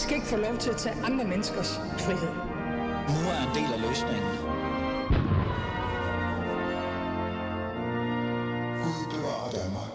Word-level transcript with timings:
skal 0.00 0.16
ikke 0.16 0.26
få 0.26 0.36
lov 0.36 0.56
til 0.56 0.70
at 0.70 0.76
tage 0.76 0.96
andre 1.04 1.24
menneskers 1.24 1.76
frihed. 1.76 2.32
Nu 3.14 3.20
er 3.34 3.40
en 3.48 3.52
del 3.58 3.70
af 3.76 3.80
løsningen. 3.88 4.32
Gud 8.84 9.04
bevarer 9.14 9.50
Danmark. 9.60 9.90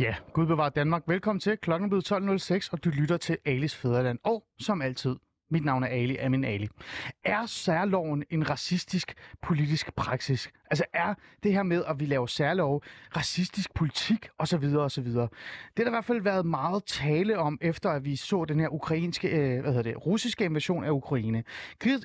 Ja, 0.00 0.14
Gud 0.32 0.46
bevarer 0.46 0.68
Danmark. 0.68 1.02
Velkommen 1.06 1.40
til. 1.40 1.56
Klokken 1.56 1.84
er 1.84 1.88
blevet 1.88 2.12
12.06, 2.12 2.68
og 2.72 2.84
du 2.84 2.90
lytter 2.90 3.16
til 3.16 3.38
Alis 3.44 3.74
Fæderland. 3.74 4.18
Og 4.24 4.44
som 4.60 4.82
altid, 4.82 5.16
mit 5.50 5.64
navn 5.64 5.82
er 5.82 5.86
Ali 5.86 6.16
Amin 6.16 6.44
Ali. 6.44 6.68
Er 7.24 7.46
særloven 7.46 8.24
en 8.30 8.50
racistisk 8.50 9.14
politisk 9.42 9.94
praksis? 9.94 10.50
Altså 10.70 10.84
er 10.92 11.14
det 11.42 11.52
her 11.52 11.62
med, 11.62 11.84
at 11.88 12.00
vi 12.00 12.06
laver 12.06 12.26
særlov, 12.26 12.82
racistisk 13.16 13.74
politik 13.74 14.28
osv. 14.38 14.64
osv. 14.64 15.04
Det 15.04 15.18
har 15.18 15.28
der 15.76 15.86
i 15.86 15.90
hvert 15.90 16.04
fald 16.04 16.20
været 16.20 16.46
meget 16.46 16.84
tale 16.84 17.38
om, 17.38 17.58
efter 17.60 17.90
at 17.90 18.04
vi 18.04 18.16
så 18.16 18.44
den 18.44 18.60
her 18.60 18.68
ukrainske, 18.68 19.28
øh, 19.28 19.60
hvad 19.60 19.72
hedder 19.72 19.82
det, 19.82 20.06
russiske 20.06 20.44
invasion 20.44 20.84
af 20.84 20.90
Ukraine. 20.90 21.44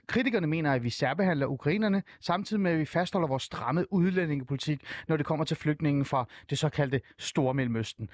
Kritikerne 0.07 0.47
mener, 0.47 0.73
at 0.73 0.83
vi 0.83 0.89
særbehandler 0.89 1.47
ukrainerne, 1.47 2.03
samtidig 2.19 2.61
med, 2.61 2.71
at 2.71 2.79
vi 2.79 2.85
fastholder 2.85 3.27
vores 3.27 3.43
stramme 3.43 3.93
udlændingepolitik, 3.93 4.81
når 5.07 5.17
det 5.17 5.25
kommer 5.25 5.45
til 5.45 5.57
flygtningen 5.57 6.05
fra 6.05 6.25
det 6.49 6.57
såkaldte 6.57 7.01
Stormellemøsten 7.17 8.09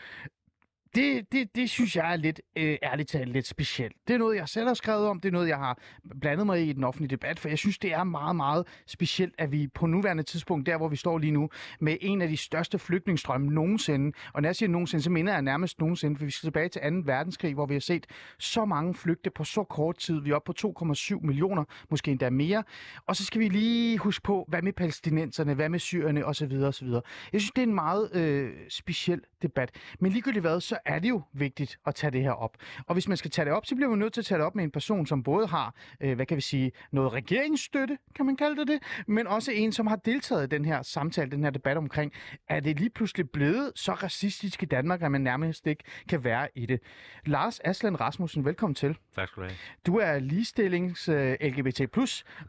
det, 0.95 1.31
det, 1.31 1.55
det 1.55 1.69
synes 1.69 1.95
jeg 1.95 2.11
er 2.11 2.15
lidt, 2.15 2.41
øh, 2.55 2.77
ærligt 2.83 3.09
talt, 3.09 3.29
lidt 3.29 3.47
specielt. 3.47 3.95
Det 4.07 4.13
er 4.13 4.17
noget, 4.17 4.35
jeg 4.35 4.49
selv 4.49 4.67
har 4.67 4.73
skrevet 4.73 5.07
om. 5.07 5.19
Det 5.19 5.29
er 5.29 5.33
noget, 5.33 5.47
jeg 5.47 5.57
har 5.57 5.79
blandet 6.21 6.45
mig 6.45 6.61
i 6.61 6.69
i 6.69 6.73
den 6.73 6.83
offentlige 6.83 7.09
debat, 7.09 7.39
for 7.39 7.49
jeg 7.49 7.57
synes, 7.57 7.77
det 7.77 7.93
er 7.93 8.03
meget, 8.03 8.35
meget 8.35 8.67
specielt, 8.87 9.35
at 9.37 9.51
vi 9.51 9.67
på 9.67 9.85
nuværende 9.85 10.23
tidspunkt, 10.23 10.65
der 10.65 10.77
hvor 10.77 10.87
vi 10.87 10.95
står 10.95 11.17
lige 11.17 11.31
nu, 11.31 11.49
med 11.79 11.97
en 12.01 12.21
af 12.21 12.27
de 12.27 12.37
største 12.37 12.79
flygtningstrømme 12.79 13.47
nogensinde, 13.47 14.17
og 14.33 14.41
når 14.41 14.49
jeg 14.49 14.55
siger 14.55 14.69
nogensinde, 14.69 15.03
så 15.03 15.09
mener 15.09 15.33
jeg 15.33 15.41
nærmest 15.41 15.79
nogensinde, 15.79 16.17
for 16.17 16.25
vi 16.25 16.31
skal 16.31 16.47
tilbage 16.47 16.69
til 16.69 16.81
2. 16.81 16.87
verdenskrig, 17.05 17.53
hvor 17.53 17.65
vi 17.65 17.73
har 17.75 17.79
set 17.79 18.05
så 18.39 18.65
mange 18.65 18.93
flygte 18.93 19.29
på 19.29 19.43
så 19.43 19.63
kort 19.63 19.97
tid. 19.97 20.21
Vi 20.21 20.29
er 20.29 20.35
oppe 20.35 20.53
på 20.53 20.73
2,7 20.83 21.19
millioner, 21.21 21.63
måske 21.89 22.11
endda 22.11 22.29
mere. 22.29 22.63
Og 23.05 23.15
så 23.15 23.25
skal 23.25 23.39
vi 23.41 23.49
lige 23.49 23.97
huske 23.97 24.23
på, 24.23 24.45
hvad 24.47 24.61
med 24.61 24.73
palæstinenserne, 24.73 25.53
hvad 25.53 25.69
med 25.69 25.79
syrerne 25.79 26.25
osv. 26.25 26.51
osv. 26.51 26.87
Jeg 27.33 27.41
synes, 27.41 27.51
det 27.51 27.61
er 27.61 27.67
en 27.67 27.75
meget 27.75 28.15
øh, 28.15 28.51
speciel 28.69 29.21
debat. 29.41 29.71
Men 29.99 30.11
ligegyldigt 30.11 30.43
hvad, 30.43 30.61
så 30.61 30.77
er 30.87 30.99
det 30.99 31.09
jo 31.09 31.21
vigtigt 31.33 31.79
at 31.87 31.95
tage 31.95 32.11
det 32.11 32.23
her 32.23 32.31
op. 32.31 32.57
Og 32.87 32.93
hvis 32.93 33.07
man 33.07 33.17
skal 33.17 33.31
tage 33.31 33.45
det 33.45 33.53
op, 33.53 33.65
så 33.65 33.75
bliver 33.75 33.89
man 33.89 33.99
nødt 33.99 34.13
til 34.13 34.21
at 34.21 34.25
tage 34.25 34.37
det 34.37 34.45
op 34.45 34.55
med 34.55 34.63
en 34.63 34.71
person, 34.71 35.05
som 35.05 35.23
både 35.23 35.47
har, 35.47 35.75
øh, 36.01 36.15
hvad 36.15 36.25
kan 36.25 36.37
vi 36.37 36.41
sige, 36.41 36.71
noget 36.91 37.13
regeringsstøtte, 37.13 37.97
kan 38.15 38.25
man 38.25 38.35
kalde 38.35 38.55
det 38.59 38.67
det, 38.67 38.79
men 39.07 39.27
også 39.27 39.51
en, 39.51 39.71
som 39.71 39.87
har 39.87 39.95
deltaget 39.95 40.43
i 40.43 40.55
den 40.55 40.65
her 40.65 40.81
samtale, 40.81 41.31
den 41.31 41.43
her 41.43 41.49
debat 41.49 41.77
omkring, 41.77 42.11
er 42.49 42.59
det 42.59 42.79
lige 42.79 42.89
pludselig 42.89 43.29
blevet 43.29 43.71
så 43.75 43.91
racistisk 43.93 44.63
i 44.63 44.65
Danmark, 44.65 45.01
at 45.01 45.11
man 45.11 45.21
nærmest 45.21 45.67
ikke 45.67 45.83
kan 46.09 46.23
være 46.23 46.47
i 46.55 46.65
det. 46.65 46.79
Lars 47.25 47.59
Aslan 47.59 47.99
Rasmussen, 47.99 48.45
velkommen 48.45 48.75
til. 48.75 48.97
Tak 49.15 49.27
skal 49.27 49.43
du 49.43 49.47
have. 49.47 49.57
Du 49.85 49.97
er 49.97 50.19
ligestillings 50.19 51.09
øh, 51.09 51.37
LGBT+, 51.41 51.81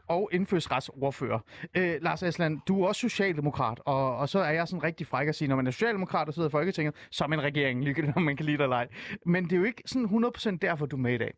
og 0.07 0.29
indfødsretsordfører. 0.31 1.39
Øh, 1.75 1.95
Lars 2.01 2.23
Aslan, 2.23 2.61
du 2.67 2.83
er 2.83 2.87
også 2.87 2.99
socialdemokrat, 2.99 3.79
og, 3.85 4.17
og 4.17 4.29
så 4.29 4.39
er 4.39 4.51
jeg 4.51 4.67
sådan 4.67 4.83
rigtig 4.83 5.07
fræk 5.07 5.27
at 5.27 5.35
sige, 5.35 5.47
når 5.47 5.55
man 5.55 5.67
er 5.67 5.71
socialdemokrat 5.71 6.27
og 6.27 6.33
sidder 6.33 6.49
i 6.49 6.51
Folketinget, 6.51 6.95
som 7.11 7.33
en 7.33 7.41
regering, 7.41 7.83
ligegyldigt 7.83 8.15
om 8.19 8.25
man 8.25 8.37
kan 8.37 8.45
lide 8.45 8.57
det 8.57 8.63
eller 8.63 8.75
ej. 8.75 8.87
Men 9.25 9.43
det 9.43 9.51
er 9.53 9.57
jo 9.57 9.63
ikke 9.63 9.83
sådan 9.85 10.25
100% 10.55 10.57
derfor, 10.61 10.85
du 10.85 10.95
er 10.95 11.01
med 11.01 11.13
i 11.13 11.17
dag. 11.17 11.33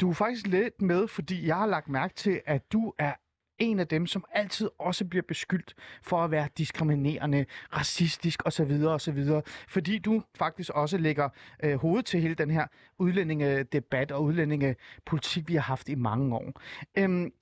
Du 0.00 0.10
er 0.10 0.14
faktisk 0.14 0.46
lidt 0.46 0.82
med, 0.82 1.08
fordi 1.08 1.46
jeg 1.46 1.56
har 1.56 1.66
lagt 1.66 1.88
mærke 1.88 2.14
til, 2.14 2.40
at 2.46 2.72
du 2.72 2.92
er 2.98 3.12
en 3.58 3.80
af 3.80 3.88
dem, 3.88 4.06
som 4.06 4.24
altid 4.32 4.70
også 4.78 5.04
bliver 5.04 5.22
beskyldt 5.28 5.74
for 6.02 6.24
at 6.24 6.30
være 6.30 6.48
diskriminerende, 6.58 7.46
racistisk 7.72 8.46
osv. 8.46 8.84
osv. 8.86 9.24
Fordi 9.68 9.98
du 9.98 10.22
faktisk 10.38 10.70
også 10.70 10.98
lægger 10.98 11.28
øh, 11.62 11.74
hovedet 11.74 12.06
til 12.06 12.20
hele 12.20 12.34
den 12.34 12.50
her 12.50 12.66
udlændingedebat 12.98 14.12
og 14.12 14.24
udlændingepolitik, 14.24 15.48
vi 15.48 15.54
har 15.54 15.60
haft 15.60 15.88
i 15.88 15.94
mange 15.94 16.36
år. 16.36 16.52
Øhm, 16.98 17.32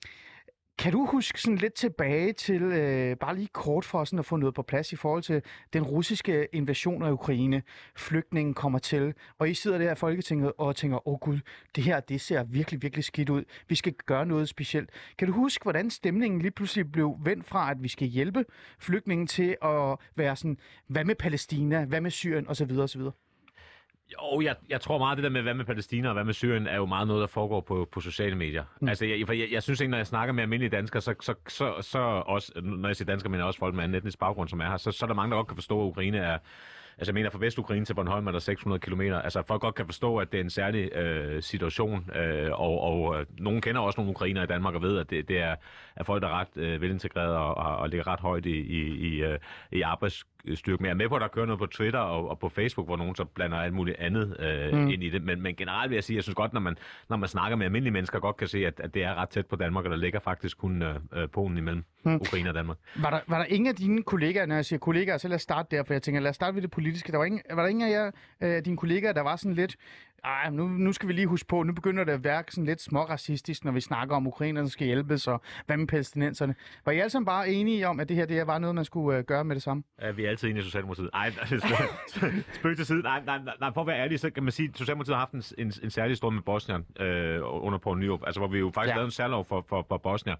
kan 0.77 0.91
du 0.91 1.05
huske 1.05 1.41
sådan 1.41 1.57
lidt 1.57 1.73
tilbage 1.73 2.33
til, 2.33 2.61
øh, 2.61 3.17
bare 3.17 3.35
lige 3.35 3.47
kort 3.47 3.85
for 3.85 4.03
sådan 4.03 4.19
at 4.19 4.25
få 4.25 4.35
noget 4.35 4.55
på 4.55 4.61
plads 4.61 4.93
i 4.93 4.95
forhold 4.95 5.23
til 5.23 5.41
den 5.73 5.83
russiske 5.83 6.47
invasion 6.53 7.03
af 7.03 7.11
Ukraine, 7.11 7.63
flygtningen 7.95 8.53
kommer 8.53 8.79
til, 8.79 9.13
og 9.39 9.49
I 9.49 9.53
sidder 9.53 9.77
der 9.77 9.91
i 9.91 9.95
Folketinget 9.95 10.51
og 10.57 10.75
tænker, 10.75 11.07
åh 11.07 11.13
oh, 11.13 11.19
gud, 11.19 11.39
det 11.75 11.83
her, 11.83 11.99
det 11.99 12.21
ser 12.21 12.43
virkelig, 12.43 12.81
virkelig 12.81 13.03
skidt 13.03 13.29
ud. 13.29 13.43
Vi 13.69 13.75
skal 13.75 13.93
gøre 14.05 14.25
noget 14.25 14.49
specielt. 14.49 14.89
Kan 15.17 15.27
du 15.27 15.33
huske, 15.33 15.63
hvordan 15.63 15.89
stemningen 15.89 16.41
lige 16.41 16.51
pludselig 16.51 16.91
blev 16.91 17.17
vendt 17.23 17.45
fra, 17.45 17.71
at 17.71 17.83
vi 17.83 17.87
skal 17.87 18.07
hjælpe 18.07 18.45
flygtningen 18.79 19.27
til 19.27 19.57
at 19.61 19.97
være 20.15 20.35
sådan, 20.35 20.57
hvad 20.87 21.05
med 21.05 21.15
Palæstina, 21.15 21.85
hvad 21.85 22.01
med 22.01 22.11
Syrien 22.11 22.47
osv. 22.47 22.71
osv.? 22.79 23.01
Jo, 24.13 24.41
jeg, 24.41 24.55
jeg 24.69 24.81
tror 24.81 24.97
meget, 24.97 25.17
det 25.17 25.23
der 25.23 25.29
med, 25.29 25.41
hvad 25.41 25.53
med 25.53 25.65
Palæstina 25.65 26.07
og 26.07 26.13
hvad 26.13 26.23
med 26.23 26.33
Syrien, 26.33 26.67
er 26.67 26.75
jo 26.75 26.85
meget 26.85 27.07
noget, 27.07 27.21
der 27.21 27.27
foregår 27.27 27.61
på, 27.61 27.87
på 27.91 28.01
sociale 28.01 28.35
medier. 28.35 28.63
Mm. 28.81 28.87
Altså, 28.87 29.05
jeg, 29.05 29.29
jeg, 29.29 29.47
jeg 29.51 29.63
synes 29.63 29.79
ikke, 29.81 29.91
når 29.91 29.97
jeg 29.97 30.07
snakker 30.07 30.33
med 30.33 30.43
almindelige 30.43 30.69
danskere, 30.69 31.01
så, 31.01 31.15
så, 31.21 31.33
så, 31.47 31.75
så 31.81 31.99
også, 31.99 32.51
når 32.61 32.89
jeg 32.89 32.95
siger 32.95 33.05
danskere, 33.05 33.31
men 33.31 33.41
også 33.41 33.59
folk 33.59 33.75
med 33.75 33.83
anden 33.83 33.97
etnisk 33.97 34.19
baggrund, 34.19 34.49
som 34.49 34.61
er 34.61 34.69
her, 34.69 34.77
så, 34.77 34.91
så 34.91 35.05
er 35.05 35.07
der 35.07 35.13
mange, 35.13 35.31
der 35.31 35.37
godt 35.37 35.47
kan 35.47 35.57
forstå, 35.57 35.81
at 35.81 35.87
Ukraine 35.87 36.17
er, 36.17 36.37
Altså 36.97 37.11
jeg 37.11 37.13
mener, 37.13 37.29
fra 37.29 37.39
Vestukraine 37.39 37.85
til 37.85 37.93
Bornholm 37.93 38.27
er 38.27 38.31
der 38.31 38.39
600 38.39 38.79
km. 38.79 39.01
Altså 39.01 39.43
folk 39.47 39.61
godt 39.61 39.75
kan 39.75 39.85
forstå, 39.85 40.17
at 40.17 40.31
det 40.31 40.37
er 40.37 40.43
en 40.43 40.49
særlig 40.49 40.95
øh, 40.95 41.43
situation, 41.43 42.11
øh, 42.15 42.51
og, 42.51 42.81
og 42.81 43.19
øh, 43.19 43.25
nogen 43.39 43.61
kender 43.61 43.81
også 43.81 43.99
nogle 43.99 44.11
ukrainer 44.11 44.43
i 44.43 44.45
Danmark 44.45 44.75
og 44.75 44.81
ved, 44.81 44.97
at 44.97 45.09
det, 45.09 45.27
det 45.27 45.39
er, 45.39 45.55
er 45.95 46.03
folk, 46.03 46.21
der 46.21 46.27
er 46.27 46.39
ret 46.39 46.57
øh, 46.57 46.81
velintegreret 46.81 47.35
og, 47.35 47.57
og, 47.57 47.77
og 47.77 47.89
ligger 47.89 48.07
ret 48.07 48.19
højt 48.19 48.45
i, 48.45 48.59
i, 48.59 48.81
i, 49.07 49.23
øh, 49.23 49.39
i 49.71 49.81
arbejdsstyrke. 50.45 50.81
Men 50.81 50.85
jeg 50.85 50.91
er 50.91 50.97
med 50.97 51.09
på, 51.09 51.15
at 51.15 51.21
der 51.21 51.27
kører 51.27 51.45
noget 51.45 51.59
på 51.59 51.65
Twitter 51.65 51.99
og, 51.99 52.29
og 52.29 52.39
på 52.39 52.49
Facebook, 52.49 52.87
hvor 52.87 52.97
nogen 52.97 53.15
så 53.15 53.23
blander 53.23 53.57
alt 53.57 53.73
muligt 53.73 53.97
andet 53.99 54.37
øh, 54.39 54.79
mm. 54.79 54.89
ind 54.89 55.03
i 55.03 55.09
det. 55.09 55.23
Men, 55.23 55.41
men 55.41 55.55
generelt 55.55 55.89
vil 55.89 55.95
jeg 55.95 56.03
sige, 56.03 56.15
jeg 56.15 56.23
synes 56.23 56.35
godt, 56.35 56.53
når 56.53 56.59
man, 56.59 56.77
når 57.09 57.17
man 57.17 57.29
snakker 57.29 57.55
med 57.57 57.65
almindelige 57.65 57.93
mennesker, 57.93 58.19
godt 58.19 58.37
kan 58.37 58.47
se, 58.47 58.65
at, 58.65 58.79
at 58.79 58.93
det 58.93 59.03
er 59.03 59.15
ret 59.15 59.29
tæt 59.29 59.45
på 59.45 59.55
Danmark, 59.55 59.85
og 59.85 59.91
der 59.91 59.97
ligger 59.97 60.19
faktisk 60.19 60.57
kun 60.57 60.81
øh, 60.81 60.95
øh 61.13 61.29
Polen 61.29 61.57
imellem 61.57 61.83
mm. 62.03 62.15
Ukraine 62.15 62.49
og 62.49 62.55
Danmark. 62.55 62.77
Var 62.95 63.09
der, 63.09 63.19
var 63.27 63.37
der 63.37 63.45
ingen 63.45 63.67
af 63.67 63.75
dine 63.75 64.03
kollegaer, 64.03 64.45
når 64.45 64.55
jeg 64.55 64.65
siger 64.65 64.79
kollegaer, 64.79 65.17
så 65.17 65.27
lad 65.27 65.35
os 65.35 65.41
starte 65.41 65.75
der, 65.75 65.83
for 65.83 65.93
jeg 65.93 66.01
tænker, 66.01 66.21
lad 66.21 66.29
os 66.29 66.35
starte 66.35 66.55
ved 66.55 66.61
det 66.61 66.71
politiske. 66.71 67.11
Der 67.11 67.17
var, 67.17 67.25
ingen, 67.25 67.41
var 67.53 67.61
der 67.61 67.69
ingen 67.69 67.89
af 67.89 67.91
jer, 67.91 68.11
øh, 68.41 68.65
dine 68.65 68.77
kollegaer, 68.77 69.13
der 69.13 69.21
var 69.21 69.35
sådan 69.35 69.55
lidt, 69.55 69.75
ej, 70.25 70.49
nu, 70.49 70.67
nu 70.67 70.93
skal 70.93 71.07
vi 71.07 71.13
lige 71.13 71.27
huske 71.27 71.47
på, 71.47 71.63
nu 71.63 71.73
begynder 71.73 72.03
det 72.03 72.11
at 72.11 72.23
virke 72.23 72.51
sådan 72.51 72.65
lidt 72.65 72.81
småracistisk, 72.81 73.65
når 73.65 73.71
vi 73.71 73.81
snakker 73.81 74.15
om 74.15 74.27
ukrainerne 74.27 74.69
skal 74.69 74.87
hjælpes, 74.87 75.27
og 75.27 75.41
hvad 75.65 75.77
med 75.77 75.87
palæstinenserne. 75.87 76.55
Var 76.85 76.91
I 76.91 76.99
alle 76.99 77.09
sammen 77.09 77.25
bare 77.25 77.49
enige 77.49 77.87
om, 77.87 77.99
at 77.99 78.09
det 78.09 78.17
her 78.17 78.25
det 78.25 78.47
var 78.47 78.59
noget, 78.59 78.75
man 78.75 78.85
skulle 78.85 79.17
øh, 79.17 79.23
gøre 79.23 79.43
med 79.43 79.55
det 79.55 79.63
samme? 79.63 79.83
Ja, 80.01 80.11
vi 80.11 80.25
er 80.25 80.29
altid 80.29 80.49
enige 80.49 80.61
i 80.61 80.63
Socialdemokratiet. 80.63 81.09
Ej, 81.13 81.31
spøg 82.59 82.75
til 82.75 82.85
side. 82.85 83.01
Nej, 83.01 83.21
nej, 83.25 83.37
nej, 83.37 83.53
nej, 83.59 83.71
for 83.73 83.81
at 83.81 83.87
være 83.87 83.99
ærlig, 83.99 84.19
så 84.19 84.29
kan 84.29 84.43
man 84.43 84.51
sige, 84.51 84.69
at 84.69 84.77
Socialdemokratiet 84.77 85.15
har 85.15 85.19
haft 85.19 85.57
en, 85.57 85.65
en, 85.65 85.73
en 85.83 85.89
særlig 85.89 86.17
stor 86.17 86.29
med 86.29 86.41
Bosnien 86.41 86.85
øh, 86.99 87.39
under 87.43 87.79
Poul 87.79 87.99
Nyrup, 87.99 88.23
altså 88.25 88.39
hvor 88.39 88.47
vi 88.47 88.59
jo 88.59 88.71
faktisk 88.73 88.89
ja. 88.89 88.95
lavede 88.95 89.07
en 89.07 89.11
særlov 89.11 89.45
for, 89.45 89.65
for, 89.69 89.85
for 89.87 89.97
Bosnien, 89.97 90.37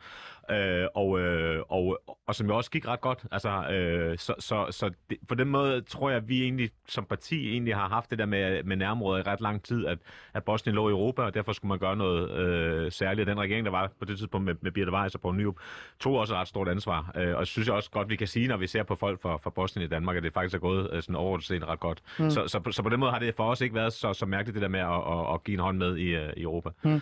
øh, 0.51 0.87
og, 0.95 1.19
øh, 1.19 1.63
og, 1.69 1.99
og 2.27 2.35
som 2.35 2.47
jo 2.47 2.57
også 2.57 2.71
gik 2.71 2.87
ret 2.87 3.01
godt. 3.01 3.25
Altså, 3.31 3.69
øh, 3.69 4.17
så 4.17 4.35
så, 4.39 4.67
så 4.71 4.91
det, 5.09 5.17
på 5.27 5.35
den 5.35 5.47
måde 5.47 5.81
tror 5.81 6.09
jeg, 6.09 6.17
at 6.17 6.29
vi 6.29 6.43
egentlig 6.43 6.69
som 6.87 7.05
parti 7.05 7.51
egentlig 7.51 7.75
har 7.75 7.89
haft 7.89 8.09
det 8.09 8.19
der 8.19 8.25
med, 8.25 8.63
med 8.63 8.75
nærområder 8.75 9.19
i 9.19 9.23
ret 9.23 9.41
lang 9.41 9.63
tid, 9.63 9.74
at, 9.83 9.97
at 10.33 10.43
Bosnien 10.43 10.75
lå 10.75 10.89
i 10.89 10.91
Europa, 10.91 11.21
og 11.21 11.33
derfor 11.33 11.53
skulle 11.53 11.69
man 11.69 11.79
gøre 11.79 11.95
noget 11.95 12.31
øh, 12.31 12.91
særligt. 12.91 13.27
Den 13.27 13.39
regering, 13.39 13.65
der 13.65 13.71
var 13.71 13.91
på 13.99 14.05
det 14.05 14.17
tidspunkt 14.17 14.45
med, 14.45 14.55
med 14.61 14.71
Birte 14.71 14.91
Weiss 14.91 15.15
og 15.15 15.21
Poul 15.21 15.35
Nyrup, 15.35 15.55
tog 15.99 16.15
også 16.15 16.33
et 16.33 16.39
ret 16.39 16.47
stort 16.47 16.67
ansvar. 16.67 17.11
Øh, 17.15 17.33
og 17.33 17.39
jeg 17.39 17.47
synes 17.47 17.67
jeg 17.67 17.75
også 17.75 17.91
godt, 17.91 18.09
vi 18.09 18.15
kan 18.15 18.27
sige, 18.27 18.47
når 18.47 18.57
vi 18.57 18.67
ser 18.67 18.83
på 18.83 18.95
folk 18.95 19.21
fra, 19.21 19.37
fra 19.37 19.49
Bosnien 19.49 19.85
i 19.85 19.89
Danmark, 19.89 20.17
at 20.17 20.23
det 20.23 20.33
faktisk 20.33 20.55
er 20.55 20.59
gået 20.59 20.89
øh, 20.91 21.01
sådan 21.01 21.15
overordnet 21.15 21.45
set 21.45 21.67
ret 21.67 21.79
godt. 21.79 22.01
Mm. 22.19 22.29
Så, 22.29 22.47
så, 22.47 22.71
så, 22.71 22.83
på 22.83 22.89
den 22.89 22.99
måde 22.99 23.11
har 23.11 23.19
det 23.19 23.35
for 23.35 23.51
os 23.51 23.61
ikke 23.61 23.75
været 23.75 23.93
så, 23.93 24.13
så 24.13 24.25
mærkeligt, 24.25 24.53
det 24.53 24.61
der 24.61 24.67
med 24.67 24.79
at, 24.79 24.87
at, 24.87 25.33
at 25.33 25.43
give 25.43 25.53
en 25.53 25.59
hånd 25.59 25.77
med 25.77 25.97
i, 25.97 26.15
uh, 26.15 26.21
i 26.37 26.41
Europa. 26.41 26.69
Mm. 26.83 27.01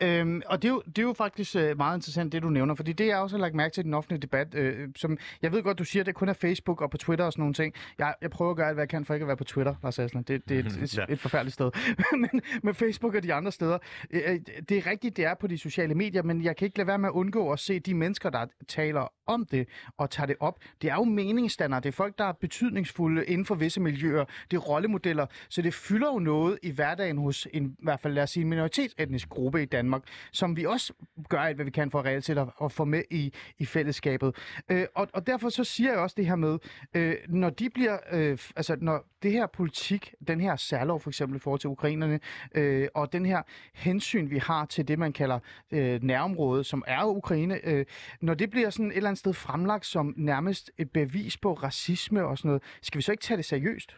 Øhm, 0.00 0.42
og 0.46 0.62
det 0.62 0.68
er, 0.68 0.72
jo, 0.72 0.82
det 0.86 0.98
er 0.98 1.02
jo 1.02 1.12
faktisk 1.12 1.54
uh, 1.54 1.76
meget 1.76 1.96
interessant, 1.96 2.32
det 2.32 2.42
du 2.42 2.48
nævner, 2.48 2.74
fordi 2.74 2.92
det 2.92 3.06
jeg 3.06 3.18
også 3.18 3.36
har 3.36 3.40
lagt 3.40 3.54
mærke 3.54 3.72
til 3.74 3.80
i 3.80 3.84
den 3.84 3.94
offentlige 3.94 4.20
debat, 4.20 4.54
øh, 4.54 4.88
som 4.96 5.18
jeg 5.42 5.52
ved 5.52 5.62
godt, 5.62 5.78
du 5.78 5.84
siger, 5.84 6.02
det 6.04 6.14
kun 6.14 6.28
er 6.28 6.32
Facebook 6.32 6.80
og 6.80 6.90
på 6.90 6.96
Twitter 6.96 7.24
og 7.24 7.32
sådan 7.32 7.42
nogle 7.42 7.54
ting. 7.54 7.74
Jeg, 7.98 8.14
jeg 8.22 8.30
prøver 8.30 8.50
at 8.50 8.56
gøre 8.56 8.66
alt, 8.66 8.76
hvad 8.76 8.82
jeg 8.82 8.88
kan 8.88 9.04
for 9.04 9.14
ikke 9.14 9.24
at 9.24 9.28
være 9.28 9.36
på 9.36 9.44
Twitter, 9.44 9.74
Lars 9.82 9.98
Aslan. 9.98 10.22
Det, 10.22 10.48
det 10.48 10.56
er 10.56 10.60
et, 10.60 10.76
et, 10.82 11.00
et 11.08 11.18
forfærdeligt 11.18 11.54
sted. 11.54 11.70
men 12.22 12.42
med 12.62 12.74
Facebook 12.74 13.14
og 13.14 13.22
de 13.22 13.34
andre 13.34 13.52
steder, 13.52 13.78
øh, 14.10 14.22
øh, 14.26 14.40
det 14.68 14.78
er 14.78 14.86
rigtigt, 14.86 15.16
det 15.16 15.24
er 15.24 15.34
på 15.34 15.46
de 15.46 15.58
sociale 15.58 15.94
medier, 15.94 16.22
men 16.22 16.44
jeg 16.44 16.56
kan 16.56 16.66
ikke 16.66 16.78
lade 16.78 16.86
være 16.86 16.98
med 16.98 17.08
at 17.08 17.12
undgå 17.12 17.52
at 17.52 17.58
se 17.58 17.78
de 17.78 17.94
mennesker, 17.94 18.30
der 18.30 18.46
taler 18.68 19.12
om 19.26 19.46
det 19.46 19.68
og 19.98 20.10
tager 20.10 20.26
det 20.26 20.36
op. 20.40 20.58
Det 20.82 20.90
er 20.90 20.94
jo 20.94 21.04
meningsstandere, 21.04 21.80
det 21.80 21.88
er 21.88 21.92
folk, 21.92 22.18
der 22.18 22.24
er 22.24 22.32
betydningsfulde 22.32 23.24
inden 23.26 23.46
for 23.46 23.54
visse 23.54 23.80
miljøer, 23.80 24.24
det 24.50 24.56
er 24.56 24.60
rollemodeller, 24.60 25.26
så 25.48 25.62
det 25.62 25.74
fylder 25.74 26.12
jo 26.12 26.18
noget 26.18 26.58
i 26.62 26.70
hverdagen 26.70 27.18
hos 27.18 27.48
en, 27.52 27.66
i 27.66 27.82
hvert 27.82 28.00
fald 28.00 28.14
lad 28.14 28.22
os 28.22 28.30
sige, 28.30 28.42
en 28.42 28.48
minoritetsetnisk 28.48 29.28
gruppe 29.28 29.62
i 29.62 29.64
Danmark, 29.64 30.02
som 30.32 30.56
vi 30.56 30.66
også 30.66 30.92
gør 31.28 31.38
alt, 31.38 31.56
hvad 31.56 31.64
vi 31.64 31.70
kan 31.70 31.90
for 31.90 32.04
reelt 32.04 32.24
set 32.24 32.38
at, 32.38 32.48
at 32.64 32.72
få 32.72 32.84
med 32.84 33.02
i, 33.10 33.32
i 33.58 33.64
fællesskabet. 33.64 34.36
Øh, 34.70 34.86
og, 34.94 35.08
og 35.12 35.26
derfor 35.26 35.48
så 35.48 35.64
siger 35.64 35.90
jeg 35.90 35.98
også 36.00 36.14
det 36.16 36.26
her 36.26 36.36
med, 36.36 36.58
øh, 36.94 37.16
når 37.28 37.50
de 37.50 37.70
bliver, 37.70 37.98
øh, 38.12 38.38
altså 38.56 38.76
når 38.80 39.11
det 39.22 39.32
her 39.32 39.46
politik, 39.46 40.14
den 40.28 40.40
her 40.40 40.56
særlov 40.56 41.00
for 41.00 41.10
eksempel 41.10 41.36
i 41.36 41.38
forhold 41.38 41.60
til 41.60 41.70
ukrainerne, 41.70 42.20
øh, 42.54 42.88
og 42.94 43.12
den 43.12 43.26
her 43.26 43.42
hensyn, 43.74 44.30
vi 44.30 44.38
har 44.38 44.64
til 44.64 44.88
det, 44.88 44.98
man 44.98 45.12
kalder 45.12 45.38
øh, 45.70 46.02
nærområdet, 46.02 46.66
som 46.66 46.84
er 46.86 47.04
Ukraine, 47.04 47.60
øh, 47.64 47.86
når 48.20 48.34
det 48.34 48.50
bliver 48.50 48.70
sådan 48.70 48.90
et 48.90 48.96
eller 48.96 49.08
andet 49.08 49.18
sted 49.18 49.32
fremlagt 49.32 49.86
som 49.86 50.14
nærmest 50.16 50.70
et 50.78 50.90
bevis 50.90 51.36
på 51.36 51.52
racisme 51.52 52.24
og 52.24 52.38
sådan 52.38 52.48
noget, 52.48 52.62
skal 52.82 52.98
vi 52.98 53.02
så 53.02 53.12
ikke 53.12 53.22
tage 53.22 53.36
det 53.36 53.44
seriøst? 53.44 53.96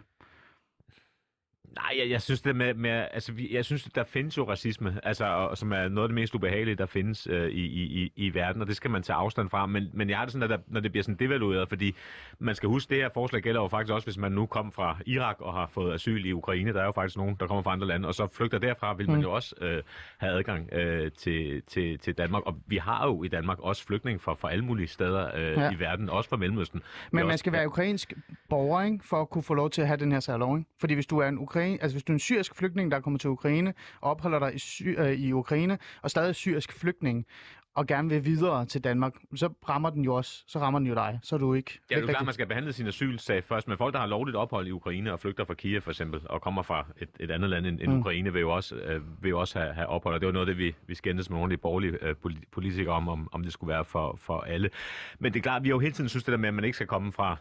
Nej, 1.77 1.95
jeg, 1.99 2.11
jeg 2.11 2.23
synes 2.23 2.43
det 2.43 2.57
med, 2.57 2.75
med 2.75 2.91
altså, 2.91 3.33
vi, 3.33 3.49
jeg 3.55 3.65
synes, 3.65 3.83
der 3.85 4.05
findes 4.05 4.37
jo 4.39 4.49
racisme, 4.49 5.01
altså, 5.03 5.25
og, 5.27 5.59
som 5.59 5.73
er 5.73 5.89
noget 5.89 6.05
af 6.05 6.09
det 6.09 6.15
mest 6.15 6.35
ubehagelige, 6.35 6.75
der 6.75 6.87
findes 6.87 7.27
øh, 7.31 7.49
i, 7.51 7.65
i, 8.05 8.13
i 8.17 8.35
verden, 8.35 8.63
og 8.63 8.69
det 8.69 8.77
skal 8.77 8.91
man 8.91 9.03
tage 9.03 9.17
afstand 9.17 9.51
fra. 9.51 9.67
Men, 9.67 9.91
men 9.93 10.11
jeg 10.11 10.19
har 10.19 10.25
det 10.25 10.33
sådan, 10.33 10.43
at 10.43 10.51
der, 10.51 10.59
når 10.69 10.81
det 10.81 10.91
bliver 10.93 11.03
sådan 11.03 11.17
devalueret, 11.19 11.69
fordi 11.69 11.95
man 12.39 12.55
skal 12.55 12.69
huske, 12.69 12.91
det 12.91 13.03
her 13.03 13.09
forslag 13.15 13.43
gælder 13.43 13.61
jo 13.61 13.69
faktisk 13.69 13.93
også, 13.95 14.07
hvis 14.07 14.19
man 14.19 14.33
nu 14.33 14.47
kom 14.47 14.73
fra 14.73 14.97
Irak 15.07 15.37
og 15.41 15.53
har 15.55 15.67
fået 15.67 15.95
asyl 15.95 16.25
i 16.27 16.33
Ukraine. 16.33 16.73
Der 16.73 16.81
er 16.81 16.85
jo 16.85 16.93
faktisk 16.93 17.17
nogen, 17.17 17.37
der 17.41 17.47
kommer 17.47 17.63
fra 17.63 17.73
andre 17.73 17.87
lande, 17.87 18.09
og 18.09 18.15
så 18.15 18.27
flygter 18.33 18.59
derfra, 18.59 18.95
vil 18.95 19.07
man 19.11 19.17
Mm. 19.17 19.23
jo 19.23 19.33
også 19.33 19.55
øh, 19.61 19.83
have 20.19 20.33
adgang 20.33 20.69
øh, 20.73 21.11
til, 21.13 21.63
til, 21.67 21.99
til 21.99 22.15
Danmark. 22.19 22.43
Og 22.47 22.57
vi 22.67 22.77
har 22.77 23.07
jo 23.07 23.23
i 23.23 23.29
Danmark 23.29 23.59
også 23.61 23.85
flygtninge 23.87 24.19
fra, 24.19 24.35
fra 24.35 24.53
alle 24.53 24.65
mulige 24.65 24.87
steder 24.89 25.31
øh, 25.37 25.43
Ja. 25.43 25.71
i 25.73 25.79
verden, 25.81 26.11
også 26.11 26.31
fra 26.31 26.37
Mellemøsten. 26.37 26.83
Men 27.11 27.19
er 27.19 27.25
man 27.25 27.33
også- 27.33 27.39
skal 27.39 27.53
være 27.53 27.67
ukrainsk 27.67 28.13
borger, 28.49 28.83
ikke, 28.83 28.99
for 29.05 29.21
at 29.21 29.31
kunne 29.31 29.43
få 29.43 29.55
lov 29.55 29.71
til 29.71 29.81
at 29.81 29.87
have 29.87 29.97
den 29.97 30.13
her 30.13 30.21
særlov, 30.21 30.59
ikke? 30.59 30.71
Fordi 30.81 30.95
hvis 30.95 31.07
du 31.07 31.19
er 31.19 31.29
en 31.29 31.39
Ukraine, 31.65 31.83
altså 31.83 31.95
hvis 31.95 32.05
du 32.05 32.13
er 32.13 32.15
en 32.15 32.19
syrisk 32.21 32.55
flygtning, 32.57 32.91
der 32.91 32.97
er 32.97 33.01
kommet 33.01 33.21
til 33.21 33.31
Ukraine 33.31 33.75
og 34.01 34.11
opholder 34.11 34.39
dig 34.39 34.55
i, 34.55 34.59
sy- 34.59 34.83
øh, 34.99 35.13
i 35.13 35.33
Ukraine 35.33 35.79
og 36.03 36.11
stadig 36.11 36.29
er 36.29 36.33
syrisk 36.33 36.73
flygtning 36.73 37.27
og 37.75 37.87
gerne 37.87 38.09
vil 38.09 38.25
videre 38.25 38.67
til 38.67 38.85
Danmark, 38.85 39.13
så 39.35 39.49
rammer 39.69 39.91
den 39.91 40.03
jo 40.05 40.15
også, 40.15 40.45
så 40.47 40.59
rammer 40.59 40.79
den 40.79 40.89
jo 40.89 40.95
dig. 40.95 41.19
Så 41.23 41.35
er 41.35 41.39
du 41.39 41.55
ikke. 41.55 41.81
Ja, 41.91 41.95
det 41.95 42.03
er 42.03 42.07
jo 42.07 42.13
klart, 42.13 42.25
man 42.25 42.35
skal 42.35 42.47
behandle 42.47 42.73
sin 42.73 42.87
asylsag 42.87 43.45
først, 43.45 43.69
men 43.69 43.79
folk, 43.79 43.95
der 43.95 44.01
har 44.01 44.07
lovligt 44.07 44.37
ophold 44.37 44.67
i 44.67 44.71
Ukraine 44.71 45.13
og 45.13 45.21
flygter 45.21 45.45
fra 45.45 45.55
Kiev 45.55 45.81
for 45.81 45.91
eksempel, 45.91 46.21
og 46.25 46.43
kommer 46.43 46.63
fra 46.63 46.87
et, 47.01 47.09
et 47.21 47.31
andet 47.31 47.51
land 47.51 47.67
end, 47.67 47.81
end 47.81 47.93
Mm. 47.93 47.99
Ukraine, 47.99 48.33
vil 48.33 48.41
jo 48.41 48.51
også, 48.51 48.77
øh, 48.77 49.23
vil 49.23 49.29
jo 49.29 49.41
også 49.41 49.59
have, 49.59 49.75
have 49.75 49.87
ophold. 49.87 50.15
Og 50.15 50.21
det 50.21 50.27
var 50.27 50.33
noget 50.33 50.49
af 50.49 50.55
det, 50.55 50.59
vi, 50.65 50.75
vi 50.87 50.95
skændtes 50.95 51.31
med 51.31 51.37
nogle 51.39 51.53
af 51.53 51.59
de 51.59 51.61
borgerlige 51.63 51.99
øh, 52.03 52.15
poli- 52.27 52.45
politikere 52.53 52.95
om, 52.95 53.09
om, 53.09 53.29
om 53.33 53.43
det 53.43 53.53
skulle 53.53 53.69
være 53.73 53.85
for, 53.85 54.17
for 54.21 54.41
alle. 54.41 54.71
Men 55.19 55.33
det 55.33 55.39
er 55.39 55.43
klart, 55.43 55.63
vi 55.63 55.69
har 55.69 55.75
jo 55.75 55.79
hele 55.79 55.93
tiden 55.93 56.09
synes 56.09 56.25
det 56.25 56.33
der 56.33 56.39
med, 56.39 56.49
at 56.49 56.55
man 56.55 56.65
ikke 56.65 56.75
skal 56.77 56.87
komme 56.87 57.13
fra 57.13 57.37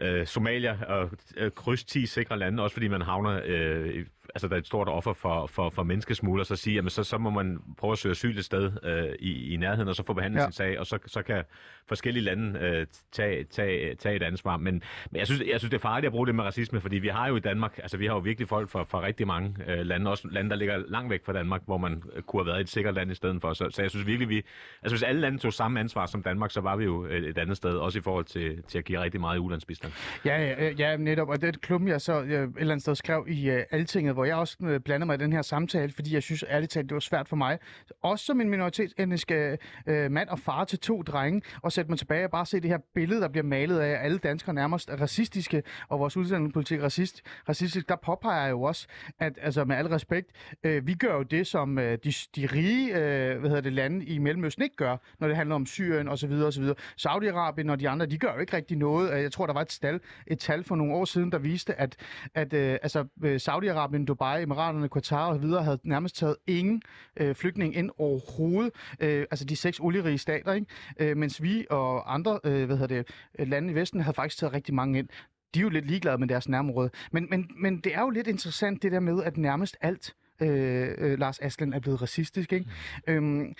øh, 0.00 0.26
Somalia 0.26 0.78
og 0.88 1.10
øh, 1.36 1.50
kryds 1.50 1.84
10 1.84 2.06
sikre 2.06 2.38
lande, 2.38 2.62
også 2.62 2.74
fordi 2.74 2.88
man 2.88 3.02
havner, 3.02 3.40
øh, 3.44 4.06
altså 4.34 4.48
der 4.48 4.54
er 4.54 4.58
et 4.58 4.66
stort 4.66 4.88
offer 4.88 5.12
for, 5.12 5.46
for, 5.46 5.70
for 5.70 5.82
menneskesmugler, 5.82 6.44
så 6.44 6.56
sige, 6.56 6.74
jamen 6.74 6.90
så, 6.90 7.04
så 7.04 7.18
må 7.18 7.30
man 7.30 7.58
prøve 7.78 7.92
at 7.92 7.98
søge 7.98 8.10
asyl 8.10 8.38
et 8.38 8.44
sted 8.44 8.72
øh, 8.82 9.14
i, 9.18 9.54
i 9.54 9.56
nærheden, 9.56 9.88
og 9.88 9.94
så 9.96 10.02
få 10.06 10.12
behandlet 10.12 10.40
Ja. 10.40 10.44
sin 10.44 10.52
sag, 10.52 10.78
og 10.78 10.86
så, 10.86 10.98
så 11.06 11.22
kan 11.22 11.44
forskellige 11.88 12.24
lande 12.24 12.58
øh, 12.60 12.86
tage, 13.12 13.44
tage, 13.44 13.94
tage 13.94 14.16
et 14.16 14.22
ansvar. 14.22 14.56
Men, 14.56 14.82
men 15.10 15.18
jeg, 15.18 15.26
synes, 15.26 15.42
jeg 15.46 15.60
synes, 15.60 15.70
det 15.70 15.76
er 15.76 15.82
farligt 15.82 16.06
at 16.06 16.12
bruge 16.12 16.26
det 16.26 16.34
med 16.34 16.44
racisme, 16.44 16.80
fordi 16.80 16.98
vi 16.98 17.08
har 17.08 17.28
jo 17.28 17.36
i 17.36 17.40
Danmark, 17.40 17.78
altså 17.78 17.96
vi 17.96 18.06
har 18.06 18.14
jo 18.14 18.18
virkelig 18.20 18.48
folk 18.48 18.68
fra, 18.70 18.82
fra 18.82 19.02
rigtig 19.02 19.26
mange 19.26 19.56
øh, 19.68 19.78
lande, 19.86 20.10
også 20.10 20.28
lande, 20.30 20.50
der 20.50 20.56
ligger 20.56 20.82
langt 20.88 21.10
væk 21.10 21.24
fra 21.24 21.32
Danmark, 21.32 21.62
hvor 21.66 21.78
man 21.78 22.02
øh, 22.16 22.22
kunne 22.22 22.40
have 22.42 22.46
været 22.46 22.58
i 22.58 22.60
et 22.60 22.68
sikkert 22.68 22.94
land 22.94 23.10
i 23.10 23.14
stedet 23.14 23.40
for. 23.40 23.52
Så, 23.52 23.66
så 23.70 23.82
jeg 23.82 23.90
synes 23.90 24.06
virkelig, 24.06 24.28
vi, 24.28 24.42
altså 24.82 24.96
hvis 24.96 25.02
alle 25.02 25.20
lande 25.20 25.38
tog 25.38 25.52
samme 25.52 25.80
ansvar 25.80 26.06
som 26.06 26.22
Danmark, 26.22 26.50
så 26.50 26.60
var 26.60 26.76
vi 26.76 26.84
jo 26.84 27.04
et, 27.04 27.12
et 27.24 27.38
andet 27.38 27.56
sted, 27.56 27.70
også 27.70 27.98
i 27.98 28.02
forhold 28.02 28.24
til, 28.24 28.62
til 28.68 28.78
at 28.78 28.84
give 28.84 29.00
rigtig 29.02 29.20
meget 29.20 29.36
i 29.36 29.40
ulandsbistand. 29.40 29.92
Ja, 30.24 30.42
ja, 30.42 30.68
øh, 30.70 30.80
ja, 30.80 30.96
netop. 30.96 31.28
Og 31.28 31.36
det 31.36 31.44
er 31.44 31.48
et 31.48 31.60
klum, 31.60 31.88
jeg 31.88 32.00
så 32.00 32.20
øh, 32.22 32.28
et 32.28 32.32
eller 32.32 32.72
andet 32.72 32.82
sted 32.82 32.94
skrev 32.94 33.26
i 33.28 33.50
øh, 33.50 33.62
Altinget, 33.70 34.14
hvor 34.20 34.24
jeg 34.24 34.36
også 34.36 34.56
øh, 34.62 34.80
blander 34.80 35.06
mig 35.06 35.14
i 35.14 35.18
den 35.18 35.32
her 35.32 35.42
samtale, 35.42 35.92
fordi 35.92 36.14
jeg 36.14 36.22
synes 36.22 36.44
ærligt 36.48 36.72
talt, 36.72 36.88
det 36.88 36.94
var 36.94 37.00
svært 37.00 37.28
for 37.28 37.36
mig, 37.36 37.58
også 38.02 38.24
som 38.24 38.40
en 38.40 38.48
minoritetsetnisk 38.48 39.30
øh, 39.30 39.58
øh 39.86 40.10
mand 40.10 40.28
og 40.28 40.38
far 40.38 40.64
til 40.64 40.78
to 40.78 41.02
drenge, 41.02 41.42
og 41.62 41.72
sætte 41.72 41.90
mig 41.90 41.98
tilbage 41.98 42.24
og 42.24 42.30
bare 42.30 42.46
se 42.46 42.60
det 42.60 42.70
her 42.70 42.78
billede, 42.94 43.20
der 43.20 43.28
bliver 43.28 43.44
malet 43.44 43.78
af, 43.78 43.88
at 43.88 44.04
alle 44.04 44.18
danskere 44.18 44.54
nærmest 44.54 44.90
er 44.90 44.96
racistiske, 44.96 45.62
og 45.88 46.00
vores 46.00 46.16
uddannelsespolitik 46.16 46.82
racist, 46.82 47.22
racistisk. 47.48 47.88
Der 47.88 47.96
påpeger 47.96 48.42
jeg 48.42 48.50
jo 48.50 48.62
også, 48.62 48.86
at 49.18 49.38
altså 49.42 49.64
med 49.64 49.76
al 49.76 49.86
respekt, 49.86 50.30
øh, 50.64 50.86
vi 50.86 50.94
gør 50.94 51.14
jo 51.14 51.22
det, 51.22 51.46
som 51.46 51.78
øh, 51.78 51.98
de, 52.04 52.12
de 52.36 52.46
rige 52.46 52.96
øh, 52.96 53.38
hvad 53.38 53.50
hedder 53.50 53.60
det, 53.60 53.72
lande 53.72 54.04
i 54.04 54.18
Mellemøsten 54.18 54.62
ikke 54.62 54.76
gør, 54.76 54.96
når 55.18 55.28
det 55.28 55.36
handler 55.36 55.54
om 55.54 55.66
Syrien 55.66 56.08
osv. 56.08 56.32
osv. 56.32 56.64
Saudi-Arabien 57.06 57.70
og 57.70 57.80
de 57.80 57.88
andre, 57.88 58.06
de 58.06 58.18
gør 58.18 58.32
jo 58.34 58.40
ikke 58.40 58.56
rigtig 58.56 58.76
noget. 58.76 59.22
Jeg 59.22 59.32
tror, 59.32 59.46
der 59.46 59.52
var 59.52 59.62
et, 59.62 59.78
tal, 59.82 60.00
et 60.26 60.38
tal 60.38 60.64
for 60.64 60.76
nogle 60.76 60.94
år 60.94 61.04
siden, 61.04 61.32
der 61.32 61.38
viste, 61.38 61.80
at, 61.80 61.96
at 62.34 62.52
øh, 62.52 62.78
altså, 62.82 63.04
øh, 63.24 63.36
Saudi-Arabien, 63.36 64.04
Dubai, 64.10 64.42
Emiraterne, 64.42 64.88
Qatar 64.94 65.26
og 65.26 65.42
videre 65.42 65.62
havde 65.64 65.78
nærmest 65.84 66.16
taget 66.16 66.36
ingen 66.46 66.82
øh, 67.16 67.34
flygtning 67.34 67.76
ind 67.76 67.90
overhovedet. 67.98 68.72
Øh, 69.00 69.26
altså 69.30 69.44
de 69.44 69.56
seks 69.56 69.80
olierige 69.80 70.18
stater, 70.18 70.52
ikke? 70.52 70.66
Øh, 71.00 71.16
mens 71.16 71.42
vi 71.42 71.66
og 71.70 72.14
andre 72.14 72.40
øh, 72.44 72.66
hvad 72.66 72.76
hedder 72.76 73.02
det, 73.38 73.48
lande 73.48 73.72
i 73.72 73.74
Vesten 73.74 74.00
havde 74.00 74.14
faktisk 74.14 74.38
taget 74.38 74.52
rigtig 74.52 74.74
mange 74.74 74.98
ind. 74.98 75.08
De 75.54 75.58
er 75.60 75.62
jo 75.62 75.68
lidt 75.68 75.86
ligeglade 75.86 76.18
med 76.18 76.28
deres 76.28 76.48
nærområde. 76.48 76.90
Men, 77.12 77.26
men, 77.30 77.50
men 77.56 77.80
det 77.80 77.94
er 77.94 78.00
jo 78.00 78.10
lidt 78.10 78.26
interessant 78.26 78.82
det 78.82 78.92
der 78.92 79.00
med, 79.00 79.22
at 79.22 79.36
nærmest 79.36 79.76
alt 79.80 80.14
øh, 80.40 80.88
øh, 80.98 81.18
Lars 81.18 81.38
Aslen 81.38 81.72
er 81.72 81.80
blevet 81.80 82.02
racistisk. 82.02 82.52
Ikke? 82.52 82.66
Mm. 83.08 83.12
Øhm, 83.14 83.54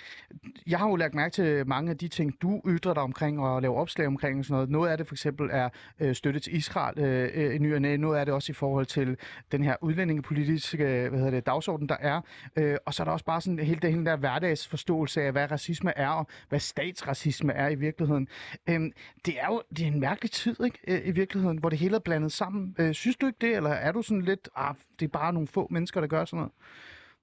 jeg 0.67 0.79
har 0.79 0.89
jo 0.89 0.95
lagt 0.95 1.13
mærke 1.13 1.33
til 1.33 1.67
mange 1.67 1.91
af 1.91 1.97
de 1.97 2.07
ting, 2.07 2.41
du 2.41 2.61
ytrer 2.67 2.93
dig 2.93 3.03
omkring 3.03 3.39
og 3.39 3.61
laver 3.61 3.75
opslag 3.75 4.07
omkring 4.07 4.39
og 4.39 4.45
sådan 4.45 4.53
noget. 4.53 4.69
Noget 4.69 4.89
af 4.89 4.97
det 4.97 5.07
for 5.07 5.15
eksempel 5.15 5.49
er 5.51 5.69
øh, 5.99 6.15
støtte 6.15 6.39
til 6.39 6.55
Israel 6.55 6.99
øh, 6.99 7.29
øh, 7.33 7.55
i 7.55 7.57
ny 7.57 7.75
og 7.75 7.81
næ. 7.81 7.97
Noget 7.97 8.19
af 8.19 8.25
det 8.25 8.35
også 8.35 8.51
i 8.51 8.53
forhold 8.53 8.85
til 8.85 9.17
den 9.51 9.63
her 9.63 9.75
udlændingepolitiske 9.81 11.07
hvad 11.09 11.19
hedder 11.19 11.31
det, 11.31 11.45
dagsorden, 11.45 11.89
der 11.89 11.97
er. 11.99 12.21
Øh, 12.55 12.77
og 12.85 12.93
så 12.93 13.03
er 13.03 13.05
der 13.05 13.11
også 13.11 13.25
bare 13.25 13.41
sådan 13.41 13.59
hele, 13.59 13.91
hele 13.91 14.05
der 14.05 14.15
hverdagsforståelse 14.15 15.21
af, 15.21 15.31
hvad 15.31 15.51
racisme 15.51 15.97
er 15.97 16.09
og 16.09 16.27
hvad 16.49 16.59
statsracisme 16.59 17.53
er 17.53 17.69
i 17.69 17.75
virkeligheden. 17.75 18.27
Øhm, 18.69 18.91
det 19.25 19.39
er 19.39 19.45
jo 19.45 19.61
det 19.69 19.83
er 19.83 19.87
en 19.87 19.99
mærkelig 19.99 20.31
tid 20.31 20.55
ikke, 20.65 20.79
øh, 20.87 21.07
i 21.07 21.11
virkeligheden, 21.11 21.57
hvor 21.57 21.69
det 21.69 21.79
hele 21.79 21.95
er 21.95 21.99
blandet 21.99 22.31
sammen. 22.31 22.75
Øh, 22.79 22.93
synes 22.93 23.15
du 23.15 23.27
ikke 23.27 23.37
det, 23.41 23.55
eller 23.55 23.69
er 23.69 23.91
du 23.91 24.01
sådan 24.01 24.21
lidt, 24.21 24.49
ah, 24.55 24.75
det 25.01 25.07
er 25.07 25.19
bare 25.19 25.33
nogle 25.33 25.47
få 25.47 25.67
mennesker, 25.71 26.01
der 26.01 26.07
gør 26.07 26.25
sådan 26.25 26.37
noget? 26.37 26.51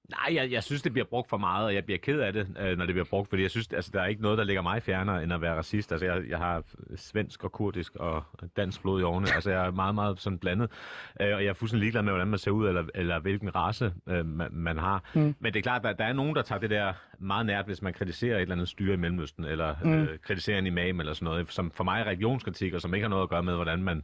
Nej, 0.09 0.35
jeg, 0.35 0.51
jeg 0.51 0.63
synes, 0.63 0.81
det 0.81 0.93
bliver 0.93 1.05
brugt 1.05 1.29
for 1.29 1.37
meget, 1.37 1.65
og 1.65 1.75
jeg 1.75 1.85
bliver 1.85 1.97
ked 1.97 2.19
af 2.19 2.33
det, 2.33 2.47
øh, 2.59 2.77
når 2.77 2.85
det 2.85 2.95
bliver 2.95 3.05
brugt, 3.09 3.29
fordi 3.29 3.41
jeg 3.41 3.51
synes, 3.51 3.67
altså, 3.73 3.91
der 3.93 4.01
er 4.01 4.05
ikke 4.05 4.21
noget, 4.21 4.37
der 4.37 4.43
ligger 4.43 4.61
mig 4.61 4.83
fjernere, 4.83 5.23
end 5.23 5.33
at 5.33 5.41
være 5.41 5.55
racist. 5.55 5.91
Altså, 5.91 6.05
jeg, 6.05 6.21
jeg 6.29 6.37
har 6.37 6.63
svensk 6.95 7.43
og 7.43 7.51
kurdisk 7.51 7.95
og 7.95 8.23
dansk 8.57 8.81
blod 8.81 9.01
i 9.01 9.03
årene. 9.03 9.27
Altså, 9.35 9.51
jeg 9.51 9.65
er 9.65 9.71
meget, 9.71 9.95
meget 9.95 10.19
sådan 10.19 10.39
blandet, 10.39 10.71
øh, 11.21 11.35
og 11.35 11.43
jeg 11.43 11.49
er 11.49 11.53
fuldstændig 11.53 11.81
ligeglad 11.81 12.03
med, 12.03 12.11
hvordan 12.11 12.27
man 12.27 12.39
ser 12.39 12.51
ud, 12.51 12.67
eller, 12.67 12.83
eller 12.95 13.19
hvilken 13.19 13.55
race 13.55 13.93
øh, 14.07 14.25
man, 14.25 14.47
man 14.51 14.77
har. 14.77 15.03
Mm. 15.13 15.35
Men 15.39 15.53
det 15.53 15.59
er 15.59 15.63
klart, 15.63 15.83
der, 15.83 15.93
der 15.93 16.05
er 16.05 16.13
nogen, 16.13 16.35
der 16.35 16.41
tager 16.41 16.59
det 16.59 16.69
der 16.69 16.93
meget 17.19 17.45
nært, 17.45 17.65
hvis 17.65 17.81
man 17.81 17.93
kritiserer 17.93 18.35
et 18.35 18.41
eller 18.41 18.55
andet 18.55 18.69
styre 18.69 18.93
i 18.93 18.97
Mellemøsten, 18.97 19.45
eller 19.45 19.75
mm. 19.83 19.93
øh, 19.93 20.19
kritiserer 20.19 20.59
en 20.59 20.65
imam 20.65 20.99
eller 20.99 21.13
sådan 21.13 21.25
noget, 21.25 21.51
som 21.51 21.71
for 21.71 21.83
mig 21.83 22.01
er 22.01 22.05
religionskritik, 22.05 22.73
og 22.73 22.81
som 22.81 22.93
ikke 22.93 23.03
har 23.03 23.09
noget 23.09 23.23
at 23.23 23.29
gøre 23.29 23.43
med, 23.43 23.55
hvordan 23.55 23.83
man, 23.83 24.03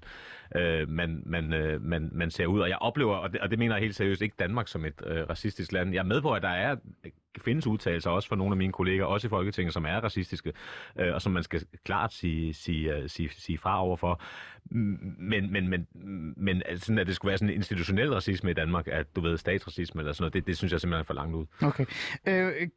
øh, 0.55 0.89
man, 0.89 1.23
man, 1.25 1.53
øh, 1.53 1.81
man, 1.81 2.09
man 2.13 2.31
ser 2.31 2.45
ud. 2.45 2.59
Og 2.59 2.69
jeg 2.69 2.77
oplever, 2.77 3.15
og 3.15 3.33
det, 3.33 3.41
og 3.41 3.49
det 3.51 3.59
mener 3.59 3.75
jeg 3.75 3.81
helt 3.81 3.95
seriøst, 3.95 4.21
ikke 4.21 4.35
Danmark 4.39 4.67
som 4.67 4.85
et 4.85 5.01
øh, 5.05 5.29
racistisk 5.29 5.71
land. 5.71 5.93
Jeg 5.93 5.99
er 5.99 6.03
med 6.03 6.21
på, 6.21 6.33
at 6.33 6.41
der 6.41 6.49
er 6.49 6.75
findes 7.41 7.67
udtalelser 7.67 8.09
også 8.09 8.29
fra 8.29 8.35
nogle 8.35 8.53
af 8.53 8.57
mine 8.57 8.73
kolleger, 8.73 9.05
også 9.05 9.27
i 9.27 9.29
Folketinget, 9.29 9.73
som 9.73 9.85
er 9.85 10.03
racistiske, 10.03 10.53
øh, 10.99 11.13
og 11.13 11.21
som 11.21 11.31
man 11.31 11.43
skal 11.43 11.61
klart 11.85 12.13
sige, 12.13 12.53
sige, 12.53 12.95
øh, 12.95 13.09
sige, 13.09 13.29
sige 13.29 13.57
fra 13.57 13.83
overfor. 13.83 14.21
Men, 14.69 15.51
men, 15.51 15.69
men, 15.69 15.87
men 16.37 16.61
altså, 16.65 16.85
sådan, 16.85 16.99
at 16.99 17.07
det 17.07 17.15
skulle 17.15 17.29
være 17.29 17.37
sådan 17.37 17.49
en 17.49 17.55
institutionel 17.55 18.13
racisme 18.13 18.51
i 18.51 18.53
Danmark, 18.53 18.87
at 18.87 19.15
du 19.15 19.21
ved, 19.21 19.37
statsracisme 19.37 20.01
eller 20.01 20.13
sådan 20.13 20.23
noget, 20.23 20.33
det, 20.33 20.47
det 20.47 20.57
synes 20.57 20.71
jeg 20.71 20.81
simpelthen 20.81 21.01
er 21.01 21.05
for 21.05 21.13
langt 21.13 21.35
ud. 21.35 21.45
Okay. 21.61 21.85
Øh, 22.27 22.67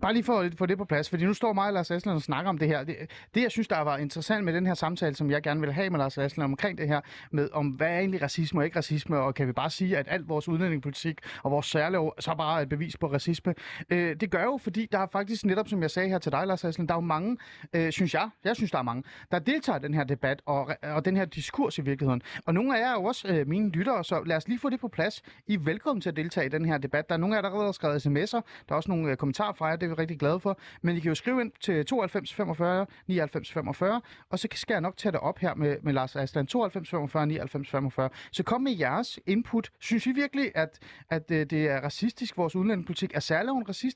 bare 0.00 0.12
lige 0.12 0.24
for 0.24 0.38
at 0.38 0.54
få 0.58 0.66
det 0.66 0.78
på 0.78 0.84
plads, 0.84 1.10
fordi 1.10 1.24
nu 1.24 1.34
står 1.34 1.52
mig 1.52 1.66
og 1.66 1.72
Lars 1.72 1.90
Aslan 1.90 2.14
og 2.14 2.22
snakker 2.22 2.48
om 2.48 2.58
det 2.58 2.68
her. 2.68 2.84
Det, 2.84 2.96
det, 3.34 3.42
jeg 3.42 3.50
synes, 3.50 3.68
der 3.68 3.80
var 3.80 3.96
interessant 3.98 4.44
med 4.44 4.52
den 4.52 4.66
her 4.66 4.74
samtale, 4.74 5.14
som 5.14 5.30
jeg 5.30 5.42
gerne 5.42 5.60
vil 5.60 5.72
have 5.72 5.90
med 5.90 5.98
Lars 5.98 6.18
Aslan 6.18 6.44
omkring 6.44 6.78
det 6.78 6.88
her, 6.88 7.00
med 7.30 7.48
om 7.52 7.66
hvad 7.66 7.88
er 7.88 7.98
egentlig 7.98 8.22
racisme 8.22 8.60
og 8.60 8.64
ikke 8.64 8.78
racisme, 8.78 9.18
og 9.18 9.34
kan 9.34 9.46
vi 9.46 9.52
bare 9.52 9.70
sige, 9.70 9.98
at 9.98 10.06
alt 10.08 10.28
vores 10.28 10.48
udlændingepolitik 10.48 11.18
og 11.42 11.50
vores 11.50 11.66
særlov 11.66 12.14
så 12.18 12.34
bare 12.34 12.58
er 12.58 12.62
et 12.62 12.68
bevis 12.68 12.96
på 12.96 13.12
racisme. 13.12 13.54
Øh, 13.90 13.99
Øh, 14.00 14.16
det 14.16 14.30
gør 14.30 14.44
jo, 14.44 14.58
fordi 14.62 14.88
der 14.92 14.98
er 14.98 15.06
faktisk 15.12 15.44
netop, 15.44 15.68
som 15.68 15.82
jeg 15.82 15.90
sagde 15.90 16.08
her 16.08 16.18
til 16.18 16.32
dig, 16.32 16.46
Lars 16.46 16.64
Aslan, 16.64 16.86
der 16.86 16.94
er 16.94 16.96
jo 16.96 17.00
mange, 17.00 17.36
øh, 17.72 17.92
synes 17.92 18.14
jeg, 18.14 18.30
jeg 18.44 18.56
synes, 18.56 18.70
der 18.70 18.78
er 18.78 18.82
mange, 18.82 19.02
der 19.30 19.38
deltager 19.38 19.78
i 19.78 19.82
den 19.82 19.94
her 19.94 20.04
debat 20.04 20.42
og, 20.46 20.70
og 20.82 21.04
den 21.04 21.16
her 21.16 21.24
diskurs 21.24 21.78
i 21.78 21.80
virkeligheden. 21.80 22.22
Og 22.46 22.54
nogle 22.54 22.76
af 22.76 22.80
jer 22.80 22.88
er 22.88 22.92
jo 22.92 23.04
også 23.04 23.28
øh, 23.28 23.48
mine 23.48 23.70
lyttere, 23.70 24.04
så 24.04 24.22
lad 24.26 24.36
os 24.36 24.48
lige 24.48 24.58
få 24.58 24.70
det 24.70 24.80
på 24.80 24.88
plads. 24.88 25.22
I 25.46 25.54
er 25.54 25.58
velkommen 25.58 26.00
til 26.00 26.08
at 26.08 26.16
deltage 26.16 26.46
i 26.46 26.48
den 26.48 26.64
her 26.64 26.78
debat. 26.78 27.08
Der 27.08 27.14
er 27.14 27.18
nogle 27.18 27.34
af 27.34 27.36
jer, 27.36 27.42
der 27.42 27.48
allerede 27.48 27.66
har 27.66 27.72
skrevet 27.72 28.06
sms'er. 28.06 28.40
Der 28.68 28.72
er 28.72 28.74
også 28.74 28.90
nogle 28.90 29.10
øh, 29.10 29.16
kommentarer 29.16 29.52
fra 29.52 29.66
jer, 29.66 29.76
det 29.76 29.86
er 29.86 29.88
vi 29.88 29.94
rigtig 29.94 30.18
glade 30.18 30.40
for. 30.40 30.58
Men 30.82 30.96
I 30.96 31.00
kan 31.00 31.08
jo 31.08 31.14
skrive 31.14 31.40
ind 31.40 31.52
til 31.60 31.86
92 31.86 32.34
45 32.34 32.86
99 33.06 33.52
45, 33.52 34.00
og 34.30 34.38
så 34.38 34.48
skal 34.54 34.74
jeg 34.74 34.80
nok 34.80 34.96
tage 34.96 35.12
det 35.12 35.20
op 35.20 35.38
her 35.38 35.54
med, 35.54 35.76
med 35.82 35.92
Lars 35.92 36.16
Aslan. 36.16 36.46
92 36.46 36.90
45 36.90 37.26
99 37.26 37.70
45. 37.70 38.10
Så 38.32 38.42
kom 38.42 38.60
med 38.60 38.72
jeres 38.78 39.18
input. 39.26 39.70
Synes 39.78 40.06
I 40.06 40.12
virkelig, 40.12 40.52
at, 40.54 40.78
at 41.10 41.30
øh, 41.30 41.46
det 41.46 41.68
er 41.68 41.80
racistisk, 41.80 42.36
vores 42.36 42.56
udlændingepolitik? 42.56 43.10
Er 43.14 43.20
særloven 43.20 43.68
racistisk? 43.68 43.89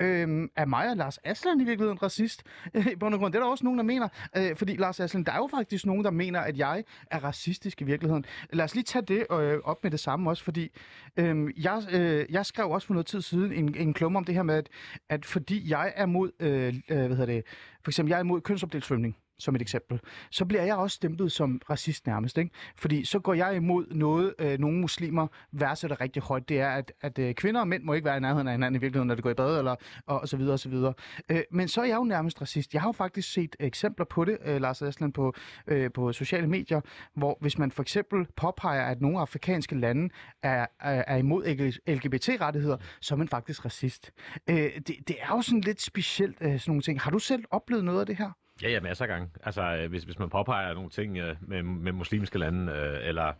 Øhm, 0.00 0.50
er 0.56 0.64
mig 0.64 0.90
og 0.90 0.96
Lars 0.96 1.18
Aslan 1.24 1.60
i 1.60 1.64
virkeligheden 1.64 2.02
racist? 2.02 2.42
Øh, 2.74 2.86
I 2.86 2.96
bund 2.96 3.14
og 3.14 3.20
grund, 3.20 3.32
det 3.32 3.38
er 3.38 3.42
der 3.42 3.50
også 3.50 3.64
nogen, 3.64 3.78
der 3.78 3.84
mener. 3.84 4.08
Øh, 4.36 4.56
fordi 4.56 4.76
Lars 4.76 5.00
Aslan, 5.00 5.24
der 5.24 5.32
er 5.32 5.36
jo 5.36 5.48
faktisk 5.50 5.86
nogen, 5.86 6.04
der 6.04 6.10
mener, 6.10 6.40
at 6.40 6.58
jeg 6.58 6.84
er 7.10 7.24
racistisk 7.24 7.80
i 7.80 7.84
virkeligheden. 7.84 8.24
Lad 8.52 8.64
os 8.64 8.74
lige 8.74 8.84
tage 8.84 9.04
det 9.04 9.26
øh, 9.30 9.58
op 9.64 9.82
med 9.82 9.90
det 9.90 10.00
samme 10.00 10.30
også, 10.30 10.44
fordi 10.44 10.70
øh, 11.16 11.64
jeg, 11.64 11.82
øh, 11.92 12.26
jeg 12.30 12.46
skrev 12.46 12.70
også 12.70 12.86
for 12.86 12.94
noget 12.94 13.06
tid 13.06 13.22
siden 13.22 13.52
en, 13.52 13.74
en 13.76 13.94
klumme 13.94 14.18
om 14.18 14.24
det 14.24 14.34
her 14.34 14.42
med, 14.42 14.54
at, 14.54 14.68
at 15.08 15.24
fordi 15.24 15.70
jeg 15.70 15.92
er 15.96 16.06
mod, 16.06 16.30
øh, 16.40 16.74
øh, 16.90 16.96
hvad 16.96 17.08
hedder 17.08 17.26
det, 17.26 17.44
for 17.84 17.90
eksempel 17.90 18.10
jeg 18.10 18.16
er 18.16 18.20
imod 18.20 18.40
kønsopdelt 18.40 18.84
svømning 18.84 19.16
som 19.38 19.54
et 19.54 19.62
eksempel, 19.62 20.00
så 20.30 20.44
bliver 20.44 20.62
jeg 20.62 20.76
også 20.76 20.94
stemplet 20.94 21.32
som 21.32 21.60
racist 21.70 22.06
nærmest. 22.06 22.38
Ikke? 22.38 22.50
Fordi 22.76 23.04
så 23.04 23.18
går 23.18 23.34
jeg 23.34 23.56
imod 23.56 23.86
noget, 23.90 24.34
øh, 24.38 24.58
nogle 24.58 24.78
muslimer 24.78 25.26
værdsætter 25.52 26.00
rigtig 26.00 26.22
højt. 26.22 26.48
Det 26.48 26.60
er, 26.60 26.68
at, 26.68 26.92
at 27.00 27.18
øh, 27.18 27.34
kvinder 27.34 27.60
og 27.60 27.68
mænd 27.68 27.82
må 27.82 27.92
ikke 27.92 28.04
være 28.04 28.16
i 28.16 28.20
nærheden 28.20 28.48
af 28.48 28.54
hinanden 28.54 28.80
i 28.80 28.80
virkeligheden, 28.80 29.08
når 29.08 29.14
det 29.14 29.24
går 29.24 29.30
i 29.30 29.34
bad, 29.34 29.58
eller, 29.58 29.76
og, 30.06 30.20
og 30.20 30.28
så 30.28 30.36
videre, 30.36 30.52
og 30.52 30.58
så 30.58 30.68
videre. 30.68 30.94
Øh, 31.30 31.42
men 31.50 31.68
så 31.68 31.80
er 31.80 31.84
jeg 31.84 31.96
jo 31.96 32.04
nærmest 32.04 32.40
racist. 32.40 32.74
Jeg 32.74 32.82
har 32.82 32.88
jo 32.88 32.92
faktisk 32.92 33.32
set 33.32 33.56
eksempler 33.60 34.06
på 34.10 34.24
det, 34.24 34.38
øh, 34.44 34.60
Lars 34.60 34.82
Aslan, 34.82 35.12
på, 35.12 35.34
øh, 35.66 35.90
på 35.92 36.12
sociale 36.12 36.46
medier, 36.46 36.80
hvor 37.14 37.38
hvis 37.40 37.58
man 37.58 37.70
for 37.70 37.82
eksempel 37.82 38.26
påpeger, 38.36 38.82
at 38.82 39.00
nogle 39.00 39.20
afrikanske 39.20 39.74
lande 39.74 40.08
er, 40.42 40.66
er, 40.80 41.04
er 41.06 41.16
imod 41.16 41.44
LGBT-rettigheder, 41.86 42.76
så 43.00 43.14
er 43.14 43.18
man 43.18 43.28
faktisk 43.28 43.64
racist. 43.64 44.10
Øh, 44.50 44.56
det, 44.56 44.96
det 45.08 45.16
er 45.20 45.28
jo 45.36 45.42
sådan 45.42 45.60
lidt 45.60 45.82
specielt, 45.82 46.36
øh, 46.40 46.60
sådan 46.60 46.62
nogle 46.66 46.82
ting. 46.82 47.00
Har 47.00 47.10
du 47.10 47.18
selv 47.18 47.44
oplevet 47.50 47.84
noget 47.84 48.00
af 48.00 48.06
det 48.06 48.16
her? 48.16 48.30
Ja, 48.62 48.70
ja, 48.70 48.80
masser 48.80 49.04
af 49.04 49.08
gange. 49.08 49.28
Altså, 49.42 49.62
øh, 49.62 49.90
hvis, 49.90 50.02
hvis 50.02 50.18
man 50.18 50.28
påpeger 50.28 50.74
nogle 50.74 50.90
ting 50.90 51.18
øh, 51.18 51.36
med, 51.40 51.62
med 51.62 51.92
muslimske 51.92 52.38
lande, 52.38 52.72
øh, 52.72 53.08
eller 53.08 53.32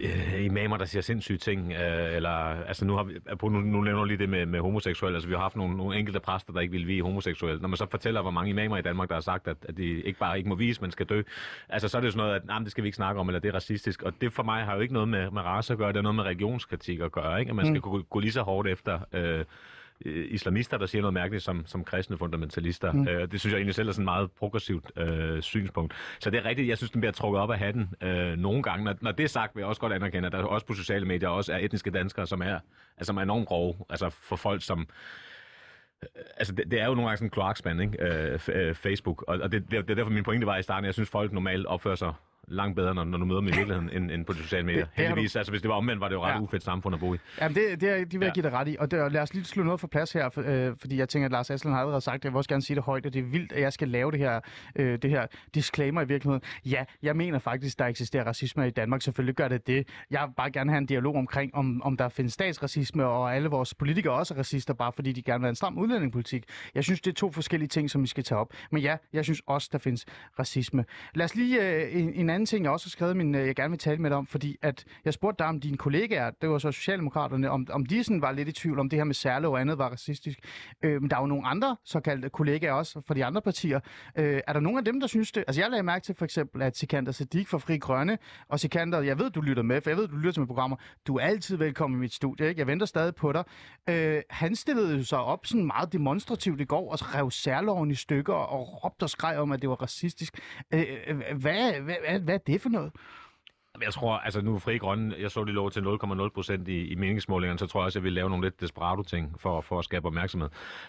øh, 0.00 0.44
imamer, 0.44 0.76
der 0.76 0.84
siger 0.84 1.02
sindssyge 1.02 1.38
ting, 1.38 1.72
øh, 1.72 2.16
eller, 2.16 2.30
altså 2.64 2.84
nu, 2.84 2.96
har 2.96 3.02
vi, 3.02 3.20
nu, 3.42 3.48
nu 3.48 3.80
nævner 3.80 4.04
lige 4.04 4.18
det 4.18 4.28
med, 4.28 4.46
med 4.46 4.60
homoseksuelle, 4.60 5.16
altså 5.16 5.28
vi 5.28 5.34
har 5.34 5.40
haft 5.40 5.56
nogle, 5.56 5.76
nogle 5.76 5.98
enkelte 5.98 6.20
præster, 6.20 6.52
der 6.52 6.60
ikke 6.60 6.72
vil 6.72 6.86
vie 6.86 7.02
homoseksuelle. 7.02 7.60
Når 7.60 7.68
man 7.68 7.76
så 7.76 7.86
fortæller, 7.90 8.22
hvor 8.22 8.30
mange 8.30 8.50
imamer 8.50 8.76
i 8.76 8.82
Danmark, 8.82 9.08
der 9.08 9.14
har 9.14 9.20
sagt, 9.20 9.48
at, 9.48 9.56
at 9.68 9.76
de 9.76 10.02
ikke 10.02 10.18
bare 10.18 10.38
ikke 10.38 10.48
må 10.48 10.54
vise, 10.54 10.80
men 10.80 10.90
skal 10.90 11.06
dø, 11.06 11.22
altså 11.68 11.88
så 11.88 11.96
er 11.96 12.00
det 12.00 12.06
jo 12.06 12.12
sådan 12.12 12.26
noget, 12.26 12.34
at 12.34 12.46
nah, 12.46 12.64
det 12.64 12.70
skal 12.70 12.84
vi 12.84 12.88
ikke 12.88 12.96
snakke 12.96 13.20
om, 13.20 13.28
eller 13.28 13.40
det 13.40 13.48
er 13.48 13.54
racistisk, 13.54 14.02
og 14.02 14.12
det 14.20 14.32
for 14.32 14.42
mig 14.42 14.64
har 14.64 14.74
jo 14.74 14.80
ikke 14.80 14.94
noget 14.94 15.08
med, 15.08 15.30
med 15.30 15.42
race 15.42 15.72
at 15.72 15.78
gøre, 15.78 15.88
det 15.92 15.98
er 15.98 16.02
noget 16.02 16.16
med 16.16 16.24
religionskritik 16.24 17.00
at 17.00 17.12
gøre, 17.12 17.40
ikke? 17.40 17.50
at 17.50 17.56
man 17.56 17.64
skal 17.64 17.74
mm. 17.74 17.80
gå, 17.80 18.02
gå 18.02 18.20
lige 18.20 18.32
så 18.32 18.42
hårdt 18.42 18.68
efter... 18.68 19.00
Øh, 19.12 19.44
øh, 20.04 20.26
islamister, 20.30 20.78
der 20.78 20.86
siger 20.86 21.02
noget 21.02 21.14
mærkeligt 21.14 21.44
som, 21.44 21.66
som 21.66 21.84
kristne 21.84 22.18
fundamentalister. 22.18 22.92
Mm. 22.92 23.08
Øh, 23.08 23.32
det 23.32 23.40
synes 23.40 23.52
jeg 23.52 23.58
egentlig 23.58 23.74
selv 23.74 23.88
er 23.88 23.92
sådan 23.92 24.02
et 24.02 24.04
meget 24.04 24.30
progressivt 24.30 24.90
øh, 24.96 25.42
synspunkt. 25.42 25.94
Så 26.20 26.30
det 26.30 26.38
er 26.38 26.44
rigtigt, 26.44 26.68
jeg 26.68 26.76
synes, 26.76 26.90
den 26.90 27.00
bliver 27.00 27.12
trukket 27.12 27.40
op 27.40 27.50
af 27.50 27.58
hatten 27.58 27.94
øh, 28.02 28.36
nogle 28.36 28.62
gange. 28.62 28.84
Når, 28.84 28.94
når 29.00 29.12
det 29.12 29.24
er 29.24 29.28
sagt, 29.28 29.54
vil 29.54 29.60
jeg 29.60 29.68
også 29.68 29.80
godt 29.80 29.92
anerkende, 29.92 30.26
at 30.26 30.32
der 30.32 30.42
også 30.42 30.66
på 30.66 30.74
sociale 30.74 31.06
medier 31.06 31.28
også 31.28 31.52
er 31.52 31.58
etniske 31.58 31.90
danskere, 31.90 32.26
som 32.26 32.42
er, 32.42 32.58
altså, 32.96 33.06
som 33.06 33.16
er 33.16 33.22
enormt 33.22 33.46
grove. 33.46 33.74
Altså 33.90 34.10
for 34.10 34.36
folk, 34.36 34.62
som 34.62 34.80
øh, 34.80 36.08
Altså, 36.36 36.54
det, 36.54 36.70
det 36.70 36.80
er 36.80 36.86
jo 36.86 36.94
nogle 36.94 37.08
gange 37.08 37.16
sådan 37.16 37.26
en 37.26 37.30
kloakspand, 37.30 37.80
ikke? 37.80 38.02
Øh, 38.02 38.40
øh, 38.48 38.74
Facebook. 38.74 39.24
Og, 39.28 39.38
og 39.42 39.52
det, 39.52 39.62
det, 39.70 39.70
det 39.70 39.90
er 39.90 39.94
derfor, 39.94 40.10
min 40.10 40.24
pointe 40.24 40.46
var 40.46 40.56
i 40.56 40.62
starten, 40.62 40.84
jeg 40.84 40.94
synes, 40.94 41.10
folk 41.10 41.32
normalt 41.32 41.66
opfører 41.66 41.94
sig 41.94 42.12
langt 42.50 42.76
bedre, 42.76 42.94
når, 42.94 43.04
når 43.04 43.18
du 43.18 43.24
møder 43.24 43.40
dem 43.40 43.48
i 43.48 43.52
virkeligheden, 43.52 43.90
end, 43.92 44.10
end 44.10 44.24
på 44.24 44.32
de 44.32 44.38
sociale 44.38 44.66
medier. 44.66 44.84
Det, 44.84 44.96
det 44.96 45.06
Heldigvis, 45.06 45.32
du... 45.32 45.38
altså 45.38 45.52
hvis 45.52 45.62
det 45.62 45.68
var 45.68 45.74
omvendt, 45.74 46.00
var 46.00 46.08
det 46.08 46.14
jo 46.14 46.24
ret 46.24 46.32
ja. 46.32 46.40
ufedt 46.40 46.62
samfund 46.62 46.94
at 46.94 47.00
bo 47.00 47.14
i. 47.14 47.18
Jamen 47.40 47.54
det, 47.54 47.80
det, 47.80 47.88
er, 47.88 47.96
det 47.96 48.12
vil 48.12 48.20
jeg 48.20 48.26
ja. 48.28 48.32
give 48.32 48.42
dig 48.42 48.52
ret 48.52 48.68
i. 48.68 48.76
Og 48.78 48.90
det, 48.90 49.12
lad 49.12 49.20
os 49.20 49.34
lige 49.34 49.44
slå 49.44 49.62
noget 49.62 49.80
for 49.80 49.88
plads 49.88 50.12
her, 50.12 50.28
for, 50.28 50.42
øh, 50.46 50.76
fordi 50.80 50.98
jeg 50.98 51.08
tænker, 51.08 51.26
at 51.26 51.32
Lars 51.32 51.50
Aslan 51.50 51.74
har 51.74 51.80
allerede 51.80 52.00
sagt 52.00 52.22
det. 52.22 52.24
Jeg 52.24 52.32
vil 52.32 52.36
også 52.36 52.48
gerne 52.48 52.62
sige 52.62 52.74
det 52.74 52.84
højt, 52.84 53.06
at 53.06 53.12
det 53.12 53.20
er 53.20 53.26
vildt, 53.26 53.52
at 53.52 53.60
jeg 53.60 53.72
skal 53.72 53.88
lave 53.88 54.10
det 54.12 54.18
her, 54.18 54.40
øh, 54.76 54.98
det 55.02 55.10
her 55.10 55.26
disclaimer 55.54 56.02
i 56.02 56.08
virkeligheden. 56.08 56.42
Ja, 56.64 56.84
jeg 57.02 57.16
mener 57.16 57.38
faktisk, 57.38 57.78
der 57.78 57.86
eksisterer 57.86 58.24
racisme 58.24 58.66
i 58.66 58.70
Danmark. 58.70 59.02
Selvfølgelig 59.02 59.34
gør 59.34 59.48
det 59.48 59.66
det. 59.66 59.88
Jeg 60.10 60.22
vil 60.26 60.34
bare 60.36 60.50
gerne 60.50 60.70
have 60.70 60.78
en 60.78 60.86
dialog 60.86 61.14
omkring, 61.14 61.54
om, 61.54 61.82
om 61.82 61.96
der 61.96 62.08
findes 62.08 62.32
statsracisme, 62.32 63.04
og 63.04 63.36
alle 63.36 63.48
vores 63.48 63.74
politikere 63.74 64.14
også 64.14 64.34
er 64.34 64.38
racister, 64.38 64.74
bare 64.74 64.92
fordi 64.92 65.12
de 65.12 65.22
gerne 65.22 65.40
vil 65.40 65.44
have 65.44 65.50
en 65.50 65.54
stram 65.54 65.78
udlændingepolitik. 65.78 66.44
Jeg 66.74 66.84
synes, 66.84 67.00
det 67.00 67.10
er 67.10 67.14
to 67.14 67.32
forskellige 67.32 67.68
ting, 67.68 67.90
som 67.90 68.02
vi 68.02 68.06
skal 68.06 68.24
tage 68.24 68.38
op. 68.38 68.52
Men 68.70 68.82
ja, 68.82 68.96
jeg 69.12 69.24
synes 69.24 69.42
også, 69.46 69.68
der 69.72 69.78
findes 69.78 70.06
racisme. 70.38 70.84
Lad 71.14 71.24
os 71.24 71.34
lige 71.34 71.62
øh, 71.62 71.96
en, 71.96 72.12
en 72.12 72.30
anden 72.30 72.37
ting, 72.46 72.64
jeg 72.64 72.72
også 72.72 72.86
har 72.86 72.90
skrevet 72.90 73.16
min, 73.16 73.34
øh, 73.34 73.46
jeg 73.46 73.56
gerne 73.56 73.70
vil 73.70 73.78
tale 73.78 73.98
med 73.98 74.10
dig 74.10 74.18
om, 74.18 74.26
fordi 74.26 74.56
at 74.62 74.84
jeg 75.04 75.14
spurgte 75.14 75.38
dig 75.38 75.46
om 75.46 75.60
dine 75.60 75.76
kollegaer, 75.76 76.30
det 76.42 76.48
var 76.48 76.58
så 76.58 76.72
Socialdemokraterne, 76.72 77.50
om, 77.50 77.66
om 77.70 77.86
de 77.86 78.04
sådan 78.04 78.22
var 78.22 78.32
lidt 78.32 78.48
i 78.48 78.52
tvivl 78.52 78.78
om 78.78 78.88
det 78.88 78.98
her 78.98 79.04
med 79.04 79.14
særlov 79.14 79.52
og 79.52 79.60
andet 79.60 79.78
var 79.78 79.88
racistisk. 79.88 80.38
Øh, 80.82 81.02
men 81.02 81.10
der 81.10 81.16
er 81.16 81.20
jo 81.20 81.26
nogle 81.26 81.46
andre 81.46 81.76
såkaldte 81.84 82.28
kollegaer 82.28 82.72
også 82.72 83.00
fra 83.06 83.14
de 83.14 83.24
andre 83.24 83.42
partier. 83.42 83.80
Øh, 84.18 84.40
er 84.46 84.52
der 84.52 84.60
nogen 84.60 84.78
af 84.78 84.84
dem, 84.84 85.00
der 85.00 85.06
synes 85.06 85.32
det? 85.32 85.44
Altså 85.46 85.60
jeg 85.60 85.70
lagde 85.70 85.82
mærke 85.82 86.04
til 86.04 86.14
for 86.14 86.24
eksempel, 86.24 86.62
at 86.62 86.76
Sikander 86.76 87.12
Sadik 87.12 87.48
fra 87.48 87.58
Fri 87.58 87.78
Grønne, 87.78 88.18
og 88.48 88.60
Sikander, 88.60 89.00
jeg 89.00 89.18
ved, 89.18 89.30
du 89.30 89.40
lytter 89.40 89.62
med, 89.62 89.80
for 89.80 89.90
jeg 89.90 89.96
ved, 89.96 90.08
du 90.08 90.16
lytter 90.16 90.32
til 90.32 90.40
mine 90.40 90.46
programmer. 90.46 90.76
Du 91.06 91.16
er 91.16 91.20
altid 91.20 91.56
velkommen 91.56 91.98
i 91.98 92.00
mit 92.00 92.14
studie, 92.14 92.48
ikke? 92.48 92.58
Jeg 92.58 92.66
venter 92.66 92.86
stadig 92.86 93.14
på 93.14 93.32
dig. 93.32 93.44
Øh, 93.88 94.22
han 94.30 94.56
stillede 94.56 94.96
jo 94.96 95.04
sig 95.04 95.18
op 95.18 95.46
sådan 95.46 95.66
meget 95.66 95.92
demonstrativt 95.92 96.60
i 96.60 96.64
går, 96.64 96.92
og 96.92 97.14
rev 97.14 97.30
særloven 97.30 97.90
i 97.90 97.94
stykker 97.94 98.34
og 98.34 98.84
råbte 98.84 99.04
og 99.04 99.10
skreg 99.10 99.38
om, 99.38 99.52
at 99.52 99.62
det 99.62 99.70
var 99.70 99.82
racistisk. 99.82 100.38
Øh, 100.74 100.84
øh 101.06 101.16
hvad, 101.36 101.80
hvad, 101.80 102.20
hvad, 102.20 102.20
hvad 102.28 102.34
er 102.34 102.52
det 102.52 102.60
for 102.60 102.68
noget? 102.68 102.92
Jeg 103.82 103.92
tror, 103.92 104.16
altså 104.16 104.40
nu 104.40 104.54
er 104.54 104.58
Fri 104.58 104.78
Grønne, 104.78 105.14
jeg 105.18 105.30
så 105.30 105.44
de 105.44 105.52
lå 105.52 105.68
til 105.68 105.80
0,0 105.80 106.28
procent 106.28 106.68
i, 106.68 106.86
i 106.86 106.94
meningsmålingerne, 106.94 107.58
så 107.58 107.66
tror 107.66 107.80
jeg 107.80 107.84
også, 107.84 107.98
at 107.98 108.00
jeg 108.00 108.04
vil 108.04 108.12
lave 108.12 108.30
nogle 108.30 108.46
lidt 108.46 108.60
desperado-ting 108.60 109.40
for, 109.40 109.60
for 109.60 109.78
at 109.78 109.84
skabe 109.84 110.06
opmærksomhed. 110.06 110.48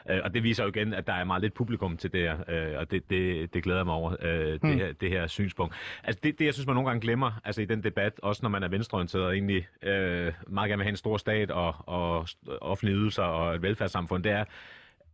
Uh, 0.09 0.15
og 0.23 0.33
det 0.33 0.43
viser 0.43 0.63
jo 0.63 0.69
igen, 0.69 0.93
at 0.93 1.07
der 1.07 1.13
er 1.13 1.23
meget 1.23 1.41
lidt 1.41 1.53
publikum 1.53 1.97
til 1.97 2.13
det 2.13 2.21
her, 2.21 2.35
uh, 2.73 2.79
og 2.79 2.91
det, 2.91 3.09
det, 3.09 3.53
det 3.53 3.63
glæder 3.63 3.83
mig 3.83 3.93
over, 3.93 4.09
hmm. 4.09 4.69
det, 4.69 4.79
her, 4.79 4.93
det 4.93 5.09
her 5.09 5.27
synspunkt. 5.27 5.75
Altså 6.03 6.19
det, 6.23 6.39
det, 6.39 6.45
jeg 6.45 6.53
synes, 6.53 6.67
man 6.67 6.75
nogle 6.75 6.89
gange 6.89 7.01
glemmer, 7.01 7.31
altså 7.43 7.61
i 7.61 7.65
den 7.65 7.83
debat, 7.83 8.19
også 8.23 8.39
når 8.43 8.49
man 8.49 8.63
er 8.63 8.67
venstreorienteret 8.67 9.25
og 9.25 9.33
egentlig 9.33 9.67
uh, 9.83 10.53
meget 10.53 10.69
gerne 10.69 10.77
vil 10.77 10.83
have 10.83 10.89
en 10.89 10.97
stor 10.97 11.17
stat 11.17 11.51
og, 11.51 11.75
og 11.77 12.27
offentlige 12.61 12.97
ydelser 12.97 13.23
og 13.23 13.55
et 13.55 13.61
velfærdssamfund, 13.61 14.23
det 14.23 14.31
er, 14.31 14.45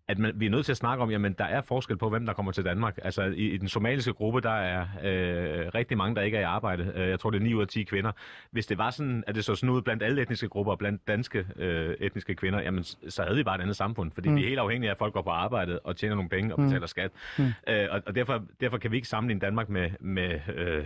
at 0.07 0.19
man, 0.19 0.31
vi 0.35 0.45
er 0.45 0.49
nødt 0.49 0.65
til 0.65 0.71
at 0.71 0.77
snakke 0.77 1.03
om, 1.03 1.11
jamen 1.11 1.33
der 1.33 1.45
er 1.45 1.61
forskel 1.61 1.97
på, 1.97 2.09
hvem 2.09 2.25
der 2.25 2.33
kommer 2.33 2.51
til 2.51 2.65
Danmark. 2.65 2.99
Altså 3.03 3.23
i, 3.23 3.49
i 3.49 3.57
den 3.57 3.67
somaliske 3.67 4.13
gruppe, 4.13 4.41
der 4.41 4.51
er 4.51 4.81
øh, 4.81 5.67
rigtig 5.75 5.97
mange, 5.97 6.15
der 6.15 6.21
ikke 6.21 6.37
er 6.37 6.41
i 6.41 6.43
arbejde. 6.43 6.91
Øh, 6.95 7.09
jeg 7.09 7.19
tror, 7.19 7.29
det 7.29 7.39
er 7.39 7.43
9 7.43 7.53
ud 7.53 7.61
af 7.61 7.67
10 7.67 7.83
kvinder. 7.83 8.11
Hvis 8.51 8.65
det 8.65 8.77
var 8.77 8.89
sådan, 8.89 9.23
at 9.27 9.35
det 9.35 9.45
så 9.45 9.55
sådan 9.55 9.69
ud 9.69 9.81
blandt 9.81 10.03
alle 10.03 10.21
etniske 10.21 10.49
grupper 10.49 10.71
og 10.71 10.77
blandt 10.79 11.07
danske 11.07 11.45
øh, 11.55 11.95
etniske 11.99 12.35
kvinder, 12.35 12.61
jamen 12.61 12.83
så 12.83 13.23
havde 13.23 13.35
vi 13.35 13.43
bare 13.43 13.55
et 13.55 13.61
andet 13.61 13.75
samfund. 13.75 14.11
Fordi 14.11 14.29
mm. 14.29 14.35
vi 14.35 14.43
er 14.43 14.47
helt 14.47 14.59
afhængige 14.59 14.89
af, 14.89 14.93
at 14.93 14.97
folk 14.97 15.13
går 15.13 15.21
på 15.21 15.29
arbejde 15.29 15.79
og 15.79 15.95
tjener 15.95 16.15
nogle 16.15 16.29
penge 16.29 16.55
og 16.55 16.61
betaler 16.61 16.79
mm. 16.79 16.87
skat. 16.87 17.11
Mm. 17.37 17.45
Øh, 17.67 17.87
og, 17.91 18.01
og 18.05 18.15
derfor, 18.15 18.43
derfor 18.61 18.77
kan 18.77 18.91
vi 18.91 18.95
ikke 18.95 19.07
sammenligne 19.07 19.41
Danmark 19.41 19.69
med, 19.69 19.89
med 19.99 20.39
øh, 20.55 20.85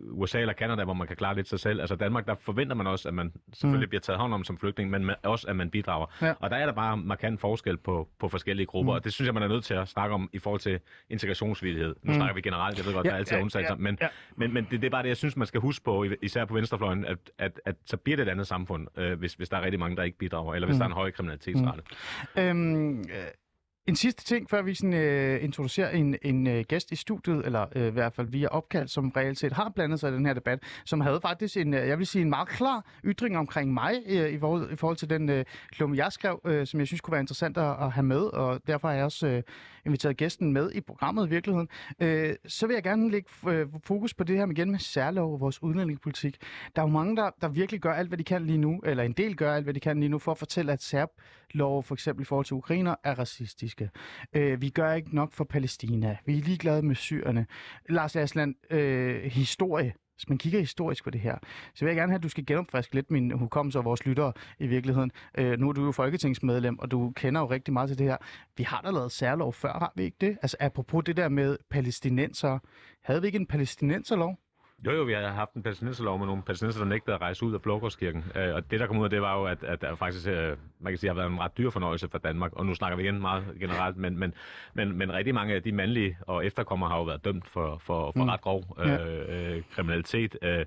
USA 0.00 0.40
eller 0.40 0.54
Canada, 0.54 0.84
hvor 0.84 0.94
man 0.94 1.06
kan 1.06 1.16
klare 1.16 1.34
lidt 1.34 1.48
sig 1.48 1.60
selv. 1.60 1.80
Altså 1.80 1.96
Danmark, 1.96 2.26
der 2.26 2.34
forventer 2.34 2.74
man 2.74 2.86
også, 2.86 3.08
at 3.08 3.14
man 3.14 3.32
selvfølgelig 3.52 3.86
mm. 3.86 3.88
bliver 3.88 4.00
taget 4.00 4.20
hånd 4.20 4.34
om 4.34 4.44
som 4.44 4.58
flygtning, 4.58 4.90
men 4.90 5.10
også, 5.22 5.48
at 5.48 5.56
man 5.56 5.70
bidrager. 5.70 6.06
Ja. 6.22 6.34
Og 6.40 6.50
der 6.50 6.56
er 6.56 6.66
der 6.66 6.72
bare 6.72 6.96
markant 6.96 7.40
forskel 7.40 7.76
på, 7.76 8.08
på 8.18 8.28
forskellige 8.28 8.59
forskellige 8.60 8.66
grupper, 8.66 8.92
mm. 8.92 8.96
og 8.96 9.04
det 9.04 9.12
synes 9.12 9.26
jeg, 9.26 9.34
man 9.34 9.42
er 9.42 9.48
nødt 9.48 9.64
til 9.64 9.74
at 9.74 9.88
snakke 9.88 10.14
om 10.14 10.30
i 10.32 10.38
forhold 10.38 10.60
til 10.60 10.80
integrationsvillighed. 11.10 11.94
Nu 12.02 12.12
mm. 12.12 12.14
snakker 12.14 12.34
vi 12.34 12.40
generelt, 12.40 12.78
jeg 12.78 12.86
ved 12.86 12.94
godt, 12.94 13.04
ja, 13.04 13.10
der 13.10 13.14
er 13.14 13.18
altid 13.18 13.36
ja, 13.36 13.42
undtagelser, 13.42 13.74
ja, 13.74 13.78
men, 13.78 13.98
ja. 14.00 14.08
men, 14.36 14.52
men 14.54 14.66
det, 14.70 14.80
det 14.80 14.86
er 14.86 14.90
bare 14.90 15.02
det, 15.02 15.08
jeg 15.08 15.16
synes, 15.16 15.36
man 15.36 15.46
skal 15.46 15.60
huske 15.60 15.84
på, 15.84 16.04
især 16.22 16.44
på 16.44 16.54
venstrefløjen, 16.54 17.04
at, 17.04 17.18
at, 17.38 17.60
at 17.64 17.76
så 17.84 17.96
bliver 17.96 18.16
det 18.16 18.26
et 18.26 18.30
andet 18.30 18.46
samfund, 18.46 18.86
øh, 18.96 19.18
hvis, 19.18 19.34
hvis 19.34 19.48
der 19.48 19.56
er 19.56 19.62
rigtig 19.62 19.80
mange, 19.80 19.96
der 19.96 20.02
ikke 20.02 20.18
bidrager, 20.18 20.54
eller 20.54 20.66
hvis 20.66 20.74
mm. 20.74 20.78
der 20.78 20.84
er 20.84 20.88
en 20.88 20.94
høj 20.94 21.10
kriminalitetsrate. 21.10 21.82
Mm. 22.36 22.42
Øhm, 22.42 23.04
en 23.90 23.96
sidste 23.96 24.24
ting, 24.24 24.50
før 24.50 24.62
vi 24.62 24.74
sådan, 24.74 24.92
øh, 24.92 25.44
introducerer 25.44 25.90
en, 25.90 26.16
en 26.22 26.46
øh, 26.46 26.64
gæst 26.68 26.92
i 26.92 26.96
studiet, 26.96 27.46
eller 27.46 27.66
øh, 27.76 27.86
i 27.86 27.90
hvert 27.90 28.12
fald 28.12 28.26
via 28.26 28.48
opkald, 28.48 28.88
som 28.88 29.08
reelt 29.16 29.38
set 29.38 29.52
har 29.52 29.68
blandet 29.74 30.00
sig 30.00 30.12
i 30.12 30.14
den 30.14 30.26
her 30.26 30.34
debat, 30.34 30.62
som 30.84 31.00
havde 31.00 31.20
faktisk 31.22 31.56
en, 31.56 31.74
øh, 31.74 31.88
jeg 31.88 31.98
vil 31.98 32.06
sige, 32.06 32.22
en 32.22 32.30
meget 32.30 32.48
klar 32.48 32.84
ytring 33.04 33.38
omkring 33.38 33.74
mig 33.74 33.94
øh, 34.06 34.30
i, 34.30 34.38
forhold, 34.38 34.72
i 34.72 34.76
forhold 34.76 34.96
til 34.96 35.10
den 35.10 35.28
øh, 35.28 35.44
klumme, 35.70 35.96
jeg 35.96 36.12
skrev, 36.12 36.40
øh, 36.44 36.66
som 36.66 36.80
jeg 36.80 36.86
synes 36.86 37.00
kunne 37.00 37.12
være 37.12 37.20
interessant 37.20 37.56
at, 37.58 37.76
at 37.80 37.92
have 37.92 38.04
med, 38.04 38.20
og 38.20 38.60
derfor 38.66 38.88
har 38.88 38.94
jeg 38.94 39.04
også 39.04 39.26
øh, 39.26 39.42
inviteret 39.86 40.16
gæsten 40.16 40.52
med 40.52 40.72
i 40.72 40.80
programmet 40.80 41.26
i 41.26 41.30
virkeligheden. 41.30 41.68
Øh, 42.00 42.34
så 42.46 42.66
vil 42.66 42.74
jeg 42.74 42.82
gerne 42.82 43.10
lægge 43.10 43.28
øh, 43.48 43.66
fokus 43.84 44.14
på 44.14 44.24
det 44.24 44.36
her 44.36 44.46
med 44.46 44.58
igen 44.58 44.70
med 44.70 44.78
særlov 44.78 45.32
og 45.32 45.40
vores 45.40 45.62
udlændingepolitik. 45.62 46.36
Der 46.76 46.82
er 46.82 46.86
jo 46.86 46.92
mange, 46.92 47.16
der, 47.16 47.30
der 47.40 47.48
virkelig 47.48 47.80
gør 47.80 47.92
alt, 47.92 48.08
hvad 48.08 48.18
de 48.18 48.24
kan 48.24 48.46
lige 48.46 48.58
nu, 48.58 48.80
eller 48.84 49.02
en 49.02 49.12
del 49.12 49.36
gør 49.36 49.54
alt, 49.54 49.64
hvad 49.64 49.74
de 49.74 49.80
kan 49.80 50.00
lige 50.00 50.08
nu, 50.08 50.18
for 50.18 50.32
at 50.32 50.38
fortælle, 50.38 50.72
at 50.72 50.82
særlov 50.82 51.82
for 51.82 51.94
eksempel 51.94 52.22
i 52.22 52.24
forhold 52.24 52.46
til 52.46 52.54
ukrainer 52.54 52.94
er 53.04 53.18
racistisk 53.18 53.79
racistiske. 53.80 53.90
Øh, 54.32 54.62
vi 54.62 54.68
gør 54.68 54.92
ikke 54.92 55.14
nok 55.14 55.32
for 55.32 55.44
Palæstina. 55.44 56.16
Vi 56.26 56.38
er 56.38 56.42
ligeglade 56.42 56.82
med 56.82 56.94
syrerne. 56.94 57.46
Lars 57.88 58.16
Asland, 58.16 58.54
øh, 58.70 59.22
historie 59.22 59.94
hvis 60.16 60.28
man 60.28 60.38
kigger 60.38 60.58
historisk 60.58 61.04
på 61.04 61.10
det 61.10 61.20
her, 61.20 61.38
så 61.74 61.84
vil 61.84 61.90
jeg 61.90 61.96
gerne 61.96 62.12
have, 62.12 62.16
at 62.16 62.22
du 62.22 62.28
skal 62.28 62.46
genopfriske 62.46 62.94
lidt 62.94 63.10
min 63.10 63.30
hukommelse 63.30 63.78
og 63.78 63.84
vores 63.84 64.06
lyttere 64.06 64.32
i 64.58 64.66
virkeligheden. 64.66 65.10
Øh, 65.38 65.58
nu 65.58 65.68
er 65.68 65.72
du 65.72 65.84
jo 65.84 65.92
folketingsmedlem, 65.92 66.78
og 66.78 66.90
du 66.90 67.12
kender 67.16 67.40
jo 67.40 67.50
rigtig 67.50 67.72
meget 67.72 67.88
til 67.88 67.98
det 67.98 68.06
her. 68.06 68.16
Vi 68.56 68.62
har 68.62 68.80
da 68.80 68.90
lavet 68.90 69.12
særlov 69.12 69.52
før, 69.52 69.72
har 69.72 69.92
vi 69.96 70.02
ikke 70.02 70.16
det? 70.20 70.38
Altså 70.42 70.56
apropos 70.60 71.04
det 71.04 71.16
der 71.16 71.28
med 71.28 71.56
palæstinenser. 71.70 72.58
Havde 73.02 73.20
vi 73.20 73.26
ikke 73.26 73.38
en 73.38 73.46
palæstinenserlov? 73.46 74.36
Jo, 74.86 74.90
jo, 74.92 75.02
vi 75.02 75.12
har 75.12 75.28
haft 75.28 75.54
en 75.54 75.62
palæstinenserlov 75.62 76.18
med 76.18 76.26
nogle 76.26 76.42
palæstinenser, 76.42 76.80
der 76.80 76.88
nægtede 76.88 77.14
at 77.14 77.20
rejse 77.20 77.44
ud 77.44 77.54
af 77.54 77.62
Blågårdskirken. 77.62 78.24
Øh, 78.34 78.54
og 78.54 78.70
det, 78.70 78.80
der 78.80 78.86
kom 78.86 78.98
ud 78.98 79.04
af 79.04 79.10
det, 79.10 79.22
var 79.22 79.38
jo, 79.38 79.44
at, 79.44 79.64
at 79.64 79.80
der 79.80 79.94
faktisk 79.94 80.28
øh, 80.28 80.56
man 80.80 80.92
kan 80.92 80.98
sige, 80.98 81.10
har 81.10 81.14
været 81.14 81.30
en 81.30 81.40
ret 81.40 81.58
dyr 81.58 81.70
fornøjelse 81.70 82.08
for 82.08 82.18
Danmark. 82.18 82.52
Og 82.52 82.66
nu 82.66 82.74
snakker 82.74 82.96
vi 82.96 83.02
igen 83.02 83.20
meget 83.20 83.44
generelt, 83.60 83.96
men, 83.96 84.18
men, 84.18 84.34
men, 84.74 84.98
men 84.98 85.12
rigtig 85.12 85.34
mange 85.34 85.54
af 85.54 85.62
de 85.62 85.72
mandlige 85.72 86.18
og 86.26 86.46
efterkommere 86.46 86.90
har 86.90 86.96
jo 86.96 87.02
været 87.02 87.24
dømt 87.24 87.46
for, 87.46 87.78
for, 87.78 88.12
for 88.16 88.24
mm. 88.24 88.28
ret 88.28 88.40
grov 88.40 88.76
øh, 88.78 88.88
ja. 88.88 89.54
øh, 89.56 89.62
kriminalitet. 89.74 90.36
Øh, 90.42 90.64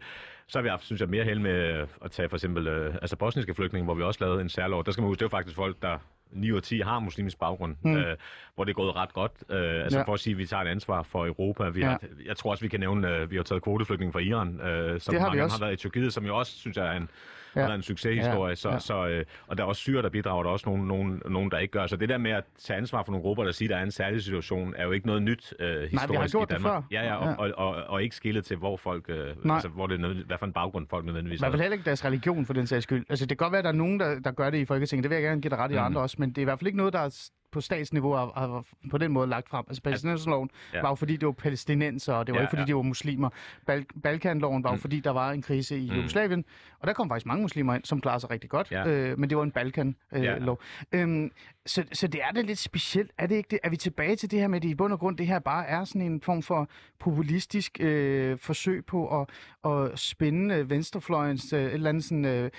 så 0.47 0.57
har 0.57 0.63
vi 0.63 0.69
haft, 0.69 0.85
synes 0.85 1.01
jeg, 1.01 1.09
mere 1.09 1.23
held 1.23 1.39
med 1.39 1.87
at 2.01 2.11
tage 2.11 2.29
for 2.29 2.35
eksempel 2.35 2.67
øh, 2.67 2.95
altså 2.95 3.15
bosniske 3.15 3.53
flygtninge, 3.53 3.85
hvor 3.85 3.93
vi 3.93 4.03
også 4.03 4.25
lavede 4.25 4.41
en 4.41 4.49
særlov. 4.49 4.85
Der 4.85 4.91
skal 4.91 5.01
man 5.01 5.07
huske, 5.07 5.19
det 5.19 5.25
er 5.25 5.29
faktisk 5.29 5.55
folk, 5.55 5.81
der 5.81 5.97
9 6.31 6.51
ud 6.51 6.57
af 6.57 6.63
10 6.63 6.79
har 6.79 6.99
muslimsk 6.99 7.39
baggrund, 7.39 7.75
Mm. 7.83 7.95
øh, 7.97 8.17
hvor 8.55 8.63
det 8.63 8.69
er 8.71 8.73
gået 8.75 8.95
ret 8.95 9.13
godt. 9.13 9.31
Øh, 9.49 9.83
altså 9.83 9.97
Ja. 9.99 10.03
for 10.03 10.13
at 10.13 10.19
sige, 10.19 10.31
at 10.31 10.37
vi 10.37 10.45
tager 10.45 10.63
et 10.63 10.67
ansvar 10.67 11.03
for 11.03 11.25
Europa. 11.25 11.69
Vi 11.69 11.79
Ja. 11.79 11.85
har, 11.87 11.99
jeg 12.25 12.37
tror 12.37 12.51
også, 12.51 12.63
vi 12.63 12.67
kan 12.67 12.79
nævne, 12.79 13.15
øh, 13.15 13.31
vi 13.31 13.35
har 13.35 13.43
taget 13.43 13.63
kvoteflygtninge 13.63 14.13
fra 14.13 14.19
Iran, 14.19 14.61
øh, 14.61 14.99
som 15.01 15.11
Det 15.13 15.21
har 15.21 15.27
mange 15.29 15.49
har 15.49 15.59
været 15.59 15.73
i 15.73 15.75
Tyrkiet, 15.75 16.13
som 16.13 16.25
jo 16.25 16.37
også, 16.37 16.51
synes 16.57 16.77
jeg, 16.77 16.87
er 16.87 16.91
en, 16.91 17.09
Ja. 17.55 17.61
ja. 17.61 17.67
er 17.69 17.73
en 17.73 17.81
succeshistorie. 17.81 18.49
Ja. 18.49 18.55
Så, 18.55 18.69
Ja. 18.69 18.79
Så, 18.79 19.07
øh, 19.07 19.25
og 19.47 19.57
der 19.57 19.63
er 19.63 19.67
også 19.67 19.79
syre, 19.79 20.01
der 20.01 20.09
bidrager, 20.09 20.43
der 20.43 20.49
er 20.49 20.53
også 20.53 20.69
nogen, 20.69 20.87
nogen, 20.87 21.21
nogen, 21.29 21.51
der 21.51 21.57
ikke 21.57 21.71
gør. 21.71 21.87
Så 21.87 21.95
det 21.95 22.09
der 22.09 22.17
med 22.17 22.31
at 22.31 22.43
tage 22.59 22.77
ansvar 22.77 23.03
for 23.03 23.11
nogle 23.11 23.21
grupper, 23.23 23.43
der 23.43 23.51
siger, 23.51 23.69
der 23.69 23.77
er 23.77 23.83
en 23.83 23.91
særlig 23.91 24.23
situation, 24.23 24.73
er 24.77 24.83
jo 24.83 24.91
ikke 24.91 25.07
noget 25.07 25.21
nyt 25.23 25.53
øh, 25.59 25.81
historisk 25.91 26.33
gjort 26.33 26.41
i 26.43 26.45
det 26.45 26.49
Danmark. 26.63 26.83
før. 26.83 26.87
Ja, 26.91 27.05
ja, 27.05 27.15
og, 27.15 27.25
Ja. 27.49 27.53
Og, 27.53 27.67
og, 27.75 27.83
og, 27.83 28.03
ikke 28.03 28.15
skillet 28.15 28.45
til, 28.45 28.57
hvor 28.57 28.77
folk, 28.77 29.05
øh, 29.09 29.45
Nej. 29.45 29.53
altså, 29.55 29.69
hvor 29.69 29.87
det 29.87 29.95
er 29.95 29.99
nødvendigt, 29.99 30.27
hvad 30.27 30.37
for 30.37 30.45
en 30.45 30.53
baggrund 30.53 30.87
folk 30.89 31.05
nødvendigvis 31.05 31.39
I 31.39 31.41
hvert 31.41 31.51
fald 31.51 31.59
har. 31.59 31.63
heller 31.63 31.73
ikke 31.75 31.85
deres 31.85 32.05
religion, 32.05 32.45
for 32.45 32.53
den 32.53 32.67
sags 32.67 32.83
skyld. 32.83 33.05
Altså, 33.09 33.25
det 33.25 33.37
kan 33.37 33.45
godt 33.45 33.51
være, 33.51 33.59
at 33.59 33.63
der 33.65 33.71
er 33.71 33.75
nogen, 33.75 33.99
der, 33.99 34.19
der 34.19 34.31
gør 34.31 34.49
det 34.49 34.57
i 34.57 34.65
Folketinget. 34.65 35.03
Det 35.03 35.09
vil 35.09 35.15
jeg 35.15 35.23
gerne 35.23 35.41
give 35.41 35.49
dig 35.49 35.57
ret 35.57 35.71
i 35.71 35.73
Mm. 35.73 35.79
andre 35.79 36.01
også, 36.01 36.15
men 36.19 36.29
det 36.29 36.37
er 36.37 36.41
i 36.41 36.43
hvert 36.43 36.59
fald 36.59 36.67
ikke 36.67 36.77
noget, 36.77 36.93
der 36.93 36.99
er 36.99 37.29
på 37.53 37.61
statsniveau 37.61 38.13
har, 38.13 38.31
har 38.35 38.63
på 38.91 38.97
den 38.97 39.11
måde 39.11 39.27
lagt 39.27 39.49
frem. 39.49 39.65
Altså, 39.67 39.81
palæstinenserloven 39.83 40.49
ja. 40.73 40.81
Var 40.81 40.89
jo 40.89 40.95
fordi, 40.95 41.17
det 41.17 41.25
var 41.25 41.31
palæstinenser, 41.31 42.13
og 42.13 42.27
det 42.27 42.33
var 42.33 42.39
Ja, 42.39 42.43
ikke 42.43 42.49
fordi, 42.51 42.61
ja. 42.61 42.65
de 42.67 42.75
var 42.75 42.81
muslimer. 42.81 43.29
Bal- 43.71 44.01
Balkanloven 44.03 44.63
var 44.63 44.69
jo 44.69 44.75
Mm. 44.75 44.81
fordi, 44.81 44.99
der 44.99 45.11
var 45.11 45.31
en 45.31 45.41
krise 45.41 45.77
i 45.79 45.89
Mm. 45.89 45.95
Jugoslavien, 45.95 46.45
og 46.79 46.87
der 46.87 46.93
kom 46.93 47.09
faktisk 47.09 47.25
mange 47.25 47.41
muslimer 47.41 47.73
ind, 47.75 47.83
som 47.85 48.01
klarede 48.01 48.19
sig 48.19 48.29
rigtig 48.31 48.49
godt, 48.49 48.71
Ja. 48.71 48.87
øh, 48.87 49.19
men 49.19 49.29
det 49.29 49.37
var 49.37 49.43
en 49.43 49.51
Balkan-lov. 49.51 50.19
Øh, 50.21 50.23
Ja. 50.25 50.37
lov. 50.37 50.59
øhm, 50.91 51.31
så, 51.65 51.83
så 51.93 52.07
det 52.07 52.21
er 52.23 52.31
da 52.31 52.41
lidt 52.41 52.59
specielt. 52.59 53.11
Er 53.17 53.27
det 53.27 53.35
ikke 53.35 53.47
det? 53.51 53.59
Er 53.63 53.69
vi 53.69 53.77
tilbage 53.77 54.15
til 54.15 54.31
det 54.31 54.39
her 54.39 54.47
med, 54.47 54.55
at 54.57 54.63
det 54.63 54.69
i 54.69 54.75
bund 54.75 54.93
og 54.93 54.99
grund 54.99 55.17
det 55.17 55.27
her 55.27 55.39
bare 55.39 55.65
er 55.67 55.83
sådan 55.83 56.01
en 56.01 56.21
form 56.21 56.41
for 56.41 56.69
populistisk 56.99 57.77
øh, 57.81 58.37
forsøg 58.37 58.85
på 58.85 59.21
at, 59.21 59.29
at 59.71 59.99
spænde 59.99 60.55
øh, 60.55 60.69
venstrefløjens, 60.69 61.53
øh, 61.53 61.61
et 61.65 61.73
eller 61.73 61.89
andet 61.89 62.03
sådan, 62.03 62.25
øh, 62.25 62.51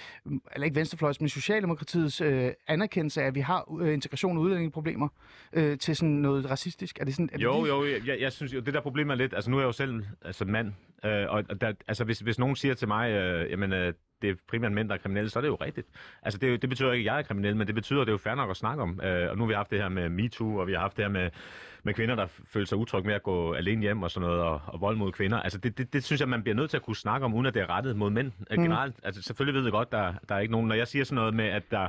eller 0.54 0.64
ikke 0.64 0.76
venstrefløjens, 0.76 1.20
men 1.20 1.28
Socialdemokratiets 1.28 2.20
øh, 2.20 2.52
anerkendelse 2.68 3.23
af, 3.23 3.26
at 3.26 3.34
vi 3.34 3.40
har 3.40 3.78
øh, 3.80 3.94
integration 3.94 4.37
og 4.37 4.42
udlændingeproblemer 4.42 5.08
øh, 5.52 5.78
til 5.78 5.96
sådan 5.96 6.14
noget 6.14 6.50
racistisk? 6.50 6.99
Er 7.00 7.04
det 7.04 7.14
sådan, 7.14 7.28
er 7.32 7.37
det 7.37 7.44
Jo, 7.44 7.64
lige- 7.64 7.75
jo, 7.75 8.00
jeg, 8.06 8.20
jeg 8.20 8.32
synes 8.32 8.54
jo, 8.54 8.61
det 8.61 8.75
der 8.75 8.80
problem 8.80 9.11
er 9.11 9.14
lidt, 9.14 9.34
altså 9.34 9.50
nu 9.50 9.56
er 9.56 9.61
jeg 9.61 9.66
jo 9.66 9.73
selv 9.73 10.04
altså 10.23 10.44
mand, 10.44 10.73
øh, 11.04 11.26
og 11.28 11.61
der, 11.61 11.73
altså 11.88 12.04
hvis, 12.04 12.18
hvis 12.18 12.38
nogen 12.38 12.56
siger 12.56 12.75
til 12.75 12.88
mig, 12.88 13.11
øh, 13.11 13.50
jamen 13.50 13.73
øh, 13.73 13.92
det 14.23 14.30
er 14.30 14.35
primært 14.49 14.73
mænd, 14.73 14.88
der 14.88 14.94
er 14.94 14.99
kriminelle, 14.99 15.30
så 15.30 15.38
er 15.38 15.40
det 15.40 15.49
jo 15.49 15.54
rigtigt. 15.61 15.87
Altså 16.23 16.38
det, 16.38 16.62
det 16.62 16.71
betyder 16.71 16.92
ikke, 16.92 17.11
at 17.11 17.14
jeg 17.14 17.18
er 17.18 17.23
kriminel, 17.23 17.56
men 17.56 17.66
det 17.66 17.75
betyder, 17.75 18.00
at 18.00 18.06
det 18.06 18.11
er 18.11 18.14
jo 18.14 18.18
fair 18.18 18.35
nok 18.35 18.50
at 18.50 18.56
snakke 18.56 18.83
om. 18.83 19.00
Øh, 19.02 19.30
og 19.30 19.37
nu 19.37 19.42
har 19.42 19.49
vi 19.49 19.54
haft 19.54 19.71
det 19.71 19.78
her 19.78 19.88
med 19.88 20.09
MeToo, 20.09 20.56
og 20.56 20.66
vi 20.66 20.73
har 20.73 20.80
haft 20.80 20.97
det 20.97 21.04
her 21.04 21.11
med, 21.11 21.30
med 21.83 21.94
kvinder, 21.94 22.14
der 22.14 22.26
føler 22.26 22.66
sig 22.66 22.78
utrygge 22.78 23.06
med 23.06 23.14
at 23.14 23.23
gå 23.23 23.52
alene 23.52 23.83
hjem 23.83 24.02
og 24.02 24.11
sådan 24.11 24.28
noget, 24.28 24.42
og, 24.42 24.61
og 24.66 24.80
vold 24.80 24.97
mod 24.97 25.12
kvinder. 25.12 25.40
Altså 25.40 25.59
det, 25.59 25.78
det, 25.78 25.92
det 25.92 26.04
synes 26.04 26.21
jeg, 26.21 26.28
man 26.28 26.42
bliver 26.42 26.56
nødt 26.56 26.71
til 26.71 26.76
at 26.76 26.83
kunne 26.83 26.97
snakke 26.97 27.25
om, 27.25 27.35
uden 27.35 27.47
at 27.47 27.54
det 27.54 27.62
er 27.62 27.71
rettet 27.71 27.97
mod 27.97 28.11
mænd 28.11 28.33
øh, 28.50 28.56
Mm. 28.59 28.62
generelt. 28.62 28.97
Altså 29.02 29.23
selvfølgelig 29.23 29.54
ved 29.54 29.62
jeg 29.64 29.73
godt, 29.73 29.92
der, 29.92 30.14
der 30.28 30.35
er 30.35 30.38
ikke 30.40 30.52
nogen, 30.52 30.68
når 30.68 30.75
jeg 30.75 30.88
siger 30.88 31.04
sådan 31.04 31.14
noget 31.14 31.35
med, 31.35 31.44
at 31.44 31.71
der 31.71 31.88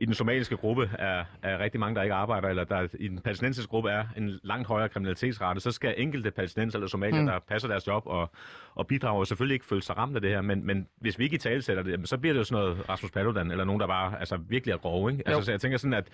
i 0.00 0.04
den 0.06 0.14
somaliske 0.14 0.56
gruppe 0.56 0.90
er, 0.98 1.24
er 1.42 1.58
rigtig 1.58 1.80
mange, 1.80 1.94
der 1.96 2.02
ikke 2.02 2.14
arbejder, 2.14 2.48
eller 2.48 2.64
der 2.64 2.88
i 3.00 3.08
den 3.08 3.18
palæstinensiske 3.18 3.68
gruppe 3.70 3.90
er 3.90 4.04
en 4.16 4.40
langt 4.42 4.68
højere 4.68 4.88
kriminalitetsrate, 4.88 5.60
så 5.60 5.70
skal 5.70 5.94
enkelte 5.96 6.30
palæstinenser 6.30 6.78
eller 6.78 6.88
somalier, 6.88 7.20
Mm. 7.20 7.26
der 7.26 7.38
passer 7.48 7.68
deres 7.68 7.86
job 7.86 8.02
og, 8.06 8.30
og 8.74 8.86
bidrager, 8.86 9.24
selvfølgelig 9.24 9.54
ikke 9.54 9.66
føle 9.66 9.82
sig 9.82 9.96
ramt 9.96 10.16
af 10.16 10.22
det 10.22 10.30
her, 10.30 10.40
men, 10.40 10.66
men 10.66 10.86
hvis 11.00 11.18
vi 11.18 11.24
ikke 11.24 11.34
i 11.34 11.38
tale 11.38 11.62
sætter 11.62 11.82
det, 11.82 12.08
så 12.08 12.18
bliver 12.18 12.32
det 12.32 12.38
jo 12.38 12.44
sådan 12.44 12.62
noget 12.64 12.88
Rasmus 12.88 13.10
Paludan, 13.10 13.50
eller 13.50 13.64
nogen, 13.64 13.80
der 13.80 13.86
bare 13.86 14.18
altså, 14.18 14.36
virkelig 14.48 14.72
er 14.72 14.76
grove. 14.76 15.10
Ikke? 15.12 15.22
Jo. 15.26 15.34
Altså, 15.34 15.44
så 15.46 15.50
jeg 15.52 15.60
tænker 15.60 15.78
sådan, 15.78 15.94
at 15.94 16.08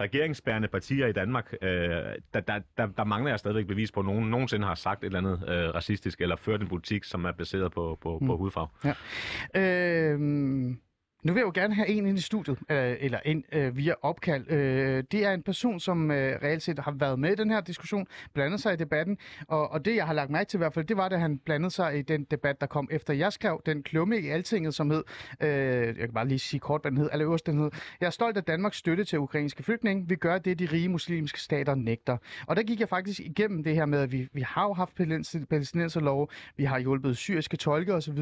regeringsbærende 0.00 0.68
partier 0.68 1.06
i 1.06 1.12
Danmark, 1.12 1.54
øh, 1.62 1.68
der, 1.70 2.40
der, 2.40 2.60
der, 2.76 2.86
der 2.86 3.04
mangler 3.04 3.30
jeg 3.30 3.38
stadigvæk 3.38 3.66
bevis 3.66 3.92
på, 3.92 4.00
at 4.00 4.06
nogen 4.06 4.30
nogensinde 4.30 4.66
har 4.66 4.74
sagt 4.74 5.02
et 5.02 5.06
eller 5.06 5.18
andet 5.18 5.44
øh, 5.48 5.74
racistisk, 5.74 6.20
eller 6.20 6.36
ført 6.36 6.60
en 6.60 6.68
politik, 6.68 7.04
som 7.04 7.24
er 7.24 7.32
baseret 7.32 7.72
på, 7.72 7.98
på, 8.02 8.18
Mm. 8.20 8.26
på 8.26 8.36
hudfarve. 8.36 8.68
Øhm, 9.56 10.78
nu 11.22 11.32
vil 11.32 11.40
jeg 11.40 11.46
jo 11.46 11.52
gerne 11.54 11.74
have 11.74 11.88
en 11.88 12.06
ind 12.06 12.18
i 12.18 12.20
studiet, 12.20 12.58
øh, 12.70 12.96
eller 13.00 13.18
ind 13.24 13.44
øh, 13.52 13.76
via 13.76 13.94
opkald. 14.02 14.50
Øh, 14.50 15.04
det 15.12 15.24
er 15.24 15.32
en 15.32 15.42
person, 15.42 15.80
som 15.80 16.10
øh, 16.10 16.38
reelt 16.42 16.62
set 16.62 16.78
har 16.78 16.90
været 16.90 17.18
med 17.18 17.32
i 17.32 17.34
den 17.34 17.50
her 17.50 17.60
diskussion, 17.60 18.06
blandet 18.34 18.60
sig 18.60 18.72
i 18.72 18.76
debatten, 18.76 19.18
og, 19.48 19.72
og 19.72 19.84
det, 19.84 19.96
jeg 19.96 20.06
har 20.06 20.12
lagt 20.12 20.30
mærke 20.30 20.48
til 20.48 20.56
i 20.56 20.58
hvert 20.58 20.74
fald, 20.74 20.84
det 20.84 20.96
var, 20.96 21.08
da 21.08 21.16
han 21.16 21.38
blandede 21.38 21.70
sig 21.70 21.98
i 21.98 22.02
den 22.02 22.24
debat, 22.24 22.60
der 22.60 22.66
kom 22.66 22.88
efter 22.90 23.14
jeg 23.14 23.32
skrev 23.32 23.62
den 23.66 23.82
klumme 23.82 24.20
i 24.20 24.28
Altinget, 24.28 24.74
som 24.74 24.90
hed, 24.90 25.04
øh, 25.40 25.48
jeg 25.86 25.94
kan 25.94 26.12
bare 26.14 26.28
lige 26.28 26.38
sige 26.38 26.60
kort, 26.60 26.80
hvad 26.80 26.90
den 26.90 26.98
hed, 26.98 27.08
eller 27.12 27.26
øverst 27.26 27.46
den 27.46 27.58
hed, 27.58 27.70
jeg 28.00 28.06
er 28.06 28.10
stolt 28.10 28.36
af 28.36 28.44
Danmarks 28.44 28.76
støtte 28.76 29.04
til 29.04 29.18
ukrainske 29.18 29.62
flygtninge. 29.62 30.08
Vi 30.08 30.14
gør 30.14 30.38
det, 30.38 30.58
de 30.58 30.68
rige 30.72 30.88
muslimske 30.88 31.40
stater 31.40 31.74
nægter. 31.74 32.16
Og 32.46 32.56
der 32.56 32.62
gik 32.62 32.80
jeg 32.80 32.88
faktisk 32.88 33.20
igennem 33.20 33.64
det 33.64 33.74
her 33.74 33.86
med, 33.86 33.98
at 33.98 34.12
vi, 34.12 34.28
vi 34.32 34.40
har 34.40 34.64
jo 34.64 34.72
haft 34.72 34.94
palæstinenserlov, 35.50 36.30
vi 36.56 36.64
har 36.64 36.78
hjulpet 36.78 37.16
syriske 37.16 37.56
tolke 37.56 37.94
osv., 37.94 38.18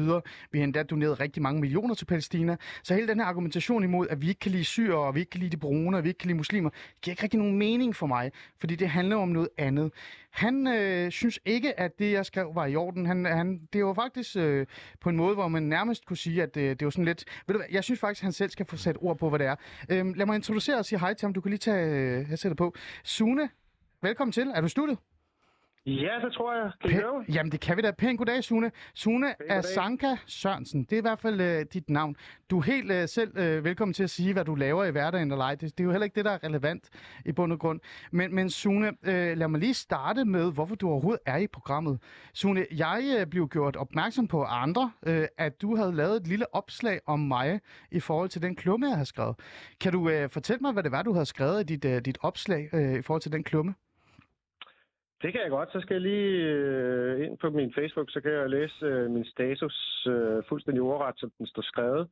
vi 0.51 0.59
har 0.59 0.63
endda 0.63 0.83
doneret 0.83 1.19
rigtig 1.19 1.41
mange 1.41 1.61
millioner 1.61 1.95
til 1.95 2.05
Palæstina, 2.05 2.57
så 2.91 2.95
hele 2.95 3.07
den 3.07 3.19
her 3.19 3.25
argumentation 3.25 3.83
imod, 3.83 4.07
at 4.09 4.21
vi 4.21 4.27
ikke 4.27 4.39
kan 4.39 4.51
lide 4.51 4.63
syre, 4.63 4.97
og 4.97 5.15
vi 5.15 5.19
ikke 5.19 5.29
kan 5.29 5.39
lide 5.39 5.51
de 5.51 5.57
brune, 5.57 5.97
og 5.97 6.03
vi 6.03 6.09
ikke 6.09 6.17
kan 6.17 6.27
lide 6.27 6.37
muslimer, 6.37 6.69
giver 7.01 7.13
ikke 7.13 7.23
rigtig 7.23 7.39
nogen 7.39 7.57
mening 7.57 7.95
for 7.95 8.07
mig, 8.07 8.31
fordi 8.59 8.75
det 8.75 8.89
handler 8.89 9.15
om 9.15 9.29
noget 9.29 9.49
andet. 9.57 9.91
Han 10.31 10.67
øh, 10.67 11.11
synes 11.11 11.39
ikke, 11.45 11.79
at 11.79 11.99
det, 11.99 12.11
jeg 12.11 12.25
skrev, 12.25 12.51
var 12.55 12.65
i 12.65 12.75
orden. 12.75 13.05
Han, 13.05 13.25
han, 13.25 13.67
det 13.73 13.85
var 13.85 13.93
faktisk 13.93 14.35
øh, 14.35 14.65
på 15.01 15.09
en 15.09 15.17
måde, 15.17 15.33
hvor 15.33 15.47
man 15.47 15.63
nærmest 15.63 16.05
kunne 16.05 16.17
sige, 16.17 16.43
at 16.43 16.57
øh, 16.57 16.69
det 16.69 16.85
var 16.85 16.89
sådan 16.89 17.05
lidt... 17.05 17.25
Ved 17.47 17.53
du 17.53 17.59
hvad, 17.59 17.67
jeg 17.71 17.83
synes 17.83 17.99
faktisk, 17.99 18.21
at 18.21 18.25
han 18.25 18.33
selv 18.33 18.49
skal 18.49 18.65
få 18.65 18.77
sat 18.77 18.97
ord 19.01 19.17
på, 19.17 19.29
hvad 19.29 19.39
det 19.39 19.47
er. 19.47 19.55
Øh, 19.89 20.15
lad 20.15 20.25
mig 20.25 20.35
introducere 20.35 20.77
og 20.77 20.85
sige 20.85 20.99
hej 20.99 21.13
til 21.13 21.25
ham. 21.25 21.33
Du 21.33 21.41
kan 21.41 21.49
lige 21.49 21.59
tage 21.59 21.85
øh, 21.85 22.37
sætter 22.37 22.55
på. 22.55 22.75
Sune, 23.03 23.49
velkommen 24.01 24.31
til. 24.31 24.47
Er 24.55 24.61
du 24.61 24.65
i 24.65 24.69
studiet? 24.69 24.97
Ja, 25.85 26.19
det 26.25 26.33
tror 26.33 26.53
jeg. 26.55 26.71
Kan? 26.81 27.01
Pæ- 27.03 27.33
Jamen, 27.33 27.51
det 27.51 27.59
kan 27.59 27.77
vi 27.77 27.81
da. 27.81 27.91
Pænt 27.91 28.17
goddag, 28.17 28.43
Sune. 28.43 28.71
Sune 28.95 29.25
goddag. 29.39 29.57
Asanka 29.57 30.15
Sørensen. 30.27 30.83
Det 30.83 30.93
er 30.93 30.97
i 30.97 31.01
hvert 31.01 31.19
fald 31.19 31.41
øh, 31.41 31.65
dit 31.73 31.89
navn. 31.89 32.15
Du 32.49 32.57
er 32.57 32.61
helt 32.63 32.91
øh, 32.91 33.07
selv 33.07 33.37
øh, 33.37 33.63
velkommen 33.63 33.93
til 33.93 34.03
at 34.03 34.09
sige, 34.09 34.33
hvad 34.33 34.45
du 34.45 34.55
laver 34.55 34.83
i 34.85 34.91
hverdagen 34.91 35.31
eller 35.31 35.45
ej. 35.45 35.55
Det, 35.55 35.61
det 35.77 35.79
er 35.79 35.83
jo 35.83 35.91
heller 35.91 36.03
ikke 36.03 36.15
det, 36.15 36.25
der 36.25 36.31
er 36.31 36.43
relevant 36.43 36.89
i 37.25 37.31
bund 37.31 37.53
og 37.53 37.59
grund. 37.59 37.79
Men, 38.11 38.35
men 38.35 38.49
Sune, 38.49 38.87
øh, 38.87 39.37
lad 39.37 39.47
mig 39.47 39.59
lige 39.59 39.73
starte 39.73 40.25
med, 40.25 40.51
hvorfor 40.53 40.75
du 40.75 40.89
overhovedet 40.89 41.19
er 41.25 41.37
i 41.37 41.47
programmet. 41.47 41.99
Sune, 42.33 42.65
jeg 42.71 43.15
øh, 43.19 43.27
blev 43.27 43.47
gjort 43.49 43.75
opmærksom 43.75 44.27
på 44.27 44.43
andre, 44.43 44.91
øh, 45.05 45.27
at 45.37 45.61
du 45.61 45.75
havde 45.75 45.91
lavet 45.95 46.15
et 46.15 46.27
lille 46.27 46.55
opslag 46.55 46.99
om 47.05 47.19
mig 47.19 47.59
i 47.91 47.99
forhold 47.99 48.29
til 48.29 48.41
den 48.41 48.55
klumme, 48.55 48.87
jeg 48.89 48.97
har 48.97 49.03
skrevet. 49.03 49.35
Kan 49.81 49.91
du 49.91 50.09
øh, 50.09 50.29
fortælle 50.29 50.59
mig, 50.61 50.73
hvad 50.73 50.83
det 50.83 50.91
var, 50.91 51.01
du 51.03 51.13
havde 51.13 51.25
skrevet 51.25 51.61
i 51.61 51.63
dit, 51.75 51.85
øh, 51.85 52.01
dit 52.01 52.17
opslag 52.21 52.69
øh, 52.73 52.99
i 52.99 53.01
forhold 53.01 53.21
til 53.21 53.31
den 53.31 53.43
klumme? 53.43 53.73
Det 55.21 55.31
kan 55.33 55.41
jeg 55.41 55.49
godt. 55.49 55.71
Så 55.71 55.79
skal 55.81 55.93
jeg 55.93 56.01
lige 56.01 56.37
øh, 56.43 57.25
ind 57.25 57.37
på 57.37 57.49
min 57.49 57.73
Facebook, 57.73 58.11
så 58.11 58.21
kan 58.21 58.31
jeg 58.31 58.49
læse 58.49 58.85
øh, 58.85 59.11
min 59.11 59.25
status 59.25 60.07
øh, 60.07 60.43
fuldstændig 60.49 60.81
ordret, 60.81 61.19
som 61.19 61.31
den 61.37 61.47
står 61.47 61.61
skrevet. 61.61 62.07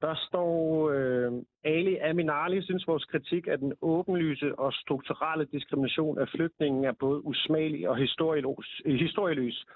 Der 0.00 0.14
står, 0.28 0.90
øh, 0.90 1.32
Ali 1.64 1.96
Aminali 1.96 2.62
synes, 2.62 2.86
vores 2.86 3.04
kritik 3.04 3.46
af 3.46 3.58
den 3.58 3.72
åbenlyse 3.82 4.58
og 4.58 4.72
strukturelle 4.72 5.44
diskrimination 5.44 6.18
af 6.18 6.28
flygtningen 6.28 6.84
er 6.84 6.92
både 6.92 7.24
usmagelig 7.26 7.88
og 7.88 7.96
historieløs. 7.96 8.80
historieløs. 8.86 9.66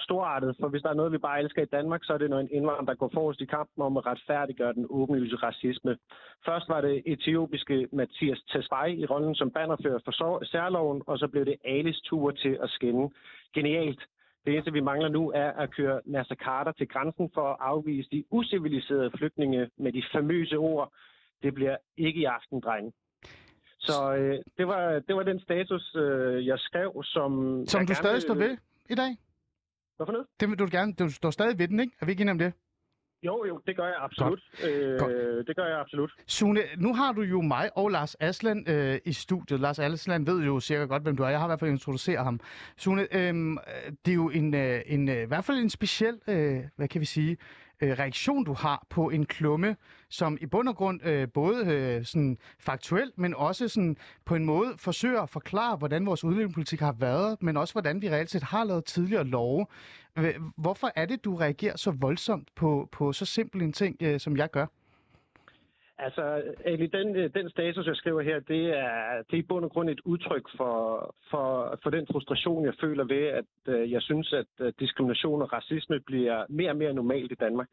Storartet, 0.00 0.56
for 0.60 0.68
hvis 0.68 0.82
der 0.82 0.90
er 0.90 0.94
noget, 0.94 1.12
vi 1.12 1.18
bare 1.18 1.40
elsker 1.42 1.62
i 1.62 1.72
Danmark, 1.76 2.04
så 2.04 2.12
er 2.12 2.18
det, 2.18 2.30
når 2.30 2.38
en 2.38 2.48
indvandrer 2.52 2.94
går 2.94 3.10
forrest 3.14 3.40
i 3.40 3.44
kampen 3.44 3.82
om 3.82 3.96
at 3.96 4.06
retfærdiggøre 4.06 4.72
den 4.72 4.86
åbenlyse 4.90 5.36
racisme. 5.36 5.96
Først 6.44 6.68
var 6.68 6.80
det 6.80 7.02
etiopiske 7.06 7.88
Mathias 7.92 8.40
Tesfaye 8.52 8.96
i 8.96 9.06
rollen 9.06 9.34
som 9.34 9.50
bannerfører 9.50 9.98
for 10.04 10.44
særloven, 10.44 11.02
og 11.06 11.18
så 11.18 11.28
blev 11.28 11.44
det 11.44 11.56
Alis 11.64 12.00
tur 12.00 12.30
til 12.30 12.58
at 12.62 12.70
skinne. 12.70 13.10
Genialt. 13.54 14.00
Det 14.44 14.52
eneste, 14.52 14.72
vi 14.72 14.80
mangler 14.80 15.08
nu, 15.08 15.32
er 15.34 15.50
at 15.50 15.70
køre 15.70 16.00
Nasser 16.04 16.34
Carter 16.34 16.72
til 16.72 16.88
grænsen 16.88 17.30
for 17.34 17.46
at 17.52 17.56
afvise 17.60 18.08
de 18.10 18.24
usiviliserede 18.30 19.10
flygtninge 19.18 19.70
med 19.78 19.92
de 19.92 20.02
famøse 20.12 20.56
ord. 20.56 20.92
Det 21.42 21.54
bliver 21.54 21.76
ikke 21.96 22.20
i 22.20 22.24
aften, 22.24 22.60
drenge. 22.60 22.92
Så 23.78 24.14
øh, 24.14 24.38
det, 24.58 24.68
var, 24.68 24.98
det 24.98 25.16
var 25.16 25.22
den 25.22 25.40
status, 25.40 25.96
øh, 25.96 26.46
jeg 26.46 26.58
skrev, 26.58 27.02
som... 27.04 27.30
Som 27.66 27.80
du 27.80 27.86
gerne 27.86 27.94
stadig 27.94 28.22
står 28.22 28.34
ved 28.34 28.56
i 28.90 28.94
dag? 28.94 29.16
Hvorfor 29.98 30.12
noget? 30.12 30.26
Det 30.40 30.48
vil 30.48 30.58
du 30.58 30.68
gerne. 30.70 30.92
Du 30.92 31.08
står 31.08 31.30
stadig 31.30 31.58
ved 31.58 31.68
den, 31.68 31.80
ikke? 31.80 31.92
Er 32.00 32.06
vi 32.06 32.12
ikke 32.12 32.20
enige 32.20 32.32
om 32.32 32.38
det? 32.38 32.52
Jo, 33.22 33.44
jo, 33.48 33.60
det 33.66 33.76
gør 33.76 33.84
jeg 33.86 33.96
absolut. 33.98 34.40
Øh, 34.68 34.98
Godt. 34.98 35.46
det 35.46 35.56
gør 35.56 35.66
jeg 35.66 35.78
absolut. 35.80 36.12
Sune, 36.26 36.60
nu 36.76 36.94
har 36.94 37.12
du 37.12 37.22
jo 37.22 37.40
mig 37.40 37.70
og 37.76 37.88
Lars 37.88 38.16
Aslan 38.20 38.64
øh, 38.68 38.98
i 39.04 39.12
studiet. 39.12 39.60
Lars 39.60 39.78
Aslan 39.78 40.26
ved 40.26 40.44
jo 40.44 40.60
cirka 40.60 40.84
godt, 40.84 41.02
hvem 41.02 41.16
du 41.16 41.22
er. 41.22 41.28
Jeg 41.28 41.38
har 41.38 41.46
i 41.46 41.48
hvert 41.48 41.60
fald 41.60 41.70
introduceret 41.70 42.24
ham. 42.24 42.40
Sune, 42.76 43.02
øh, 43.02 43.34
det 44.04 44.10
er 44.10 44.14
jo 44.14 44.28
en, 44.30 44.54
øh, 44.54 44.80
en, 44.86 45.08
øh, 45.08 45.22
i 45.22 45.26
hvert 45.26 45.44
fald 45.44 45.58
en 45.58 45.70
speciel, 45.70 46.18
øh, 46.28 46.60
hvad 46.76 46.88
kan 46.88 47.00
vi 47.00 47.06
sige, 47.06 47.36
øh, 47.82 47.90
reaktion, 47.98 48.44
du 48.44 48.52
har 48.52 48.86
på 48.90 49.08
en 49.10 49.26
klumme, 49.26 49.76
som 50.10 50.38
i 50.40 50.46
bund 50.46 50.68
og 50.68 50.76
grund 50.76 51.06
øh, 51.06 51.28
både 51.34 51.66
øh, 51.66 52.04
sådan 52.04 52.38
faktuelt, 52.58 53.18
men 53.18 53.34
også 53.34 53.68
sådan 53.68 53.96
på 54.24 54.34
en 54.34 54.44
måde 54.44 54.68
forsøger 54.78 55.20
at 55.20 55.30
forklare, 55.30 55.76
hvordan 55.76 56.06
vores 56.06 56.24
udlændingepolitik 56.24 56.80
har 56.80 56.96
været, 57.00 57.42
men 57.42 57.56
også 57.56 57.74
hvordan 57.74 58.02
vi 58.02 58.10
reelt 58.10 58.30
set 58.30 58.42
har 58.42 58.64
lavet 58.64 58.84
tidligere 58.84 59.24
love. 59.24 59.66
Øh, 60.18 60.34
hvorfor 60.56 60.90
er 60.96 61.06
det, 61.06 61.24
du 61.24 61.36
reagerer 61.36 61.76
så 61.76 61.90
voldsomt 62.00 62.48
på, 62.56 62.88
på 62.92 63.12
så 63.12 63.24
simpel 63.24 63.62
en 63.62 63.72
ting, 63.72 63.96
øh, 64.02 64.20
som 64.20 64.36
jeg 64.36 64.50
gør? 64.50 64.66
Altså, 66.00 66.42
Ali, 66.64 66.86
den, 66.86 67.16
øh, 67.16 67.30
den 67.34 67.50
status, 67.50 67.86
jeg 67.86 67.96
skriver 67.96 68.22
her, 68.22 68.40
det 68.40 68.64
er, 68.78 69.22
det 69.30 69.34
er 69.36 69.42
i 69.42 69.42
bund 69.42 69.64
og 69.64 69.70
grund 69.70 69.90
et 69.90 70.00
udtryk 70.04 70.46
for, 70.56 70.74
for, 71.30 71.78
for 71.82 71.90
den 71.90 72.06
frustration, 72.12 72.64
jeg 72.64 72.74
føler 72.80 73.04
ved, 73.04 73.24
at 73.26 73.44
øh, 73.66 73.92
jeg 73.92 74.02
synes, 74.02 74.32
at 74.32 74.46
øh, 74.60 74.72
diskrimination 74.80 75.42
og 75.42 75.52
racisme 75.52 76.00
bliver 76.00 76.44
mere 76.48 76.70
og 76.70 76.76
mere 76.76 76.94
normalt 76.94 77.32
i 77.32 77.34
Danmark. 77.34 77.68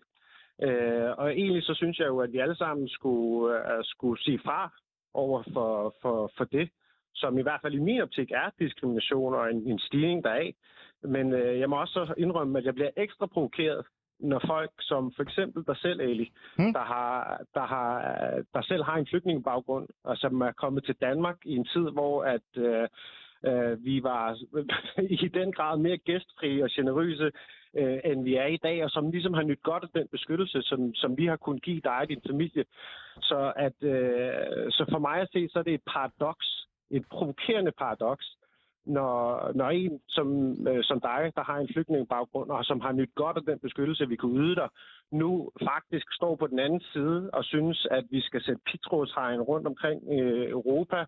Øh, 0.61 1.11
og 1.17 1.31
egentlig 1.31 1.63
så 1.63 1.73
synes 1.73 1.99
jeg 1.99 2.07
jo, 2.07 2.19
at 2.19 2.33
vi 2.33 2.39
alle 2.39 2.55
sammen 2.55 2.87
skulle, 2.89 3.73
øh, 3.73 3.83
skulle 3.83 4.23
sige 4.23 4.39
fra 4.45 4.71
over 5.13 5.43
for, 5.53 5.95
for, 6.01 6.31
for 6.37 6.43
det, 6.43 6.69
som 7.15 7.37
i 7.37 7.41
hvert 7.41 7.61
fald 7.61 7.73
i 7.73 7.79
min 7.79 8.01
optik 8.01 8.31
er 8.31 8.49
diskrimination 8.59 9.33
og 9.33 9.51
en, 9.51 9.67
en 9.67 9.79
stigning 9.79 10.23
deraf. 10.23 10.53
Men 11.03 11.33
øh, 11.33 11.59
jeg 11.59 11.69
må 11.69 11.75
også 11.81 12.13
indrømme, 12.17 12.57
at 12.59 12.65
jeg 12.65 12.73
bliver 12.75 12.89
ekstra 12.97 13.25
provokeret, 13.25 13.85
når 14.19 14.41
folk 14.47 14.71
som 14.79 15.11
for 15.15 15.23
eksempel 15.23 15.63
dig 15.67 15.77
selv, 15.77 16.01
Ali, 16.01 16.31
Hmm. 16.57 16.65
mm. 16.65 16.73
der, 16.73 16.83
har, 16.83 17.41
der, 17.53 17.65
har, 17.65 18.01
der 18.53 18.61
selv 18.61 18.83
har 18.83 18.97
en 18.97 19.07
flygtningebaggrund, 19.07 19.87
og 20.03 20.17
som 20.17 20.41
er 20.41 20.51
kommet 20.51 20.85
til 20.85 20.95
Danmark 21.01 21.37
i 21.45 21.55
en 21.55 21.65
tid, 21.65 21.91
hvor 21.91 22.23
at 22.23 22.49
øh, 22.57 22.87
øh, 23.47 23.85
vi 23.85 24.03
var 24.03 24.37
i 25.23 25.27
den 25.27 25.51
grad 25.51 25.77
mere 25.77 25.97
gæstfri 25.97 26.61
og 26.61 26.69
generøse, 26.71 27.31
øh, 27.77 27.99
end 28.03 28.23
vi 28.23 28.35
er 28.35 28.45
i 28.45 28.57
dag, 28.57 28.83
og 28.83 28.89
som 28.89 29.11
ligesom 29.11 29.33
har 29.33 29.43
nyt 29.43 29.63
godt 29.63 29.83
af 29.83 29.89
den 29.89 30.07
beskyttelse, 30.07 30.61
som, 30.61 30.93
som 30.93 31.17
vi 31.17 31.25
har 31.25 31.35
kunnet 31.35 31.63
give 31.63 31.81
dig 31.81 31.97
og 31.97 32.09
din 32.09 32.21
familie. 32.27 32.65
Så, 33.21 33.53
at, 33.55 33.83
øh, 33.83 34.71
så 34.71 34.85
for 34.91 34.99
mig 34.99 35.21
at 35.21 35.29
se, 35.33 35.49
så 35.49 35.59
er 35.59 35.63
det 35.63 35.73
et 35.73 35.87
paradoks, 35.87 36.67
et 36.91 37.05
provokerende 37.11 37.71
paradoks, 37.71 38.25
når, 38.85 39.51
når 39.55 39.69
en 39.69 40.01
som, 40.07 40.27
øh, 40.67 40.83
som 40.83 40.99
dig, 41.01 41.31
der 41.35 41.43
har 41.43 41.57
en 41.57 41.69
flygtningebaggrund, 41.73 42.49
og 42.49 42.65
som 42.65 42.79
har 42.81 42.91
nyt 42.91 43.15
godt 43.15 43.37
af 43.37 43.43
den 43.43 43.59
beskyttelse, 43.59 44.07
vi 44.07 44.15
kunne 44.15 44.39
yde 44.39 44.55
dig, 44.55 44.69
nu 45.11 45.51
faktisk 45.63 46.07
står 46.13 46.35
på 46.35 46.47
den 46.47 46.59
anden 46.59 46.81
side 46.93 47.29
og 47.33 47.43
synes, 47.43 47.87
at 47.91 48.05
vi 48.09 48.21
skal 48.21 48.43
sætte 48.43 48.61
pitrådshegn 48.71 49.41
rundt 49.41 49.67
omkring 49.67 50.01
øh, 50.11 50.49
Europa, 50.49 51.05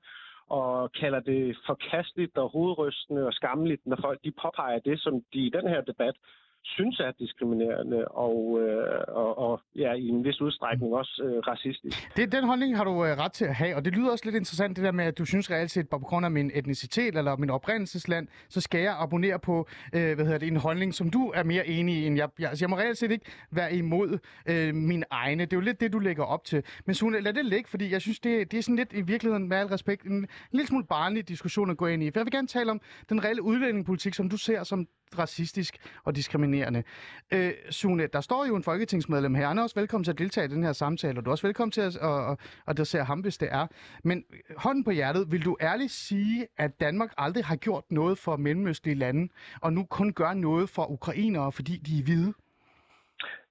og 0.49 0.91
kalder 0.91 1.19
det 1.19 1.57
forkasteligt 1.65 2.37
og 2.37 2.49
hovedrystende 2.49 3.25
og 3.25 3.33
skammeligt, 3.33 3.85
når 3.85 3.97
folk 4.01 4.19
de 4.23 4.31
påpeger 4.31 4.79
det, 4.79 4.99
som 4.99 5.13
de 5.33 5.39
i 5.39 5.49
den 5.49 5.67
her 5.67 5.81
debat 5.81 6.15
synes 6.63 6.99
er 6.99 7.11
diskriminerende 7.19 8.07
og, 8.07 8.59
øh, 8.61 9.01
og, 9.07 9.37
og 9.37 9.61
ja, 9.75 9.93
i 9.93 10.07
en 10.07 10.23
vis 10.23 10.41
udstrækning 10.41 10.93
også 10.93 11.21
øh, 11.23 11.39
racistisk. 11.39 12.17
Det, 12.17 12.31
den 12.31 12.43
holdning 12.43 12.77
har 12.77 12.83
du 12.83 13.05
øh, 13.05 13.17
ret 13.17 13.31
til 13.31 13.45
at 13.45 13.55
have, 13.55 13.75
og 13.75 13.85
det 13.85 13.93
lyder 13.93 14.11
også 14.11 14.25
lidt 14.25 14.35
interessant, 14.35 14.75
det 14.75 14.83
der 14.83 14.91
med, 14.91 15.05
at 15.05 15.17
du 15.17 15.25
synes 15.25 15.51
reelt 15.51 15.71
set, 15.71 15.89
på 15.89 15.99
grund 15.99 16.25
af 16.25 16.31
min 16.31 16.51
etnicitet 16.53 17.17
eller 17.17 17.35
min 17.35 17.49
oprindelsesland, 17.49 18.27
så 18.49 18.61
skal 18.61 18.81
jeg 18.81 18.95
abonnere 18.99 19.39
på 19.39 19.67
øh, 19.93 20.15
hvad 20.15 20.25
hedder 20.25 20.37
det, 20.37 20.47
en 20.47 20.57
holdning, 20.57 20.93
som 20.93 21.09
du 21.09 21.31
er 21.35 21.43
mere 21.43 21.67
enig 21.67 21.95
i 21.95 22.07
end 22.07 22.17
jeg. 22.17 22.29
Jeg, 22.39 22.49
altså, 22.49 22.65
jeg 22.65 22.69
må 22.69 22.77
reelt 22.77 22.97
set 22.97 23.11
ikke 23.11 23.25
være 23.51 23.75
imod 23.75 24.17
øh, 24.49 24.75
min 24.75 25.03
egne. 25.09 25.45
Det 25.45 25.53
er 25.53 25.57
jo 25.57 25.61
lidt 25.61 25.79
det, 25.79 25.93
du 25.93 25.99
lægger 25.99 26.23
op 26.23 26.43
til. 26.43 26.63
Men 26.85 26.95
Sune, 26.95 27.19
lad 27.19 27.33
det 27.33 27.45
ligge, 27.45 27.69
fordi 27.69 27.91
jeg 27.91 28.01
synes, 28.01 28.19
det, 28.19 28.51
det 28.51 28.57
er 28.57 28.61
sådan 28.61 28.75
lidt 28.75 28.93
i 28.93 29.01
virkeligheden, 29.01 29.47
med 29.47 29.57
al 29.57 29.67
respekt, 29.67 30.03
en, 30.03 30.13
en 30.13 30.27
lille 30.51 30.67
smule 30.67 30.85
barnlig 30.85 31.27
diskussion 31.27 31.69
at 31.69 31.77
gå 31.77 31.87
ind 31.87 32.03
i. 32.03 32.11
For 32.11 32.19
jeg 32.19 32.25
vil 32.25 32.31
gerne 32.31 32.47
tale 32.47 32.71
om 32.71 32.81
den 33.09 33.23
reelle 33.23 33.41
udlændingepolitik, 33.41 34.13
som 34.13 34.29
du 34.29 34.37
ser 34.37 34.63
som 34.63 34.87
racistisk 35.19 35.77
og 36.03 36.15
diskriminerende. 36.15 36.83
Øh, 37.31 37.53
Sune, 37.69 38.07
der 38.07 38.21
står 38.21 38.45
jo 38.45 38.55
en 38.55 38.63
folketingsmedlem 38.63 39.35
her. 39.35 39.47
Han 39.47 39.57
er 39.57 39.63
også 39.63 39.75
velkommen 39.75 40.03
til 40.03 40.11
at 40.11 40.17
deltage 40.17 40.45
i 40.45 40.49
den 40.49 40.63
her 40.63 40.73
samtale, 40.73 41.19
og 41.19 41.25
du 41.25 41.29
er 41.29 41.31
også 41.31 41.47
velkommen 41.47 41.71
til 41.71 41.81
at, 41.81 41.95
at, 41.95 42.31
at 42.31 42.37
adressere 42.67 43.03
ham, 43.03 43.19
hvis 43.19 43.37
det 43.37 43.47
er. 43.51 43.67
Men 44.03 44.23
hånden 44.57 44.83
på 44.83 44.91
hjertet, 44.91 45.31
vil 45.31 45.45
du 45.45 45.57
ærligt 45.61 45.91
sige, 45.91 46.47
at 46.57 46.79
Danmark 46.79 47.13
aldrig 47.17 47.45
har 47.45 47.55
gjort 47.55 47.83
noget 47.91 48.17
for 48.17 48.37
mellemøstlige 48.37 48.95
lande, 48.95 49.33
og 49.61 49.73
nu 49.73 49.83
kun 49.83 50.13
gør 50.13 50.33
noget 50.33 50.69
for 50.69 50.91
ukrainere, 50.91 51.51
fordi 51.51 51.77
de 51.77 51.99
er 51.99 52.03
hvide? 52.03 52.33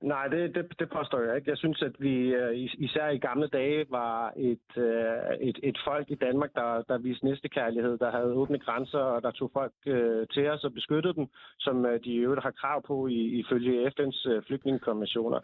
Nej, 0.01 0.29
det, 0.29 0.55
det, 0.55 0.79
det 0.79 0.89
påstår 0.91 1.21
jeg 1.21 1.37
ikke. 1.37 1.51
Jeg 1.51 1.59
synes, 1.59 1.83
at 1.83 1.93
vi 1.99 2.35
øh, 2.35 2.69
især 2.79 3.09
i 3.09 3.19
gamle 3.19 3.49
dage 3.49 3.87
var 3.91 4.33
et, 4.37 4.71
øh, 4.77 5.37
et, 5.41 5.59
et 5.63 5.79
folk 5.85 6.11
i 6.11 6.15
Danmark, 6.15 6.55
der, 6.55 6.83
der 6.83 6.99
viste 6.99 7.25
næstekærlighed, 7.25 7.99
der 7.99 8.11
havde 8.11 8.33
åbne 8.33 8.59
grænser, 8.59 8.99
og 8.99 9.23
der 9.23 9.31
tog 9.31 9.51
folk 9.53 9.73
øh, 9.87 10.27
til 10.33 10.51
os 10.51 10.65
og 10.65 10.73
beskyttede 10.73 11.15
dem, 11.15 11.27
som 11.59 11.87
øh, 11.87 12.01
de 12.05 12.11
i 12.11 12.17
øvrigt 12.17 12.43
har 12.43 12.51
krav 12.51 12.83
på 12.87 13.07
i, 13.07 13.21
ifølge 13.41 13.87
FN's 13.87 14.31
øh, 14.31 14.43
flygtningekonventioner. 14.43 15.41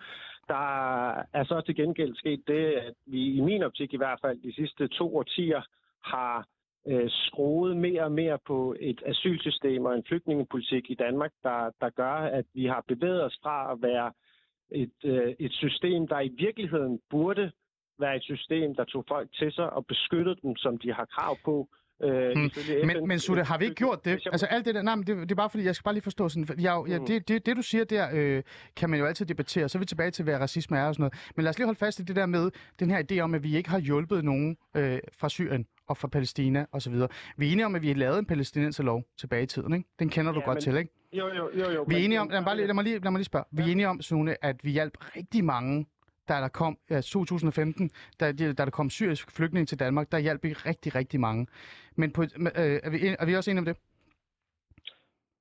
Der 0.49 1.11
er 1.11 1.45
så 1.45 1.61
til 1.61 1.77
gengæld 1.77 2.17
sket 2.17 2.43
det, 2.47 2.65
at 2.67 2.95
vi 3.07 3.35
i 3.35 3.41
min 3.41 3.63
optik 3.63 3.95
i 3.95 3.97
hvert 3.97 4.19
fald 4.23 4.39
de 4.43 4.55
sidste 4.55 4.89
to 4.89 5.17
årtier 5.17 5.63
har 6.05 6.47
øh, 6.87 7.11
skruet 7.11 7.77
mere 7.77 8.05
og 8.05 8.13
mere 8.13 8.39
på 8.47 8.77
et 8.81 9.03
asylsystem 9.07 9.85
og 9.85 9.95
en 9.95 10.05
flygtningepolitik 10.09 10.91
i 10.91 10.95
Danmark, 10.95 11.33
der, 11.43 11.71
der 11.81 11.91
gør, 11.91 12.15
at 12.15 12.45
vi 12.55 12.65
har 12.67 12.85
bevæget 12.89 13.25
os 13.25 13.39
fra 13.43 13.73
at 13.73 13.83
være 13.83 14.13
et, 14.71 14.93
øh, 15.05 15.35
et 15.39 15.53
system, 15.53 16.09
der 16.09 16.21
i 16.21 16.29
virkeligheden 16.29 17.01
burde 17.11 17.53
være 17.99 18.17
et 18.17 18.23
system, 18.23 18.75
der 18.75 18.85
tog 18.85 19.05
folk 19.09 19.29
til 19.33 19.53
sig 19.53 19.73
og 19.73 19.87
beskyttede 19.87 20.37
dem, 20.43 20.57
som 20.57 20.79
de 20.79 20.93
har 20.93 21.05
krav 21.05 21.37
på. 21.45 21.69
Øh, 22.05 22.33
Hmm. 22.37 22.51
Men, 22.87 23.09
men 23.09 23.19
Sune, 23.19 23.45
har 23.45 23.59
vi 23.59 23.65
ikke 23.65 23.75
gjort 23.75 24.05
det? 24.05 24.21
Altså 24.33 24.47
alt 24.47 24.65
det 24.67 24.75
der, 24.75 24.83
nej, 24.83 24.95
men 24.95 25.07
det, 25.07 25.17
det 25.17 25.31
er 25.31 25.35
bare 25.35 25.51
fordi, 25.51 25.65
jeg 25.65 25.75
skal 25.75 25.85
bare 25.85 25.95
lige 25.95 26.03
forstå 26.03 26.29
sådan, 26.29 26.49
jeg, 26.61 26.83
ja, 26.89 26.99
Mm. 26.99 27.07
det, 27.07 27.29
det, 27.29 27.47
det 27.47 27.57
du 27.57 27.63
siger 27.63 27.85
der, 27.85 28.09
øh, 28.13 28.43
kan 28.77 28.91
man 28.91 28.99
jo 29.01 29.07
altid 29.07 29.27
debattere, 29.27 29.69
så 29.69 29.79
er 29.79 29.81
vi 29.81 29.87
tilbage 29.87 30.11
til, 30.11 30.23
hvad 30.23 30.37
racisme 30.41 30.79
er 30.79 30.85
og 30.87 30.95
sådan 30.95 31.03
noget. 31.03 31.15
Men 31.37 31.43
lad 31.45 31.51
os 31.51 31.59
lige 31.59 31.67
holde 31.67 31.79
fast 31.79 32.01
i 32.01 32.03
det 32.03 32.17
der 32.17 32.27
med, 32.27 32.51
den 32.81 32.91
her 32.91 33.03
idé 33.13 33.19
om, 33.21 33.35
at 33.35 33.43
vi 33.43 33.57
ikke 33.57 33.71
har 33.71 33.79
hjulpet 33.79 34.25
nogen 34.25 34.57
øh, 34.77 34.99
fra 35.19 35.29
Syrien 35.29 35.67
og 35.89 35.97
fra 35.97 36.09
Palæstina 36.09 36.67
osv. 36.73 36.95
Vi 37.37 37.49
er 37.49 37.53
enige 37.53 37.67
om, 37.67 37.75
at 37.75 37.83
vi 37.83 37.89
har 37.89 37.95
lavet 37.95 38.19
en 38.19 38.27
palæstinenserlov 38.27 39.03
tilbage 39.19 39.43
i 39.43 39.47
tiden, 39.47 39.73
ikke? 39.73 39.89
Den 39.99 40.09
kender 40.09 40.33
du 40.33 40.41
Ja, 40.41 40.45
godt 40.45 40.57
men- 40.57 40.63
til, 40.63 40.77
ikke? 40.77 40.91
Jo, 41.13 41.27
jo, 41.37 41.51
jo, 41.59 41.71
jo. 41.71 41.85
Vi 41.89 41.95
er 41.95 41.99
enige 41.99 42.21
om, 42.21 42.29
lad 42.29 42.41
mig, 42.41 42.45
bare 42.45 42.57
lige, 42.57 42.67
lad 42.67 42.75
mig 42.75 42.85
lige, 42.85 42.99
lad 42.99 43.11
mig 43.11 43.19
lige 43.19 43.25
spørge. 43.25 43.45
Vi 43.53 43.63
er 43.63 43.67
enige 43.67 43.89
om, 43.89 44.01
Sune, 44.03 44.45
at 44.45 44.57
vi 44.63 44.71
hjalp 44.71 44.93
rigtig 45.17 45.45
mange, 45.45 45.87
da 46.29 46.35
der 46.35 46.49
kom, 46.49 46.79
ja, 46.91 47.01
2015, 47.01 47.91
da, 48.21 48.33
da 48.33 48.53
der 48.53 48.71
kom 48.71 48.91
syrisk 48.91 49.31
flygtning 49.31 49.69
til 49.69 49.79
Danmark, 49.79 50.13
der 50.13 50.19
hjalp 50.19 50.45
vi 50.45 50.53
rigtig, 50.53 50.95
rigtig 50.95 51.21
mange. 51.21 51.47
Men 51.97 52.11
på, 52.11 52.23
øh, 52.23 52.29
er, 52.55 52.91
vi, 52.91 53.17
er 53.19 53.25
vi 53.25 53.37
også 53.37 53.51
enige 53.51 53.61
om 53.61 53.65
det? 53.65 53.77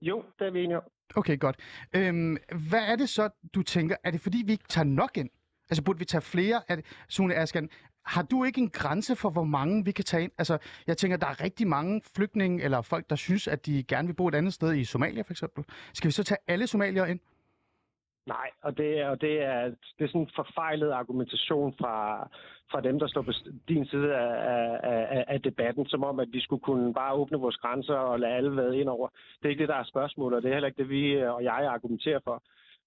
Jo, 0.01 0.23
det 0.39 0.47
er 0.47 0.51
vi 0.51 0.63
enige 0.63 0.77
om. 0.77 0.83
Okay, 1.15 1.39
godt. 1.39 1.55
Øhm, 1.95 2.37
hvad 2.69 2.81
er 2.81 2.95
det 2.95 3.09
så, 3.09 3.29
du 3.55 3.63
tænker? 3.63 3.95
Er 4.03 4.11
det 4.11 4.21
fordi, 4.21 4.43
vi 4.45 4.51
ikke 4.51 4.67
tager 4.69 4.85
nok 4.85 5.17
ind? 5.17 5.29
Altså, 5.69 5.83
burde 5.83 5.99
vi 5.99 6.05
tage 6.05 6.21
flere? 6.21 6.61
Er 6.67 6.75
det, 6.75 6.85
Sune 7.09 7.35
Askan, 7.35 7.69
har 8.05 8.21
du 8.21 8.43
ikke 8.43 8.61
en 8.61 8.69
grænse 8.69 9.15
for, 9.15 9.29
hvor 9.29 9.43
mange 9.43 9.85
vi 9.85 9.91
kan 9.91 10.05
tage 10.05 10.23
ind? 10.23 10.31
Altså, 10.37 10.57
jeg 10.87 10.97
tænker, 10.97 11.17
der 11.17 11.27
er 11.27 11.43
rigtig 11.43 11.67
mange 11.67 12.01
flygtninge 12.15 12.63
eller 12.63 12.81
folk, 12.81 13.09
der 13.09 13.15
synes, 13.15 13.47
at 13.47 13.65
de 13.65 13.83
gerne 13.83 14.07
vil 14.07 14.13
bo 14.13 14.27
et 14.27 14.35
andet 14.35 14.53
sted 14.53 14.73
i 14.73 14.83
Somalia, 14.83 15.21
for 15.21 15.33
eksempel. 15.33 15.63
Skal 15.93 16.07
vi 16.07 16.11
så 16.11 16.23
tage 16.23 16.37
alle 16.47 16.67
somalier 16.67 17.05
ind? 17.05 17.19
Nej, 18.27 18.49
og 18.61 18.77
det 18.77 18.99
er, 18.99 19.09
og 19.09 19.21
det 19.21 19.41
er, 19.41 19.63
det 19.97 20.03
er 20.03 20.07
sådan 20.07 20.21
en 20.21 20.29
forfejlet 20.35 20.91
argumentation 20.91 21.73
fra, 21.79 22.27
fra 22.71 22.81
dem, 22.81 22.99
der 22.99 23.07
står 23.07 23.21
på 23.21 23.31
din 23.67 23.85
side 23.85 24.15
af, 24.15 24.79
af, 24.83 25.25
af, 25.27 25.41
debatten, 25.41 25.85
som 25.85 26.03
om, 26.03 26.19
at 26.19 26.27
vi 26.31 26.41
skulle 26.41 26.61
kunne 26.61 26.93
bare 26.93 27.13
åbne 27.13 27.37
vores 27.37 27.57
grænser 27.57 27.95
og 27.95 28.19
lade 28.19 28.33
alle 28.33 28.55
være 28.55 28.77
ind 28.77 28.89
over. 28.89 29.07
Det 29.07 29.45
er 29.45 29.49
ikke 29.49 29.61
det, 29.61 29.69
der 29.69 29.75
er 29.75 29.83
spørgsmålet, 29.83 30.37
og 30.37 30.43
det 30.43 30.49
er 30.49 30.53
heller 30.53 30.67
ikke 30.67 30.83
det, 30.83 30.89
vi 30.89 31.21
og 31.21 31.43
jeg 31.43 31.67
argumenterer 31.75 32.19
for. 32.23 32.43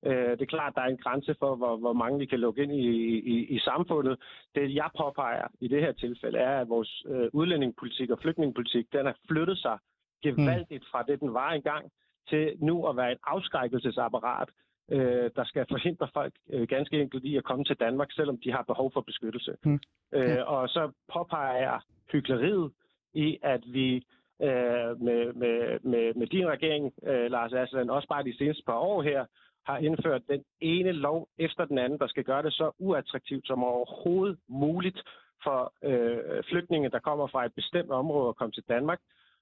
Øh, 0.07 0.31
Det 0.31 0.43
er 0.43 0.47
klart, 0.57 0.73
at 0.73 0.77
der 0.77 0.83
er 0.83 0.87
en 0.87 1.05
grænse 1.05 1.35
for, 1.39 1.55
hvor, 1.55 1.77
hvor 1.77 1.93
mange 1.93 2.19
vi 2.19 2.27
kan 2.27 2.41
lukke 2.41 2.63
ind 2.63 2.73
i, 2.73 2.87
i, 3.19 3.47
i 3.57 3.59
samfundet. 3.59 4.19
Det, 4.55 4.75
jeg 4.75 4.91
påpeger 4.99 5.47
i 5.61 5.69
det 5.69 5.81
her 5.81 5.93
tilfælde, 5.93 6.39
er, 6.39 6.61
at 6.61 6.69
vores 6.69 7.05
øh, 7.09 7.29
udlændingepolitik 7.33 8.11
og 8.11 8.19
flygtningepolitik, 8.23 8.93
den 8.93 9.07
har 9.07 9.17
flyttet 9.29 9.59
sig 9.59 9.79
gevaldigt 10.23 10.85
fra 10.91 11.03
det, 11.03 11.21
den 11.21 11.35
var 11.35 11.51
engang, 11.51 11.91
til 12.29 12.57
nu 12.59 12.87
at 12.87 12.97
være 12.97 13.13
et 13.13 13.19
afskrækkelsesapparat, 13.27 14.49
øh, 14.91 15.31
der 15.37 15.45
skal 15.45 15.67
forhindre 15.71 16.09
folk 16.13 16.35
øh, 16.51 16.69
ganske 16.69 17.01
enkelt 17.01 17.25
i 17.25 17.37
at 17.37 17.45
komme 17.45 17.65
til 17.65 17.77
Danmark, 17.77 18.13
selvom 18.13 18.39
de 18.45 18.53
har 18.53 18.63
behov 18.63 18.93
for 18.93 19.01
beskyttelse. 19.01 19.57
Mm. 19.65 19.81
Øh, 20.13 20.39
og 20.47 20.69
så 20.69 20.91
påpeger 21.13 21.57
jeg 21.57 21.81
hyggeleriet 22.13 22.73
i, 23.15 23.39
at 23.43 23.63
vi 23.67 23.97
øh, 24.43 25.01
med, 25.07 25.33
med, 25.33 25.81
med, 25.83 26.15
med 26.15 26.27
din 26.27 26.49
regering, 26.49 26.93
øh, 27.03 27.31
Lars 27.31 27.53
Aslan, 27.53 27.91
også 27.91 28.09
bare 28.09 28.25
de 28.25 28.37
seneste 28.39 28.63
par 28.67 28.79
år 28.79 29.03
her, 29.03 29.27
har 29.67 29.79
indført 29.79 30.23
den 30.29 30.45
ene 30.61 30.93
lov 30.93 31.29
efter 31.39 31.65
den 31.65 31.79
anden, 31.79 31.99
der 31.99 32.07
skal 32.07 32.25
gøre 32.25 32.43
det 32.43 32.53
så 32.53 32.71
uattraktivt 32.79 33.47
som 33.47 33.65
overhovedet 33.65 34.39
muligt 34.49 35.03
for 35.45 35.73
øh, 35.85 36.43
flygtninge, 36.51 36.91
der 36.91 36.99
kommer 36.99 37.27
fra 37.27 37.45
et 37.45 37.55
bestemt 37.55 37.91
område 37.91 38.29
at 38.29 38.37
komme 38.37 38.53
til 38.53 38.65
Danmark, 38.69 39.01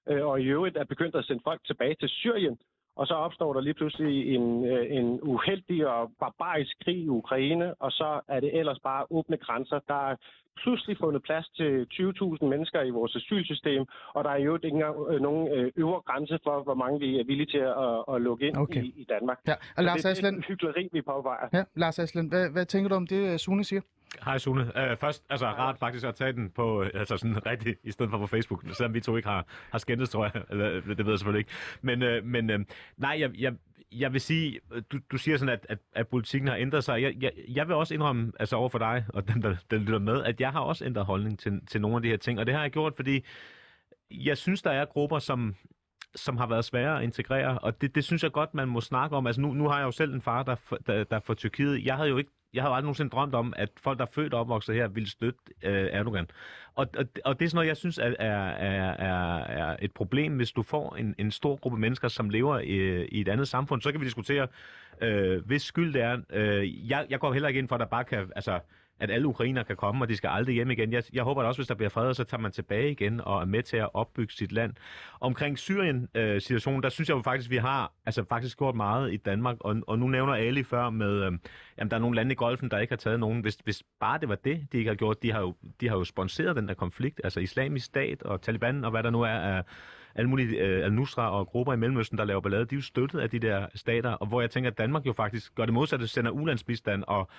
øh, 0.09 0.27
og 0.27 0.41
i 0.41 0.45
øvrigt 0.45 0.77
er 0.77 0.85
begyndt 0.85 1.15
at 1.17 1.25
sende 1.25 1.43
folk 1.45 1.61
tilbage 1.67 1.97
til 2.01 2.09
Syrien, 2.09 2.59
og 2.97 3.07
så 3.07 3.15
opstår 3.15 3.53
der 3.53 3.61
lige 3.61 3.75
pludselig 3.75 4.35
en, 4.35 4.65
øh, 4.65 4.97
en 4.97 5.19
uheldig 5.23 5.87
og 5.89 6.11
barbarisk 6.21 6.73
krig 6.85 6.97
i 6.97 7.09
Ukraine, 7.09 7.75
og 7.75 7.91
så 7.93 8.21
er 8.29 8.41
det 8.41 8.59
ellers 8.59 8.79
bare 8.83 9.07
åbne 9.11 9.37
grænser. 9.37 9.79
Der 9.89 10.11
er 10.11 10.17
pludselig 10.63 10.97
fundet 11.01 11.23
plads 11.23 11.49
til 11.49 11.87
20.000 11.93 12.47
mennesker 12.47 12.83
i 12.83 12.91
vores 12.91 13.17
asylsystem, 13.17 13.85
og 14.15 14.25
der 14.25 14.31
er 14.31 14.37
jo 14.37 14.55
ikke 14.55 14.69
engang 14.69 14.97
øh, 15.11 15.21
nogen 15.21 15.53
øh, 15.57 15.73
øvre 15.77 16.01
grænse 16.01 16.39
for, 16.45 16.63
hvor 16.63 16.75
mange 16.75 17.01
vi 17.01 17.21
er 17.21 17.25
villige 17.25 17.47
til 17.47 17.59
at, 17.59 18.15
at 18.15 18.21
lukke 18.23 18.47
ind 18.47 18.57
Okay. 18.57 18.83
i, 18.83 18.95
i 18.97 19.05
Danmark. 19.15 19.39
Ja, 19.47 19.53
og 19.53 19.59
Så 19.77 19.83
Lars 19.83 20.03
det, 20.03 20.17
det 20.17 20.25
er 20.25 20.43
hyggeleri, 20.49 20.89
vi 20.93 21.03
påvejer. 21.03 21.49
ja, 21.53 21.63
Lars 21.77 21.99
Aslan 21.99 22.27
hvad, 22.29 22.51
hvad 22.53 22.67
tænker 22.67 22.89
du 22.89 22.95
om 22.95 23.07
det, 23.07 23.41
Sune 23.41 23.65
siger? 23.65 23.81
Hej 24.25 24.39
Sune. 24.39 24.63
Uh, 24.63 24.99
først, 24.99 25.25
altså 25.31 25.47
rart 25.47 25.79
faktisk 25.79 26.05
at 26.07 26.15
tage 26.15 26.33
den 26.33 26.51
på, 26.51 26.83
øh, 26.83 26.91
altså 26.95 27.17
sådan 27.17 27.47
rigtigt, 27.47 27.79
i 27.85 27.91
stedet 27.91 28.11
for 28.11 28.19
på 28.19 28.27
Facebook, 28.27 28.65
selvom 28.73 28.95
vi 28.95 29.01
to 29.01 29.17
ikke 29.17 29.29
har, 29.29 29.47
har 29.71 29.79
skændtes, 29.79 30.11
tror 30.11 30.25
jeg. 30.25 30.43
Eller, 30.51 30.81
det 30.81 30.99
ved 30.99 31.13
jeg 31.13 31.19
selvfølgelig 31.19 31.39
ikke. 31.39 31.51
Men, 31.83 32.03
uh, 32.03 32.25
men 32.25 32.51
uh, 32.51 32.61
nej, 32.97 33.17
jeg, 33.21 33.31
jeg, 33.39 33.55
jeg 33.93 34.13
vil 34.13 34.21
sige, 34.21 34.61
du, 34.93 34.99
du 35.13 35.19
siger 35.19 35.37
sådan, 35.37 35.53
at, 35.53 35.67
at, 35.69 35.79
at 35.93 36.09
politikken 36.09 36.49
har 36.49 36.57
ændret 36.57 36.85
sig. 36.85 37.03
Jeg, 37.03 37.15
jeg, 37.21 37.33
jeg 37.49 37.69
vil 37.69 37.77
også 37.77 37.95
indrømme, 37.95 38.33
altså 38.41 38.57
over 38.57 38.69
for 38.69 38.79
dig, 38.79 39.05
og 39.09 39.29
den, 39.29 39.43
der, 39.43 39.57
der 39.71 39.79
lytter 39.79 39.99
med, 39.99 40.25
at 40.25 40.41
jeg 40.41 40.53
har 40.53 40.61
også 40.61 40.85
ændret 40.85 41.05
holdning 41.05 41.39
til, 41.39 41.67
til 41.67 41.81
nogle 41.81 41.97
af 41.97 42.03
de 42.03 42.09
her 42.09 42.17
ting. 42.17 42.39
Og 42.39 42.47
det 42.47 42.55
har 42.55 42.63
jeg 42.63 42.71
gjort, 42.71 42.93
fordi 42.97 43.25
jeg 44.11 44.39
synes, 44.39 44.63
der 44.63 44.71
er 44.71 44.85
grupper, 44.85 45.19
som, 45.19 45.55
som 46.15 46.37
har 46.37 46.47
været 46.47 46.65
svære 46.65 46.99
at 46.99 47.03
integrere, 47.03 47.59
og 47.59 47.81
det, 47.81 47.95
det 47.95 48.05
synes 48.05 48.23
jeg 48.23 48.33
godt, 48.33 48.55
man 48.55 48.69
må 48.69 48.81
snakke 48.81 49.17
om. 49.17 49.27
Altså 49.27 49.41
nu, 49.41 49.53
nu 49.55 49.69
har 49.69 49.79
jeg 49.79 49.85
jo 49.85 49.91
selv 49.91 50.15
en 50.15 50.23
far, 50.23 50.43
der, 50.43 50.57
der, 50.87 51.05
der 51.05 51.17
er 51.17 51.21
fra 51.21 51.35
Tyrkiet. 51.35 51.85
Jeg 51.85 51.97
havde 51.97 52.09
jo 52.09 52.19
ikke 52.19 52.31
jeg 52.55 52.63
har 52.63 52.71
aldrig 52.71 52.83
nogensinde 52.83 53.11
drømt 53.11 53.35
om, 53.35 53.55
at 53.57 53.69
folk, 53.77 53.99
der 53.99 54.05
er 54.05 54.11
født 54.11 54.35
og 54.35 54.41
opvokset 54.41 54.75
her, 54.75 54.89
ville 54.89 55.11
støtte 55.11 55.41
øh, 55.63 55.89
Erdogan. 55.93 56.27
Og, 56.75 56.87
og, 56.97 57.05
og 57.25 57.39
det 57.39 57.45
er 57.45 57.49
sådan 57.49 57.57
noget, 57.57 57.69
jeg 57.69 57.77
synes 57.77 57.99
er, 57.99 58.15
er, 58.19 58.49
er, 58.49 58.93
er, 58.93 59.39
er 59.45 59.77
et 59.83 59.93
problem, 59.93 60.37
hvis 60.37 60.53
du 60.53 60.63
får 60.63 60.97
en, 60.97 61.15
en 61.19 61.31
stor 61.31 61.57
gruppe 61.57 61.79
mennesker, 61.79 62.09
som 62.09 62.31
lever 62.31 62.59
i, 62.59 63.05
i 63.05 63.21
et 63.21 63.29
andet 63.29 63.49
samfund. 63.49 63.83
Så 63.83 63.91
kan 63.93 64.01
vi 64.01 64.05
diskutere, 64.05 64.47
øh, 65.01 65.47
hvis 65.47 65.63
skyld 65.63 65.93
det 65.93 66.03
er. 66.03 66.19
Øh, 66.31 66.91
jeg, 66.91 67.07
jeg 67.11 67.21
går 67.21 67.33
heller 67.33 67.49
ikke 67.49 67.59
ind 67.59 67.69
for, 67.69 67.77
at 67.77 67.81
der 67.81 67.87
bare 67.87 68.05
kan... 68.05 68.31
Altså, 68.37 68.61
at 69.03 69.11
alle 69.11 69.27
ukrainer 69.27 69.63
kan 69.63 69.77
komme, 69.77 70.05
og 70.05 70.09
de 70.09 70.17
skal 70.17 70.29
aldrig 70.29 70.55
hjem 70.55 70.71
igen. 70.71 70.93
Jeg, 70.93 71.03
jeg 71.13 71.23
håber 71.23 71.43
da 71.43 71.49
også, 71.49 71.59
hvis 71.59 71.69
der 71.69 71.75
bliver 71.75 71.89
fred, 71.89 72.15
så 72.15 72.25
tager 72.25 72.41
man 72.41 72.53
tilbage 72.53 72.91
igen 72.91 73.21
og 73.21 73.41
er 73.41 73.45
med 73.45 73.63
til 73.63 73.77
at 73.77 73.89
opbygge 73.95 74.33
sit 74.33 74.53
land. 74.53 74.73
Omkring 75.21 75.59
Syrien-situationen, 75.59 76.79
øh, 76.79 76.83
der 76.83 76.89
synes 76.89 77.09
jeg 77.09 77.17
jo 77.17 77.23
faktisk, 77.23 77.51
vi 77.51 77.57
har 77.57 77.93
altså 78.07 78.25
faktisk 78.29 78.59
gjort 78.59 78.75
meget 78.75 79.13
i 79.13 79.17
Danmark, 79.17 79.57
og, 79.61 79.77
og 79.87 79.99
nu 79.99 80.09
nævner 80.09 80.33
Ali 80.33 80.63
før 80.63 80.91
med, 80.91 81.25
øh, 81.25 81.33
jamen 81.79 81.91
der 81.91 81.97
er 81.97 82.01
nogle 82.01 82.17
lande 82.17 82.33
i 82.33 82.35
golfen, 82.35 82.71
der 82.71 82.79
ikke 82.79 82.93
har 82.93 82.97
taget 82.97 83.21
nogen. 83.21 83.41
Hvis, 83.41 83.59
hvis 83.65 83.83
bare 84.01 84.21
det 84.21 84.29
var 84.29 84.35
det, 84.35 84.67
de 84.73 84.79
ikke 84.79 84.91
har 84.91 84.95
gjort, 84.95 85.23
de 85.23 85.33
har 85.33 85.41
jo, 85.41 85.55
de 85.81 85.89
har 85.89 85.97
jo 85.97 86.05
sponsoreret 86.05 86.57
den 86.57 86.69
der 86.69 86.75
konflikt, 86.75 87.21
altså 87.25 87.41
islamisk 87.41 87.87
stat 87.87 88.23
og 88.23 88.43
Taliban 88.43 88.85
og 88.85 88.91
hvad 88.91 89.03
der 89.03 89.11
nu 89.11 89.23
er 89.23 89.29
af 89.29 89.63
alle 90.15 90.31
mulige 90.31 90.59
øh, 90.59 90.85
al-Nusra 90.85 91.31
og 91.31 91.47
grupper 91.47 91.73
i 91.73 91.77
Mellemøsten, 91.77 92.19
der 92.19 92.25
laver 92.25 92.41
ballade, 92.41 92.65
de 92.65 92.75
er 92.75 92.79
jo 92.79 92.83
støttet 92.83 93.19
af 93.19 93.31
de 93.31 93.39
der 93.39 93.67
stater, 93.75 94.11
og 94.11 94.27
hvor 94.27 94.41
jeg 94.41 94.51
tænker, 94.51 94.71
at 94.71 94.79
Danmark 94.79 95.07
jo 95.07 95.13
faktisk 95.13 95.55
gør 95.55 95.65
det 95.65 95.75
modsatte, 95.75 96.07
sender 96.07 96.31
ulandsbistand 96.31 97.05
og 97.07 97.31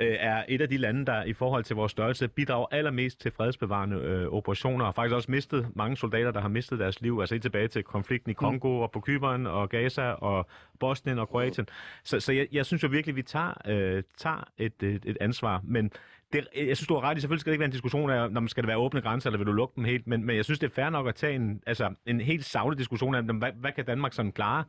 øh, 0.00 0.16
er 0.20 0.44
et 0.48 0.60
af 0.60 0.68
de 0.68 0.76
lande, 0.76 1.06
der 1.06 1.24
i 1.24 1.32
forhold 1.32 1.64
til 1.64 1.76
vores 1.76 1.92
størrelse 1.92 2.28
bidrager 2.28 2.66
allermest 2.70 3.20
til 3.20 3.30
fredsbevarende 3.30 3.96
øh, 3.96 4.28
operationer, 4.28 4.84
og 4.84 4.94
faktisk 4.94 5.14
også 5.14 5.30
mistet 5.30 5.68
mange 5.74 5.96
soldater, 5.96 6.30
der 6.30 6.40
har 6.40 6.48
mistet 6.48 6.78
deres 6.78 7.00
liv, 7.00 7.18
altså 7.20 7.34
helt 7.34 7.42
tilbage 7.42 7.68
til 7.68 7.82
konflikten 7.82 8.30
i 8.30 8.34
Kongo 8.34 8.68
mm. 8.68 8.80
og 8.82 8.90
på 8.90 9.00
Kyberen 9.00 9.46
og 9.46 9.68
Gaza 9.68 10.02
og 10.02 10.46
Bosnien 10.80 11.18
og 11.18 11.28
Kroatien. 11.28 11.66
Så, 12.04 12.20
så 12.20 12.32
jeg, 12.32 12.46
jeg 12.52 12.66
synes 12.66 12.82
jo 12.82 12.88
virkelig, 12.88 13.16
vi 13.16 13.22
tager, 13.22 13.52
øh, 13.66 14.02
tager 14.16 14.48
et, 14.58 14.82
et, 14.82 15.02
et 15.04 15.16
ansvar, 15.20 15.60
men 15.64 15.92
det, 16.32 16.46
jeg 16.56 16.76
synes, 16.76 16.88
du 16.88 16.94
har 16.94 17.00
ret 17.00 17.18
i, 17.18 17.20
selvfølgelig 17.20 17.40
skal 17.40 17.50
det 17.50 17.54
ikke 17.54 17.60
være 17.60 17.66
en 17.66 17.72
diskussion 17.72 18.10
af, 18.10 18.30
når 18.30 18.40
man 18.40 18.48
skal 18.48 18.62
det 18.62 18.68
være 18.68 18.76
åbne 18.76 19.00
grænser, 19.00 19.30
eller 19.30 19.38
vil 19.38 19.46
du 19.46 19.52
lukke 19.52 19.76
dem 19.76 19.84
helt, 19.84 20.06
men, 20.06 20.24
men 20.24 20.36
jeg 20.36 20.44
synes, 20.44 20.58
det 20.58 20.66
er 20.66 20.74
fair 20.74 20.90
nok 20.90 21.08
at 21.08 21.14
tage 21.14 21.34
en, 21.34 21.62
altså, 21.66 21.94
en 22.06 22.20
helt 22.20 22.44
savlig 22.44 22.78
diskussion 22.78 23.14
af, 23.14 23.22
hvad, 23.22 23.52
hvad 23.60 23.72
kan 23.72 23.84
Danmark 23.84 24.12
sådan 24.12 24.32
klare? 24.32 24.64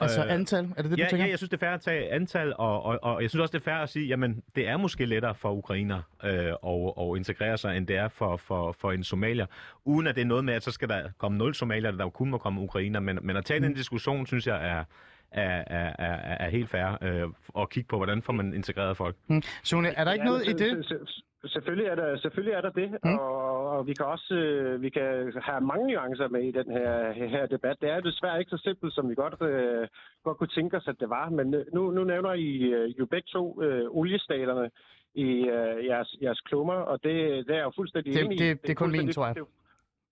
Altså 0.00 0.24
øh, 0.24 0.32
antal, 0.32 0.68
er 0.76 0.82
det 0.82 0.90
det, 0.90 0.98
ja, 0.98 1.04
du 1.04 1.10
tænker? 1.10 1.24
Ja, 1.24 1.30
jeg 1.30 1.38
synes, 1.38 1.50
det 1.50 1.56
er 1.56 1.66
fair 1.66 1.74
at 1.74 1.80
tage 1.80 2.12
antal, 2.12 2.54
og, 2.58 2.82
og, 2.82 2.98
og 3.02 3.22
jeg 3.22 3.30
synes 3.30 3.40
også, 3.40 3.52
det 3.52 3.58
er 3.58 3.70
fair 3.70 3.74
at 3.74 3.88
sige, 3.88 4.06
jamen, 4.06 4.42
det 4.56 4.68
er 4.68 4.76
måske 4.76 5.04
lettere 5.04 5.34
for 5.34 5.52
ukrainer 5.52 6.02
øh, 6.24 6.30
at, 6.30 6.92
at 7.00 7.16
integrere 7.16 7.58
sig, 7.58 7.76
end 7.76 7.86
det 7.86 7.96
er 7.96 8.08
for, 8.08 8.36
for, 8.36 8.72
for 8.72 8.92
en 8.92 9.04
somalier. 9.04 9.46
Uden 9.84 10.06
at 10.06 10.14
det 10.14 10.22
er 10.22 10.26
noget 10.26 10.44
med, 10.44 10.54
at 10.54 10.62
så 10.62 10.70
skal 10.70 10.88
der 10.88 11.08
komme 11.18 11.38
nul 11.38 11.54
somalier, 11.54 11.90
der 11.90 12.08
kun 12.08 12.30
må 12.30 12.38
komme 12.38 12.60
ukrainer. 12.60 13.00
Men, 13.00 13.18
men 13.22 13.36
at 13.36 13.44
tage 13.44 13.60
mm. 13.60 13.66
den 13.66 13.74
diskussion, 13.74 14.26
synes 14.26 14.46
jeg 14.46 14.68
er, 14.68 14.84
er, 15.32 15.64
er, 15.66 15.92
er, 15.98 16.36
er 16.44 16.48
helt 16.50 16.70
fair 16.70 16.98
øh, 17.02 17.28
at 17.62 17.70
kigge 17.70 17.88
på, 17.88 17.96
hvordan 17.96 18.22
får 18.22 18.32
man 18.32 18.54
integreret 18.54 18.96
folk. 18.96 19.16
Mm. 19.28 19.42
Sune, 19.64 19.88
er 19.88 20.04
der 20.04 20.12
ikke 20.12 20.22
Ja, 20.24 20.28
noget 20.30 20.48
i 20.48 20.52
det? 20.52 21.02
Selvfølgelig 21.46 21.86
er 21.86 21.94
der, 21.94 22.16
selvfølgelig 22.18 22.54
er 22.54 22.60
der 22.60 22.70
det, 22.70 22.98
Mm. 23.04 23.14
og, 23.18 23.68
og 23.70 23.86
vi 23.86 23.94
kan 23.94 24.06
også 24.06 24.34
øh, 24.34 24.82
vi 24.82 24.90
kan 24.90 25.32
have 25.42 25.60
mange 25.60 25.92
nuancer 25.92 26.28
med 26.28 26.42
i 26.42 26.50
den 26.50 26.70
her, 26.70 27.12
her 27.12 27.46
debat. 27.46 27.76
Det 27.80 27.90
er 27.90 28.00
desværre 28.00 28.38
ikke 28.38 28.50
så 28.50 28.60
simpelt, 28.64 28.94
som 28.94 29.10
vi 29.10 29.14
godt, 29.14 29.42
øh, 29.42 29.88
godt 30.24 30.38
kunne 30.38 30.48
tænke 30.48 30.76
os, 30.76 30.88
at 30.88 30.94
det 31.00 31.10
var. 31.10 31.28
Men 31.28 31.54
øh, 31.54 31.64
nu, 31.74 31.90
nu 31.90 32.04
nævner 32.04 32.32
I 32.32 32.56
øh, 32.56 32.98
jo 32.98 33.06
begge 33.06 33.26
to 33.32 33.62
øh, 33.62 33.86
oliestaterne 33.90 34.70
i 35.14 35.30
øh, 35.56 35.86
jeres, 35.86 36.16
jeres 36.22 36.40
klummer, 36.40 36.74
og 36.74 37.02
det, 37.02 37.46
det 37.46 37.50
er 37.50 37.56
jeg 37.56 37.64
jo 37.64 37.72
fuldstændig 37.76 38.14
Det- 38.14 38.24
enig 38.24 38.40
i. 38.40 38.48
det- 38.48 38.62
det 38.62 38.70
er 38.70 38.74
kun 38.74 38.90
min, 38.92 39.12
tror 39.12 39.26
jeg. 39.26 39.34
det 39.34 39.40
er 39.40 39.46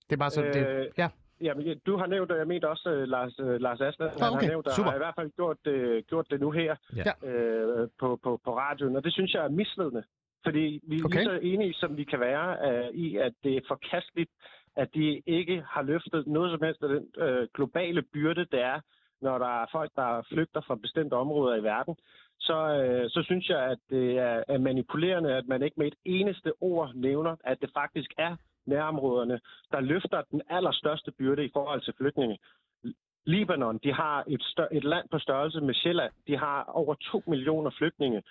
Det 0.09 0.13
er 0.13 0.17
bare 0.19 0.31
så, 0.31 0.43
det, 0.43 0.67
Øh, 0.69 0.87
ja. 0.99 1.09
Jamen, 1.41 1.81
du 1.87 1.97
har 1.97 2.07
nævnt, 2.07 2.31
og 2.33 2.39
jeg 2.39 2.47
mente 2.47 2.69
også 2.69 2.89
uh, 2.93 3.03
Lars, 3.09 3.41
uh, 3.41 3.61
Lars 3.61 3.81
Aslan, 3.81 4.09
han 4.09 4.33
okay. 4.33 4.41
har 4.41 4.49
nævnt, 4.49 4.67
og 4.67 4.73
Super. 4.73 4.91
har 4.91 4.97
i 4.97 4.99
hvert 5.05 5.15
fald 5.19 5.31
gjort, 5.37 5.57
uh, 5.67 5.99
gjort 6.11 6.27
det 6.31 6.41
nu 6.41 6.51
her 6.51 6.77
Ja. 6.97 7.29
øh, 7.29 7.89
på, 8.01 8.19
på, 8.23 8.41
på 8.45 8.59
radioen, 8.59 8.97
og 8.97 9.05
det 9.05 9.13
synes 9.13 9.35
jeg 9.35 9.45
er 9.45 9.49
misledende. 9.49 10.03
Fordi 10.45 10.81
vi 10.89 10.97
er 10.99 11.05
Okay. 11.05 11.19
lige 11.19 11.25
så 11.25 11.39
enige, 11.43 11.75
som 11.75 11.97
vi 11.97 12.05
kan 12.05 12.21
være 12.21 12.49
uh, 12.69 12.95
i, 12.95 13.17
at 13.17 13.33
det 13.45 13.57
er 13.57 13.61
forkasteligt, 13.69 14.31
at 14.77 14.89
de 14.95 15.23
ikke 15.27 15.63
har 15.67 15.83
løftet 15.83 16.27
noget 16.27 16.51
som 16.53 16.63
helst 16.67 16.83
af 16.83 16.89
den 16.89 17.05
uh, 17.23 17.47
globale 17.55 18.03
byrde, 18.03 18.45
det 18.45 18.61
er, 18.61 18.81
når 19.21 19.39
der 19.39 19.63
er 19.63 19.67
folk, 19.73 19.91
der 19.97 20.23
flygter 20.33 20.61
fra 20.67 20.75
bestemte 20.75 21.15
områder 21.15 21.57
i 21.57 21.63
verden. 21.63 21.97
Så, 22.39 22.57
uh, 22.83 23.05
så 23.11 23.23
synes 23.25 23.49
jeg, 23.49 23.61
at 23.73 23.79
det 23.91 24.19
er, 24.19 24.43
er 24.49 24.59
manipulerende, 24.59 25.35
at 25.37 25.47
man 25.49 25.63
ikke 25.63 25.77
med 25.79 25.87
et 25.87 25.99
eneste 26.05 26.53
ord 26.61 26.91
nævner, 26.95 27.37
at 27.45 27.61
det 27.61 27.71
faktisk 27.75 28.11
er 28.19 28.37
nærområderne, 28.69 29.41
der 29.73 29.81
løfter 29.81 30.23
den 30.31 30.43
allerstørste 30.51 31.11
byrde 31.11 31.45
i 31.45 31.51
forhold 31.53 31.81
til 31.81 31.95
flygtninge. 31.99 32.39
Libanon, 33.27 33.79
de 33.85 33.93
har 33.93 34.25
et, 34.27 34.43
stør- 34.43 34.77
et 34.77 34.85
land 34.85 35.09
på 35.11 35.19
størrelse 35.19 35.61
med 35.61 35.75
Sjælland. 35.75 36.13
De 36.27 36.37
har 36.39 36.65
over 36.65 36.95
2 36.95 37.23
millioner 37.27 37.71
flygtninge. 37.79 38.23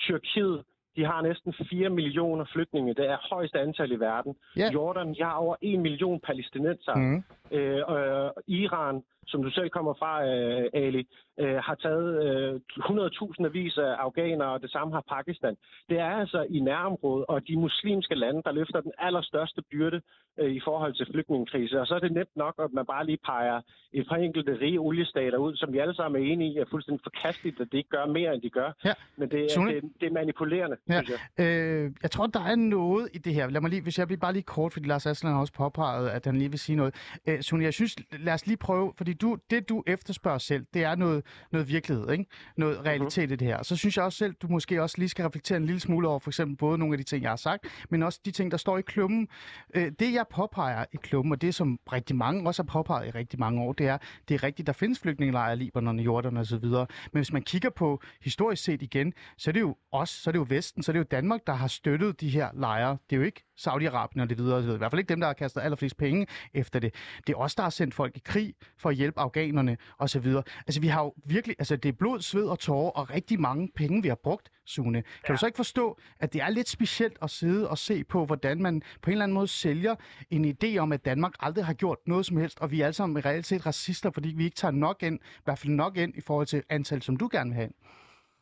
Tyrkiet, 0.00 0.64
de 0.96 1.04
har 1.04 1.22
næsten 1.22 1.54
4 1.70 1.90
millioner 1.90 2.44
flygtninge. 2.52 2.94
Det 2.94 3.06
er 3.10 3.18
højeste 3.34 3.60
antal 3.60 3.92
i 3.92 4.00
verden. 4.00 4.36
Ja. 4.56 4.70
Jordan, 4.72 5.14
de 5.14 5.22
har 5.22 5.34
over 5.34 5.56
1 5.62 5.78
million 5.78 6.20
palæstinenser. 6.20 6.94
Mm. 6.94 7.22
Øh, 7.52 7.76
øh, 7.76 8.30
Iran, 8.46 9.02
som 9.26 9.42
du 9.42 9.50
selv 9.50 9.68
kommer 9.70 9.94
fra, 9.94 10.12
øh, 10.26 10.70
Ali, 10.74 11.08
øh, 11.40 11.56
har 11.56 11.74
taget 11.74 12.08
øh, 12.26 12.60
100.000 12.78 13.48
vis 13.48 13.78
af 13.78 13.92
afghanere, 14.06 14.52
og 14.52 14.62
det 14.62 14.70
samme 14.70 14.94
har 14.94 15.04
Pakistan. 15.08 15.56
Det 15.88 15.98
er 15.98 16.10
altså 16.22 16.46
i 16.50 16.60
nærområdet 16.60 17.26
og 17.28 17.48
de 17.48 17.56
muslimske 17.56 18.14
lande, 18.14 18.42
der 18.44 18.52
løfter 18.52 18.80
den 18.80 18.92
allerstørste 18.98 19.62
byrde 19.70 20.00
øh, 20.40 20.50
i 20.52 20.60
forhold 20.64 20.94
til 20.94 21.06
flygtningekrise. 21.12 21.80
Og 21.80 21.86
så 21.86 21.94
er 21.94 21.98
det 21.98 22.12
nemt 22.12 22.36
nok, 22.36 22.54
at 22.64 22.72
man 22.72 22.86
bare 22.86 23.06
lige 23.06 23.18
peger 23.26 23.60
et 23.92 24.06
par 24.08 24.16
enkelte 24.16 24.58
rige 24.60 24.78
oliestater 24.80 25.38
ud, 25.38 25.56
som 25.56 25.72
vi 25.72 25.78
alle 25.78 25.94
sammen 25.94 26.22
er 26.22 26.32
enige 26.32 26.52
i, 26.52 26.56
er 26.58 26.64
fuldstændig 26.70 27.00
forkasteligt, 27.04 27.60
at 27.60 27.68
det 27.72 27.78
ikke 27.78 27.90
gør 27.90 28.06
mere, 28.06 28.34
end 28.34 28.42
de 28.42 28.50
gør. 28.50 28.72
Ja. 28.84 28.92
Men 29.16 29.30
det 29.30 29.40
er, 29.42 29.60
det, 29.64 29.82
det 30.00 30.06
er 30.06 30.12
manipulerende, 30.12 30.76
Ja. 30.88 31.02
synes 31.02 31.20
jeg. 31.38 31.44
Øh, 31.46 31.92
jeg 32.02 32.10
tror, 32.10 32.26
der 32.26 32.40
er 32.40 32.56
noget 32.56 33.08
i 33.14 33.18
det 33.18 33.34
her. 33.34 33.50
Lad 33.50 33.60
mig 33.60 33.70
lige, 33.70 33.82
hvis 33.82 33.98
jeg 33.98 34.06
bliver 34.06 34.20
bare 34.20 34.32
lige 34.32 34.42
kort, 34.42 34.72
fordi 34.72 34.86
Lars 34.86 35.06
Aslan 35.06 35.32
har 35.32 35.40
også 35.40 35.52
påpeget, 35.52 36.08
at 36.08 36.24
han 36.26 36.36
lige 36.36 36.50
vil 36.50 36.58
sige 36.58 36.76
noget. 36.76 36.94
Øh, 37.28 37.35
Sune, 37.42 37.64
jeg 37.64 37.74
synes, 37.74 37.96
lad 38.12 38.34
os 38.34 38.46
lige 38.46 38.56
prøve, 38.56 38.92
fordi 38.96 39.12
du, 39.12 39.38
det 39.50 39.68
du 39.68 39.82
efterspørger 39.86 40.38
selv, 40.38 40.66
det 40.74 40.84
er 40.84 40.94
noget, 40.94 41.24
noget 41.52 41.68
virkelighed, 41.68 42.10
ikke? 42.10 42.26
noget 42.56 42.86
realitet 42.86 43.30
i 43.30 43.36
det 43.36 43.48
her. 43.48 43.62
Så 43.62 43.76
synes 43.76 43.96
jeg 43.96 44.04
også 44.04 44.18
selv, 44.18 44.34
du 44.34 44.48
måske 44.48 44.82
også 44.82 44.98
lige 44.98 45.08
skal 45.08 45.24
reflektere 45.24 45.56
en 45.56 45.66
lille 45.66 45.80
smule 45.80 46.08
over 46.08 46.18
for 46.18 46.30
eksempel 46.30 46.56
både 46.56 46.78
nogle 46.78 46.94
af 46.94 46.98
de 46.98 47.04
ting, 47.04 47.22
jeg 47.22 47.30
har 47.30 47.36
sagt, 47.36 47.66
men 47.90 48.02
også 48.02 48.20
de 48.24 48.30
ting, 48.30 48.50
der 48.50 48.56
står 48.56 48.78
i 48.78 48.82
klummen. 48.82 49.28
Øh, 49.74 49.92
det 49.98 50.12
jeg 50.12 50.24
påpeger 50.30 50.84
i 50.92 50.96
klummen, 50.96 51.32
og 51.32 51.42
det 51.42 51.54
som 51.54 51.78
rigtig 51.92 52.16
mange 52.16 52.46
også 52.48 52.62
har 52.62 52.66
påpeget 52.66 53.06
i 53.06 53.10
rigtig 53.10 53.40
mange 53.40 53.62
år, 53.62 53.72
det 53.72 53.86
er, 53.88 53.98
det 54.28 54.34
er 54.34 54.42
rigtigt, 54.42 54.66
der 54.66 54.72
findes 54.72 54.98
flygtningelejre 54.98 55.52
i 55.52 55.56
Libanon, 55.56 56.00
Jordan 56.00 56.36
videre. 56.62 56.86
Men 57.12 57.18
hvis 57.18 57.32
man 57.32 57.42
kigger 57.42 57.70
på 57.70 58.00
historisk 58.22 58.64
set 58.64 58.82
igen, 58.82 59.12
så 59.38 59.50
er 59.50 59.52
det 59.52 59.60
jo 59.60 59.76
os, 59.92 60.10
så 60.10 60.30
er 60.30 60.32
det 60.32 60.38
jo 60.38 60.46
Vesten, 60.48 60.82
så 60.82 60.90
er 60.90 60.92
det 60.92 60.98
jo 60.98 61.06
Danmark, 61.10 61.40
der 61.46 61.52
har 61.52 61.68
støttet 61.68 62.20
de 62.20 62.28
her 62.28 62.50
lejre. 62.54 62.98
Det 63.10 63.16
er 63.16 63.20
jo 63.20 63.22
ikke 63.22 63.44
Saudi-Arabien 63.60 64.20
og 64.20 64.30
det 64.30 64.38
videre, 64.38 64.56
og 64.56 64.62
så 64.62 64.66
videre. 64.66 64.74
I 64.74 64.78
hvert 64.78 64.92
fald 64.92 64.98
ikke 64.98 65.08
dem, 65.08 65.20
der 65.20 65.26
har 65.26 65.34
kastet 65.34 65.60
allerflest 65.60 65.96
penge 65.96 66.26
efter 66.54 66.78
det. 66.78 66.94
Det 67.26 67.32
er 67.32 67.36
os, 67.36 67.54
der 67.54 67.62
har 67.62 67.70
sendt 67.70 67.94
folk 67.94 68.16
i 68.16 68.20
krig 68.24 68.54
for 68.78 68.88
at 68.88 68.96
hjælpe 68.96 69.20
afghanerne 69.20 69.76
og 69.98 70.10
så 70.10 70.18
videre. 70.20 70.42
Altså 70.66 70.80
vi 70.80 70.88
har 70.88 71.02
jo 71.02 71.14
virkelig, 71.24 71.56
altså 71.58 71.76
det 71.76 71.88
er 71.88 71.92
blod, 71.92 72.20
sved 72.20 72.44
og 72.44 72.58
tårer 72.58 72.90
og 72.90 73.10
rigtig 73.10 73.40
mange 73.40 73.68
penge, 73.76 74.02
vi 74.02 74.08
har 74.08 74.18
brugt, 74.22 74.50
Sune. 74.64 75.02
Kan 75.02 75.12
ja. 75.28 75.32
du 75.32 75.38
så 75.38 75.46
ikke 75.46 75.56
forstå, 75.56 75.98
at 76.20 76.32
det 76.32 76.42
er 76.42 76.48
lidt 76.48 76.68
specielt 76.68 77.18
at 77.22 77.30
sidde 77.30 77.70
og 77.70 77.78
se 77.78 78.04
på, 78.04 78.24
hvordan 78.26 78.62
man 78.62 78.82
på 79.02 79.10
en 79.10 79.12
eller 79.12 79.24
anden 79.24 79.34
måde 79.34 79.48
sælger 79.48 79.94
en 80.30 80.56
idé 80.64 80.76
om, 80.76 80.92
at 80.92 81.04
Danmark 81.04 81.32
aldrig 81.40 81.64
har 81.64 81.74
gjort 81.74 81.98
noget 82.06 82.26
som 82.26 82.36
helst, 82.36 82.60
og 82.60 82.70
vi 82.70 82.80
er 82.80 82.84
alle 82.84 82.94
sammen 82.94 83.24
reelt 83.24 83.46
set 83.46 83.66
racister, 83.66 84.10
fordi 84.10 84.28
vi 84.28 84.44
ikke 84.44 84.56
tager 84.56 84.72
nok 84.72 85.02
ind, 85.02 85.18
i 85.20 85.40
hvert 85.44 85.58
fald 85.58 85.72
nok 85.72 85.96
ind 85.96 86.16
i 86.16 86.20
forhold 86.20 86.46
til 86.46 86.62
antal, 86.68 87.02
som 87.02 87.16
du 87.16 87.28
gerne 87.32 87.50
vil 87.50 87.56
have. 87.56 87.70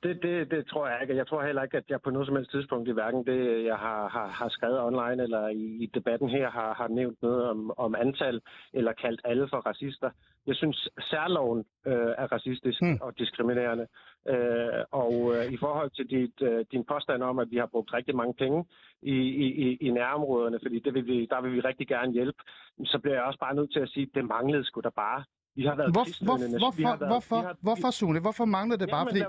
Det, 0.04 0.22
det, 0.22 0.50
det 0.50 0.66
tror 0.66 0.88
jeg 0.88 0.98
ikke. 1.02 1.16
Jeg 1.16 1.26
tror 1.26 1.42
heller 1.42 1.62
ikke, 1.62 1.76
at 1.76 1.84
jeg 1.88 2.00
på 2.02 2.10
noget 2.10 2.26
som 2.26 2.36
helst 2.36 2.50
tidspunkt 2.50 2.88
i 2.88 2.92
hverken 2.92 3.26
det, 3.26 3.64
jeg 3.64 3.76
har, 3.76 4.08
har, 4.08 4.26
har 4.28 4.48
skrevet 4.48 4.80
online 4.82 5.22
eller 5.22 5.48
i, 5.48 5.64
i 5.84 5.86
debatten 5.94 6.28
her, 6.28 6.50
har, 6.50 6.74
har 6.74 6.88
nævnt 6.88 7.22
noget 7.22 7.44
om, 7.50 7.72
om 7.78 7.94
antal 7.94 8.40
eller 8.72 8.92
kaldt 8.92 9.20
alle 9.24 9.48
for 9.48 9.56
racister. 9.56 10.10
Jeg 10.46 10.56
synes, 10.56 10.88
særloven 11.10 11.64
øh, 11.86 12.12
er 12.22 12.32
racistisk 12.32 12.80
hmm. 12.82 12.98
og 13.00 13.18
diskriminerende. 13.18 13.86
Øh, 14.28 14.82
og 14.92 15.14
øh, 15.36 15.52
i 15.52 15.56
forhold 15.56 15.90
til 15.90 16.06
dit, 16.10 16.42
øh, 16.42 16.64
din 16.72 16.84
påstand 16.84 17.22
om, 17.22 17.38
at 17.38 17.50
vi 17.50 17.56
har 17.56 17.66
brugt 17.66 17.94
rigtig 17.94 18.16
mange 18.16 18.34
penge 18.34 18.64
i, 19.02 19.16
i, 19.44 19.46
i- 19.64 19.78
i 19.80 19.90
nærområderne, 19.90 20.58
fordi 20.62 20.78
det 20.78 20.94
vil 20.94 21.06
vi, 21.06 21.26
der 21.30 21.40
vil 21.42 21.52
vi 21.52 21.60
rigtig 21.60 21.88
gerne 21.88 22.12
hjælpe, 22.12 22.38
så 22.84 22.98
bliver 23.02 23.14
jeg 23.14 23.24
også 23.24 23.38
bare 23.38 23.54
nødt 23.54 23.72
til 23.72 23.80
at 23.80 23.88
sige, 23.88 24.06
at 24.06 24.14
det 24.14 24.24
manglede 24.24 24.64
sgu 24.64 24.80
da 24.80 24.88
bare. 24.96 25.24
Vi 25.56 25.64
har 25.64 25.74
været 25.74 25.92
Hvor, 25.92 26.24
hvor, 26.24 26.36
nation. 26.38 26.72
Vi 26.76 26.82
har 26.82 26.96
hvorfor, 26.96 27.04
været- 27.04 27.10
hvorfor, 27.12 27.40
vi 27.40 27.46
har- 27.46 27.56
hvorfor, 27.60 27.90
Sune? 27.90 28.20
Hvorfor 28.20 28.44
mangler 28.44 28.76
det 28.76 28.88
bare? 28.90 29.06
Fordi 29.10 29.20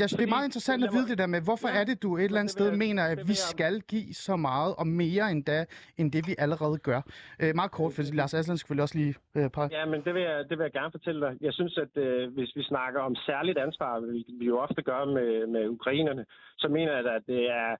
jeg 0.00 0.08
synes, 0.08 0.12
det 0.20 0.22
er 0.28 0.34
meget 0.36 0.44
interessant 0.50 0.84
at 0.84 0.90
vide 0.92 1.08
det 1.08 1.18
der 1.18 1.26
med, 1.26 1.40
hvorfor 1.48 1.68
er 1.68 1.84
det, 1.84 2.02
du 2.02 2.16
et 2.16 2.24
eller 2.24 2.40
andet 2.40 2.50
sted 2.58 2.76
mener, 2.76 3.04
at 3.04 3.18
vi 3.28 3.34
skal 3.34 3.80
give 3.80 4.14
så 4.14 4.36
meget 4.36 4.74
og 4.78 4.86
mere 4.86 5.30
endda, 5.30 5.64
end 5.98 6.12
det 6.12 6.22
vi 6.28 6.34
allerede 6.38 6.78
gør? 6.78 7.00
Øh, 7.42 7.54
meget 7.54 7.70
kort, 7.70 7.92
fordi 7.92 8.08
Lars 8.20 8.34
Aslan 8.34 8.56
skal 8.56 8.58
selvfølgelig 8.58 8.82
også 8.82 8.98
lige 8.98 9.14
øh, 9.36 9.50
pege. 9.50 9.68
Ja, 9.78 9.84
men 9.92 10.00
det 10.04 10.14
vil, 10.14 10.22
jeg, 10.22 10.44
det 10.48 10.58
vil 10.58 10.64
jeg 10.64 10.72
gerne 10.72 10.90
fortælle 10.90 11.20
dig. 11.26 11.32
Jeg 11.40 11.52
synes, 11.52 11.78
at 11.78 12.02
øh, 12.02 12.34
hvis 12.34 12.50
vi 12.56 12.62
snakker 12.62 13.00
om 13.00 13.14
særligt 13.14 13.58
ansvar, 13.58 14.00
vi, 14.00 14.24
vi 14.40 14.46
jo 14.46 14.58
ofte 14.58 14.82
gør 14.82 15.04
med, 15.04 15.46
med 15.46 15.68
ukrainerne, 15.68 16.24
så 16.58 16.68
mener 16.68 16.92
jeg, 16.96 17.06
at 17.14 17.22
det 17.26 17.42
er 17.50 17.76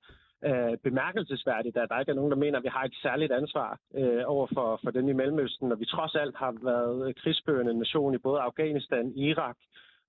øh, 0.46 0.76
bemærkelsesværdigt, 0.84 1.76
at 1.76 1.88
der 1.90 1.98
ikke 2.00 2.10
er 2.10 2.14
nogen, 2.20 2.30
der 2.30 2.36
mener, 2.36 2.58
at 2.58 2.64
vi 2.64 2.68
har 2.76 2.84
et 2.84 2.94
særligt 3.02 3.32
ansvar 3.32 3.78
øh, 3.94 4.22
over 4.26 4.46
for, 4.54 4.80
for 4.84 4.90
dem 4.90 5.08
i 5.08 5.12
Mellemøsten, 5.12 5.72
og 5.72 5.80
vi 5.80 5.84
trods 5.84 6.14
alt 6.14 6.36
har 6.36 6.54
været 6.62 7.16
krigsførende 7.22 7.78
nation 7.78 8.14
i 8.14 8.18
både 8.18 8.40
Afghanistan, 8.40 9.12
Irak 9.16 9.56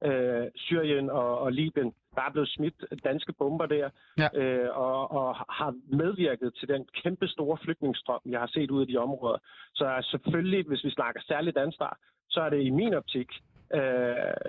øh, 0.06 0.48
Syrien 0.56 1.10
og, 1.10 1.40
og 1.40 1.52
Libyen. 1.52 1.94
Der 2.16 2.22
er 2.22 2.32
blevet 2.32 2.50
smidt 2.50 2.76
danske 3.04 3.34
bomber 3.34 3.66
der, 3.66 3.90
Ja. 4.18 4.28
øh, 4.42 4.78
og, 4.78 5.12
og 5.12 5.36
har 5.36 5.74
medvirket 6.02 6.54
til 6.60 6.68
den 6.68 6.86
kæmpe 7.04 7.28
store 7.28 7.58
flygtningestrøm, 7.64 8.20
jeg 8.26 8.40
har 8.40 8.48
set 8.48 8.72
ud 8.72 8.82
af 8.82 8.88
de 8.88 8.98
områder. 8.98 9.38
Så 9.74 10.08
selvfølgelig, 10.12 10.66
hvis 10.68 10.84
vi 10.84 10.90
snakker 10.92 11.22
særligt 11.28 11.58
ansvar, 11.58 11.98
så 12.30 12.40
er 12.42 12.50
det 12.50 12.62
i 12.62 12.70
min 12.70 12.94
optik 12.94 13.30
øh, 13.74 13.80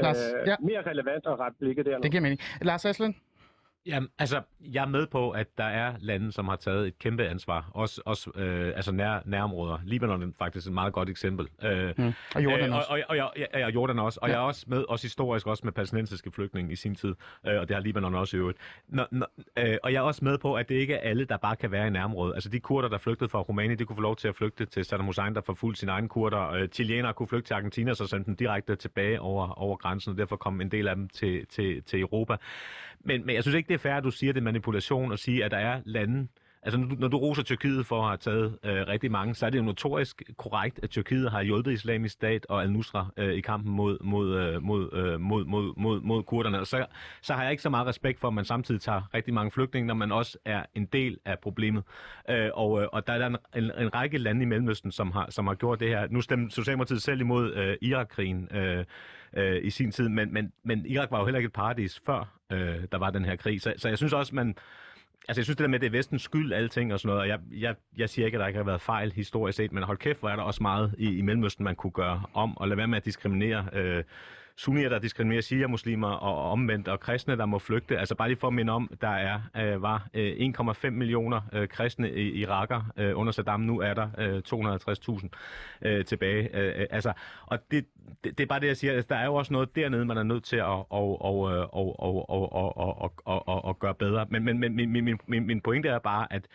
Lars, 0.02 0.32
øh, 0.34 0.46
ja. 0.46 0.56
mere 0.60 0.82
relevant 0.90 1.26
at 1.26 1.38
rette 1.38 1.56
blikket 1.60 1.86
dernede. 1.86 2.02
Det 2.02 2.10
giver 2.10 2.22
mening. 2.22 2.40
Lars 2.62 2.84
Aslen? 2.86 3.16
Jamen, 3.88 4.08
altså, 4.18 4.42
jeg 4.60 4.82
er 4.82 4.88
med 4.88 5.06
på, 5.06 5.30
at 5.30 5.46
der 5.58 5.64
er 5.64 5.94
lande, 6.00 6.32
som 6.32 6.48
har 6.48 6.56
taget 6.56 6.86
et 6.86 6.98
kæmpe 6.98 7.26
ansvar. 7.28 7.70
Også, 7.74 8.02
også 8.04 8.30
øh, 8.34 8.66
altså 8.76 8.92
nær, 8.92 9.20
nærområder. 9.24 9.78
Libanon 9.84 10.22
er 10.22 10.26
faktisk 10.38 10.66
et 10.66 10.72
meget 10.72 10.92
godt 10.92 11.08
eksempel. 11.08 11.48
Øh, 11.62 11.94
Mm. 11.98 12.12
Og 12.34 12.44
Jordan 12.44 12.70
øh, 12.70 12.76
også. 12.76 12.88
Og, 12.90 12.98
og, 12.98 13.04
og, 13.08 13.16
jeg- 13.16 13.46
ja, 13.54 13.66
og 13.66 13.74
Jordan 13.74 13.98
også. 13.98 14.18
Og 14.22 14.28
Ja. 14.28 14.32
ja. 14.34 14.38
jeg 14.38 14.44
er 14.44 14.48
også 14.48 14.64
med, 14.68 14.84
også 14.88 15.04
historisk, 15.04 15.46
også 15.46 15.60
med 15.64 15.72
palæstinensiske 15.72 16.30
flygtninge 16.32 16.72
i 16.72 16.76
sin 16.76 16.94
tid. 16.94 17.14
Øh, 17.46 17.60
og 17.60 17.68
det 17.68 17.76
har 17.76 17.82
Libanon 17.82 18.14
også 18.14 18.36
i 18.36 18.40
øvrigt. 18.40 18.58
Nå, 18.88 19.02
nå, 19.10 19.26
øh, 19.58 19.76
og 19.82 19.92
jeg 19.92 19.98
er 19.98 20.02
også 20.02 20.24
med 20.24 20.38
på, 20.38 20.54
at 20.54 20.68
det 20.68 20.74
ikke 20.74 20.94
er 20.94 21.08
alle, 21.10 21.24
der 21.24 21.36
bare 21.36 21.56
kan 21.56 21.70
være 21.70 21.86
i 21.86 21.90
nærområdet. 21.90 22.34
Altså 22.34 22.48
de 22.48 22.60
kurder, 22.60 22.88
der 22.88 22.98
flygtede 22.98 23.30
fra 23.30 23.40
Rumænien, 23.40 23.78
de 23.78 23.84
kunne 23.84 23.96
få 23.96 24.02
lov 24.02 24.16
til 24.16 24.28
at 24.28 24.36
flygte 24.36 24.64
til 24.66 24.84
Saddam 24.84 25.06
Hussein, 25.06 25.34
der 25.34 25.40
forfulgte 25.40 25.80
sine 25.80 25.92
egne 25.92 26.08
kurder. 26.08 26.50
Øh, 26.50 26.68
chilenere 26.68 27.14
kunne 27.14 27.26
flygte 27.28 27.48
til 27.48 27.54
Argentina, 27.54 27.94
så 27.94 28.06
sendte 28.06 28.26
dem 28.26 28.36
direkte 28.36 28.76
tilbage 28.76 29.20
over, 29.20 29.58
over 29.58 29.76
grænsen, 29.76 30.12
og 30.12 30.18
derfor 30.18 30.36
kom 30.36 30.60
en 30.60 30.70
del 30.70 30.88
af 30.88 30.96
dem 30.96 31.08
til, 31.08 31.46
til, 31.46 31.82
til 31.82 32.00
Europa. 32.00 32.36
Men, 33.04 33.26
men 33.26 33.34
jeg 33.34 33.44
synes 33.44 33.56
ikke, 33.56 33.68
det 33.68 33.74
er 33.74 33.78
fair, 33.78 33.94
at 33.94 34.04
du 34.04 34.10
siger, 34.10 34.32
det 34.32 34.40
er 34.40 34.44
manipulation 34.44 35.12
at 35.12 35.18
sige, 35.18 35.44
at 35.44 35.50
der 35.50 35.58
er 35.58 35.80
lande, 35.84 36.28
Altså, 36.68 36.96
når 36.98 37.08
du, 37.08 37.16
roser 37.16 37.42
Tyrkiet 37.42 37.86
for 37.86 38.02
at 38.02 38.08
have 38.08 38.16
taget 38.16 38.58
øh, 38.64 38.86
rigtig 38.88 39.10
mange, 39.10 39.34
så 39.34 39.46
er 39.46 39.50
det 39.50 39.58
jo 39.58 39.62
notorisk 39.62 40.22
korrekt, 40.36 40.80
at 40.82 40.90
Tyrkiet 40.90 41.30
har 41.30 41.42
hjulpet 41.42 41.72
islamisk 41.72 42.12
stat 42.12 42.46
og 42.48 42.62
al-Nusra 42.62 43.06
øh, 43.16 43.34
i 43.34 43.40
kampen 43.40 43.72
mod, 43.72 43.98
mod, 44.00 44.38
øh, 44.38 44.62
mod, 44.62 44.92
øh, 44.92 45.20
mod, 45.20 45.44
mod, 45.44 45.74
mod, 45.76 46.00
mod 46.00 46.22
kurderne. 46.22 46.60
Og 46.60 46.66
så, 46.66 46.86
så 47.22 47.34
har 47.34 47.42
jeg 47.42 47.50
ikke 47.50 47.62
så 47.62 47.70
meget 47.70 47.86
respekt 47.86 48.20
for, 48.20 48.28
at 48.28 48.34
man 48.34 48.44
samtidig 48.44 48.80
tager 48.80 49.14
rigtig 49.14 49.34
mange 49.34 49.50
flygtninge, 49.50 49.86
når 49.86 49.94
man 49.94 50.12
også 50.12 50.38
er 50.44 50.62
en 50.74 50.84
del 50.84 51.18
af 51.24 51.38
problemet. 51.38 51.82
Øh, 52.30 52.50
og, 52.54 52.82
øh, 52.82 52.88
og 52.92 53.06
der 53.06 53.12
er 53.12 53.18
der 53.18 53.26
en, 53.26 53.36
en, 53.56 53.70
en 53.78 53.94
række 53.94 54.18
lande 54.18 54.42
i 54.42 54.46
Mellemøsten, 54.46 54.92
som 54.92 55.12
har, 55.12 55.26
som 55.30 55.46
har 55.46 55.54
gjort 55.54 55.80
det 55.80 55.88
her. 55.88 56.08
Nu 56.10 56.20
stemte 56.20 56.54
Socialdemokratiet 56.54 57.02
selv 57.02 57.20
imod 57.20 57.54
øh, 57.54 57.76
Irak-krigen 57.82 58.48
øh, 58.56 58.84
øh, 59.36 59.64
i 59.64 59.70
sin 59.70 59.90
tid, 59.90 60.08
men, 60.08 60.32
men, 60.32 60.52
men 60.64 60.86
Irak 60.86 61.10
var 61.10 61.18
jo 61.18 61.24
heller 61.24 61.38
ikke 61.38 61.46
et 61.46 61.52
paradis 61.52 62.02
før 62.06 62.38
øh, 62.52 62.84
der 62.92 62.98
var 62.98 63.10
den 63.10 63.24
her 63.24 63.36
krig. 63.36 63.62
Så, 63.62 63.74
så 63.76 63.88
jeg 63.88 63.98
synes 63.98 64.12
også, 64.12 64.34
man 64.34 64.54
Altså, 65.28 65.40
jeg 65.40 65.44
synes 65.44 65.56
det 65.56 65.64
der 65.64 65.68
med, 65.68 65.74
at 65.74 65.80
det 65.80 65.86
er 65.86 65.98
vestens 65.98 66.22
skyld, 66.22 66.52
alting 66.52 66.92
og 66.92 67.00
sådan 67.00 67.08
noget, 67.08 67.20
og 67.20 67.28
jeg, 67.28 67.38
jeg, 67.60 67.74
jeg 67.96 68.08
siger 68.08 68.26
ikke, 68.26 68.36
at 68.36 68.40
der 68.40 68.46
ikke 68.46 68.56
har 68.56 68.64
været 68.64 68.80
fejl 68.80 69.12
historisk 69.12 69.56
set, 69.56 69.72
men 69.72 69.82
hold 69.82 69.98
kæft, 69.98 70.20
hvor 70.20 70.28
er 70.28 70.36
der 70.36 70.42
også 70.42 70.62
meget 70.62 70.94
i, 70.98 71.18
i 71.18 71.20
Mellemøsten, 71.20 71.64
man 71.64 71.76
kunne 71.76 71.90
gøre 71.90 72.22
om, 72.34 72.58
og 72.58 72.68
lade 72.68 72.78
være 72.78 72.86
med 72.86 72.96
at 72.96 73.04
diskriminere 73.04 73.66
øh, 73.72 74.04
sunnier, 74.58 74.88
der 74.88 74.98
diskriminerer 74.98 75.40
shia-muslimer, 75.40 76.08
og 76.08 76.50
omvendt, 76.50 76.88
og 76.88 77.00
kristne, 77.00 77.36
der 77.36 77.46
må 77.46 77.58
flygte. 77.58 77.98
Altså 77.98 78.14
bare 78.14 78.28
lige 78.28 78.38
for 78.38 78.46
at 78.46 78.54
minde 78.54 78.72
om, 78.72 78.90
der 79.00 79.08
er, 79.08 79.40
øh, 79.56 79.82
var 79.82 80.08
øh, 80.14 80.52
1,5 80.60 80.90
millioner 80.90 81.40
øh, 81.52 81.68
kristne 81.68 82.12
i 82.12 82.32
Iraker 82.32 82.92
øh, 82.96 83.18
under 83.18 83.32
Saddam. 83.32 83.60
Nu 83.60 83.80
er 83.80 83.94
der 83.94 84.08
øh, 84.18 84.42
250.000 85.82 85.88
øh, 85.88 86.04
tilbage. 86.04 86.56
Øh, 86.56 86.80
øh, 86.80 86.86
altså, 86.90 87.12
og 87.46 87.58
det, 87.70 87.86
det, 88.24 88.38
det 88.38 88.44
er 88.44 88.48
bare 88.48 88.60
det, 88.60 88.66
jeg 88.66 88.76
siger. 88.76 88.92
Altså, 88.92 89.06
der 89.08 89.16
er 89.16 89.24
jo 89.24 89.34
også 89.34 89.52
noget 89.52 89.76
dernede, 89.76 90.04
man 90.04 90.16
er 90.16 90.22
nødt 90.22 90.44
til 90.44 90.56
at 90.56 90.64
og, 90.64 91.22
og, 91.22 91.52
øh, 91.52 91.60
og, 91.60 92.00
og, 92.00 92.30
og, 92.30 92.52
og, 92.52 92.76
og, 92.76 92.98
og, 93.00 93.12
og, 93.24 93.48
og, 93.48 93.64
og 93.64 93.78
gøre 93.78 93.94
bedre. 93.94 94.26
Men, 94.30 94.44
men, 94.44 94.58
men 94.58 94.76
min, 94.76 95.04
min, 95.04 95.18
min, 95.26 95.46
min 95.46 95.60
pointe 95.60 95.88
er 95.88 95.98
bare, 95.98 96.32
at 96.32 96.48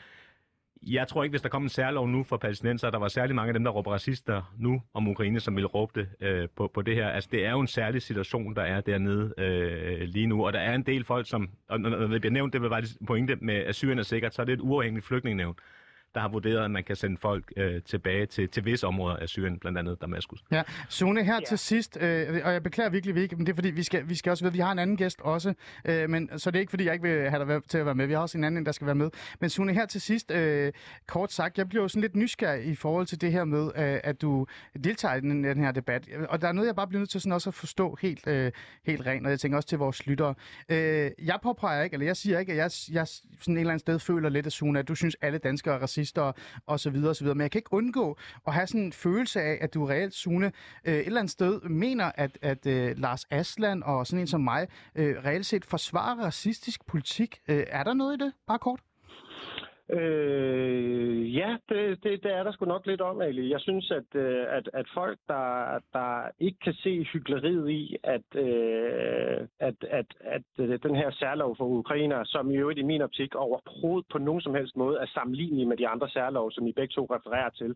jeg 0.85 1.07
tror 1.07 1.23
ikke, 1.23 1.31
hvis 1.31 1.41
der 1.41 1.49
kom 1.49 1.63
en 1.63 1.69
særlov 1.69 2.07
nu 2.07 2.23
for 2.23 2.37
palæstinenser, 2.37 2.89
der 2.89 2.99
var 2.99 3.07
særlig 3.07 3.35
mange 3.35 3.49
af 3.49 3.53
dem, 3.53 3.63
der 3.63 3.71
råber 3.71 3.91
racister 3.91 4.53
nu 4.59 4.81
om 4.93 5.07
Ukraine, 5.07 5.39
som 5.39 5.55
ville 5.55 5.67
råbe 5.67 5.99
det 5.99 6.09
øh, 6.27 6.47
på, 6.55 6.71
på 6.73 6.81
det 6.81 6.95
her. 6.95 7.07
Altså, 7.07 7.29
det 7.31 7.45
er 7.45 7.51
jo 7.51 7.59
en 7.59 7.67
særlig 7.67 8.01
situation, 8.01 8.55
der 8.55 8.61
er 8.61 8.81
dernede 8.81 9.33
øh, 9.37 10.01
lige 10.01 10.27
nu, 10.27 10.45
og 10.45 10.53
der 10.53 10.59
er 10.59 10.75
en 10.75 10.83
del 10.83 11.03
folk, 11.03 11.29
som, 11.29 11.49
og 11.69 11.79
når, 11.79 12.07
det 12.07 12.21
bliver 12.21 12.33
nævnt, 12.33 12.53
det 12.53 12.61
vil 12.61 12.69
bare 12.69 12.83
pointe 13.07 13.35
med, 13.35 13.55
at 13.55 13.75
Syrien 13.75 13.99
er 13.99 14.03
sikkert, 14.03 14.33
så 14.33 14.41
er 14.41 14.45
det 14.45 14.53
et 14.53 14.61
uafhængigt 14.61 15.05
flygtningenævn, 15.05 15.55
der 16.15 16.21
har 16.21 16.29
vurderet, 16.29 16.65
at 16.65 16.71
man 16.71 16.83
kan 16.83 16.95
sende 16.95 17.17
folk 17.17 17.53
øh, 17.57 17.81
tilbage 17.81 18.25
til, 18.25 18.49
til 18.49 18.65
visse 18.65 18.87
områder 18.87 19.15
af 19.15 19.29
Syrien, 19.29 19.59
blandt 19.59 19.77
andet 19.77 20.01
Damaskus. 20.01 20.43
Ja, 20.51 20.63
Sune, 20.89 21.23
her 21.23 21.33
ja. 21.33 21.39
til 21.47 21.57
sidst, 21.57 21.97
øh, 22.01 22.41
og 22.43 22.53
jeg 22.53 22.63
beklager 22.63 22.89
virkelig, 22.89 23.15
vi 23.15 23.21
ikke, 23.21 23.35
men 23.35 23.45
det 23.45 23.51
er 23.51 23.55
fordi, 23.55 23.69
vi 23.69 23.83
skal, 23.83 24.09
vi 24.09 24.15
skal 24.15 24.29
også 24.29 24.43
vide, 24.43 24.53
vi 24.53 24.59
har 24.59 24.71
en 24.71 24.79
anden 24.79 24.97
gæst 24.97 25.21
også, 25.21 25.53
øh, 25.85 26.09
men, 26.09 26.29
så 26.39 26.51
det 26.51 26.57
er 26.57 26.59
ikke 26.59 26.69
fordi, 26.69 26.85
jeg 26.85 26.93
ikke 26.93 27.07
vil 27.07 27.29
have 27.29 27.45
dig 27.45 27.63
til 27.63 27.77
at 27.77 27.85
være 27.85 27.95
med. 27.95 28.07
Vi 28.07 28.13
har 28.13 28.19
også 28.19 28.37
en 28.37 28.43
anden, 28.43 28.65
der 28.65 28.71
skal 28.71 28.85
være 28.85 28.95
med. 28.95 29.09
Men 29.39 29.49
Sune, 29.49 29.73
her 29.73 29.85
til 29.85 30.01
sidst, 30.01 30.31
øh, 30.31 30.73
kort 31.07 31.31
sagt, 31.31 31.57
jeg 31.57 31.69
bliver 31.69 31.83
jo 31.83 31.87
sådan 31.87 32.01
lidt 32.01 32.15
nysgerrig 32.15 32.65
i 32.65 32.75
forhold 32.75 33.05
til 33.05 33.21
det 33.21 33.31
her 33.31 33.43
med, 33.43 33.65
øh, 33.65 33.99
at 34.03 34.21
du 34.21 34.45
deltager 34.83 35.15
i 35.15 35.19
den, 35.19 35.43
den 35.43 35.63
her 35.63 35.71
debat. 35.71 36.07
Og 36.29 36.41
der 36.41 36.47
er 36.47 36.51
noget, 36.51 36.67
jeg 36.67 36.75
bare 36.75 36.87
bliver 36.87 36.99
nødt 36.99 37.09
til 37.09 37.21
sådan 37.21 37.31
også 37.31 37.49
at 37.49 37.53
forstå 37.53 37.97
helt, 38.01 38.27
øh, 38.27 38.51
helt 38.85 39.05
rent, 39.05 39.25
og 39.25 39.31
jeg 39.31 39.39
tænker 39.39 39.57
også 39.57 39.69
til 39.69 39.77
vores 39.77 40.07
lyttere. 40.07 40.35
Øh, 40.69 41.11
jeg 41.23 41.39
påpeger 41.43 41.83
ikke, 41.83 41.93
eller 41.93 42.05
jeg 42.05 42.17
siger 42.17 42.39
ikke, 42.39 42.51
at 42.51 42.57
jeg, 42.57 42.71
jeg 42.91 43.07
sådan 43.07 43.55
et 43.55 43.59
eller 43.59 43.71
andet 43.71 43.81
sted 43.81 43.99
føler 43.99 44.29
lidt, 44.29 44.45
at 44.45 44.51
Sune, 44.51 44.79
at 44.79 44.87
du 44.87 44.95
synes, 44.95 45.15
alle 45.21 45.37
danskere 45.37 45.75
er 45.75 45.79
racister 45.79 46.02
og 46.65 46.79
så 46.79 46.89
videre 46.89 47.09
og 47.09 47.15
så 47.15 47.23
videre. 47.23 47.35
Men 47.35 47.41
jeg 47.41 47.51
kan 47.51 47.59
ikke 47.59 47.73
undgå 47.73 48.17
at 48.47 48.53
have 48.53 48.67
sådan 48.67 48.81
en 48.81 48.93
følelse 48.93 49.41
af, 49.41 49.57
at 49.61 49.73
du 49.73 49.85
reelt, 49.85 50.13
Sune, 50.13 50.51
øh, 50.85 50.93
et 50.93 51.05
eller 51.05 51.19
andet 51.19 51.31
sted 51.31 51.61
mener, 51.61 52.11
at, 52.15 52.37
at 52.41 52.65
øh, 52.65 52.97
Lars 52.97 53.25
Asland 53.29 53.83
og 53.83 54.07
sådan 54.07 54.21
en 54.21 54.27
som 54.27 54.41
mig 54.41 54.67
øh, 54.95 55.15
reelt 55.25 55.45
set 55.45 55.65
forsvarer 55.65 56.15
racistisk 56.15 56.85
politik. 56.85 57.39
Øh, 57.47 57.63
er 57.67 57.83
der 57.83 57.93
noget 57.93 58.21
i 58.21 58.23
det? 58.23 58.33
Bare 58.47 58.59
kort. 58.59 58.79
Øh, 59.91 61.35
ja, 61.35 61.57
det, 61.69 62.03
det, 62.03 62.23
det 62.23 62.33
er 62.33 62.43
der 62.43 62.51
sgu 62.51 62.65
nok 62.65 62.85
lidt 62.87 63.01
om, 63.01 63.21
Ali. 63.21 63.51
Jeg 63.51 63.59
synes, 63.59 63.91
at, 63.91 64.21
øh, 64.21 64.45
at, 64.49 64.69
at 64.73 64.85
folk, 64.93 65.19
der, 65.27 65.79
der 65.93 66.27
ikke 66.39 66.57
kan 66.63 66.73
se 66.73 67.03
hyggeleriet 67.03 67.69
i, 67.69 67.95
at, 68.03 68.27
øh, 68.35 69.47
at, 69.59 69.75
at, 69.89 70.05
at 70.19 70.43
øh, 70.59 70.79
den 70.83 70.95
her 70.95 71.11
særlov 71.11 71.57
for 71.57 71.65
ukrainer, 71.65 72.23
som 72.23 72.51
i 72.51 72.55
øvrigt 72.55 72.79
i 72.79 72.83
min 72.83 73.01
optik 73.01 73.35
overhovedet 73.35 74.05
på 74.11 74.17
nogen 74.17 74.41
som 74.41 74.55
helst 74.55 74.75
måde 74.75 74.97
er 74.97 75.05
sammenlignelig 75.05 75.67
med 75.67 75.77
de 75.77 75.87
andre 75.87 76.09
særlov, 76.09 76.51
som 76.51 76.67
I 76.67 76.71
begge 76.71 76.93
to 76.93 77.07
refererer 77.15 77.49
til, 77.49 77.75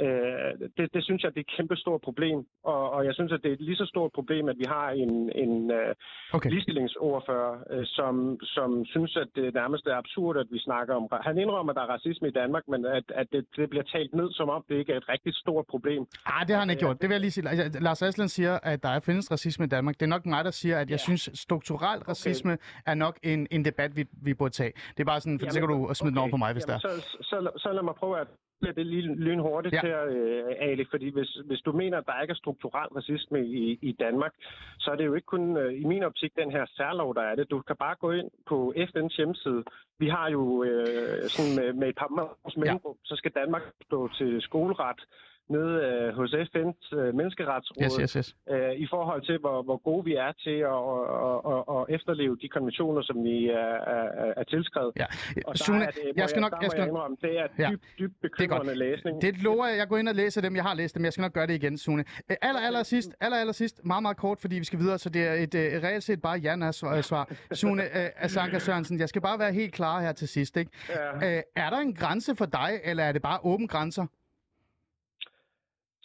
øh, 0.00 0.68
det, 0.76 0.94
det 0.94 1.04
synes 1.04 1.22
jeg, 1.22 1.30
det 1.34 1.40
er 1.40 1.44
et 1.48 1.56
kæmpe 1.56 1.76
stort 1.76 2.00
problem. 2.00 2.46
Og, 2.64 2.90
og 2.90 3.04
jeg 3.04 3.14
synes, 3.14 3.32
at 3.32 3.42
det 3.42 3.48
er 3.48 3.52
et 3.52 3.60
lige 3.60 3.76
så 3.76 3.86
stort 3.86 4.12
problem, 4.12 4.48
at 4.48 4.58
vi 4.58 4.64
har 4.68 4.90
en, 4.90 5.32
en 5.34 5.70
øh, 5.70 5.94
Okay. 6.32 6.50
ligestillingsordfører, 6.50 7.54
øh, 7.70 7.86
som, 7.86 8.38
som 8.42 8.84
synes, 8.84 9.16
at 9.16 9.28
det 9.34 9.54
nærmest 9.54 9.86
er 9.86 9.96
absurd, 9.96 10.36
at 10.36 10.46
vi 10.50 10.58
snakker 10.58 10.94
om... 10.94 11.08
Han 11.20 11.38
indrømmer, 11.42 11.72
at 11.72 11.76
der 11.76 11.82
er 11.86 11.90
racisme 11.96 12.26
i 12.28 12.34
Danmark, 12.40 12.64
men 12.72 12.80
at, 12.98 13.06
at 13.20 13.26
det, 13.32 13.42
det 13.56 13.70
bliver 13.70 13.86
talt 13.94 14.12
ned, 14.14 14.28
som 14.38 14.48
om 14.48 14.64
det 14.68 14.76
ikke 14.80 14.92
er 14.92 14.96
et 14.96 15.08
rigtig 15.08 15.32
stort 15.34 15.64
problem. 15.72 16.02
Ah, 16.26 16.46
det 16.46 16.52
har 16.54 16.60
han 16.64 16.70
ikke 16.70 16.80
gjort. 16.80 16.96
Det 17.00 17.08
vil 17.08 17.14
jeg 17.14 17.20
lige 17.20 17.30
sige. 17.30 17.48
Altså, 17.48 17.80
Lars 17.80 18.02
Asland 18.02 18.28
siger, 18.28 18.58
at 18.62 18.82
der 18.82 18.88
er 18.88 19.00
findes 19.00 19.30
racisme 19.30 19.64
i 19.64 19.68
Danmark. 19.68 19.94
Det 20.00 20.02
er 20.02 20.12
nok 20.16 20.26
mig, 20.26 20.44
der 20.44 20.50
siger, 20.50 20.76
at 20.78 20.90
jeg 20.90 20.98
ja. 20.98 21.06
synes, 21.08 21.30
strukturel 21.34 22.00
racisme 22.00 22.58
er 22.86 22.94
nok 22.94 23.18
en, 23.22 23.46
en 23.50 23.64
debat, 23.64 23.96
vi, 23.96 24.04
vi 24.22 24.34
burde 24.34 24.54
tage. 24.54 24.72
Det 24.94 25.00
er 25.00 25.04
bare 25.04 25.20
sådan, 25.20 25.40
for 25.40 25.50
så 25.50 25.60
kan 25.60 25.68
du 25.68 25.90
smide 25.94 26.10
den 26.10 26.18
over 26.18 26.30
på 26.30 26.36
mig, 26.36 26.52
hvis 26.52 26.64
Jamen, 26.68 26.80
der 26.80 26.88
er. 26.88 27.00
så, 27.00 27.06
så, 27.22 27.50
så 27.56 27.72
lad 27.72 27.82
mig 27.82 27.94
prøve 27.94 28.20
at 28.20 28.26
bliver 28.62 28.74
det 28.80 28.86
lige 28.86 29.14
lynhurtigt 29.26 29.74
Ja. 29.74 29.80
ja. 29.86 30.04
til, 30.04 30.16
øh, 30.16 30.68
Ali, 30.68 30.84
fordi 30.90 31.08
hvis, 31.16 31.30
hvis 31.48 31.60
du 31.66 31.72
mener, 31.72 31.96
at 31.98 32.06
der 32.06 32.22
ikke 32.22 32.32
er 32.36 32.42
strukturel 32.44 32.88
racisme 32.98 33.38
i, 33.46 33.78
i 33.82 33.92
Danmark, 34.04 34.34
så 34.78 34.90
er 34.90 34.96
det 34.96 35.06
jo 35.06 35.14
ikke 35.14 35.30
kun 35.34 35.56
øh, 35.56 35.72
i 35.82 35.84
min 35.84 36.02
optik 36.02 36.32
den 36.42 36.50
her 36.50 36.64
særlov, 36.76 37.14
der 37.14 37.22
er 37.22 37.34
det. 37.34 37.50
Du 37.50 37.60
kan 37.68 37.76
bare 37.76 37.96
gå 38.04 38.10
ind 38.10 38.30
på 38.46 38.74
FN's 38.76 39.16
hjemmeside. 39.16 39.62
Vi 39.98 40.08
har 40.08 40.30
jo 40.30 40.64
øh, 40.64 41.22
sådan 41.34 41.54
med, 41.58 41.72
med 41.80 41.88
et 41.88 41.96
par 41.96 42.08
måneders 42.08 42.56
mellemrum, 42.56 42.96
så 43.04 43.14
skal 43.16 43.32
Danmark 43.40 43.62
stå 43.86 44.08
til 44.18 44.42
skoleret 44.42 45.00
nede 45.48 45.74
øh, 45.86 46.14
hos 46.14 46.34
FN's 46.34 46.96
øh, 46.98 47.14
menneskeretsråd 47.14 47.84
Yes, 47.84 47.94
yes, 48.00 48.12
yes. 48.12 48.36
øh, 48.50 48.72
i 48.84 48.86
forhold 48.90 49.22
til, 49.22 49.38
hvor, 49.38 49.62
hvor 49.62 49.76
gode 49.88 50.04
vi 50.04 50.14
er 50.14 50.32
til 50.46 50.58
at, 50.74 50.82
at, 51.28 51.38
at, 51.52 51.60
at 51.76 51.82
efterleve 51.96 52.36
de 52.42 52.48
konventioner, 52.48 53.02
som 53.02 53.24
vi 53.24 53.46
er, 53.48 53.74
er, 53.94 54.32
er 54.36 54.44
tilskrevet. 54.44 54.92
Ja. 54.96 55.06
Og 55.46 55.52
der 55.58 55.64
Sune, 55.64 55.84
er 55.84 55.90
det, 55.90 56.02
jeg 56.16 56.28
skal 56.28 56.40
nok... 56.42 56.52
Jeg 56.62 56.70
skal 56.70 56.78
jeg 56.80 56.86
nok 56.88 56.94
indrømme, 56.94 57.16
det 57.22 57.38
er 57.38 57.46
Ja. 57.58 57.70
dybt, 57.70 57.84
dybt 57.98 58.12
godt. 58.20 58.32
bekymrende 58.38 58.74
læsning. 58.74 59.22
det 59.22 59.42
lover 59.42 59.66
jeg. 59.66 59.76
Jeg 59.78 59.88
går 59.88 59.98
ind 59.98 60.08
og 60.08 60.14
læser 60.14 60.40
dem. 60.40 60.56
Jeg 60.56 60.64
har 60.64 60.74
læst 60.74 60.94
dem. 60.94 61.04
Jeg 61.04 61.12
skal 61.12 61.22
nok 61.22 61.32
gøre 61.32 61.46
det 61.46 61.54
igen, 61.54 61.78
Sune. 61.78 62.04
Øh, 62.30 62.36
Aller, 62.42 62.60
aller 62.60 62.82
sidst, 62.82 63.10
aller, 63.20 63.38
aller 63.38 63.52
sidst, 63.52 63.80
meget, 63.84 64.02
meget 64.02 64.16
kort, 64.16 64.38
fordi 64.40 64.58
vi 64.58 64.64
skal 64.64 64.78
videre, 64.78 64.98
så 64.98 65.08
det 65.08 65.22
er 65.28 65.32
et, 65.32 65.54
et 65.54 65.82
reelt 65.82 66.04
set 66.04 66.22
bare 66.22 66.38
ja-svar. 66.38 67.28
Sune 67.52 67.82
uh, 67.82 68.24
Asanka 68.24 68.58
Sørensen, 68.58 69.00
jeg 69.00 69.08
skal 69.08 69.22
bare 69.22 69.38
være 69.38 69.52
helt 69.52 69.72
klar 69.74 70.00
her 70.00 70.12
til 70.12 70.28
sidst. 70.28 70.56
Ikke? 70.56 70.70
Ja. 70.88 71.16
Uh, 71.36 71.42
er 71.56 71.70
der 71.70 71.78
en 71.78 71.94
grænse 71.94 72.36
for 72.36 72.46
dig, 72.46 72.80
eller 72.84 73.04
er 73.04 73.12
det 73.12 73.22
bare 73.22 73.38
åben 73.44 73.68
grænser? 73.68 74.06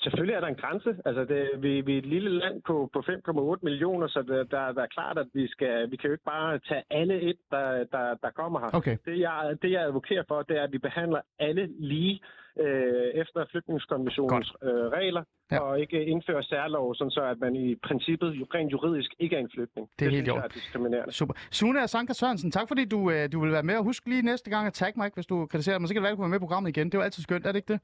Selvfølgelig 0.10 0.36
er 0.36 0.40
der 0.40 0.48
en 0.48 0.62
grænse. 0.64 0.92
Altså, 1.06 1.24
det, 1.26 1.50
vi, 1.64 1.82
vi 1.82 1.94
er 1.94 1.98
et 1.98 2.06
lille 2.06 2.30
land 2.30 2.62
på, 2.68 2.90
på 2.94 3.00
5,8 3.00 3.60
millioner, 3.64 4.08
så 4.08 4.20
det, 4.22 4.52
der, 4.52 4.72
der 4.72 4.82
er 4.82 4.88
klart, 4.98 5.18
at 5.18 5.28
vi, 5.34 5.48
skal, 5.48 5.92
vi 5.92 5.96
kan 5.98 6.08
jo 6.08 6.14
ikke 6.14 6.24
bare 6.24 6.60
tage 6.70 6.84
alle 6.90 7.22
et, 7.22 7.38
der, 7.52 7.84
der, 7.92 8.16
der 8.24 8.30
kommer 8.36 8.60
her. 8.60 8.70
Okay. 8.74 8.98
Det, 9.06 9.20
jeg, 9.20 9.58
det, 9.62 9.72
jeg 9.72 9.82
advokerer 9.82 10.24
for, 10.28 10.42
det 10.42 10.58
er, 10.58 10.64
at 10.64 10.72
vi 10.72 10.78
behandler 10.78 11.22
alle 11.40 11.70
lige 11.80 12.20
øh, 12.60 13.08
efter 13.22 13.46
flygtningskonventionens 13.52 14.54
øh, 14.64 14.70
regler, 14.70 15.24
Ja. 15.52 15.60
og 15.60 15.80
ikke 15.80 16.06
indfører 16.06 16.42
særlov, 16.42 16.96
sådan 16.96 17.12
så 17.12 17.22
at 17.24 17.40
man 17.40 17.56
i 17.56 17.76
princippet 17.76 18.32
jo 18.32 18.46
rent 18.56 18.72
juridisk 18.72 19.12
ikke 19.20 19.36
er 19.36 19.40
en 19.40 19.50
flygtning. 19.54 19.90
Det 20.00 20.06
er 20.06 20.10
helt 20.10 20.28
i 20.28 20.32
synes 20.32 20.44
er 20.44 20.48
diskriminerende. 20.48 21.14
Super. 21.14 21.34
Sune 21.52 21.82
Asanka 21.84 22.14
Sørensen, 22.14 22.52
tak 22.52 22.68
fordi 22.68 22.86
du, 22.86 23.12
øh, 23.12 23.32
du 23.32 23.40
vil 23.42 23.52
være 23.52 23.64
med. 23.64 23.76
Og 23.78 23.84
husk 23.84 24.08
lige 24.08 24.22
næste 24.22 24.50
gang 24.50 24.68
at 24.68 24.74
tagge 24.74 25.00
mig, 25.00 25.12
hvis 25.14 25.26
du 25.26 25.46
kritiserer 25.46 25.80
mig. 25.80 25.88
Så 25.88 25.94
kan 25.94 26.00
det 26.00 26.04
være, 26.04 26.12
at 26.12 26.18
du 26.18 26.22
kommer 26.22 26.30
med 26.36 26.40
i 26.40 26.46
programmet 26.46 26.70
igen. 26.78 26.86
Det 26.86 26.94
er 26.94 26.98
jo 27.00 27.04
altid 27.04 27.24
skønt, 27.24 27.46
er 27.46 27.52
det 27.52 27.56
ikke 27.60 27.74
det? 27.74 27.82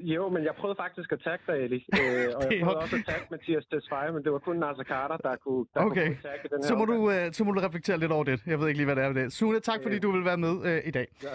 Jo, 0.00 0.28
men 0.28 0.44
jeg 0.44 0.54
prøvede 0.54 0.76
faktisk 0.76 1.12
at 1.12 1.20
tagge 1.24 1.44
dig, 1.46 1.54
Ali. 1.62 1.86
Øh, 2.00 2.26
og 2.36 2.42
jeg 2.42 2.60
prøvede 2.62 2.78
også 2.78 2.96
at 2.96 3.04
tagge 3.08 3.26
Mathias 3.30 3.64
Tesfaye, 3.66 4.12
men 4.12 4.24
det 4.24 4.32
var 4.32 4.38
kun 4.38 4.56
Nasser 4.56 4.84
Carter, 4.84 5.16
der 5.16 5.36
kunne, 5.36 5.66
der 5.74 5.80
Okay. 5.80 6.06
kunne 6.06 6.18
tagge 6.22 6.48
den 6.48 6.58
her 6.62 6.68
Så 6.68 6.74
må, 6.74 6.80
omgang. 6.82 7.00
du, 7.00 7.10
øh, 7.10 7.32
så 7.32 7.44
må 7.44 7.50
du 7.52 7.60
reflektere 7.60 7.98
lidt 7.98 8.12
over 8.12 8.24
det. 8.24 8.42
Jeg 8.46 8.60
ved 8.60 8.68
ikke 8.68 8.78
lige, 8.78 8.84
hvad 8.84 8.96
det 8.96 9.04
er 9.04 9.12
med 9.12 9.22
det. 9.22 9.32
Sune, 9.32 9.60
tak 9.60 9.82
fordi 9.82 9.96
Øh. 9.96 10.02
du 10.02 10.10
vil 10.12 10.24
være 10.24 10.36
med 10.36 10.54
øh, 10.66 10.82
i 10.84 10.90
dag. 10.90 11.06
Ja, 11.22 11.28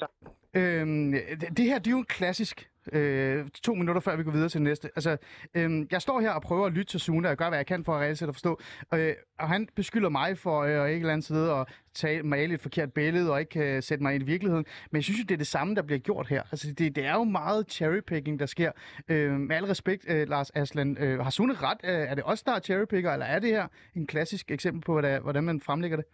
tak. 0.00 0.08
Øhm, 0.54 1.12
det, 1.56 1.64
her, 1.64 1.78
det 1.78 1.86
er 1.86 1.90
jo 1.90 1.98
en 1.98 2.04
klassisk. 2.04 2.68
Øh, 2.92 3.46
to 3.64 3.74
minutter 3.74 4.00
før 4.00 4.16
vi 4.16 4.22
går 4.22 4.30
videre 4.30 4.48
til 4.48 4.62
næste. 4.62 4.90
Altså, 4.96 5.16
øhm, 5.54 5.88
jeg 5.90 6.02
står 6.02 6.20
her 6.20 6.30
og 6.30 6.42
prøver 6.42 6.66
at 6.66 6.72
lytte 6.72 6.84
til 6.92 7.00
Sune, 7.00 7.28
og 7.30 7.36
gør, 7.36 7.48
hvad 7.48 7.58
jeg 7.58 7.66
kan 7.66 7.84
for 7.84 7.94
at 7.94 8.18
set 8.18 8.28
at 8.28 8.34
forstå. 8.34 8.60
Øh, 8.94 9.14
og 9.38 9.48
han 9.48 9.68
beskylder 9.76 10.08
mig 10.08 10.38
for 10.38 10.60
øh, 10.62 10.70
at 10.70 10.90
ikke 10.90 11.00
eller 11.00 11.12
andet 11.12 11.24
sted 11.24 11.48
og 11.48 11.66
tage, 11.94 12.22
male 12.22 12.54
et 12.54 12.60
forkert 12.60 12.92
billede 12.92 13.32
og 13.32 13.40
ikke 13.40 13.50
kan 13.50 13.82
sætte 13.82 14.02
mig 14.02 14.14
ind 14.14 14.22
i 14.22 14.26
virkeligheden. 14.26 14.64
Men 14.90 14.96
jeg 14.96 15.04
synes 15.04 15.18
jo, 15.20 15.24
det 15.28 15.34
er 15.34 15.38
det 15.38 15.46
samme, 15.46 15.74
der 15.74 15.82
bliver 15.82 15.98
gjort 15.98 16.28
her. 16.28 16.42
Altså, 16.52 16.72
det, 16.72 16.96
det 16.96 17.04
er 17.04 17.12
jo 17.14 17.24
meget 17.24 17.66
cherrypicking, 17.70 18.40
der 18.40 18.46
sker. 18.46 18.72
Øh, 19.08 19.32
med 19.32 19.56
al 19.56 19.64
respekt, 19.64 20.04
øh, 20.08 20.28
Lars 20.28 20.50
Aslan. 20.54 20.96
Øh, 21.00 21.18
har 21.20 21.30
Sune 21.30 21.54
ret? 21.54 21.78
Øh, 21.84 21.90
er 21.90 22.14
det 22.14 22.24
også 22.24 22.44
der 22.46 22.52
er 22.54 22.60
cherrypicker, 22.60 23.12
eller 23.12 23.26
er 23.26 23.38
det 23.38 23.48
her 23.50 23.66
en 23.94 24.06
klassisk 24.06 24.50
eksempel 24.50 24.82
på, 24.82 24.92
hvordan, 24.92 25.22
hvordan 25.22 25.44
man 25.44 25.60
fremlægger 25.60 25.96
det? 25.96 26.04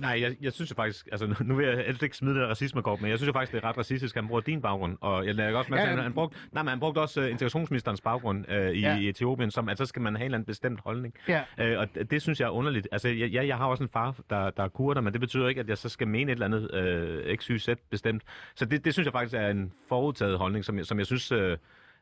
Nej, 0.00 0.20
jeg, 0.20 0.36
jeg 0.40 0.52
synes 0.52 0.70
jo 0.70 0.74
faktisk, 0.74 1.08
altså 1.12 1.34
nu- 1.40 1.54
vil 1.54 1.66
jeg 1.66 1.84
helst 1.86 2.02
ikke 2.02 2.16
smide 2.16 2.34
det 2.34 2.42
der 2.42 2.48
racismekort, 2.48 3.00
men 3.00 3.10
jeg 3.10 3.18
synes 3.18 3.26
jo 3.28 3.32
faktisk, 3.32 3.52
det 3.52 3.64
er 3.64 3.68
ret 3.68 3.78
racistisk, 3.78 4.16
at 4.16 4.22
han 4.22 4.28
bruger 4.28 4.40
din 4.40 4.62
baggrund. 4.62 4.96
Og 5.00 5.26
jeg 5.26 5.34
lader 5.34 5.56
også 5.58 5.70
med, 5.70 5.78
Ja, 5.78 5.84
at 5.84 5.90
han, 5.90 5.98
han, 5.98 6.12
brugte, 6.12 6.36
nej, 6.52 6.62
men 6.62 6.68
han 6.68 6.80
brugte 6.80 6.98
også 6.98 7.20
uh, 7.20 7.30
integrationsministerens 7.30 8.00
baggrund 8.00 8.44
uh, 8.48 8.54
i, 8.56 8.80
Ja. 8.80 8.98
i 8.98 9.08
Etiopien, 9.08 9.50
som 9.50 9.68
at 9.68 9.78
så 9.78 9.86
skal 9.86 10.02
man 10.02 10.14
have 10.16 10.20
en 10.22 10.24
eller 10.24 10.38
anden 10.38 10.46
bestemt 10.46 10.80
holdning. 10.84 11.14
Ja. 11.28 11.40
Uh, 11.58 11.78
og 11.80 11.94
det, 11.94 12.10
det 12.10 12.22
synes 12.22 12.40
jeg 12.40 12.46
er 12.46 12.50
underligt. 12.50 12.88
Altså, 12.92 13.08
jeg, 13.08 13.32
jeg, 13.32 13.46
jeg 13.46 13.56
har 13.56 13.66
også 13.66 13.82
en 13.84 13.88
far, 13.88 14.16
der, 14.30 14.50
der 14.50 14.62
er 14.64 14.68
kurder, 14.68 15.00
men 15.00 15.13
det 15.14 15.20
betyder 15.20 15.48
ikke, 15.48 15.60
at 15.60 15.68
jeg 15.68 15.78
så 15.78 15.88
skal 15.88 16.08
mene 16.08 16.32
et 16.32 16.36
eller 16.36 16.46
andet 16.46 16.74
øh, 16.74 17.30
uh, 17.30 17.36
XYZ 17.36 17.68
bestemt. 17.90 18.22
Så 18.54 18.64
det, 18.64 18.84
det 18.84 18.92
synes 18.92 19.04
jeg 19.04 19.12
faktisk 19.12 19.34
er 19.34 19.48
en 19.48 19.72
forudtaget 19.88 20.38
holdning, 20.38 20.64
som 20.64 20.78
jeg, 20.78 20.86
som 20.86 20.98
jeg 20.98 21.06
synes... 21.06 21.32
Øh, 21.32 21.58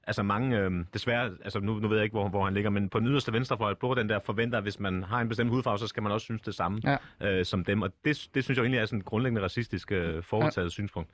Altså 0.07 0.22
mange, 0.22 0.59
øh, 0.59 0.70
desværre, 0.94 1.30
altså 1.44 1.61
nu, 1.61 1.74
nu 1.78 1.88
ved 1.88 1.96
jeg 1.96 2.05
ikke, 2.05 2.14
hvor, 2.14 2.28
hvor 2.28 2.44
han 2.44 2.55
ligger, 2.55 2.70
men 2.70 2.88
på 2.88 2.98
den 3.00 3.07
yderste 3.09 3.32
venstrefløj 3.32 3.74
bruger 3.74 3.94
den 3.94 4.09
der 4.09 4.18
forventer, 4.24 4.59
at 4.59 4.64
hvis 4.64 4.80
man 4.80 5.03
har 5.03 5.20
en 5.20 5.28
bestemt 5.28 5.50
hudfarve, 5.50 5.78
så 5.78 5.86
skal 5.86 6.03
man 6.03 6.12
også 6.12 6.24
synes 6.24 6.42
det 6.42 6.55
samme 6.55 6.80
Ja. 6.84 6.96
øh, 7.38 7.44
som 7.44 7.64
dem. 7.64 7.82
Og 7.82 7.90
det, 8.05 8.28
det 8.34 8.44
synes 8.44 8.57
jeg 8.57 8.62
egentlig 8.62 8.78
er 8.78 8.86
sådan 8.86 8.98
et 8.98 9.05
grundlæggende 9.05 9.42
racistisk 9.42 9.92
øh, 9.92 10.22
forudtaget 10.22 10.64
ja. 10.66 10.70
synspunkt. 10.70 11.11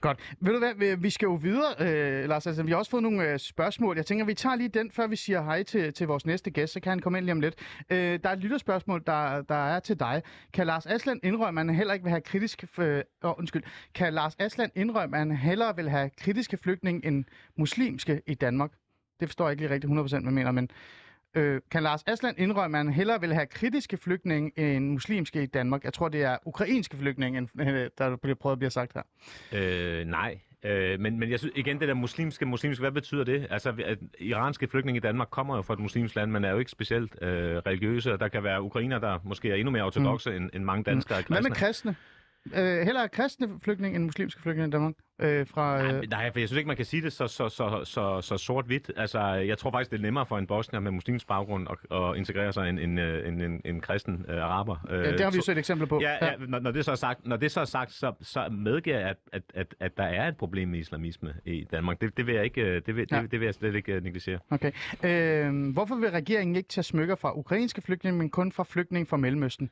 Godt. 0.00 0.18
Ved 0.40 0.52
du 0.52 0.58
hvad, 0.58 0.96
vi- 0.96 1.10
skal 1.10 1.26
jo 1.26 1.34
videre, 1.34 1.74
øh, 1.80 2.28
Lars. 2.28 2.46
Altså, 2.46 2.62
vi 2.62 2.70
har 2.70 2.78
også 2.78 2.90
fået 2.90 3.02
nogle 3.02 3.32
øh, 3.32 3.38
spørgsmål. 3.38 3.96
Jeg 3.96 4.06
tænker, 4.06 4.24
vi 4.24 4.34
tager 4.34 4.56
lige 4.56 4.68
den, 4.68 4.90
før 4.90 5.06
vi 5.06 5.16
siger 5.16 5.42
hej 5.42 5.62
til, 5.62 5.92
til 5.92 6.06
vores 6.06 6.26
næste 6.26 6.50
gæst, 6.50 6.72
så 6.72 6.80
kan 6.80 6.90
han 6.90 6.98
komme 6.98 7.18
ind 7.18 7.24
lige 7.24 7.32
om 7.32 7.40
lidt. 7.40 7.54
Øh, 7.90 7.96
der 7.98 8.28
er 8.28 8.32
et 8.32 8.38
lytterspørgsmål, 8.38 9.02
der, 9.06 9.42
der 9.42 9.54
er 9.54 9.80
til 9.80 10.00
dig. 10.00 10.22
Kan 10.52 10.66
Lars 10.66 10.86
Asland 10.86 11.20
indrømme, 11.24 11.60
at 11.60 11.66
han 11.66 11.76
heller 11.76 11.94
ikke 11.94 12.02
vil 12.04 12.10
have 12.10 12.20
kritiske... 12.20 12.68
Øh, 12.78 13.02
oh, 13.22 13.32
undskyld. 13.38 13.62
Kan 13.94 14.14
Lars 14.14 14.36
Asland 14.38 14.70
indrømme, 14.74 15.16
at 15.16 15.20
han 15.20 15.30
hellere 15.36 15.76
vil 15.76 15.90
have 15.90 16.10
kritiske 16.20 16.56
flygtninge 16.62 17.06
end 17.06 17.24
muslimske 17.96 18.22
i 18.26 18.34
Danmark? 18.34 18.70
Det 19.20 19.28
forstår 19.28 19.44
jeg 19.44 19.52
ikke 19.52 19.62
lige 19.62 19.74
rigtig 19.74 19.90
100% 19.90 19.94
hvad 20.08 20.20
jeg 20.22 20.32
mener, 20.32 20.50
men... 20.50 20.68
Øh, 21.34 21.60
kan 21.70 21.82
Lars 21.82 22.02
Asland 22.06 22.38
indrømme, 22.38 22.78
at 22.78 22.84
han 22.84 22.92
hellere 22.92 23.20
vil 23.20 23.34
have 23.34 23.46
kritiske 23.46 23.96
flygtninge 23.96 24.52
end 24.56 24.90
muslimske 24.90 25.42
i 25.42 25.46
Danmark? 25.46 25.84
Jeg 25.84 25.92
tror, 25.92 26.08
det 26.08 26.22
er 26.22 26.38
ukrainske 26.46 26.96
flygtninge, 26.96 27.38
end, 27.38 27.48
øh, 27.60 27.90
der 27.98 28.16
bliver 28.16 28.34
prøvet 28.34 28.52
at 28.52 28.58
blive 28.58 28.70
sagt 28.70 28.92
her. 28.94 29.02
Øh, 29.52 30.06
nej. 30.06 30.40
Øh, 30.64 31.00
men, 31.00 31.18
men 31.18 31.30
jeg 31.30 31.38
synes 31.38 31.52
igen, 31.56 31.80
det 31.80 31.88
der 31.88 31.94
muslimske, 31.94 32.46
muslimske, 32.46 32.82
hvad 32.82 32.92
betyder 32.92 33.24
det? 33.24 33.46
Altså, 33.50 33.74
at 33.84 33.98
iranske 34.18 34.68
flygtninge 34.68 34.96
i 34.96 35.00
Danmark 35.00 35.28
kommer 35.30 35.56
jo 35.56 35.62
fra 35.62 35.74
et 35.74 35.80
muslimsk 35.80 36.16
land, 36.16 36.30
men 36.30 36.44
er 36.44 36.50
jo 36.50 36.58
ikke 36.58 36.70
specielt 36.70 37.22
øh, 37.22 37.56
religiøse, 37.56 38.12
og 38.12 38.20
der 38.20 38.28
kan 38.28 38.42
være 38.42 38.62
ukrainer, 38.62 38.98
der 38.98 39.18
måske 39.24 39.50
er 39.50 39.54
endnu 39.54 39.70
mere 39.70 39.82
ortodoxe 39.82 40.30
mm. 40.30 40.36
end, 40.36 40.50
end 40.54 40.64
mange 40.64 40.84
danskere 40.84 41.18
er 41.18 41.22
Hvad 41.22 41.36
kristne. 41.36 41.48
med 41.48 41.56
kristne? 41.56 41.96
Øh, 42.54 42.80
hellere 42.84 43.08
kristne 43.08 43.48
flygtninge 43.62 43.96
end 43.96 44.04
muslimske 44.04 44.42
flygtninge 44.42 44.68
i 44.68 44.70
Danmark? 44.70 44.94
Øh, 45.20 45.46
fra, 45.46 45.82
Nej, 45.82 45.92
øh, 45.92 46.00
men- 46.00 46.08
nej, 46.08 46.32
for 46.32 46.38
jeg 46.38 46.48
synes 46.48 46.58
ikke, 46.58 46.66
man 46.68 46.76
kan 46.76 46.84
sige 46.84 47.02
det 47.02 47.12
så, 47.12 47.26
så, 47.26 47.48
så, 47.48 47.80
så, 47.84 48.20
så 48.20 48.36
sort-hvidt. 48.38 48.90
Altså, 48.96 49.20
jeg 49.20 49.58
tror 49.58 49.70
faktisk, 49.70 49.90
det 49.90 49.98
er 49.98 50.02
nemmere 50.02 50.26
for 50.26 50.38
en 50.38 50.46
bosnier 50.46 50.80
med 50.80 50.90
muslimsk 50.90 51.26
baggrund 51.26 51.68
at, 51.70 51.96
at 51.96 52.16
integrere 52.16 52.52
sig 52.52 52.68
end 52.68 52.78
en, 52.80 52.98
øh, 52.98 53.28
en, 53.28 53.40
en, 53.40 53.60
en 53.64 53.80
kristen 53.80 54.24
øh, 54.28 54.36
araber. 54.44 54.76
ja, 54.90 55.12
det 55.12 55.20
har 55.20 55.30
vi 55.30 55.36
jo 55.36 55.42
set 55.42 55.58
eksempler 55.58 55.86
på. 55.86 56.00
Ja, 56.02 56.26
ja 56.26 56.32
når, 56.48 56.58
når, 56.58 56.70
det 56.70 56.84
så 56.84 56.90
er 56.90 56.94
sagt, 56.94 57.26
når 57.26 57.36
det 57.36 57.50
så 57.50 57.60
er 57.60 57.64
sagt, 57.64 57.92
så, 57.92 58.12
så 58.20 58.48
medgiver 58.50 58.98
jeg, 58.98 59.08
at, 59.08 59.16
at, 59.32 59.42
at, 59.54 59.74
at 59.80 59.96
der 59.96 60.04
er 60.04 60.28
et 60.28 60.36
problem 60.36 60.68
med 60.68 60.78
islamisme 60.78 61.34
i 61.44 61.64
Danmark. 61.70 62.00
Det, 62.00 62.16
det 62.16 62.26
vil 62.26 62.34
jeg 62.34 62.44
ikke, 62.44 62.60
øh, 62.60 62.82
det 62.86 62.96
vil, 62.96 63.06
Ja. 63.12 63.22
det, 63.22 63.30
det 63.30 63.40
vil 63.40 63.46
jeg 63.46 63.54
slet 63.54 63.74
ikke 63.74 63.92
øh, 63.92 64.02
negligere. 64.02 64.38
Okay. 64.50 64.72
Øh, 65.04 65.72
hvorfor 65.72 65.94
vil 65.94 66.10
regeringen 66.10 66.56
ikke 66.56 66.68
tage 66.68 66.82
smykker 66.84 67.14
fra 67.14 67.38
ukrainske 67.38 67.80
flygtninge, 67.82 68.18
men 68.18 68.30
kun 68.30 68.52
fra 68.52 68.64
flygtninge 68.64 69.06
fra 69.06 69.16
Mellemøsten? 69.16 69.70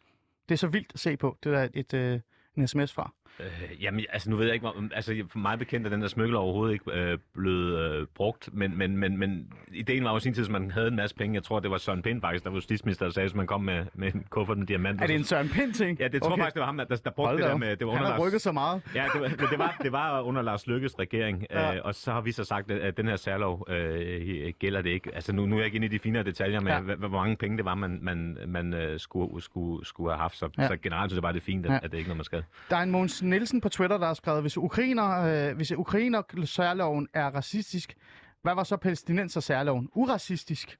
Det 0.48 0.54
er 0.54 0.58
så 0.58 0.66
vildt 0.68 0.90
at 0.94 1.00
se 1.00 1.16
på. 1.16 1.38
Det 1.44 1.54
er 1.54 1.68
et, 1.74 1.94
øh, 1.94 2.20
en 2.56 2.68
sms 2.68 2.92
fra. 2.92 3.12
Øh, 3.40 3.82
jamen, 3.82 4.04
altså 4.12 4.30
nu 4.30 4.36
ved 4.36 4.44
jeg 4.44 4.54
ikke, 4.54 4.62
hvor, 4.66 4.84
altså 4.94 5.24
for 5.30 5.38
mig 5.38 5.58
bekendt 5.58 5.86
er 5.86 5.90
den 5.90 6.02
der 6.02 6.08
smykkel 6.08 6.36
overhovedet 6.36 6.72
ikke 6.72 6.92
øh, 6.92 7.18
blevet 7.34 7.78
øh, 8.00 8.06
brugt, 8.14 8.48
men, 8.52 8.78
men, 8.78 8.96
men, 8.96 9.18
men 9.18 9.52
ideen 9.72 10.04
var 10.04 10.12
jo 10.12 10.18
sin 10.18 10.34
tid, 10.34 10.44
at 10.44 10.50
man 10.50 10.70
havde 10.70 10.88
en 10.88 10.96
masse 10.96 11.16
penge. 11.16 11.34
Jeg 11.34 11.42
tror, 11.42 11.60
det 11.60 11.70
var 11.70 11.78
Søren 11.78 12.02
Pind 12.02 12.20
faktisk, 12.20 12.44
der 12.44 12.50
var 12.50 12.56
justitsminister, 12.56 13.06
der 13.06 13.12
sagde, 13.12 13.26
at 13.26 13.34
man 13.34 13.46
kom 13.46 13.60
med, 13.60 13.84
med 13.94 14.14
en 14.14 14.24
kuffert 14.30 14.58
med 14.58 14.66
diamanter. 14.66 15.02
Er 15.02 15.06
det 15.06 15.16
en 15.16 15.24
Søren 15.24 15.48
Pind 15.48 15.72
ting? 15.72 15.98
Ja, 16.00 16.08
det 16.08 16.22
tror 16.22 16.30
okay. 16.30 16.36
jeg 16.36 16.42
faktisk, 16.44 16.54
det 16.54 16.60
var 16.60 16.66
ham, 16.66 16.76
der, 16.76 16.84
der 16.84 17.10
brugte 17.10 17.28
Hold 17.28 17.36
det 17.38 17.46
der 17.46 17.52
op. 17.52 17.60
med... 17.60 17.76
Det 17.76 17.86
var 17.86 17.92
Han 17.92 18.00
under 18.00 18.12
har 18.12 18.18
Lars- 18.18 18.26
rykket 18.26 18.40
så 18.40 18.52
meget. 18.52 18.82
Ja, 18.94 19.04
det 19.14 19.20
var, 19.20 19.28
det, 19.28 19.58
var, 19.58 19.76
det 19.82 19.92
var 19.92 20.20
under 20.20 20.42
Lars 20.42 20.66
Lykkes 20.66 20.98
regering, 20.98 21.46
Ja. 21.50 21.74
øh, 21.74 21.80
og 21.84 21.94
så 21.94 22.12
har 22.12 22.20
vi 22.20 22.32
så 22.32 22.44
sagt, 22.44 22.70
at, 22.70 22.96
den 22.96 23.08
her 23.08 23.16
særlov 23.16 23.66
øh, 23.70 24.52
gælder 24.58 24.82
det 24.82 24.90
ikke. 24.90 25.14
Altså 25.14 25.32
nu, 25.32 25.46
nu 25.46 25.54
er 25.54 25.58
jeg 25.58 25.66
ikke 25.66 25.76
inde 25.76 25.86
i 25.86 25.90
de 25.90 25.98
finere 25.98 26.22
detaljer 26.22 26.60
med, 26.60 26.72
Ja. 26.72 26.80
hvor, 26.80 27.08
mange 27.08 27.36
penge 27.36 27.56
det 27.56 27.64
var, 27.64 27.74
man, 27.74 27.98
man, 28.02 28.38
man 28.46 28.74
øh, 28.74 29.00
skulle, 29.00 29.42
skulle, 29.42 29.86
skulle 29.86 30.10
have 30.10 30.20
haft. 30.20 30.36
Så, 30.36 30.48
Ja. 30.58 30.66
så 30.68 30.76
generelt 30.76 31.10
synes 31.10 31.16
jeg 31.16 31.22
bare, 31.22 31.32
det 31.32 31.40
er 31.40 31.44
fint, 31.44 31.66
at, 31.66 31.72
Ja. 31.72 31.76
at 31.76 31.82
det 31.82 31.94
er 31.94 31.98
ikke 31.98 32.08
noget, 32.08 32.16
man 32.18 32.24
skal. 32.24 32.44
Der 32.70 32.76
er 32.76 32.80
en 32.82 32.90
Mogens 32.90 33.22
Nielsen 33.24 33.60
på 33.60 33.68
Twitter, 33.68 33.98
der 33.98 34.06
har 34.06 34.14
skrevet, 34.14 34.42
hvis 34.42 34.58
ukrainer, 34.58 35.48
øh, 35.48 35.56
hvis 35.56 35.72
ukrainer 35.72 36.22
særloven 36.44 37.08
er 37.14 37.26
racistisk, 37.26 37.96
hvad 38.42 38.54
var 38.54 38.64
så 38.64 38.76
palæstinenser 38.76 39.40
særloven? 39.40 39.88
Uracistisk? 39.92 40.78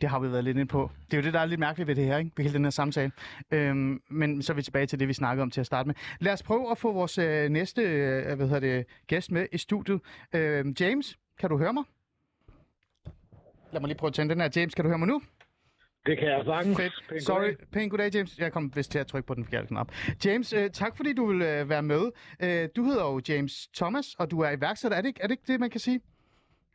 Det 0.00 0.08
har 0.08 0.18
vi 0.18 0.32
været 0.32 0.44
lidt 0.44 0.58
ind 0.58 0.68
på. 0.68 0.90
Det 1.10 1.16
er 1.16 1.20
jo 1.20 1.24
det, 1.24 1.32
der 1.32 1.40
er 1.40 1.46
lidt 1.46 1.60
mærkeligt 1.60 1.88
ved 1.88 1.94
det 1.94 2.04
her, 2.04 2.18
ikke? 2.18 2.30
Ved 2.36 2.44
hele 2.44 2.54
den 2.54 2.64
her 2.64 2.70
samtale. 2.70 3.12
Øhm, 3.50 4.02
men 4.10 4.42
så 4.42 4.52
er 4.52 4.54
vi 4.54 4.62
tilbage 4.62 4.86
til 4.86 5.00
det, 5.00 5.08
vi 5.08 5.12
snakkede 5.12 5.42
om 5.42 5.50
til 5.50 5.60
at 5.60 5.66
starte 5.66 5.86
med. 5.86 5.94
Lad 6.20 6.32
os 6.32 6.42
prøve 6.42 6.70
at 6.70 6.78
få 6.78 6.92
vores 6.92 7.18
øh, 7.18 7.48
næste 7.48 7.82
øh, 7.82 8.36
hvad 8.36 8.46
hedder 8.46 8.60
det, 8.60 8.86
gæst 9.06 9.30
med 9.30 9.46
i 9.52 9.58
studiet. 9.58 10.00
Øh, 10.32 10.80
James, 10.80 11.18
kan 11.38 11.50
du 11.50 11.58
høre 11.58 11.72
mig? 11.72 11.84
Lad 13.72 13.80
mig 13.80 13.88
lige 13.88 13.98
prøve 13.98 14.08
at 14.08 14.14
tænde 14.14 14.34
den 14.34 14.40
her. 14.40 14.48
James, 14.56 14.74
kan 14.74 14.84
du 14.84 14.88
høre 14.88 14.98
mig 14.98 15.08
nu? 15.08 15.22
Det 16.06 16.18
kan 16.18 16.28
jeg 16.28 16.42
sagtens. 16.44 16.76
Fedt. 16.76 16.92
Pænt 17.08 17.22
Sorry. 17.22 17.54
Pænt 17.72 17.90
goddag, 17.90 18.14
James. 18.14 18.38
Jeg 18.38 18.52
kom 18.52 18.72
vist 18.76 18.90
til 18.92 18.98
at 18.98 19.06
trykke 19.06 19.26
på 19.26 19.34
den 19.34 19.44
forkerte 19.44 19.66
knap. 19.66 19.92
James, 20.24 20.52
øh, 20.52 20.70
tak 20.70 20.96
fordi 20.96 21.12
du 21.12 21.26
vil 21.26 21.42
øh, 21.42 21.68
være 21.68 21.82
med. 21.82 22.10
Øh, 22.42 22.68
du 22.76 22.84
hedder 22.84 23.04
jo 23.04 23.20
James 23.28 23.68
Thomas, 23.76 24.14
og 24.18 24.30
du 24.30 24.40
er 24.40 24.50
iværksætter. 24.50 24.96
Er 24.96 25.00
det 25.00 25.08
ikke 25.08 25.22
er 25.22 25.26
det, 25.26 25.32
ikke 25.32 25.52
det 25.52 25.60
man 25.60 25.70
kan 25.70 25.80
sige? 25.80 26.00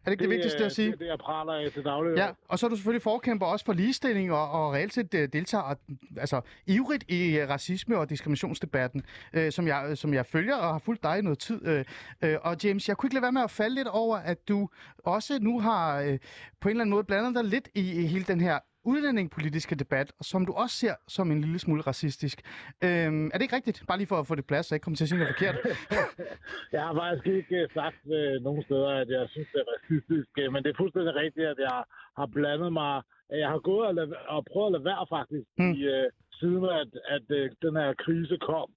Er 0.05 0.09
det 0.09 0.11
ikke 0.11 0.21
det, 0.21 0.30
det 0.30 0.36
vigtigste 0.36 0.65
at 0.65 0.71
sige? 0.71 0.88
Det 0.88 0.93
er 0.93 0.97
det, 0.97 1.07
jeg 1.07 1.17
praler 1.19 1.53
af 1.53 1.71
til 1.71 1.84
daglig. 1.84 2.17
Ja, 2.17 2.28
og 2.47 2.59
så 2.59 2.65
er 2.65 2.69
du 2.69 2.76
selvfølgelig 2.76 3.01
forkæmper 3.01 3.45
også 3.45 3.65
for 3.65 3.74
ligestilling 3.74 4.32
og, 4.34 4.51
og 4.51 4.74
reelt 4.74 4.93
set 4.93 5.13
øh, 5.13 5.30
deltager 5.34 5.61
og, 5.63 5.78
altså, 6.17 6.41
ivrigt 6.67 7.05
i 7.07 7.38
øh, 7.38 7.49
racisme- 7.49 7.97
og 7.97 8.09
diskriminationsdebatten, 8.09 9.03
øh, 9.34 9.51
som, 9.51 9.67
jeg, 9.67 9.97
som 9.97 10.13
jeg 10.13 10.26
følger 10.26 10.55
og 10.55 10.71
har 10.74 10.80
fulgt 10.80 11.03
dig 11.03 11.19
i 11.19 11.21
noget 11.21 11.39
tid. 11.39 11.67
Øh, 11.67 11.86
øh, 12.24 12.38
og 12.41 12.55
James, 12.63 12.88
jeg 12.89 12.97
kunne 12.97 13.07
ikke 13.07 13.15
lade 13.15 13.24
være 13.24 13.32
med 13.32 13.41
at 13.41 13.51
falde 13.51 13.76
lidt 13.76 13.88
over, 13.88 14.17
at 14.17 14.47
du 14.47 14.69
også 14.97 15.39
nu 15.41 15.59
har 15.59 16.01
øh, 16.01 16.19
på 16.61 16.69
en 16.69 16.69
eller 16.69 16.82
anden 16.82 16.89
måde 16.89 17.03
blandet 17.03 17.36
dig 17.36 17.43
lidt 17.43 17.69
i, 17.76 18.01
i 18.01 18.05
hele 18.05 18.26
den 18.26 18.41
her 18.41 18.59
udlændingepolitiske 18.86 19.76
debat, 19.76 20.14
som 20.22 20.46
du 20.46 20.54
også 20.54 20.76
ser 20.76 20.96
som 21.08 21.32
en 21.32 21.42
lille 21.42 21.60
smule 21.60 21.82
racistisk. 21.82 22.38
Øhm, 22.84 23.26
er 23.26 23.36
det 23.38 23.42
ikke 23.42 23.56
rigtigt? 23.56 23.84
Bare 23.88 23.98
lige 23.98 24.08
for 24.08 24.20
at 24.20 24.28
få 24.28 24.36
det 24.36 24.46
plads, 24.46 24.66
så 24.66 24.70
jeg 24.72 24.76
ikke 24.76 24.84
kommer 24.84 24.98
til 24.98 25.06
at 25.06 25.10
sige 25.10 25.20
noget 25.20 25.34
forkert. 25.36 25.56
Jeg 26.76 26.82
har 26.88 26.94
faktisk 27.02 27.28
ikke 27.28 27.56
øh, 27.62 27.70
sagt 27.74 28.02
øh, 28.18 28.42
nogen 28.48 28.64
steder, 28.64 28.90
at 29.02 29.10
jeg 29.10 29.30
synes, 29.30 29.48
det 29.54 29.60
er 29.64 29.70
racistisk, 29.76 30.30
øh, 30.40 30.54
men 30.54 30.64
det 30.64 30.70
er 30.70 30.82
fuldstændig 30.84 31.16
rigtigt, 31.16 31.48
at 31.48 31.60
jeg 31.70 31.84
har 32.20 32.26
blandet 32.26 32.74
mig. 32.74 33.02
Jeg 33.30 33.50
har 33.50 33.60
gået 33.60 33.88
og, 33.88 33.96
lade, 33.96 34.16
og 34.28 34.46
prøvet 34.52 34.68
at 34.68 34.72
lade 34.72 34.86
være 34.92 35.06
faktisk, 35.10 35.48
mm. 35.58 35.72
i, 35.72 35.80
øh, 35.96 36.10
siden 36.40 36.64
at, 36.82 36.92
at 37.16 37.26
øh, 37.38 37.50
den 37.62 37.76
her 37.76 37.94
krise 37.94 38.38
kom, 38.38 38.70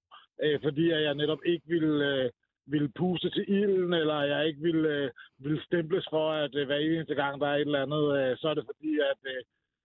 øh, 0.43 0.59
fordi 0.63 0.85
at 0.91 1.01
jeg 1.07 1.13
netop 1.15 1.43
ikke 1.45 1.65
ville, 1.67 1.95
øh, 2.13 2.29
ville 2.73 2.89
puste 2.99 3.29
til 3.29 3.45
ilden, 3.47 3.93
eller 3.93 4.21
jeg 4.21 4.47
ikke 4.47 4.61
ville, 4.61 4.89
øh, 4.89 5.09
ville 5.37 5.61
stemples 5.63 6.05
for, 6.09 6.31
at 6.31 6.55
øh, 6.55 6.65
hver 6.65 6.75
eneste 6.77 7.15
gang, 7.15 7.41
der 7.41 7.47
er 7.47 7.55
et 7.55 7.61
eller 7.61 7.85
andet, 7.85 8.05
øh, 8.19 8.37
så 8.37 8.45
er 8.49 8.53
det 8.53 8.65
fordi, 8.71 8.93
at, 9.11 9.21
øh, 9.31 9.41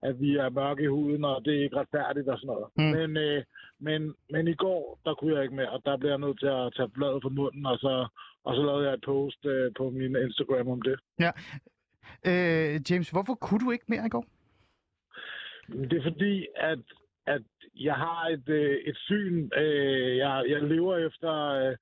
at 0.07 0.21
vi 0.21 0.35
er 0.37 0.49
mørke 0.49 0.83
i 0.83 0.87
huden, 0.87 1.25
og 1.25 1.45
det 1.45 1.53
er 1.57 1.63
ikke 1.63 1.77
retfærdigt 1.77 2.27
og 2.27 2.37
sådan 2.39 2.47
noget. 2.53 2.67
Mm. 2.77 2.83
Men, 2.97 3.17
øh, 3.17 3.43
men, 3.79 4.13
men 4.29 4.47
i 4.47 4.53
går, 4.53 4.99
der 5.05 5.13
kunne 5.13 5.35
jeg 5.35 5.43
ikke 5.43 5.55
mere, 5.55 5.69
og 5.69 5.81
der 5.85 5.97
blev 5.97 6.09
jeg 6.09 6.17
nødt 6.19 6.39
til 6.39 6.47
at 6.47 6.73
tage 6.75 6.89
bladet 6.89 7.23
fra 7.23 7.29
munden, 7.29 7.65
og 7.65 7.77
så, 7.77 8.07
og 8.43 8.55
så 8.55 8.61
lavede 8.63 8.85
jeg 8.85 8.93
et 8.93 9.03
post 9.05 9.45
øh, 9.45 9.71
på 9.77 9.89
min 9.89 10.15
Instagram 10.15 10.67
om 10.69 10.81
det. 10.81 10.99
øh, 12.29 12.81
James, 12.89 13.09
hvorfor 13.09 13.33
kunne 13.35 13.59
du 13.65 13.71
ikke 13.71 13.85
mere 13.87 14.05
i 14.05 14.09
går? 14.09 14.25
Det 15.89 15.93
er 15.93 16.03
fordi, 16.03 16.47
at, 16.55 16.79
at 17.27 17.41
jeg 17.75 17.95
har 17.95 18.27
et, 18.27 18.49
øh, 18.49 18.77
et 18.85 18.97
syn, 18.97 19.49
øh, 19.57 20.17
jeg, 20.17 20.43
jeg 20.49 20.61
lever 20.61 20.97
efter 20.97 21.33
øh, 21.61 21.75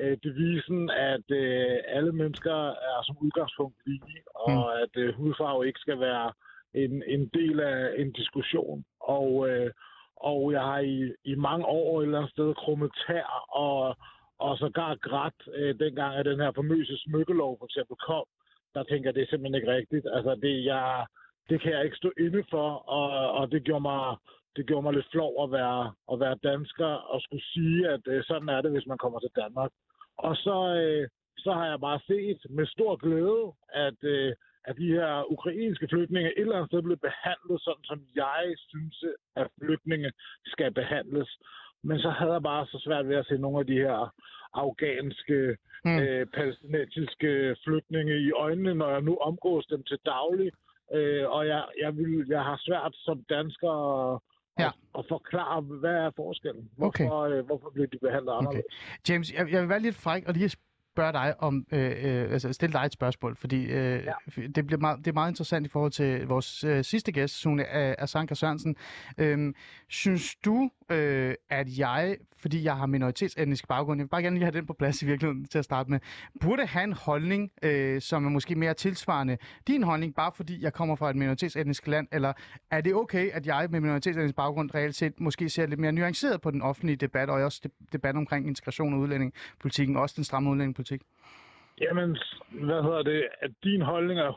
øh, 0.00 0.16
devisen, 0.22 0.90
at 0.90 1.26
øh, 1.30 1.76
alle 1.86 2.12
mennesker 2.12 2.68
er 2.68 3.02
som 3.06 3.16
udgangspunkt 3.20 3.76
lige, 3.86 4.22
og 4.34 4.50
Mm. 4.52 4.82
at 4.82 5.02
øh, 5.02 5.14
hudfarve 5.14 5.66
ikke 5.66 5.80
skal 5.80 6.00
være 6.00 6.32
en, 6.74 7.02
en 7.06 7.30
del 7.34 7.60
af 7.60 7.94
en 7.98 8.12
diskussion. 8.12 8.84
Og, 9.00 9.48
øh, 9.48 9.70
og 10.16 10.52
jeg 10.52 10.60
har 10.60 10.78
i, 10.78 11.12
i 11.24 11.34
mange 11.34 11.66
år 11.66 12.00
et 12.00 12.04
eller 12.04 12.18
andet 12.18 12.32
sted 12.32 12.54
krummet 12.54 12.90
tær 13.06 13.46
og, 13.48 13.96
og 14.38 14.58
sågar 14.58 14.94
grædt, 14.94 15.48
øh, 15.54 15.78
dengang 15.78 16.16
at 16.16 16.26
den 16.26 16.40
her 16.40 16.52
famøse 16.52 16.98
smykkelov 16.98 17.58
for 17.58 17.64
eksempel 17.64 17.96
kom, 17.96 18.24
der 18.74 18.82
tænker 18.82 19.08
jeg, 19.08 19.14
det 19.14 19.22
er 19.22 19.26
simpelthen 19.26 19.54
ikke 19.54 19.74
rigtigt. 19.74 20.06
Altså, 20.12 20.34
det, 20.34 20.64
jeg, 20.64 21.06
det 21.48 21.60
kan 21.60 21.72
jeg 21.72 21.84
ikke 21.84 21.96
stå 21.96 22.10
inde 22.18 22.44
for, 22.50 22.68
og, 22.70 23.32
og 23.32 23.52
det 23.52 23.64
gjorde 23.64 23.82
mig 23.82 24.16
det 24.58 24.66
gjorde 24.66 24.82
mig 24.82 24.94
lidt 24.94 25.10
flov 25.10 25.32
at 25.44 25.52
være, 25.52 25.92
at 26.12 26.20
være 26.20 26.42
dansker 26.50 26.92
og 27.12 27.20
skulle 27.20 27.44
sige, 27.54 27.88
at 27.88 28.00
øh, 28.06 28.24
sådan 28.24 28.48
er 28.48 28.60
det, 28.60 28.70
hvis 28.70 28.86
man 28.86 28.98
kommer 28.98 29.18
til 29.20 29.36
Danmark. 29.36 29.70
Og 30.16 30.36
så, 30.36 30.56
øh, 30.82 31.08
så 31.38 31.52
har 31.52 31.66
jeg 31.66 31.80
bare 31.80 32.00
set 32.06 32.40
med 32.50 32.66
stor 32.66 32.96
glæde, 32.96 33.44
at, 33.86 33.98
øh, 34.02 34.32
at 34.64 34.76
de 34.76 34.92
her 34.98 35.32
ukrainske 35.32 35.88
flygtninge 35.88 36.30
et 36.30 36.40
eller 36.40 36.56
andet 36.56 36.70
sted 36.70 36.82
blev 36.82 36.96
behandlet 36.96 37.60
sådan, 37.60 37.84
som 37.84 38.00
jeg 38.14 38.54
synes, 38.68 39.04
at 39.36 39.46
flygtninge 39.58 40.10
skal 40.46 40.70
behandles. 40.74 41.38
Men 41.82 41.98
så 41.98 42.10
havde 42.10 42.32
jeg 42.32 42.42
bare 42.42 42.66
så 42.66 42.78
svært 42.86 43.08
ved 43.08 43.16
at 43.16 43.26
se 43.26 43.38
nogle 43.38 43.58
af 43.58 43.66
de 43.66 43.78
her 43.86 44.14
afghanske, 44.54 45.56
mm. 45.84 45.98
øh, 45.98 46.26
palæstinensiske 46.26 47.56
flygtninge 47.64 48.14
i 48.26 48.30
øjnene, 48.32 48.74
når 48.74 48.90
jeg 48.90 49.02
nu 49.02 49.16
omgås 49.16 49.66
dem 49.66 49.82
til 49.82 49.98
daglig. 50.06 50.50
Øh, 50.94 51.30
og 51.30 51.46
jeg, 51.46 51.64
jeg, 51.80 51.96
vil, 51.96 52.24
jeg 52.28 52.42
har 52.42 52.56
svært 52.66 52.92
som 52.94 53.24
dansker 53.28 53.72
at, 54.12 54.20
ja. 54.58 54.70
at, 54.98 55.04
forklare, 55.08 55.60
hvad 55.60 55.96
er 56.06 56.10
forskellen? 56.16 56.70
Hvorfor, 56.76 57.10
okay. 57.10 57.36
øh, 57.36 57.46
hvorfor 57.46 57.70
bliver 57.74 57.86
de 57.86 57.98
behandlet 57.98 58.32
anderledes? 58.32 58.64
Okay. 58.64 59.12
James, 59.12 59.32
jeg, 59.32 59.52
jeg 59.52 59.60
vil 59.62 59.68
være 59.68 59.80
lidt 59.80 59.96
fræk 59.96 60.22
og 60.28 60.34
lige 60.34 60.50
spørge 60.98 61.12
dig 61.12 61.34
om, 61.38 61.66
øh, 61.72 61.96
øh, 62.02 62.32
altså 62.32 62.52
stille 62.52 62.72
dig 62.72 62.82
et 62.86 62.92
spørgsmål, 62.92 63.36
fordi 63.36 63.64
øh, 63.64 64.04
ja. 64.04 64.42
det, 64.54 64.66
bliver 64.66 64.80
meget, 64.80 64.98
det 64.98 65.06
er 65.06 65.12
meget 65.12 65.30
interessant 65.30 65.66
i 65.66 65.68
forhold 65.68 65.92
til 65.92 66.26
vores 66.26 66.64
øh, 66.64 66.84
sidste 66.84 67.12
gæst, 67.12 67.34
Sune 67.34 67.66
Asanka 68.00 68.34
Sørensen. 68.34 68.76
Øh, 69.18 69.54
synes 69.88 70.34
du, 70.44 70.70
øh, 70.90 71.34
at 71.50 71.66
jeg, 71.78 72.16
fordi 72.36 72.64
jeg 72.64 72.76
har 72.76 72.86
minoritetsetnisk 72.86 73.68
baggrund, 73.68 73.98
jeg 74.00 74.04
vil 74.04 74.08
bare 74.08 74.22
gerne 74.22 74.36
lige 74.36 74.44
have 74.44 74.58
den 74.58 74.66
på 74.66 74.72
plads 74.72 75.02
i 75.02 75.06
virkeligheden 75.06 75.44
til 75.44 75.58
at 75.58 75.64
starte 75.64 75.90
med, 75.90 76.00
burde 76.40 76.66
have 76.66 76.84
en 76.84 76.92
holdning, 76.92 77.50
øh, 77.62 78.00
som 78.00 78.26
er 78.26 78.30
måske 78.30 78.54
mere 78.54 78.74
tilsvarende 78.74 79.38
din 79.66 79.82
holdning, 79.82 80.14
bare 80.14 80.32
fordi 80.36 80.62
jeg 80.62 80.72
kommer 80.72 80.96
fra 80.96 81.10
et 81.10 81.16
minoritetsetnisk 81.16 81.86
land, 81.86 82.08
eller 82.12 82.32
er 82.70 82.80
det 82.80 82.94
okay, 82.94 83.30
at 83.30 83.46
jeg 83.46 83.68
med 83.70 83.80
minoritetsetnisk 83.80 84.36
baggrund 84.36 84.74
reelt 84.74 84.94
set 84.94 85.20
måske 85.20 85.48
ser 85.48 85.66
lidt 85.66 85.80
mere 85.80 85.92
nuanceret 85.92 86.40
på 86.40 86.50
den 86.50 86.62
offentlige 86.62 86.96
debat, 86.96 87.30
og 87.30 87.42
også 87.42 87.68
debat 87.92 88.16
omkring 88.16 88.46
integration 88.46 88.94
og 88.94 89.00
udlændingepolitikken, 89.00 89.96
også 89.96 90.14
den 90.16 90.24
stramme 90.24 90.50
udlændingepolitik? 90.50 91.00
Jamen, 91.80 92.16
hvad 92.50 92.82
hedder 92.82 93.02
det? 93.02 93.24
At 93.40 93.50
din 93.64 93.82
holdning 93.82 94.20
er 94.20 94.32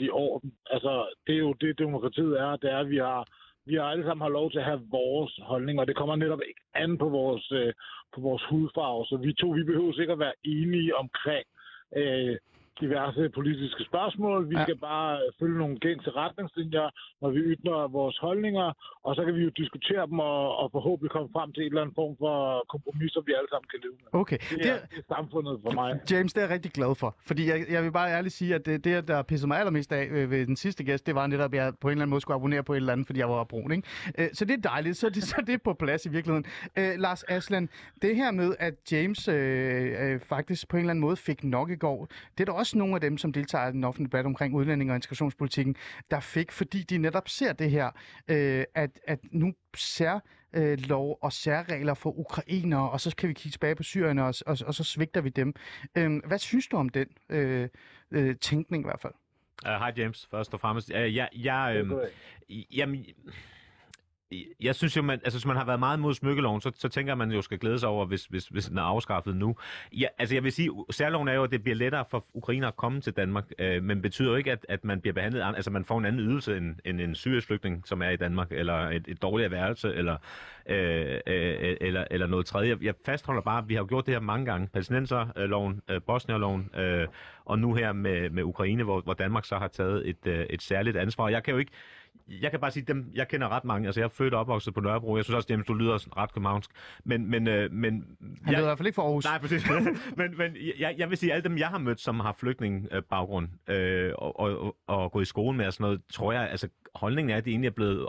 100% 0.00 0.04
i 0.04 0.10
orden. 0.10 0.54
Altså, 0.70 1.08
det 1.26 1.34
er 1.34 1.38
jo 1.38 1.52
det, 1.52 1.78
demokratiet 1.78 2.40
er. 2.40 2.56
Det 2.56 2.72
er, 2.72 2.78
at 2.78 2.90
vi 2.90 2.96
har 2.96 3.28
vi 3.66 3.74
har 3.74 3.84
alle 3.84 4.04
sammen 4.04 4.22
har 4.22 4.28
lov 4.28 4.50
til 4.50 4.58
at 4.58 4.64
have 4.64 4.82
vores 4.90 5.40
holdning, 5.42 5.80
og 5.80 5.86
det 5.86 5.96
kommer 5.96 6.16
netop 6.16 6.40
ikke 6.48 6.60
an 6.74 6.98
på 6.98 7.08
vores, 7.08 7.52
øh, 7.52 7.72
på 8.14 8.20
vores 8.20 8.44
hudfarve. 8.50 9.04
Så 9.06 9.16
vi 9.16 9.32
to, 9.32 9.48
vi 9.48 9.64
behøver 9.64 9.92
sikkert 9.92 10.18
være 10.18 10.32
enige 10.44 10.96
omkring 10.96 11.46
øh, 11.96 12.36
diverse 12.80 13.22
politiske 13.38 13.82
spørgsmål. 13.90 14.50
Vi 14.50 14.56
ja. 14.56 14.62
skal 14.62 14.76
bare 14.76 15.20
følge 15.40 15.58
nogle 15.58 15.76
gængse 15.78 16.10
retningslinjer, 16.10 16.86
når 17.20 17.30
vi 17.30 17.40
ytrer 17.52 17.88
vores 17.88 18.18
holdninger, 18.18 18.68
og 19.06 19.14
så 19.16 19.24
kan 19.24 19.34
vi 19.34 19.42
jo 19.48 19.52
diskutere 19.62 20.06
dem 20.10 20.18
og, 20.18 20.56
og 20.60 20.66
forhåbentlig 20.76 21.10
komme 21.10 21.28
frem 21.36 21.52
til 21.52 21.60
en 21.62 21.66
eller 21.66 21.82
anden 21.82 21.94
form 21.94 22.14
for 22.22 22.34
kompromis, 22.74 23.12
som 23.12 23.22
vi 23.26 23.32
alle 23.38 23.50
sammen 23.52 23.68
kan 23.72 23.80
leve 23.84 23.96
med. 24.02 24.08
Okay. 24.20 24.38
Det, 24.50 24.70
er, 24.74 24.78
det 24.92 24.98
er 25.02 25.14
samfundet 25.16 25.54
for 25.64 25.72
mig. 25.80 25.88
James, 26.10 26.32
det 26.32 26.40
er 26.40 26.46
jeg 26.46 26.54
rigtig 26.56 26.72
glad 26.78 26.94
for, 27.02 27.10
fordi 27.30 27.42
jeg, 27.50 27.58
jeg 27.74 27.82
vil 27.84 27.92
bare 27.92 28.08
ærligt 28.16 28.34
sige, 28.34 28.54
at 28.54 28.66
det, 28.66 28.84
det 28.84 29.08
der 29.08 29.22
pissede 29.22 29.48
mig 29.48 29.58
allermest 29.58 29.92
af 29.92 30.04
øh, 30.10 30.30
ved 30.30 30.46
den 30.46 30.56
sidste 30.56 30.84
gæst, 30.84 31.06
det 31.06 31.14
var 31.14 31.26
netop, 31.26 31.54
at 31.54 31.58
jeg 31.60 31.72
på 31.80 31.88
en 31.88 31.92
eller 31.92 32.02
anden 32.02 32.10
måde 32.10 32.20
skulle 32.20 32.34
abonnere 32.34 32.62
på 32.64 32.72
et 32.72 32.76
eller 32.76 32.92
andet, 32.92 33.06
fordi 33.06 33.18
jeg 33.18 33.28
var 33.28 33.44
brun. 33.44 33.72
Ikke? 33.72 33.88
Øh, 34.18 34.28
så 34.32 34.44
det 34.44 34.54
er 34.58 34.62
dejligt, 34.70 34.96
så 34.96 35.08
det, 35.08 35.22
så 35.32 35.36
det 35.46 35.54
er 35.54 35.58
på 35.64 35.74
plads 35.74 36.06
i 36.06 36.08
virkeligheden. 36.08 36.44
Øh, 36.78 36.92
Lars 36.98 37.22
Aslan, 37.22 37.68
det 38.02 38.16
her 38.16 38.30
med, 38.30 38.54
at 38.58 38.74
James 38.92 39.28
øh, 39.28 39.34
øh, 39.34 40.20
faktisk 40.20 40.68
på 40.68 40.76
en 40.76 40.80
eller 40.80 40.90
anden 40.90 41.00
måde 41.00 41.16
fik 41.16 41.44
nok 41.44 41.70
i 41.70 41.76
går, 41.76 42.08
det 42.38 42.40
er 42.40 42.44
der 42.44 42.52
også 42.52 42.63
nogle 42.72 42.94
af 42.94 43.00
dem, 43.00 43.18
som 43.18 43.32
deltager 43.32 43.68
i 43.68 43.72
den 43.72 43.84
offentlige 43.84 44.06
debat 44.06 44.26
omkring 44.26 44.54
udlænding 44.54 44.90
og 44.90 44.96
integrationspolitikken, 44.96 45.76
der 46.10 46.20
fik, 46.20 46.52
fordi 46.52 46.82
de 46.82 46.98
netop 46.98 47.28
ser 47.28 47.52
det 47.52 47.70
her, 47.70 47.90
øh, 48.28 48.64
at, 48.74 49.00
at 49.06 49.18
nu 49.30 49.54
ser 49.76 50.20
øh, 50.52 50.78
lov 50.78 51.18
og 51.22 51.32
særregler 51.32 51.94
for 51.94 52.18
ukrainere, 52.18 52.90
og 52.90 53.00
så 53.00 53.16
kan 53.16 53.28
vi 53.28 53.34
kigge 53.34 53.54
tilbage 53.54 53.74
på 53.74 53.82
syrerne, 53.82 54.24
og, 54.24 54.34
og, 54.46 54.58
og 54.66 54.74
så 54.74 54.84
svigter 54.84 55.20
vi 55.20 55.28
dem. 55.28 55.54
Øh, 55.98 56.20
hvad 56.26 56.38
synes 56.38 56.66
du 56.66 56.76
om 56.76 56.88
den 56.88 57.06
øh, 57.28 57.68
øh, 58.10 58.36
tænkning 58.36 58.84
i 58.84 58.86
hvert 58.86 59.00
fald? 59.00 59.12
Hej 59.64 59.90
uh, 59.90 59.98
James, 59.98 60.28
først 60.30 60.54
og 60.54 60.60
fremmest. 60.60 60.90
Uh, 60.90 61.16
jeg, 61.16 61.28
jeg, 61.32 61.84
øh, 61.90 62.08
jamen, 62.78 63.04
jeg 64.60 64.74
synes 64.74 64.96
jo, 64.96 65.02
man, 65.02 65.20
altså, 65.24 65.38
hvis 65.38 65.46
man 65.46 65.56
har 65.56 65.64
været 65.64 65.78
meget 65.78 65.98
mod 65.98 66.14
smykkeloven, 66.14 66.60
så, 66.60 66.72
så 66.74 66.88
tænker 66.88 67.14
man 67.14 67.32
jo 67.32 67.42
skal 67.42 67.58
glæde 67.58 67.78
sig 67.78 67.88
over, 67.88 68.06
hvis, 68.06 68.24
hvis, 68.24 68.46
hvis 68.46 68.66
den 68.66 68.78
er 68.78 68.82
afskaffet 68.82 69.36
nu. 69.36 69.56
Ja, 69.92 70.06
altså 70.18 70.34
jeg 70.34 70.44
vil 70.44 70.52
sige, 70.52 70.70
særloven 70.90 71.28
er 71.28 71.32
jo, 71.32 71.44
at 71.44 71.50
det 71.50 71.62
bliver 71.62 71.76
lettere 71.76 72.04
for 72.10 72.24
ukrainer 72.34 72.68
at 72.68 72.76
komme 72.76 73.00
til 73.00 73.12
Danmark, 73.12 73.44
øh, 73.58 73.82
men 73.82 74.02
betyder 74.02 74.30
jo 74.30 74.36
ikke, 74.36 74.52
at, 74.52 74.66
at 74.68 74.84
man 74.84 75.00
bliver 75.00 75.14
behandlet, 75.14 75.54
altså 75.56 75.70
man 75.70 75.84
får 75.84 75.98
en 75.98 76.04
anden 76.04 76.20
ydelse 76.20 76.56
end, 76.56 76.76
end 76.84 77.00
en 77.00 77.14
syrisk 77.14 77.46
flygtning, 77.46 77.82
som 77.86 78.02
er 78.02 78.08
i 78.10 78.16
Danmark, 78.16 78.52
eller 78.52 78.74
et, 78.74 79.04
et 79.08 79.22
dårligere 79.22 79.50
værelse, 79.50 79.94
eller, 79.94 80.16
øh, 80.66 81.20
øh, 81.26 81.56
øh 81.62 81.76
eller, 81.80 82.04
eller 82.10 82.26
noget 82.26 82.46
tredje. 82.46 82.78
Jeg 82.82 82.94
fastholder 83.06 83.42
bare, 83.42 83.58
at 83.58 83.68
vi 83.68 83.74
har 83.74 83.84
gjort 83.84 84.06
det 84.06 84.14
her 84.14 84.20
mange 84.20 84.46
gange. 84.46 84.68
Palæstinenserloven, 84.68 85.80
øh, 85.90 86.00
Bosnierloven, 86.06 86.70
øh, 86.76 87.06
og 87.44 87.58
nu 87.58 87.74
her 87.74 87.92
med, 87.92 88.30
med 88.30 88.42
Ukraine, 88.42 88.82
hvor, 88.82 89.00
hvor 89.00 89.14
Danmark 89.14 89.44
så 89.44 89.56
har 89.56 89.68
taget 89.68 90.08
et, 90.08 90.26
øh, 90.26 90.46
et 90.50 90.62
særligt 90.62 90.96
ansvar. 90.96 91.28
Jeg 91.28 91.42
kan 91.42 91.52
jo 91.52 91.58
ikke 91.58 91.72
jeg 92.28 92.50
kan 92.50 92.60
bare 92.60 92.70
sige, 92.70 92.84
dem, 92.84 93.10
jeg 93.14 93.28
kender 93.28 93.48
ret 93.48 93.64
mange. 93.64 93.86
Altså, 93.86 94.00
jeg 94.00 94.04
er 94.04 94.08
født 94.08 94.34
og 94.34 94.40
opvokset 94.40 94.74
på 94.74 94.80
Nørrebro. 94.80 95.16
Jeg 95.16 95.24
synes 95.24 95.34
også, 95.34 95.46
James, 95.50 95.66
du 95.66 95.74
lyder 95.74 96.16
ret 96.16 96.32
københavnsk. 96.32 96.70
Men, 97.04 97.30
men, 97.30 97.48
øh, 97.48 97.72
men... 97.72 98.16
Han 98.20 98.38
jeg, 98.46 98.52
lyder 98.52 98.60
i 98.60 98.64
hvert 98.64 98.78
fald 98.78 98.86
ikke 98.86 98.94
for 98.94 99.02
Aarhus. 99.02 99.24
Nej, 99.24 99.38
præcis. 99.38 99.66
men, 100.18 100.38
men 100.38 100.56
jeg, 100.78 100.94
jeg 100.98 101.10
vil 101.10 101.18
sige, 101.18 101.32
at 101.32 101.36
alle 101.36 101.48
dem, 101.48 101.58
jeg 101.58 101.68
har 101.68 101.78
mødt, 101.78 102.00
som 102.00 102.20
har 102.20 102.32
flygtningbaggrund 102.32 103.48
øh, 103.68 104.12
og, 104.18 104.40
og, 104.40 104.60
og, 104.60 104.76
og 104.86 105.12
gået 105.12 105.22
i 105.22 105.26
skole 105.26 105.56
med 105.56 105.66
og 105.66 105.72
sådan 105.72 105.84
noget, 105.84 106.00
tror 106.12 106.32
jeg, 106.32 106.50
altså, 106.50 106.68
holdningen 106.94 107.30
er, 107.30 107.36
at 107.36 107.44
de 107.44 107.50
egentlig 107.50 107.68
er 107.68 107.72
blevet 107.72 108.08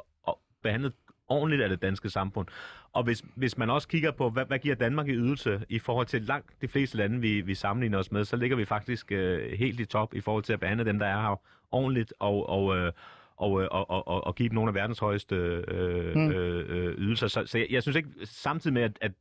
behandlet 0.63 0.93
ordentligt 1.27 1.61
af 1.61 1.69
det 1.69 1.81
danske 1.81 2.09
samfund. 2.09 2.47
Og 2.93 3.03
hvis, 3.03 3.23
hvis 3.35 3.57
man 3.57 3.69
også 3.69 3.87
kigger 3.87 4.11
på, 4.11 4.29
hvad, 4.29 4.45
hvad 4.45 4.59
giver 4.59 4.75
Danmark 4.75 5.07
i 5.07 5.11
ydelse 5.11 5.61
i 5.69 5.79
forhold 5.79 6.07
til 6.07 6.21
langt 6.21 6.61
de 6.61 6.67
fleste 6.67 6.97
lande, 6.97 7.21
vi, 7.21 7.41
vi 7.41 7.55
sammenligner 7.55 7.97
os 7.97 8.11
med, 8.11 8.25
så 8.25 8.35
ligger 8.35 8.57
vi 8.57 8.65
faktisk 8.65 9.11
øh, 9.11 9.51
helt 9.51 9.79
i 9.79 9.85
top 9.85 10.13
i 10.13 10.21
forhold 10.21 10.43
til 10.43 10.53
at 10.53 10.59
behandle 10.59 10.85
dem, 10.85 10.99
der 10.99 11.05
er 11.05 11.21
her 11.21 11.41
ordentligt 11.71 12.13
og, 12.19 12.49
og, 12.49 12.77
øh, 12.77 12.91
og, 13.37 13.61
øh, 13.61 13.67
og, 13.71 13.89
og, 13.89 14.07
og, 14.07 14.23
og 14.23 14.35
give 14.35 14.49
dem 14.49 14.55
nogle 14.55 14.69
af 14.69 14.73
verdens 14.75 14.99
højeste 14.99 15.35
øh, 15.67 16.15
mm. 16.15 16.31
øh, 16.31 16.97
ydelser. 16.97 17.27
Så, 17.27 17.43
så 17.45 17.57
jeg, 17.57 17.67
jeg 17.69 17.81
synes 17.81 17.95
ikke, 17.95 18.09
samtidig 18.23 18.73
med, 18.73 18.81
at, 18.81 18.97
at 19.01 19.11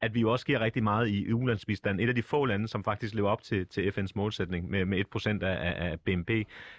at 0.00 0.14
vi 0.14 0.20
jo 0.20 0.32
også 0.32 0.46
giver 0.46 0.60
rigtig 0.60 0.82
meget 0.82 1.08
i 1.08 1.32
ulandsbistand. 1.32 2.00
Et 2.00 2.08
af 2.08 2.14
de 2.14 2.22
få 2.22 2.44
lande, 2.44 2.68
som 2.68 2.84
faktisk 2.84 3.14
lever 3.14 3.30
op 3.30 3.42
til, 3.42 3.66
til 3.66 3.92
FN's 3.98 4.12
målsætning 4.14 4.70
med, 4.70 4.84
med 4.84 5.04
1% 5.16 5.44
af, 5.44 5.90
af 5.90 6.00
BNP. 6.00 6.30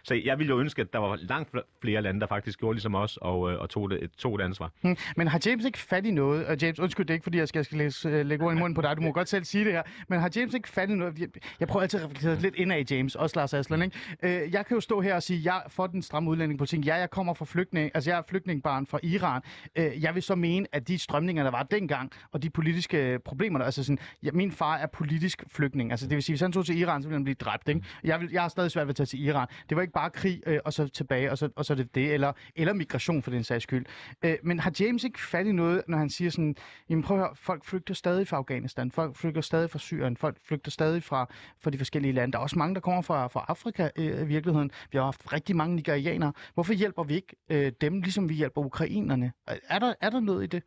Så 0.04 0.22
jeg 0.26 0.40
ville 0.40 0.50
jo 0.50 0.60
ønske, 0.60 0.82
at 0.82 0.94
der 0.94 1.00
var 1.00 1.16
langt 1.16 1.56
flere 1.82 2.02
lande, 2.02 2.20
der 2.20 2.28
faktisk 2.28 2.60
gjorde 2.60 2.76
ligesom 2.76 2.96
os 2.96 3.18
og, 3.18 3.52
øh, 3.52 3.60
og 3.60 3.70
tog, 3.70 3.90
det, 3.90 4.12
tog 4.18 4.36
et 4.36 4.42
ansvar. 4.42 4.72
Hmm. 4.82 4.98
Men 5.16 5.28
har 5.28 5.42
James 5.46 5.66
ikke 5.66 5.80
fat 5.80 6.06
i 6.06 6.12
noget? 6.12 6.46
Og 6.46 6.58
James, 6.62 6.80
undskyld, 6.80 7.06
det 7.06 7.10
er 7.10 7.14
ikke, 7.14 7.24
fordi 7.24 7.38
jeg 7.38 7.48
skal, 7.48 7.66
skal 7.66 7.78
læse, 7.78 8.10
øh, 8.10 8.26
lægge 8.26 8.46
ord 8.46 8.54
i 8.54 8.60
munden 8.60 8.76
på 8.76 8.82
dig. 8.82 8.98
Du 8.98 9.02
må 9.02 9.12
godt 9.12 9.30
selv 9.30 9.44
sige 9.44 9.66
det 9.66 9.74
her. 9.74 9.82
Men 10.08 10.20
har 10.20 10.32
James 10.36 10.54
ikke 10.54 10.70
fat 10.70 10.90
i 10.90 10.94
noget? 10.94 11.20
Jeg, 11.20 11.28
jeg 11.60 11.68
prøver 11.68 11.82
altid 11.82 12.00
at 12.00 12.06
reflektere 12.06 12.40
lidt 12.40 12.56
ind 12.56 12.72
af 12.72 12.86
James, 12.92 13.16
også 13.16 13.40
Lars 13.40 13.54
Aslan. 13.54 13.82
Ikke? 13.82 13.98
Øh, 14.24 14.54
jeg 14.54 14.66
kan 14.66 14.76
jo 14.76 14.82
stå 14.82 15.02
her 15.02 15.16
og 15.16 15.24
sige, 15.24 15.54
jeg 15.54 15.62
får 15.68 15.88
den 15.88 16.02
stramme 16.02 16.30
udlændingepolitik. 16.30 16.86
Ja, 16.86 16.96
jeg 16.96 17.10
kommer 17.10 17.34
fra 17.34 17.46
flygtning, 17.46 17.92
altså 17.94 18.10
jeg 18.10 18.18
er 18.18 18.24
flygtningbarn 18.30 18.86
fra 18.86 19.00
Iran. 19.04 19.42
jeg 19.76 20.16
vil 20.16 20.24
så 20.24 20.36
mene, 20.36 20.68
at 20.72 20.88
de 20.88 20.98
strømninger, 20.98 21.44
der 21.44 21.52
var 21.52 21.64
dengang, 21.64 22.12
og 22.32 22.44
de 22.44 22.50
politiske 22.50 23.07
problemer, 23.26 23.60
altså 23.60 23.84
sådan, 23.84 24.00
ja, 24.24 24.30
min 24.34 24.52
far 24.52 24.78
er 24.78 24.88
politisk 24.88 25.44
flygtning. 25.48 25.92
Altså 25.92 26.08
det 26.08 26.16
vil 26.16 26.24
sige, 26.24 26.34
hvis 26.34 26.42
han 26.42 26.52
tog 26.52 26.66
til 26.66 26.78
Iran, 26.78 27.02
så 27.02 27.08
ville 27.08 27.18
han 27.18 27.24
blive 27.24 27.36
dræbt. 27.36 27.70
Ikke? 27.70 27.82
Jeg, 28.04 28.20
vil, 28.20 28.30
jeg 28.32 28.42
har 28.42 28.50
stadig 28.50 28.72
svært 28.72 28.88
ved 28.88 28.90
at 28.90 28.96
tage 28.96 29.06
til 29.06 29.24
Iran. 29.26 29.48
Det 29.70 29.76
var 29.76 29.82
ikke 29.82 29.94
bare 29.94 30.10
krig, 30.10 30.42
øh, 30.46 30.60
og 30.66 30.74
så 30.74 30.88
tilbage, 30.88 31.32
og 31.32 31.38
så, 31.38 31.50
og 31.56 31.66
så 31.66 31.76
det 31.76 31.96
det, 31.96 32.14
eller, 32.14 32.34
eller 32.56 32.74
migration 32.74 33.22
for 33.22 33.32
den 33.32 33.44
sags 33.44 33.64
skyld. 33.64 33.86
Øh, 34.26 34.36
men 34.44 34.60
har 34.60 34.74
James 34.80 35.04
ikke 35.04 35.22
fat 35.22 35.48
i 35.48 35.52
noget, 35.52 35.84
når 35.88 35.98
han 35.98 36.10
siger 36.10 36.32
sådan, 36.32 36.56
jamen 36.90 37.04
prøv 37.04 37.18
at 37.18 37.24
høre, 37.24 37.36
folk 37.36 37.66
flygter 37.66 37.94
stadig 37.94 38.28
fra 38.28 38.38
Afghanistan, 38.38 38.92
folk 38.92 39.16
flygter 39.16 39.42
stadig 39.42 39.70
fra 39.70 39.80
Syrien, 39.80 40.18
folk 40.18 40.38
flygter 40.44 40.72
stadig 40.72 41.04
fra, 41.04 41.34
fra 41.60 41.72
de 41.72 41.78
forskellige 41.78 42.12
lande. 42.14 42.32
Der 42.32 42.40
er 42.40 42.44
også 42.44 42.60
mange, 42.60 42.76
der 42.76 42.82
kommer 42.82 43.02
fra, 43.02 43.28
fra 43.28 43.46
Afrika 43.48 43.90
øh, 43.96 44.22
i 44.22 44.26
virkeligheden. 44.26 44.72
Vi 44.92 44.98
har 44.98 45.06
haft 45.06 45.34
rigtig 45.34 45.56
mange 45.56 45.76
nigerianere. 45.76 46.34
Hvorfor 46.54 46.74
hjælper 46.74 47.04
vi 47.04 47.16
ikke 47.16 47.36
øh, 47.50 47.72
dem, 47.82 48.02
ligesom 48.02 48.30
vi 48.30 48.34
hjælper 48.34 48.62
ukrainerne? 48.62 49.32
Er 49.48 49.80
der, 49.80 49.94
er 50.02 50.10
der 50.10 50.20
noget 50.20 50.44
i 50.44 50.48
det? 50.48 50.64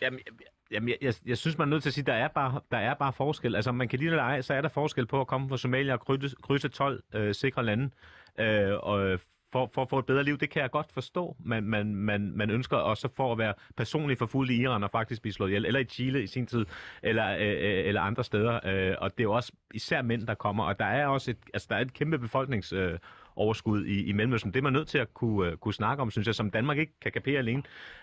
Jamen, 0.00 0.20
Jamen, 0.74 0.88
jeg, 0.88 0.96
jeg, 1.00 1.14
jeg 1.26 1.38
synes, 1.38 1.58
man 1.58 1.68
er 1.68 1.70
nødt 1.70 1.82
til 1.82 1.90
at 1.90 1.94
sige, 1.94 2.02
at 2.02 2.06
der 2.06 2.12
er 2.12 2.28
bare, 2.28 2.60
der 2.70 2.78
er 2.78 2.94
bare 2.94 3.12
forskel. 3.12 3.56
Altså, 3.56 3.72
man 3.72 3.88
kan 3.88 3.98
lide 3.98 4.10
eller 4.10 4.22
ej, 4.22 4.40
så 4.40 4.54
er 4.54 4.60
der 4.60 4.68
forskel 4.68 5.06
på 5.06 5.20
at 5.20 5.26
komme 5.26 5.48
fra 5.48 5.56
Somalia 5.56 5.92
og 5.92 6.00
krydse, 6.00 6.36
krydse 6.42 6.68
12 6.68 7.02
øh, 7.14 7.34
sikre 7.34 7.64
lande, 7.64 7.90
øh, 8.38 8.72
og 8.82 9.06
øh, 9.06 9.18
for, 9.52 9.70
for 9.74 9.82
at 9.82 9.88
få 9.88 9.98
et 9.98 10.06
bedre 10.06 10.24
liv, 10.24 10.38
det 10.38 10.50
kan 10.50 10.62
jeg 10.62 10.70
godt 10.70 10.92
forstå. 10.92 11.36
Man, 11.44 11.64
man, 11.64 11.94
man, 11.94 12.32
man 12.36 12.50
ønsker 12.50 12.76
også 12.76 13.08
for 13.16 13.32
at 13.32 13.38
være 13.38 13.54
personligt 13.76 14.18
forfulgt 14.18 14.50
i 14.50 14.62
Iran 14.62 14.84
og 14.84 14.90
faktisk 14.90 15.22
blive 15.22 15.32
slået 15.32 15.48
ihjel, 15.48 15.66
eller 15.66 15.80
i 15.80 15.84
Chile 15.84 16.22
i 16.22 16.26
sin 16.26 16.46
tid, 16.46 16.66
eller, 17.02 17.36
øh, 17.36 17.40
øh 17.40 17.88
eller 17.88 18.00
andre 18.00 18.24
steder. 18.24 18.60
Øh, 18.64 18.94
og 18.98 19.10
det 19.10 19.20
er 19.20 19.24
jo 19.24 19.32
også 19.32 19.52
især 19.74 20.02
mænd, 20.02 20.26
der 20.26 20.34
kommer, 20.34 20.64
og 20.64 20.78
der 20.78 20.84
er 20.84 21.06
også 21.06 21.30
et, 21.30 21.38
altså, 21.54 21.66
der 21.70 21.76
er 21.76 21.80
et 21.80 21.92
kæmpe 21.92 22.18
befolknings... 22.18 22.72
Øh, 22.72 22.98
overskud 23.36 23.84
i, 23.84 24.04
i 24.04 24.12
Mellemøsten. 24.12 24.52
Det 24.52 24.58
er 24.58 24.62
man 24.62 24.72
nødt 24.72 24.88
til 24.88 24.98
at 24.98 25.14
kunne, 25.14 25.52
uh, 25.52 25.56
kunne 25.58 25.74
snakke 25.74 26.00
om, 26.00 26.10
synes 26.10 26.26
jeg, 26.26 26.34
som 26.34 26.50
Danmark 26.50 26.78
ikke 26.78 26.92
kan 27.00 27.12
kapere 27.12 27.38
alene. 27.38 27.62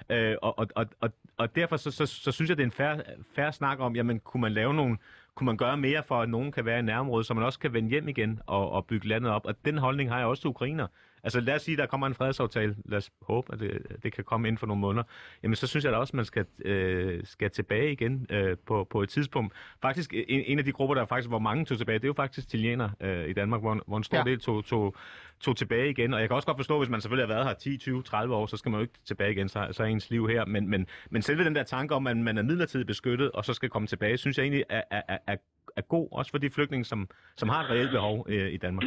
Uh, 0.09 0.15
og, 0.41 0.59
og, 0.75 0.85
og, 1.01 1.09
og 1.37 1.55
derfor 1.55 1.77
så, 1.77 1.91
så, 1.91 2.05
så 2.05 2.31
synes 2.31 2.49
jeg, 2.49 2.57
det 2.57 2.63
er 2.63 2.67
en 2.67 2.71
færre, 2.71 3.01
færre 3.35 3.53
snak 3.53 3.79
om, 3.79 3.95
jamen 3.95 4.19
kunne 4.19 4.41
man 4.41 4.51
lave 4.51 4.73
nogle 4.73 4.97
kunne 5.35 5.45
man 5.45 5.57
gøre 5.57 5.77
mere 5.77 6.03
for, 6.03 6.21
at 6.21 6.29
nogen 6.29 6.51
kan 6.51 6.65
være 6.65 6.79
i 6.79 6.81
nærområdet, 6.81 7.27
så 7.27 7.33
man 7.33 7.43
også 7.43 7.59
kan 7.59 7.73
vende 7.73 7.89
hjem 7.89 8.07
igen 8.07 8.39
og, 8.45 8.71
og 8.71 8.85
bygge 8.85 9.07
landet 9.07 9.31
op. 9.31 9.45
Og 9.45 9.55
den 9.65 9.77
holdning 9.77 10.09
har 10.09 10.17
jeg 10.17 10.27
også 10.27 10.41
til 10.41 10.49
ukrainer. 10.49 10.87
Altså 11.23 11.39
lad 11.39 11.55
os 11.55 11.61
sige, 11.61 11.77
der 11.77 11.85
kommer 11.85 12.07
en 12.07 12.13
fredsaftale. 12.13 12.75
Lad 12.85 12.97
os 12.97 13.11
håbe, 13.21 13.53
at 13.53 13.59
det, 13.59 13.81
det 14.03 14.13
kan 14.13 14.23
komme 14.23 14.47
inden 14.47 14.57
for 14.57 14.67
nogle 14.67 14.79
måneder. 14.81 15.03
Jamen 15.43 15.55
så 15.55 15.67
synes 15.67 15.85
jeg 15.85 15.93
da 15.93 15.97
også, 15.97 16.11
at 16.11 16.15
man 16.15 16.25
skal, 16.25 16.45
øh, 16.65 17.21
skal 17.23 17.51
tilbage 17.51 17.91
igen 17.91 18.27
øh, 18.29 18.57
på, 18.67 18.83
på 18.89 19.01
et 19.01 19.09
tidspunkt. 19.09 19.53
Faktisk 19.81 20.13
en, 20.13 20.43
en 20.45 20.59
af 20.59 20.65
de 20.65 20.71
grupper, 20.71 20.95
der 20.95 21.05
faktisk, 21.05 21.29
hvor 21.29 21.39
mange 21.39 21.65
tog 21.65 21.77
tilbage, 21.77 21.99
det 21.99 22.03
er 22.03 22.07
jo 22.07 22.13
faktisk 22.13 22.49
chilenere 22.49 22.91
øh, 23.01 23.29
i 23.29 23.33
Danmark, 23.33 23.61
hvor, 23.61 23.81
hvor 23.87 23.97
en 23.97 24.03
stor 24.03 24.17
Ja. 24.17 24.23
del 24.23 24.39
tog, 24.39 24.65
tog, 24.65 24.95
tog 25.39 25.57
tilbage 25.57 25.89
igen. 25.89 26.13
Og 26.13 26.19
jeg 26.19 26.29
kan 26.29 26.35
også 26.35 26.45
godt 26.45 26.57
forstå, 26.57 26.77
hvis 26.77 26.89
man 26.89 27.01
selvfølgelig 27.01 27.27
har 27.27 27.33
været 27.35 27.47
her 27.47 27.53
10, 27.53 27.77
20, 27.77 28.03
30 28.03 28.35
år, 28.35 28.45
så 28.45 28.57
skal 28.57 28.69
man 28.69 28.77
jo 28.79 28.81
ikke 28.81 28.93
tilbage 29.05 29.31
igen, 29.31 29.49
så, 29.49 29.67
så 29.71 29.83
er 29.83 29.87
ens 29.87 30.09
liv 30.09 30.27
her. 30.27 30.45
Men, 30.45 30.67
men, 30.69 30.87
men 31.09 31.21
selve 31.21 31.43
den 31.43 31.55
der 31.55 31.63
tanke 31.63 31.95
om, 31.95 32.07
at 32.07 32.17
man 32.17 32.37
er 32.37 32.41
midlertidigt 32.41 32.87
beskyttet, 32.87 33.31
og 33.31 33.45
så 33.45 33.53
skal 33.53 33.69
komme 33.69 33.87
tilbage, 33.87 34.17
synes 34.17 34.37
jeg 34.37 34.43
egentlig 34.43 34.63
er, 34.69 34.81
er, 34.91 35.17
er, 35.27 35.35
er 35.75 35.81
god, 35.81 36.07
også 36.11 36.31
for 36.31 36.37
de 36.37 36.49
flygtninge, 36.49 36.85
som, 36.85 37.09
som 37.37 37.49
har 37.49 37.63
et 37.63 37.69
reelt 37.69 37.91
behov 37.91 38.25
øh, 38.29 38.51
i 38.53 38.57
Danmark. 38.57 38.85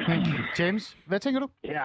James, 0.59 0.97
hvad 1.07 1.21
tænker 1.21 1.41
du? 1.41 1.49
Ja, 1.65 1.83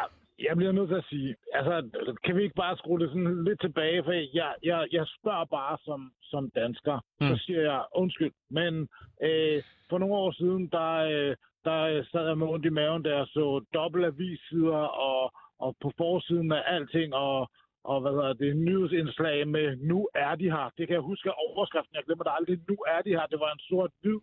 jeg 0.48 0.58
bliver 0.58 0.72
nødt 0.72 0.90
til 0.90 0.96
at 0.96 1.10
sige, 1.10 1.36
altså, 1.54 1.90
kan 2.24 2.36
vi 2.36 2.44
ikke 2.44 2.56
bare 2.56 2.78
skrue 2.78 3.00
det 3.00 3.10
sådan 3.10 3.44
lidt 3.44 3.62
tilbage, 3.62 4.04
for 4.04 4.12
jeg, 4.12 4.54
jeg, 4.64 4.88
jeg 4.92 5.06
spørger 5.20 5.46
bare 5.46 5.78
som, 5.86 6.12
som 6.22 6.50
dansker, 6.56 7.00
mm. 7.22 7.28
Så 7.28 7.44
siger 7.46 7.62
jeg 7.62 7.84
undskyld, 7.96 8.32
men 8.50 8.74
øh, 9.24 9.64
for 9.90 9.98
nogle 9.98 10.16
år 10.16 10.32
siden, 10.32 10.68
der, 10.68 10.92
øh, 11.12 11.36
der 11.66 12.04
sad 12.12 12.28
jeg 12.28 12.38
med 12.38 12.48
ondt 12.48 12.66
i 12.66 12.70
maven, 12.70 13.06
jeg 13.06 13.28
så 13.28 13.66
dobbelt 13.74 14.06
avissider 14.06 14.84
og, 15.10 15.34
og 15.60 15.76
på 15.82 15.92
forsiden 15.98 16.52
af 16.52 16.64
alting, 16.66 17.14
og, 17.14 17.50
og 17.84 18.02
hvad 18.02 18.12
hedder 18.12 18.34
det, 18.34 18.58
nyhedsindslag 18.58 19.48
med, 19.48 19.76
nu 19.76 20.10
er 20.16 20.36
de 20.36 20.52
her. 20.52 20.72
Det 20.78 20.88
kan 20.88 20.94
jeg 20.94 21.10
huske 21.12 21.34
overskriften, 21.34 21.96
jeg 21.96 22.04
glemmer 22.06 22.24
det 22.24 22.34
aldrig, 22.38 22.60
nu 22.70 22.78
er 22.88 23.02
de 23.02 23.10
her. 23.18 23.26
Det 23.26 23.40
var 23.40 23.52
en 23.52 23.66
sort-hvid 23.70 24.20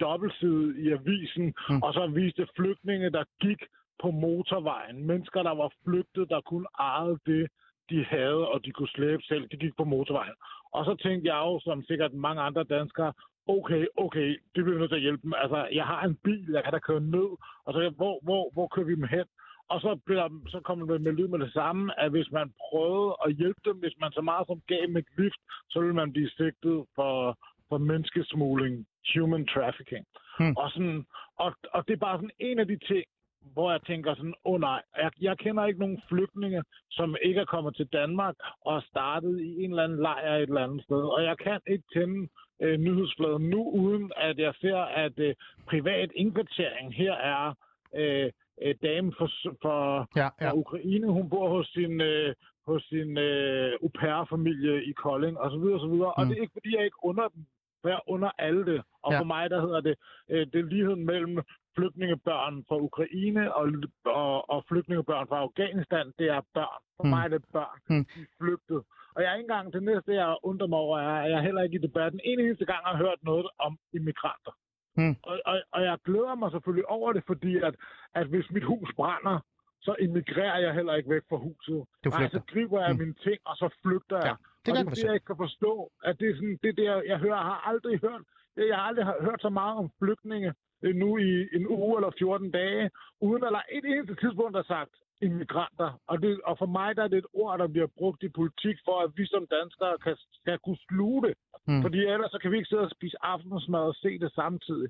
dobbeltside 0.00 0.74
i 0.84 0.90
avisen, 0.92 1.54
mm. 1.70 1.82
og 1.82 1.94
så 1.94 2.06
viste 2.06 2.46
flygtninge, 2.56 3.10
der 3.10 3.24
gik 3.40 3.60
på 4.02 4.10
motorvejen. 4.10 5.06
Mennesker, 5.06 5.42
der 5.42 5.54
var 5.54 5.70
flygtet, 5.84 6.30
der 6.30 6.40
kun 6.40 6.66
ejede 6.78 7.18
det, 7.26 7.48
de 7.90 8.04
havde, 8.04 8.48
og 8.48 8.64
de 8.64 8.70
kunne 8.72 8.88
slæbe 8.88 9.22
selv. 9.22 9.48
De 9.48 9.56
gik 9.56 9.76
på 9.76 9.84
motorvejen. 9.84 10.34
Og 10.72 10.84
så 10.84 10.94
tænkte 10.94 11.28
jeg 11.32 11.38
jo, 11.46 11.60
som 11.60 11.82
sikkert 11.82 12.12
mange 12.12 12.42
andre 12.42 12.64
danskere, 12.64 13.12
okay, 13.46 13.86
okay, 13.96 14.28
det 14.54 14.64
bliver 14.64 14.74
vi 14.74 14.78
nødt 14.78 14.90
til 14.90 14.96
at 14.96 15.06
hjælpe 15.06 15.22
dem. 15.22 15.32
Altså, 15.36 15.68
jeg 15.72 15.86
har 15.86 16.02
en 16.04 16.16
bil, 16.24 16.46
jeg 16.52 16.64
kan 16.64 16.72
da 16.72 16.78
køre 16.78 17.00
ned, 17.00 17.28
og 17.64 17.72
så 17.72 17.92
hvor, 17.96 18.20
hvor, 18.22 18.50
hvor 18.52 18.68
kører 18.68 18.86
vi 18.86 18.94
dem 18.94 19.08
hen? 19.16 19.26
Og 19.68 19.80
så, 19.80 19.98
bliver, 20.06 20.28
så 20.48 20.60
kommer 20.60 20.86
det 20.86 21.00
med 21.00 21.12
lyd 21.12 21.28
med 21.28 21.38
det 21.38 21.52
samme, 21.52 22.00
at 22.00 22.10
hvis 22.10 22.30
man 22.32 22.52
prøvede 22.64 23.16
at 23.26 23.34
hjælpe 23.34 23.60
dem, 23.64 23.76
hvis 23.76 23.96
man 24.00 24.12
så 24.12 24.20
meget 24.20 24.46
som 24.46 24.60
gav 24.68 24.82
dem 24.86 24.96
et 24.96 25.08
lift, 25.18 25.40
så 25.70 25.80
ville 25.80 25.94
man 25.94 26.12
blive 26.12 26.30
sigtet 26.30 26.84
for, 26.94 27.38
for 27.68 27.78
menneskesmugling, 27.78 28.86
human 29.14 29.46
trafficking. 29.46 30.04
Hmm. 30.38 30.54
Og, 30.56 30.70
sådan, 30.70 31.06
og, 31.38 31.54
og 31.74 31.80
det 31.86 31.92
er 31.94 32.06
bare 32.06 32.18
sådan 32.18 32.38
en 32.38 32.58
af 32.58 32.66
de 32.66 32.78
ting, 32.78 33.04
hvor 33.52 33.70
jeg 33.70 33.82
tænker 33.82 34.14
sådan, 34.14 34.34
åh 34.44 34.54
oh, 34.54 34.60
nej, 34.60 34.82
jeg, 34.96 35.10
jeg 35.20 35.38
kender 35.38 35.66
ikke 35.66 35.80
nogen 35.80 36.02
flygtninge, 36.08 36.62
som 36.90 37.16
ikke 37.22 37.40
er 37.40 37.44
kommet 37.44 37.76
til 37.76 37.86
Danmark 37.86 38.34
og 38.60 38.76
er 38.76 38.80
startet 38.80 39.40
i 39.40 39.64
en 39.64 39.70
eller 39.70 39.84
anden 39.84 39.98
lejr 39.98 40.36
et 40.36 40.42
eller 40.42 40.64
andet 40.64 40.84
sted. 40.84 41.02
Og 41.14 41.22
jeg 41.24 41.38
kan 41.38 41.60
ikke 41.66 41.84
tænde 41.94 42.28
øh, 42.62 42.78
nyhedsfladen 42.78 43.50
nu, 43.50 43.70
uden 43.70 44.12
at 44.16 44.38
jeg 44.38 44.54
ser, 44.60 44.76
at 44.76 45.18
øh, 45.18 45.34
privat 45.66 46.10
indkvartering 46.14 46.94
her 46.94 47.12
er 47.12 47.54
øh, 47.94 48.30
øh, 48.62 48.74
dame 48.82 49.12
for, 49.18 49.30
for, 49.62 50.08
Ja, 50.16 50.28
ja. 50.40 50.52
Ukraine. 50.54 51.06
Hun 51.06 51.28
bor 51.28 51.48
hos 51.48 51.66
sin, 51.66 52.00
øh, 52.00 52.34
hos 52.66 52.82
sin 52.82 53.18
øh, 53.18 53.72
au 53.82 53.88
pair-familie 53.88 54.84
i 54.84 54.92
Kolding 54.92 55.38
osv. 55.38 55.64
osv. 55.76 55.94
Mm. 55.94 56.00
Og 56.00 56.26
det 56.26 56.38
er 56.38 56.42
ikke, 56.42 56.52
fordi 56.52 56.76
jeg 56.76 56.84
ikke 56.84 57.04
under 57.04 57.28
dem, 57.28 57.46
for 57.82 57.88
jeg 57.88 58.00
under 58.06 58.30
alle 58.38 58.66
det. 58.66 58.82
Og 59.02 59.12
ja. 59.12 59.20
for 59.20 59.24
mig, 59.24 59.50
der 59.50 59.60
hedder 59.60 59.80
det, 59.80 59.96
øh, 60.30 60.46
det 60.46 60.60
er 60.60 60.64
ligheden 60.64 61.06
mellem 61.06 61.38
flygtningebørn 61.76 62.64
fra 62.68 62.76
Ukraine 62.88 63.54
og, 63.54 63.64
og, 64.04 64.50
og 64.50 64.64
flygtningebørn 64.68 65.26
fra 65.28 65.38
Afghanistan, 65.46 66.12
det 66.18 66.26
er 66.36 66.40
børn. 66.54 66.82
For 66.96 67.04
Mm. 67.04 67.10
mig 67.10 67.24
er 67.24 67.28
det 67.28 67.44
børn, 67.52 67.78
Mm. 67.88 67.96
mm. 67.96 68.04
de 68.14 68.20
er 68.20 68.32
flygtet. 68.40 68.80
Og 69.14 69.18
jeg 69.22 69.28
er 69.30 69.34
ikke 69.36 69.48
engang, 69.50 69.72
det 69.72 69.82
næste, 69.82 70.14
jeg 70.14 70.36
undrer 70.42 70.66
mig 70.66 70.78
over, 70.78 70.98
er, 70.98 71.16
at 71.24 71.30
jeg 71.30 71.42
heller 71.42 71.62
ikke 71.62 71.76
i 71.80 71.86
debatten 71.88 72.20
en 72.24 72.40
eneste 72.40 72.64
gang 72.64 72.82
har 72.90 72.96
hørt 72.96 73.20
noget 73.22 73.46
om 73.58 73.78
immigranter. 73.98 74.52
Mm. 74.96 75.16
Og, 75.22 75.34
og, 75.50 75.56
og 75.74 75.80
jeg 75.82 75.98
glæder 76.04 76.34
mig 76.34 76.50
selvfølgelig 76.50 76.88
over 76.88 77.12
det, 77.12 77.22
fordi 77.26 77.52
at, 77.68 77.74
at 78.14 78.26
hvis 78.26 78.50
mit 78.50 78.64
hus 78.64 78.90
brænder, 78.96 79.38
så 79.80 79.96
immigrerer 80.00 80.58
jeg 80.58 80.74
heller 80.74 80.94
ikke 80.94 81.10
væk 81.10 81.22
fra 81.28 81.36
huset. 81.36 81.78
Du 82.04 82.08
Nej, 82.08 82.18
flygter. 82.18 82.38
så 82.38 82.44
griber 82.52 82.78
jeg 82.84 82.92
Mm. 82.92 82.98
mine 82.98 83.14
ting, 83.26 83.38
og 83.44 83.56
så 83.56 83.66
flygter 83.82 84.16
jeg. 84.16 84.26
Ja, 84.26 84.34
det 84.64 84.64
kan 84.64 84.72
og 84.72 84.78
jeg 84.78 84.84
det 84.84 84.90
er 84.90 84.94
det, 84.94 85.04
jeg 85.04 85.14
ikke 85.14 85.26
kan 85.32 85.36
forstå, 85.46 85.72
at 86.08 86.14
det 86.20 86.26
er 86.30 86.34
sådan, 86.34 86.58
det, 86.62 86.68
er 86.68 86.76
det 86.80 86.84
jeg, 86.92 87.02
jeg 87.12 87.18
hører, 87.24 87.36
jeg 87.42 87.48
har 87.52 87.60
aldrig 87.70 88.00
hørt, 88.06 88.22
det, 88.56 88.68
jeg 88.68 88.76
har 88.76 88.86
aldrig 88.90 89.04
hørt 89.28 89.40
så 89.46 89.48
meget 89.60 89.76
om 89.82 89.90
flygtninge 90.02 90.54
nu 90.82 91.18
i 91.18 91.30
en 91.56 91.66
uge 91.68 91.96
eller 91.98 92.10
14 92.18 92.50
dage, 92.50 92.90
uden 93.20 93.44
at 93.44 93.52
der 93.52 93.58
er 93.58 93.70
et 93.78 93.84
eneste 93.84 94.14
tidspunkt, 94.14 94.54
der 94.54 94.60
er 94.60 94.72
sagt 94.76 94.90
immigranter. 95.22 96.00
Og, 96.06 96.22
det, 96.22 96.40
og 96.44 96.58
for 96.58 96.66
mig 96.66 96.96
der 96.96 97.02
er 97.04 97.08
det 97.08 97.18
et 97.18 97.26
ord, 97.34 97.58
der 97.58 97.68
bliver 97.68 97.86
brugt 97.98 98.22
i 98.22 98.28
politik, 98.28 98.76
for 98.84 98.96
at 99.04 99.10
vi 99.16 99.26
som 99.26 99.46
danskere 99.58 99.94
kan, 100.04 100.16
skal 100.40 100.58
kunne 100.64 100.78
sluge 100.88 101.22
det. 101.26 101.34
Mm. 101.68 101.82
Fordi 101.82 101.98
ellers 101.98 102.30
så 102.30 102.38
kan 102.42 102.50
vi 102.50 102.56
ikke 102.56 102.68
sidde 102.68 102.82
og 102.82 102.90
spise 102.90 103.16
aftensmad 103.22 103.80
og 103.80 103.94
se 103.94 104.18
det 104.18 104.32
samtidig. 104.34 104.88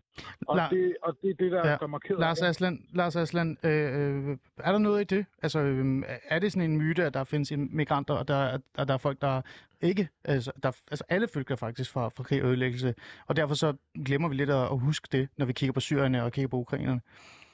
Og, 0.49 0.57
La- 0.67 0.71
det, 0.75 0.97
og 1.03 1.17
det 1.23 1.31
er 1.31 1.35
det, 1.35 1.53
der 1.53 1.69
Ja. 1.71 1.77
gør 1.77 1.87
mig 1.87 2.01
ked 2.01 2.17
Lars 2.19 2.39
det. 2.39 2.47
Aslan, 2.47 2.87
Lars 2.95 3.17
Aslan 3.17 3.59
øh, 3.65 3.71
øh, 3.71 4.37
er 4.59 4.73
der 4.73 4.79
noget 4.79 5.01
i 5.01 5.17
det? 5.17 5.27
Altså, 5.43 5.61
øh, 5.61 6.03
er 6.29 6.39
det 6.39 6.53
sådan 6.53 6.71
en 6.71 6.77
myte, 6.79 7.05
at 7.05 7.15
der 7.15 7.25
findes 7.25 7.53
migranter, 7.57 8.15
og 8.15 8.29
der, 8.29 8.35
er- 8.37 8.59
at 8.79 8.89
der 8.89 8.95
er 8.95 8.99
folk, 8.99 9.21
der 9.21 9.43
ikke... 9.81 10.09
Altså, 10.25 10.53
der, 10.63 10.73
altså 10.91 11.05
alle 11.09 11.29
flygter 11.33 11.57
faktisk 11.57 11.93
fra, 11.93 12.09
fra 12.09 12.23
krig 12.23 12.43
og 12.43 12.49
ødelæggelse, 12.49 12.95
og 13.27 13.37
derfor 13.37 13.55
så 13.55 13.75
glemmer 14.05 14.29
vi 14.29 14.35
lidt 14.35 14.51
at, 14.51 14.63
at 14.63 14.79
huske 14.79 15.09
det, 15.13 15.29
når 15.37 15.47
vi 15.47 15.53
kigger 15.53 15.73
på 15.73 15.81
syrerne 15.81 16.25
og 16.25 16.33
kigger 16.33 16.49
på 16.49 16.57
ukrainerne. 16.57 17.01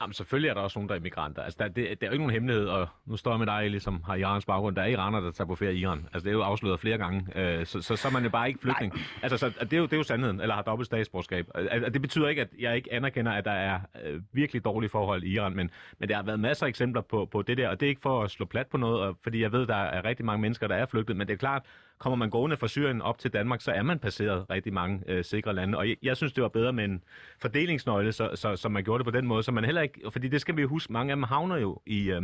Jamen, 0.01 0.15
selvfølgelig 0.15 0.49
er 0.49 0.55
der 0.55 0.61
også 0.61 0.79
nogen, 0.79 0.89
der 0.89 0.95
er 0.95 0.99
immigranter. 0.99 1.43
Altså, 1.43 1.57
der, 1.59 1.69
det, 1.69 1.77
det 1.77 2.03
er 2.03 2.07
jo 2.07 2.13
ikke 2.13 2.23
nogen 2.23 2.33
hemmelighed, 2.33 2.67
og 2.67 2.89
nu 3.07 3.17
står 3.17 3.31
jeg 3.31 3.39
med 3.39 3.47
dig, 3.47 3.71
ligesom 3.71 4.03
har 4.03 4.15
Irans 4.15 4.45
baggrund. 4.45 4.77
Der 4.77 4.83
er 4.83 4.87
iraner, 4.87 5.21
der 5.21 5.31
tager 5.31 5.49
på 5.49 5.55
ferie 5.55 5.75
i 5.75 5.81
Iran. 5.81 5.99
Altså, 6.13 6.21
det 6.25 6.27
er 6.27 6.33
jo 6.33 6.43
afsløret 6.43 6.81
flere 6.81 6.99
gange. 6.99 7.27
Øh, 7.35 7.67
så, 7.67 7.83
så, 7.83 7.97
så 7.97 8.09
er 8.09 8.13
man 8.13 8.23
jo 8.23 8.31
bare 8.31 8.49
ikke 8.49 8.61
flygtning. 8.61 8.93
Altså, 9.23 9.39
så, 9.39 9.53
det, 9.61 9.73
er 9.73 9.77
jo, 9.77 9.85
det 9.85 9.93
er 9.93 9.97
jo 9.97 10.03
sandheden, 10.03 10.41
eller 10.41 10.55
har 10.55 10.63
dobbelt 10.63 10.87
statsborgerskab. 10.87 11.47
Og 11.55 11.95
det 11.95 12.03
betyder 12.03 12.29
ikke, 12.29 12.43
at 12.43 12.49
jeg 12.59 12.77
ikke 12.77 12.93
anerkender, 12.93 13.33
at 13.33 13.45
der 13.45 13.53
er 13.53 13.81
øh, 14.05 14.21
virkelig 14.33 14.65
dårlige 14.65 14.91
forhold 14.91 15.23
i 15.23 15.35
Iran, 15.35 15.57
men, 15.57 15.71
men 15.99 16.09
der 16.09 16.17
har 16.17 16.23
været 16.23 16.41
masser 16.41 16.67
af 16.67 16.69
eksempler 16.69 17.03
på, 17.03 17.29
på 17.33 17.43
det 17.43 17.57
der, 17.57 17.69
og 17.69 17.81
det 17.81 17.87
er 17.87 17.91
ikke 17.91 18.03
for 18.03 18.23
at 18.23 18.31
slå 18.31 18.47
plat 18.47 18.67
på 18.67 18.77
noget, 18.77 19.01
og, 19.01 19.17
fordi 19.23 19.43
jeg 19.43 19.53
ved, 19.53 19.67
der 19.67 19.77
er 19.77 20.05
rigtig 20.05 20.27
mange 20.27 20.43
mennesker, 20.43 20.67
der 20.67 20.75
er 20.75 20.87
flygtet, 20.87 21.17
men 21.17 21.27
det 21.27 21.33
er 21.33 21.39
klart, 21.39 21.63
kommer 21.99 22.17
man 22.17 22.31
gående 22.31 22.57
fra 22.57 22.69
Syrien 22.69 23.03
op 23.03 23.19
til 23.19 23.33
Danmark, 23.33 23.61
så 23.61 23.71
er 23.71 23.83
man 23.83 23.99
passeret 23.99 24.47
rigtig 24.51 24.73
mange 24.73 25.03
øh, 25.07 25.25
sikre 25.25 25.55
lande. 25.55 25.79
Og 25.79 25.89
jeg, 25.89 25.97
jeg 26.03 26.17
synes, 26.17 26.33
det 26.33 26.43
var 26.43 26.49
bedre 26.49 26.73
med 26.73 26.85
en 26.85 27.03
fordelingsnøgle, 27.39 28.13
så, 28.13 28.31
så, 28.35 28.57
så 28.57 28.69
man 28.69 28.85
gjorde 28.85 29.05
det 29.05 29.13
på 29.13 29.19
den 29.19 29.27
måde, 29.27 29.43
så 29.43 29.53
man 29.53 29.65
heller 29.65 29.83
ikke, 29.83 30.01
fordi 30.11 30.29
det 30.29 30.41
skal 30.41 30.57
vi 30.57 30.63
jo 30.63 30.69
huske, 30.69 30.93
mange 30.93 31.11
af 31.11 31.17
dem 31.17 31.23
havner 31.23 31.57
jo 31.57 31.81
i, 31.87 32.11
øh, 32.11 32.23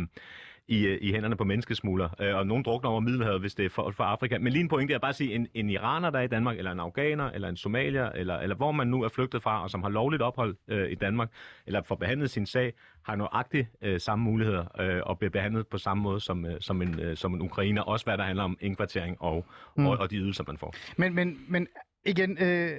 i, 0.69 0.85
øh, 0.87 0.97
i 1.01 1.11
hænderne 1.11 1.35
på 1.35 1.43
menneskesmugler, 1.43 2.09
øh, 2.19 2.35
og 2.35 2.47
nogen 2.47 2.63
drukner 2.63 2.89
over 2.89 2.99
Middelhavet, 2.99 3.39
hvis 3.39 3.55
det 3.55 3.65
er 3.65 3.69
for, 3.69 3.91
for 3.91 4.03
Afrika. 4.03 4.37
Men 4.39 4.53
lige 4.53 4.61
en 4.61 4.67
pointe 4.69 4.93
er 4.93 4.99
bare 4.99 5.09
at 5.09 5.15
sige, 5.15 5.35
en, 5.35 5.47
en 5.53 5.69
iraner, 5.69 6.09
der 6.09 6.19
er 6.19 6.23
i 6.23 6.27
Danmark, 6.27 6.57
eller 6.57 6.71
en 6.71 6.79
afghaner, 6.79 7.29
eller 7.29 7.49
en 7.49 7.57
somalier, 7.57 8.09
eller, 8.09 8.37
eller 8.37 8.55
hvor 8.55 8.71
man 8.71 8.87
nu 8.87 9.03
er 9.03 9.09
flygtet 9.09 9.43
fra, 9.43 9.63
og 9.63 9.69
som 9.69 9.83
har 9.83 9.89
lovligt 9.89 10.21
ophold 10.21 10.55
øh, 10.67 10.91
i 10.91 10.95
Danmark, 10.95 11.29
eller 11.67 11.81
får 11.81 11.95
behandlet 11.95 12.29
sin 12.29 12.45
sag, 12.45 12.73
har 13.03 13.15
nøjagtigt 13.15 13.67
øh, 13.81 13.99
samme 13.99 14.25
muligheder, 14.25 14.65
øh, 14.81 15.01
og 15.05 15.19
bliver 15.19 15.31
behandlet 15.31 15.67
på 15.67 15.77
samme 15.77 16.03
måde 16.03 16.19
som, 16.19 16.45
øh, 16.45 16.55
som, 16.59 16.81
en, 16.81 16.99
øh, 16.99 17.17
som 17.17 17.33
en 17.33 17.41
ukrainer, 17.41 17.81
også 17.81 18.05
hvad 18.05 18.17
der 18.17 18.23
handler 18.23 18.43
om 18.43 18.57
indkvartering 18.61 19.17
og, 19.19 19.45
Mm. 19.75 19.83
mm. 19.83 19.87
og, 19.89 19.97
og 19.97 20.11
de 20.11 20.15
ydelser, 20.17 20.43
man 20.47 20.57
får. 20.57 20.73
Men, 20.97 21.15
men, 21.15 21.39
men 21.47 21.67
igen, 22.05 22.31
øh, 22.47 22.69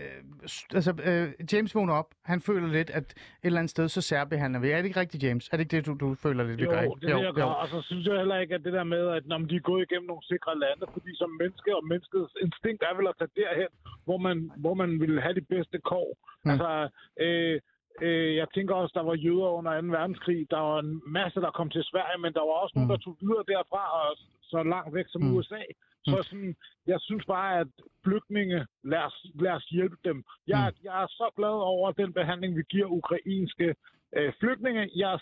altså, 0.75 0.93
øh, 1.09 1.47
James 1.53 1.75
vågner 1.75 1.95
op. 1.95 2.11
Han 2.25 2.41
føler 2.41 2.69
lidt, 2.69 2.91
at 2.91 3.03
et 3.03 3.15
eller 3.43 3.59
andet 3.59 3.71
sted, 3.71 3.89
så 3.89 4.01
særbehandler 4.03 4.61
vi. 4.61 4.71
Er 4.71 4.77
det 4.77 4.85
ikke 4.85 5.01
rigtigt, 5.01 5.23
James? 5.23 5.49
Er 5.49 5.57
det 5.57 5.65
ikke 5.65 5.77
det, 5.77 5.87
du, 5.87 5.95
du 6.07 6.15
føler 6.15 6.45
lidt, 6.45 6.59
vi 6.59 6.65
Jo, 6.65 6.71
gør? 6.71 6.81
det 6.81 7.11
er 7.11 7.17
det, 7.17 7.25
jeg 7.25 7.35
gør. 7.35 7.45
Og 7.45 7.69
så 7.69 7.83
synes 7.83 8.07
jeg 8.07 8.17
heller 8.17 8.39
ikke, 8.39 8.55
at 8.55 8.65
det 8.65 8.73
der 8.73 8.85
med, 8.85 9.09
at 9.09 9.27
når 9.27 9.39
de 9.39 9.57
er 9.57 9.61
gået 9.71 9.83
igennem 9.91 10.07
nogle 10.07 10.23
sikre 10.33 10.59
lande, 10.59 10.85
fordi 10.93 11.11
som 11.17 11.31
menneske 11.43 11.77
og 11.77 11.85
menneskets 11.93 12.33
instinkt 12.43 12.83
er 12.91 12.95
vel 12.97 13.07
at 13.09 13.15
tage 13.19 13.35
derhen, 13.41 13.71
hvor 14.05 14.19
man, 14.27 14.51
hvor 14.57 14.75
man 14.75 15.01
vil 15.01 15.21
have 15.21 15.35
de 15.35 15.45
bedste 15.55 15.79
kår. 15.91 16.09
Mm. 16.45 16.51
Altså, 16.51 16.71
øh, 17.25 17.61
øh, 18.07 18.37
jeg 18.41 18.47
tænker 18.55 18.75
også, 18.75 18.93
der 18.99 19.05
var 19.11 19.15
jøder 19.27 19.51
under 19.59 19.81
2. 19.81 19.87
verdenskrig. 19.99 20.41
Der 20.51 20.61
var 20.69 20.79
en 20.87 21.03
masse, 21.19 21.41
der 21.41 21.51
kom 21.59 21.71
til 21.71 21.85
Sverige, 21.91 22.19
men 22.25 22.33
der 22.37 22.41
var 22.49 22.57
også 22.63 22.73
nogen, 22.77 22.89
Mm. 22.89 22.93
der 22.95 22.99
tog 23.05 23.17
videre 23.21 23.45
derfra 23.55 23.83
og 24.01 24.09
så 24.53 24.63
langt 24.75 24.95
væk 24.95 25.07
som 25.09 25.23
Mm. 25.23 25.35
USA. 25.37 25.63
Så 26.05 26.23
sådan, 26.31 26.55
jeg 26.87 26.99
synes 27.01 27.25
bare, 27.27 27.59
at 27.61 27.67
flygtninge, 28.05 28.67
lad 28.85 28.99
os, 29.09 29.27
lad 29.41 29.53
os 29.53 29.65
hjælpe 29.65 29.97
dem. 30.05 30.25
Jeg, 30.47 30.73
Mm. 30.73 30.85
jeg 30.85 31.03
er 31.03 31.07
så 31.07 31.31
glad 31.37 31.57
over 31.73 31.93
den 31.93 32.13
behandling, 32.13 32.57
vi 32.57 32.63
giver 32.71 32.87
ukrainske 32.87 33.75
øh, 34.17 34.33
flygtninge. 34.41 34.91
Jeg 34.97 35.21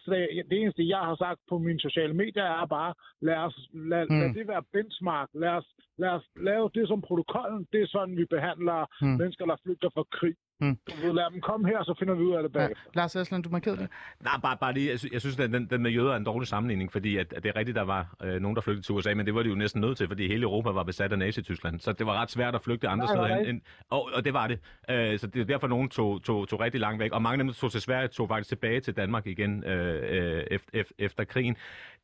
det 0.51 0.57
eneste, 0.63 0.89
jeg 0.89 0.99
har 0.99 1.17
sagt 1.17 1.41
på 1.49 1.59
mine 1.59 1.81
sociale 1.81 2.15
medier, 2.15 2.45
er 2.45 2.67
bare, 2.67 2.95
lad, 3.21 3.37
os, 3.37 3.59
lad, 3.75 4.07
Mm. 4.09 4.15
mm. 4.15 4.21
lad 4.21 4.35
det 4.35 4.49
være 4.49 4.63
benchmark. 4.73 5.29
Lad 5.35 5.49
os, 5.61 5.67
lad 5.99 6.09
os 6.11 6.27
lave 6.37 6.71
det 6.75 6.89
som 6.89 7.03
protokollen. 7.03 7.67
Det 7.73 7.81
er 7.83 7.87
sådan, 7.87 8.17
vi 8.17 8.25
behandler 8.25 8.87
Mm. 9.01 9.07
mm. 9.09 9.17
mennesker, 9.21 9.45
der 9.47 9.57
flygter 9.65 9.91
fra 9.95 10.05
krig. 10.13 10.35
Mm. 10.61 10.79
Du 10.91 11.07
ved, 11.07 11.13
lad 11.13 11.25
dem 11.33 11.41
komme 11.41 11.69
her, 11.69 11.83
så 11.85 11.95
finder 11.99 12.15
vi 12.15 12.23
ud 12.23 12.33
af 12.35 12.43
det 12.43 12.51
Ja. 12.55 12.59
bagefter. 12.59 12.91
Lars 12.95 13.17
Aslan, 13.17 13.43
du 13.43 13.49
markerede 13.51 13.79
det. 13.81 13.89
Nej, 14.21 14.33
bare, 14.43 14.57
bare 14.61 14.73
lige, 14.75 14.91
jeg, 14.91 14.99
sy- 15.01 15.13
jeg 15.13 15.21
synes, 15.21 15.39
at 15.41 15.51
den, 15.51 15.67
den 15.71 15.83
med 15.83 15.91
jøder 15.91 16.13
er 16.13 16.17
en 16.17 16.25
dårlig 16.25 16.49
sammenligning, 16.49 16.93
fordi 16.93 17.17
at, 17.17 17.33
at 17.33 17.43
det 17.43 17.49
er 17.49 17.57
rigtigt, 17.57 17.75
der 17.77 17.83
var 17.83 18.15
øh, 18.25 18.41
nogen, 18.41 18.55
der 18.55 18.61
flygtede 18.61 18.87
til 18.87 18.95
USA, 18.95 19.15
men 19.15 19.27
det 19.27 19.35
var 19.35 19.43
de 19.43 19.49
jo 19.49 19.55
næsten 19.55 19.81
nødt 19.81 19.97
til, 19.99 20.09
fordi 20.09 20.29
hele 20.29 20.43
Europa 20.43 20.71
var 20.71 20.83
besat 20.83 21.13
af 21.13 21.19
Nazi-Tyskland. 21.19 21.81
Så 21.81 21.93
det 21.93 22.07
var 22.07 22.23
ret 22.23 22.31
svært 22.31 22.55
at 22.55 22.63
flygte 22.63 22.89
andre 22.89 23.07
Nej, 23.07 23.15
steder 23.15 23.29
nej. 23.29 23.39
hen. 23.39 23.47
End, 23.55 23.61
og, 23.91 24.09
og 24.15 24.25
det 24.25 24.33
var 24.35 24.47
det. 24.47 24.59
Øh, 24.91 25.19
så 25.19 25.27
det 25.27 25.41
er 25.41 25.45
derfor, 25.45 25.67
nogen 25.67 25.89
tog, 25.89 26.23
tog, 26.23 26.49
tog 26.49 26.61
rigtig 26.61 26.81
langt 26.81 27.01
væk. 27.01 27.13
Og 27.13 27.23
mange 27.23 27.33
af 27.35 27.39
dem, 27.39 27.47
der 27.47 27.55
tog 27.55 27.71
til 27.73 27.81
Sverige, 27.81 28.09
tog 28.09 28.29
faktisk 28.29 28.49
tilbage 28.49 28.81
til 28.81 28.97
Danmark 28.97 29.27
igen 29.27 29.65
øh, 29.65 30.39
øh, 30.39 30.45
efter, 30.51 30.83
efter 30.99 31.25
krigen. 31.25 31.57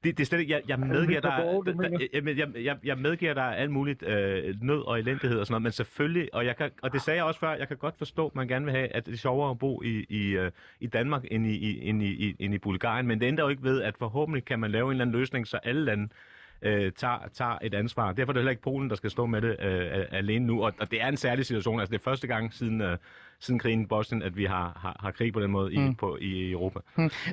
Det, 0.05 0.19
det 0.19 0.25
er 0.25 0.27
slet 0.27 0.41
ikke, 0.41 0.53
jeg, 0.53 0.63
jeg 0.69 0.79
medgiver 0.79 1.21
dig, 1.21 1.31
jeg, 2.13 2.39
jeg, 2.39 2.65
jeg, 2.65 2.77
jeg 2.85 2.99
medgiver 2.99 3.35
dig 3.35 3.59
alt 3.59 3.71
muligt 3.71 4.03
øh, 4.03 4.55
nød 4.63 4.81
og 4.81 4.99
elendighed 4.99 5.39
og 5.39 5.47
sådan 5.47 5.53
noget, 5.53 5.63
men 5.63 5.73
selvfølgelig, 5.73 6.35
og, 6.35 6.47
jeg 6.47 6.57
kan, 6.57 6.71
og 6.83 6.93
det 6.93 7.03
sagde 7.03 7.17
jeg 7.17 7.25
også 7.25 7.41
før, 7.41 7.55
jeg 7.55 7.69
kan 7.69 7.77
godt 7.77 7.99
forstå, 7.99 8.27
at 8.27 8.35
man 8.35 8.49
gerne 8.49 8.65
vil 8.65 8.75
have, 8.75 8.89
at 8.89 9.07
det 9.07 9.13
er 9.13 9.17
sjovere 9.17 9.51
at 9.51 9.59
bo 9.59 9.83
i, 9.83 10.07
i, 10.09 10.31
øh, 10.31 10.51
i 10.81 10.87
Danmark 10.87 11.25
end 11.31 11.47
i, 11.47 11.55
i, 11.55 11.89
end, 11.89 12.03
i, 12.03 12.29
i, 12.29 12.37
end 12.39 12.55
i 12.55 12.59
Bulgarien, 12.59 13.07
men 13.07 13.21
det 13.21 13.27
ændrer 13.27 13.45
jo 13.45 13.49
ikke 13.49 13.63
ved, 13.63 13.83
at 13.83 13.97
forhåbentlig 13.99 14.45
kan 14.45 14.59
man 14.59 14.71
lave 14.71 14.85
en 14.85 14.91
eller 14.91 15.05
anden 15.05 15.19
løsning, 15.19 15.47
så 15.47 15.57
alle 15.57 15.85
lande 15.85 16.09
øh, 16.63 16.93
tager, 16.93 17.19
tager 17.33 17.59
et 17.63 17.75
ansvar. 17.75 18.13
Derfor 18.13 18.33
er 18.33 18.33
det 18.33 18.41
heller 18.41 18.51
ikke 18.51 18.63
Polen, 18.63 18.91
der 18.91 18.97
skal 18.97 19.11
stå 19.11 19.27
med 19.27 19.43
det 19.43 19.57
øh, 19.61 20.05
alene 20.11 20.47
nu, 20.47 20.65
og, 20.65 20.73
og 20.81 20.91
det 20.91 21.03
er 21.03 21.09
en 21.09 21.17
særlig 21.17 21.47
situation. 21.47 21.81
Altså 21.81 21.93
det 21.93 21.99
er 21.99 22.05
første 22.05 22.27
gang 22.27 22.55
siden, 22.55 22.81
øh, 22.81 22.99
siden 23.41 23.59
krigen 23.61 23.83
i 23.83 23.87
Bosnien, 23.87 24.23
at 24.23 24.37
vi 24.37 24.45
har, 24.45 24.79
har, 24.83 24.97
har 25.01 25.11
krig 25.11 25.33
på 25.33 25.41
den 25.41 25.51
måde 25.51 25.73
i, 25.73 25.79
Mm. 25.79 25.95
på, 25.95 26.19
i 26.21 26.51
Europa. 26.51 26.79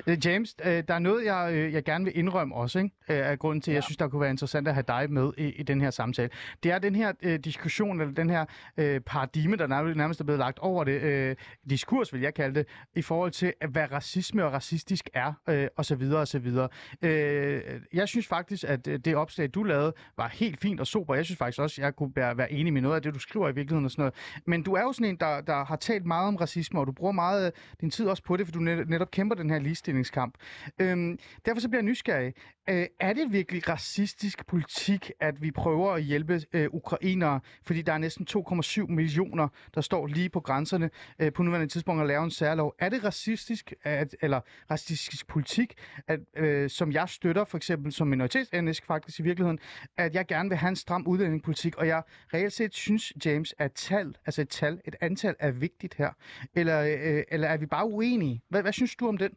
Øh, 0.06 0.26
James, 0.26 0.56
øh, 0.64 0.82
der 0.88 0.94
er 0.94 0.98
noget, 0.98 1.24
jeg, 1.24 1.50
øh, 1.54 1.72
jeg 1.72 1.84
gerne 1.84 2.04
vil 2.04 2.18
indrømme 2.18 2.54
også, 2.54 2.78
ikke? 2.78 2.90
Af 3.08 3.38
grunden 3.38 3.60
til, 3.62 3.70
at 3.70 3.74
jeg 3.74 3.82
synes, 3.82 3.96
der 3.96 4.08
kunne 4.08 4.20
være 4.20 4.30
interessant 4.30 4.68
at 4.68 4.74
have 4.74 4.84
dig 4.88 5.12
med 5.12 5.32
i, 5.38 5.44
i 5.44 5.62
den 5.62 5.80
her 5.80 5.90
samtale. 5.90 6.30
Det 6.62 6.70
er 6.72 6.78
den 6.78 6.94
her 6.94 7.12
øh, 7.22 7.38
diskussion, 7.38 8.00
eller 8.00 8.14
den 8.14 8.30
her 8.30 8.44
øh, 8.76 9.00
paradigme, 9.00 9.56
der 9.56 9.66
nærmest, 9.66 9.96
nærmest 9.96 10.20
er 10.20 10.24
blevet 10.24 10.38
lagt 10.38 10.58
over 10.58 10.84
det, 10.84 11.00
øh, 11.02 11.36
diskurs 11.70 12.12
vil 12.12 12.20
jeg 12.20 12.34
kalde 12.34 12.54
det, 12.54 12.66
i 12.96 13.02
forhold 13.02 13.30
til, 13.30 13.52
hvad 13.70 13.92
racisme 13.92 14.44
og 14.44 14.52
racistisk 14.52 15.08
er, 15.14 15.32
øh, 15.48 15.68
og 15.76 15.84
så 15.84 15.94
videre, 15.96 16.20
og 16.20 16.28
så 16.28 16.38
videre. 16.38 16.68
Øh, 17.02 17.62
jeg 17.92 18.08
synes 18.08 18.26
faktisk, 18.26 18.64
at 18.68 18.84
det 18.86 19.16
opslag, 19.16 19.48
du 19.54 19.62
lavede, 19.62 19.92
var 20.16 20.28
helt 20.28 20.60
fint 20.60 20.80
og 20.80 20.86
super. 20.86 21.14
Jeg 21.14 21.24
synes 21.24 21.38
faktisk 21.38 21.60
også, 21.60 21.80
at 21.80 21.84
jeg 21.84 21.96
kunne 21.96 22.12
være, 22.16 22.36
være 22.36 22.52
enig 22.52 22.72
med 22.72 22.82
noget 22.82 22.96
af 22.96 23.02
det, 23.02 23.14
du 23.14 23.18
skriver 23.18 23.48
i 23.48 23.54
virkeligheden 23.54 23.84
og 23.84 23.90
sådan 23.90 24.02
noget. 24.02 24.14
Men 24.46 24.62
du 24.62 24.72
er 24.74 24.82
jo 24.82 24.92
sådan 24.92 25.06
en, 25.06 25.16
der, 25.16 25.40
der 25.40 25.64
har 25.64 25.76
talt 25.76 26.01
meget 26.06 26.28
om 26.28 26.36
racisme, 26.36 26.80
og 26.80 26.86
du 26.86 26.92
bruger 26.92 27.12
meget 27.12 27.44
af 27.44 27.52
din 27.80 27.90
tid 27.90 28.06
også 28.06 28.22
på 28.22 28.36
det, 28.36 28.46
for 28.46 28.52
du 28.52 28.58
net, 28.58 28.88
netop 28.88 29.10
kæmper 29.10 29.36
den 29.36 29.50
her 29.50 29.58
ligestillingskamp. 29.58 30.34
Øhm, 30.78 31.18
derfor 31.46 31.60
så 31.60 31.68
bliver 31.68 31.80
jeg 31.80 31.86
nysgerrig. 31.86 32.34
Øh, 32.68 32.86
er 33.00 33.12
det 33.12 33.32
virkelig 33.32 33.68
racistisk 33.68 34.46
politik, 34.46 35.10
at 35.20 35.42
vi 35.42 35.50
prøver 35.50 35.92
at 35.92 36.02
hjælpe 36.02 36.42
øh, 36.52 36.68
ukrainere, 36.72 37.40
fordi 37.62 37.82
der 37.82 37.92
er 37.92 37.98
næsten 37.98 38.26
2,7 38.30 38.86
millioner, 38.86 39.48
der 39.74 39.80
står 39.80 40.06
lige 40.06 40.28
på 40.28 40.40
grænserne 40.40 40.90
øh, 41.18 41.32
på 41.32 41.42
nuværende 41.42 41.68
tidspunkt 41.68 42.00
og 42.00 42.06
laver 42.06 42.24
en 42.24 42.30
særlov? 42.30 42.74
Er 42.78 42.88
det 42.88 43.04
racistisk, 43.04 43.72
at, 43.82 44.16
eller 44.22 44.40
racistisk 44.70 45.26
politik, 45.26 45.74
at, 46.06 46.20
øh, 46.36 46.70
som 46.70 46.92
jeg 46.92 47.08
støtter, 47.08 47.44
for 47.44 47.56
eksempel 47.56 47.92
som 47.92 48.06
minoritetsetnisk 48.06 48.86
faktisk 48.86 49.20
i 49.20 49.22
virkeligheden, 49.22 49.58
at 49.96 50.14
jeg 50.14 50.26
gerne 50.26 50.48
vil 50.48 50.58
have 50.58 50.68
en 50.68 50.76
stram 50.76 51.06
udlændingepolitik, 51.06 51.76
og 51.76 51.86
jeg 51.86 52.02
reelt 52.34 52.52
set 52.52 52.74
synes, 52.74 53.12
James, 53.24 53.54
at 53.58 53.72
tal, 53.72 54.16
altså 54.26 54.42
et 54.42 54.48
tal, 54.48 54.80
et 54.84 54.96
antal 55.00 55.34
er 55.38 55.50
vigtigt 55.50 55.81
her? 55.94 56.10
Eller, 56.56 56.78
øh, 56.82 57.22
eller 57.34 57.48
er 57.48 57.58
vi 57.58 57.66
bare 57.66 57.86
uenige? 57.86 58.42
Hvad, 58.50 58.62
hvad 58.62 58.72
synes 58.72 58.96
du 58.96 59.08
om 59.08 59.18
den? 59.18 59.32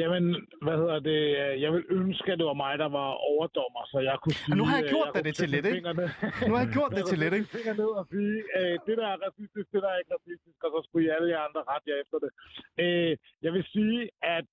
Jamen, 0.00 0.24
hvad 0.64 0.76
hedder 0.82 0.98
det? 1.10 1.20
Jeg 1.64 1.70
vil 1.72 1.84
ønske, 2.00 2.32
at 2.32 2.38
det 2.38 2.46
var 2.46 2.58
mig, 2.64 2.78
der 2.84 2.90
var 3.00 3.08
overdommer, 3.32 3.82
så 3.92 3.98
jeg 4.08 4.16
kunne 4.22 4.38
sige... 4.42 4.52
Og 4.52 4.56
nu 4.60 4.64
har 4.68 4.76
jeg 4.80 4.86
gjort 4.94 5.08
dig 5.14 5.20
kunne 5.22 5.28
det 5.28 5.36
til 5.42 5.48
lidt, 5.54 5.66
ikke? 5.66 5.82
Nu 6.48 6.52
har 6.56 6.62
jeg 6.64 6.72
gjort 6.78 6.90
det 6.90 7.00
Jeg 7.00 7.06
til 7.10 7.18
kunne 7.18 7.24
lidt, 7.24 7.34
ikke? 7.38 7.46
sætte 7.46 7.56
fingre 7.56 7.76
ned 7.82 7.90
og 8.00 8.04
sige, 8.14 8.36
øh, 8.58 8.74
det 8.86 8.94
der 9.00 9.06
er 9.14 9.18
racistisk, 9.26 9.66
det 9.74 9.80
der 9.84 9.90
er 9.94 9.98
ikke 10.00 10.12
racistisk, 10.18 10.58
og 10.66 10.70
så 10.74 10.80
skulle 10.86 11.04
I 11.06 11.10
alle 11.16 11.28
jer 11.32 11.40
andre 11.48 11.62
rette 11.70 11.86
jer 11.90 11.98
efter 12.04 12.18
det. 12.24 12.30
Øh, 12.84 13.12
jeg 13.44 13.52
vil 13.56 13.64
sige, 13.76 13.98
at 14.36 14.46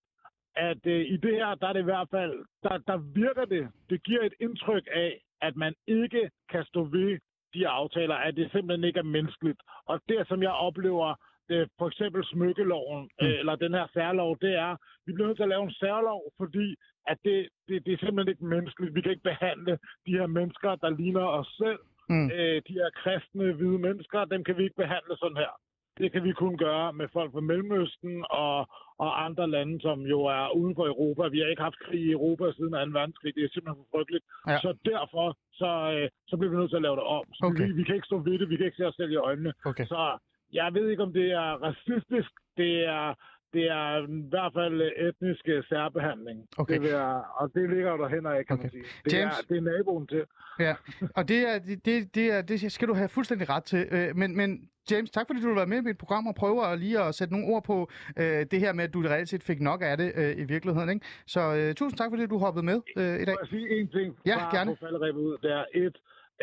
at 0.55 0.81
øh, 0.95 1.01
i 1.15 1.17
det 1.25 1.33
her, 1.39 1.55
der 1.55 1.67
er 1.67 1.73
det 1.73 1.79
i 1.79 1.91
hvert 1.91 2.09
fald, 2.15 2.33
der, 2.63 2.75
der 2.89 2.97
virker 3.23 3.45
det, 3.45 3.63
det 3.89 4.03
giver 4.03 4.23
et 4.23 4.33
indtryk 4.39 4.85
af, 5.05 5.11
at 5.41 5.55
man 5.55 5.73
ikke 5.87 6.23
kan 6.51 6.63
stå 6.65 6.83
ved 6.83 7.19
de 7.53 7.67
aftaler, 7.67 8.15
at 8.15 8.35
det 8.35 8.51
simpelthen 8.51 8.83
ikke 8.87 8.99
er 8.99 9.13
menneskeligt. 9.17 9.59
Og 9.85 10.01
det, 10.09 10.27
som 10.27 10.43
jeg 10.43 10.51
oplever, 10.51 11.15
det, 11.49 11.69
for 11.77 11.87
eksempel 11.87 12.25
smykkeloven, 12.25 13.09
Mm. 13.21 13.27
øh, 13.27 13.39
eller 13.39 13.55
den 13.55 13.73
her 13.73 13.87
særlov, 13.93 14.37
det 14.41 14.53
er, 14.55 14.75
vi 15.05 15.13
bliver 15.13 15.27
nødt 15.27 15.37
til 15.37 15.43
at 15.47 15.49
lave 15.55 15.63
en 15.63 15.73
særlov, 15.83 16.21
fordi 16.37 16.75
at 17.07 17.17
det, 17.25 17.47
det, 17.67 17.85
det 17.85 17.93
er 17.93 17.97
simpelthen 17.97 18.31
ikke 18.33 18.45
menneskeligt. 18.45 18.95
Vi 18.95 19.01
kan 19.01 19.11
ikke 19.11 19.29
behandle 19.31 19.73
de 20.05 20.11
her 20.19 20.27
mennesker, 20.27 20.75
der 20.75 20.89
ligner 20.89 21.25
os 21.39 21.47
selv. 21.63 21.79
Mm. 22.09 22.31
Øh, 22.31 22.61
de 22.67 22.73
her 22.73 22.89
kristne, 23.01 23.53
hvide 23.53 23.79
mennesker, 23.87 24.25
dem 24.25 24.43
kan 24.43 24.57
vi 24.57 24.63
ikke 24.63 24.81
behandle 24.83 25.17
sådan 25.17 25.37
her. 25.37 25.53
Det 25.99 26.11
kan 26.11 26.23
vi 26.23 26.31
kun 26.43 26.57
gøre 26.57 26.93
med 26.93 27.07
folk 27.13 27.31
fra 27.33 27.39
Mellemøsten 27.49 28.25
og, 28.29 28.57
og 29.03 29.09
andre 29.25 29.45
lande, 29.55 29.81
som 29.81 29.97
jo 30.13 30.19
er 30.37 30.55
uden 30.59 30.75
for 30.75 30.85
Europa. 30.93 31.23
Vi 31.27 31.39
har 31.39 31.47
ikke 31.47 31.67
haft 31.69 31.79
krig 31.85 32.01
i 32.09 32.11
Europa 32.11 32.45
siden 32.51 32.71
2. 32.71 32.77
verdenskrig. 32.99 33.35
Det 33.35 33.43
er 33.43 33.49
simpelthen 33.53 33.81
for 33.83 33.89
frygteligt. 33.97 34.25
Ja. 34.47 34.57
Så 34.63 34.69
derfor 34.91 35.25
så, 35.61 35.71
øh, 35.95 36.09
så 36.29 36.33
bliver 36.37 36.51
vi 36.51 36.57
nødt 36.57 36.69
til 36.71 36.81
at 36.81 36.87
lave 36.87 36.95
det 36.99 37.03
om. 37.17 37.23
Så 37.33 37.45
Okay. 37.49 37.67
vi, 37.67 37.71
vi 37.79 37.83
kan 37.83 37.95
ikke 37.95 38.09
stå 38.11 38.17
ved 38.27 38.35
det. 38.39 38.49
Vi 38.49 38.55
kan 38.57 38.65
ikke 38.65 38.77
se 38.81 38.87
os 38.87 38.95
selv 38.95 39.11
i 39.11 39.23
øjnene. 39.27 39.53
Okay. 39.65 39.85
Så 39.85 40.17
jeg 40.59 40.73
ved 40.73 40.85
ikke, 40.89 41.03
om 41.07 41.13
det 41.13 41.27
er 41.31 41.49
racistisk. 41.67 42.31
Det 42.61 42.73
er, 42.99 43.07
det 43.53 43.65
er 43.69 44.07
i 44.07 44.29
hvert 44.29 44.53
fald 44.53 44.81
øh, 44.81 45.07
etnisk 45.07 45.41
øh, 45.47 45.63
særbehandling. 45.69 46.47
Okay. 46.57 46.73
Det 46.73 46.81
vil 46.81 46.89
jeg, 46.89 47.23
og 47.39 47.51
det 47.55 47.69
ligger 47.69 47.91
jo 47.91 47.97
derhen 47.97 48.25
af, 48.25 48.45
kan 48.45 48.53
Okay. 48.53 48.63
man 48.63 48.71
sige. 48.71 48.83
Det, 49.05 49.13
James? 49.13 49.39
er, 49.39 49.43
det 49.49 49.57
er 49.57 49.61
naboen 49.61 50.07
til. 50.07 50.23
Ja, 50.59 50.75
og 51.15 51.27
det, 51.27 51.39
er, 51.49 51.59
det, 51.85 52.15
det, 52.15 52.25
er, 52.35 52.41
det 52.41 52.71
skal 52.71 52.87
du 52.87 52.93
have 52.93 53.09
fuldstændig 53.09 53.49
ret 53.49 53.63
til. 53.63 53.87
Øh, 53.91 54.15
Men, 54.15 54.37
men 54.37 54.69
James, 54.91 55.11
tak 55.11 55.27
fordi 55.27 55.41
du 55.41 55.47
vil 55.47 55.55
være 55.55 55.65
med 55.73 55.77
i 55.77 55.81
mit 55.81 55.97
program 55.97 56.27
og 56.27 56.35
prøve 56.35 56.67
at 56.67 56.79
lige 56.79 56.99
at 57.01 57.15
sætte 57.15 57.33
nogle 57.33 57.47
ord 57.53 57.63
på 57.63 57.91
øh, 58.17 58.45
det 58.51 58.59
her 58.59 58.73
med, 58.73 58.83
at 58.83 58.93
du 58.93 59.01
reelt 59.01 59.29
set 59.29 59.43
fik 59.43 59.61
nok 59.61 59.81
af 59.83 59.97
det 59.97 60.11
øh, 60.15 60.37
i 60.37 60.43
virkeligheden. 60.43 60.89
Ikke? 60.89 61.05
Så 61.27 61.41
øh, 61.55 61.75
tusind 61.75 61.97
tak 61.97 62.09
fordi 62.11 62.25
du 62.25 62.37
hoppede 62.37 62.65
med 62.65 62.81
øh, 62.97 63.15
i 63.21 63.25
dag. 63.25 63.35
Må 63.35 63.39
jeg 63.41 63.47
sige 63.49 63.79
en 63.79 63.87
ting? 63.87 64.17
Ja, 64.25 64.37
bare 64.37 64.55
gerne. 64.57 64.75
På 64.75 65.19
ud. 65.19 65.37
Det 65.43 65.51
er 65.51 65.65
et, 65.73 65.97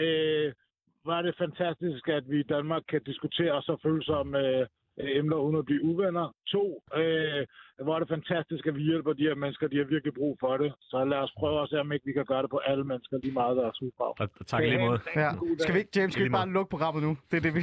øh, 0.06 0.52
var 1.04 1.22
det 1.22 1.34
fantastisk, 1.38 2.08
at 2.08 2.24
vi 2.30 2.40
i 2.40 2.48
Danmark 2.54 2.82
kan 2.88 3.02
diskutere 3.02 3.62
så 3.62 3.76
følsomme 3.82 4.38
øh, 4.38 4.66
Øh, 5.00 5.16
emner 5.18 5.36
uden 5.36 5.56
at 5.56 5.64
blive 5.64 5.84
uvenner. 5.84 6.34
To, 6.46 6.82
øh, 6.94 7.46
hvor 7.84 7.94
er 7.94 7.98
det 7.98 8.08
fantastisk, 8.08 8.66
at 8.66 8.74
vi 8.74 8.82
hjælper 8.82 9.12
de 9.12 9.22
her 9.22 9.34
mennesker. 9.34 9.68
De 9.68 9.76
har 9.76 9.84
virkelig 9.84 10.14
brug 10.14 10.36
for 10.40 10.56
det. 10.56 10.72
Så 10.80 11.04
lad 11.04 11.18
os 11.18 11.32
prøve 11.38 11.62
at 11.62 11.68
se, 11.68 11.80
om 11.80 11.92
ikke 11.92 12.06
vi 12.06 12.12
kan 12.12 12.24
gøre 12.24 12.42
det 12.42 12.50
på 12.50 12.60
alle 12.70 12.84
mennesker, 12.84 13.16
lige 13.22 13.32
meget. 13.32 13.58
Og, 14.18 14.28
og 14.40 14.46
tak 14.46 14.62
lige 14.62 14.78
måde. 14.78 14.98
Ja. 15.16 15.30
Skal 15.58 15.74
vi 15.74 15.78
ikke, 15.78 15.90
James, 15.96 16.12
skal 16.12 16.24
vi 16.24 16.28
bare 16.28 16.48
lukke 16.48 16.70
programmet 16.70 17.02
nu? 17.02 17.16
Det 17.30 17.36
er 17.36 17.40
det, 17.40 17.54
vi 17.54 17.62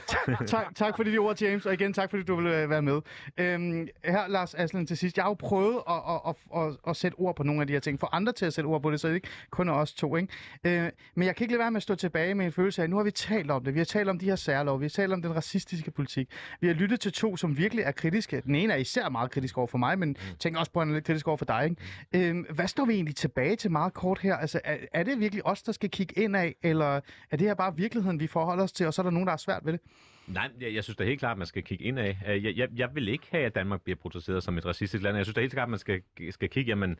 tak, 0.54 0.74
tak 0.74 0.96
for 0.96 1.02
de 1.02 1.18
ord, 1.18 1.40
James, 1.42 1.66
og 1.66 1.72
igen 1.72 1.92
tak 1.92 2.10
fordi 2.10 2.22
du 2.22 2.34
ville 2.36 2.62
øh, 2.62 2.70
være 2.70 2.82
med. 2.82 3.00
Øhm, 3.38 3.88
her, 4.04 4.28
Lars 4.28 4.54
Aslan, 4.54 4.86
til 4.86 4.96
sidst. 4.96 5.16
Jeg 5.16 5.24
har 5.24 5.30
jo 5.30 5.34
prøvet 5.34 5.78
at, 5.88 6.00
at, 6.14 6.20
at, 6.28 6.62
at, 6.62 6.76
at 6.88 6.96
sætte 6.96 7.16
ord 7.16 7.36
på 7.36 7.42
nogle 7.42 7.60
af 7.60 7.66
de 7.66 7.72
her 7.72 7.80
ting. 7.80 8.00
For 8.00 8.14
andre 8.14 8.32
til 8.32 8.46
at 8.46 8.52
sætte 8.52 8.68
ord 8.68 8.82
på 8.82 8.90
det, 8.90 9.00
så 9.00 9.08
det 9.08 9.12
er 9.12 9.14
ikke 9.14 9.28
kun 9.50 9.68
os 9.68 9.94
to. 9.94 10.16
Ikke? 10.16 10.32
Øh, 10.64 10.90
men 11.14 11.26
jeg 11.26 11.36
kan 11.36 11.44
ikke 11.44 11.52
lade 11.52 11.60
være 11.60 11.70
med 11.70 11.76
at 11.76 11.82
stå 11.82 11.94
tilbage 11.94 12.34
med 12.34 12.46
en 12.46 12.52
følelse 12.52 12.82
af, 12.82 12.84
at 12.84 12.90
nu 12.90 12.96
har 12.96 13.04
vi 13.04 13.10
talt 13.10 13.50
om 13.50 13.64
det. 13.64 13.74
Vi 13.74 13.78
har 13.80 13.84
talt 13.84 14.08
om 14.08 14.18
de 14.18 14.26
her 14.26 14.36
særlov. 14.36 14.80
Vi 14.80 14.84
har 14.84 14.90
talt 14.90 15.12
om 15.12 15.22
den 15.22 15.36
racistiske 15.36 15.90
politik. 15.90 16.30
Vi 16.60 16.66
har 16.66 16.74
lyttet 16.74 17.00
til 17.00 17.12
to, 17.12 17.36
som 17.36 17.58
virkelig 17.58 17.84
er 17.84 17.92
kritiske. 17.92 18.42
Den 18.46 18.54
ene 18.54 18.72
er 18.72 18.76
især 18.76 19.08
meget 19.08 19.30
kritisk 19.30 19.47
over 19.56 19.66
for 19.66 19.78
mig, 19.78 19.98
men 19.98 20.08
mm. 20.08 20.36
tænker 20.38 20.60
også 20.60 20.72
på, 20.72 20.80
at 20.80 20.86
han 20.86 20.94
er 20.94 20.96
lidt 20.96 21.06
kritisk 21.06 21.28
over 21.28 21.36
for 21.36 21.44
dig. 21.44 21.64
Ikke? 21.64 22.28
Øhm, 22.28 22.46
hvad 22.50 22.68
står 22.68 22.84
vi 22.84 22.92
egentlig 22.92 23.16
tilbage 23.16 23.56
til 23.56 23.70
meget 23.70 23.94
kort 23.94 24.18
her? 24.18 24.36
Altså, 24.36 24.60
er, 24.64 24.76
er 24.92 25.02
det 25.02 25.20
virkelig 25.20 25.46
os, 25.46 25.62
der 25.62 25.72
skal 25.72 25.90
kigge 25.90 26.22
ind 26.22 26.36
af, 26.36 26.54
eller 26.62 27.00
er 27.30 27.36
det 27.36 27.40
her 27.40 27.54
bare 27.54 27.76
virkeligheden, 27.76 28.20
vi 28.20 28.26
forholder 28.26 28.64
os 28.64 28.72
til, 28.72 28.86
og 28.86 28.94
så 28.94 29.02
er 29.02 29.04
der 29.04 29.10
nogen, 29.10 29.26
der 29.26 29.32
er 29.32 29.36
svært 29.36 29.64
ved 29.64 29.72
det? 29.72 29.80
Nej, 30.26 30.50
jeg, 30.60 30.74
jeg 30.74 30.84
synes 30.84 30.96
da 30.96 31.04
helt 31.04 31.18
klart, 31.18 31.32
at 31.32 31.38
man 31.38 31.46
skal 31.46 31.62
kigge 31.62 31.84
ind 31.84 31.98
af. 31.98 32.18
Jeg, 32.26 32.56
jeg, 32.56 32.68
jeg 32.76 32.88
vil 32.94 33.08
ikke 33.08 33.26
have, 33.30 33.44
at 33.44 33.54
Danmark 33.54 33.82
bliver 33.82 33.96
protesteret 33.96 34.42
som 34.42 34.58
et 34.58 34.66
racistisk 34.66 35.02
land. 35.02 35.16
Jeg 35.16 35.26
synes 35.26 35.34
da 35.34 35.40
helt 35.40 35.52
klart, 35.52 35.66
at 35.66 35.70
man 35.70 35.78
skal, 35.78 36.02
skal 36.30 36.48
kigge, 36.48 36.68
jamen, 36.68 36.98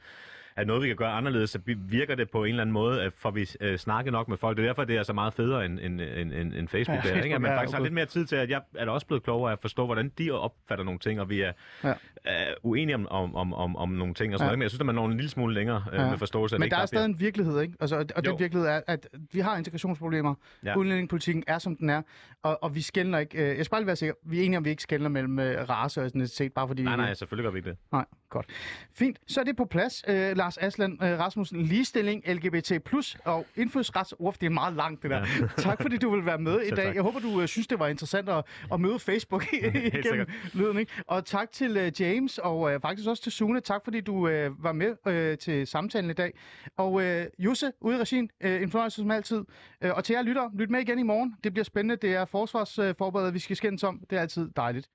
er 0.61 0.65
noget, 0.65 0.83
vi 0.83 0.87
kan 0.87 0.97
gøre 0.97 1.11
anderledes, 1.13 1.51
så 1.51 1.59
virker 1.77 2.15
det 2.15 2.31
på 2.31 2.45
en 2.45 2.51
eller 2.51 2.63
anden 2.63 2.73
måde, 2.73 3.03
at 3.03 3.13
får 3.17 3.31
vi 3.31 3.49
øh, 3.61 3.79
snakket 3.79 4.13
nok 4.13 4.29
med 4.29 4.37
folk. 4.37 4.57
Det 4.57 4.63
er 4.63 4.67
derfor, 4.67 4.85
det 4.85 4.97
er 4.97 5.03
så 5.03 5.13
meget 5.13 5.35
federe 5.35 5.65
end, 5.67 5.79
end, 5.81 6.01
end, 6.01 6.33
end, 6.33 6.55
end 6.55 6.69
Facebook. 6.69 7.05
Ja, 7.05 7.11
der, 7.15 7.23
ikke? 7.23 7.35
At 7.35 7.41
man 7.41 7.51
faktisk 7.51 7.77
har 7.77 7.83
lidt 7.83 7.95
mere 7.95 8.07
tid 8.07 8.27
til, 8.27 8.37
at 8.37 8.51
jeg 8.51 8.61
er 8.75 8.85
da 8.85 8.91
også 8.91 9.07
blevet 9.07 9.23
klogere 9.23 9.53
at 9.53 9.59
forstå, 9.61 9.85
hvordan 9.87 10.13
de 10.19 10.31
opfatter 10.31 10.85
nogle 10.85 11.01
ting, 11.01 11.21
og 11.21 11.31
vi 11.31 11.41
er 11.41 11.53
Ja. 11.85 11.89
ja. 12.27 12.45
uenige 12.63 12.95
om, 12.95 13.07
om, 13.11 13.35
om, 13.35 13.55
om, 13.55 13.77
om 13.77 13.89
nogle 13.89 14.15
ting. 14.15 14.35
Og 14.35 14.39
sådan 14.39 14.45
Ja. 14.47 14.49
noget. 14.49 14.59
Men 14.59 14.63
jeg 14.63 14.71
synes, 14.71 14.81
at 14.81 14.87
man 14.87 14.95
når 14.95 15.07
en 15.07 15.13
lille 15.17 15.31
smule 15.31 15.55
længere 15.55 15.85
øh, 15.93 15.99
Ja. 15.99 16.11
med 16.11 16.19
forståelse. 16.19 16.57
Men 16.59 16.63
det 16.63 16.71
der 16.71 16.79
er 16.83 16.87
stadig 16.87 17.05
en 17.07 17.21
virkelighed, 17.21 17.61
ikke? 17.61 17.75
Altså, 17.81 17.97
og 17.97 18.07
og 18.17 18.25
den 18.25 18.31
Jo. 18.33 18.37
virkelighed 18.37 18.69
er, 18.69 18.81
at 18.87 19.09
vi 19.33 19.41
har 19.41 19.57
integrationsproblemer. 19.57 20.35
Ja. 20.65 20.77
Udlændingepolitikken 20.77 21.45
er, 21.47 21.59
som 21.59 21.77
den 21.77 21.91
er, 21.91 22.03
og, 22.43 22.63
og 22.63 22.75
vi 22.75 22.81
skældner 22.83 23.19
ikke. 23.19 23.39
Øh, 23.51 23.57
jeg 23.57 23.65
skal 23.65 23.71
bare 23.71 23.81
lige 23.81 23.87
være 23.87 23.97
sikker. 23.97 24.15
Vi 24.27 24.41
er 24.41 24.45
enige 24.45 24.59
om, 24.59 24.65
vi 24.65 24.71
ikke 24.71 24.83
skældner 24.83 25.09
mellem 25.09 25.39
øh, 25.39 25.69
race 25.69 26.01
og 26.01 26.07
etnicitet, 26.07 26.53
bare 26.53 26.69
fordi... 26.69 26.83
Nej, 26.83 26.97
nej, 26.97 27.15
selvfølgelig 27.15 27.45
gør 27.45 27.51
vi 27.53 27.59
ikke 27.59 27.71
det. 27.71 27.79
Nej, 27.93 28.05
godt. 28.31 28.47
Fint. 28.95 29.19
Så 29.29 29.41
er 29.41 29.45
det 29.45 29.57
på 29.57 29.65
plads. 29.65 30.05
Øh, 30.09 30.37
Lars 30.49 30.59
Aslan 30.59 30.99
øh, 31.03 31.19
Rasmussen, 31.19 31.63
ligestilling, 31.63 32.23
LGBT+, 32.27 32.73
og 33.25 33.47
indfødsretsord. 33.57 34.35
Det 34.41 34.47
er 34.47 34.51
meget 34.51 34.75
langt, 34.75 35.03
det 35.03 35.11
der. 35.11 35.19
Ja. 35.19 35.47
tak 35.69 35.83
fordi 35.83 35.97
du 35.97 36.11
vil 36.11 36.27
være 36.27 36.39
med 36.39 36.61
i 36.61 36.71
dag. 36.71 36.85
tak. 36.85 36.95
Jeg 36.95 37.03
håber, 37.03 37.21
du 37.21 37.41
øh, 37.41 37.49
synes, 37.49 37.67
det 37.67 37.79
var 37.79 37.87
interessant 37.87 38.29
at, 38.29 38.45
at 38.73 38.81
møde 38.81 38.99
Facebook 38.99 39.47
igennem 39.53 40.27
lyden. 40.53 40.79
Ikke? 40.79 40.93
Og 41.07 41.25
tak 41.25 41.53
til 41.53 41.77
øh, 41.77 42.01
James, 42.01 42.39
og 42.39 42.73
øh, 42.73 42.81
faktisk 42.81 43.09
også 43.09 43.23
til 43.23 43.33
Sune. 43.33 43.61
Tak 43.61 43.81
fordi 43.85 44.01
du 44.01 44.29
øh, 44.29 44.65
var 44.65 44.73
med 44.73 44.97
øh, 45.07 45.39
til 45.39 45.67
samtalen 45.67 46.11
i 46.11 46.15
dag. 46.15 46.33
Og 46.77 47.03
øh, 47.03 47.27
Jusse, 47.39 47.73
ude 47.81 47.97
i 47.97 48.01
regien, 48.01 48.31
øh, 48.41 48.63
en 48.63 48.71
fornøjelse 48.71 48.97
som 48.97 49.11
altid. 49.11 49.45
Øh, 49.83 49.91
og 49.95 50.05
til 50.05 50.15
jer 50.15 50.23
lytter, 50.23 50.51
lyt 50.55 50.71
med 50.71 50.81
igen 50.81 50.99
i 50.99 51.03
morgen. 51.03 51.35
Det 51.45 51.53
bliver 51.53 51.65
spændende. 51.65 51.97
Det 51.97 52.15
er 52.15 52.25
forsvarsforberedet, 52.25 53.35
vi 53.35 53.39
skal 53.39 53.57
skændes 53.57 53.85
om. 53.85 54.01
Det 54.11 54.17
er 54.17 54.21
altid 54.21 54.51
dejligt. 54.57 54.89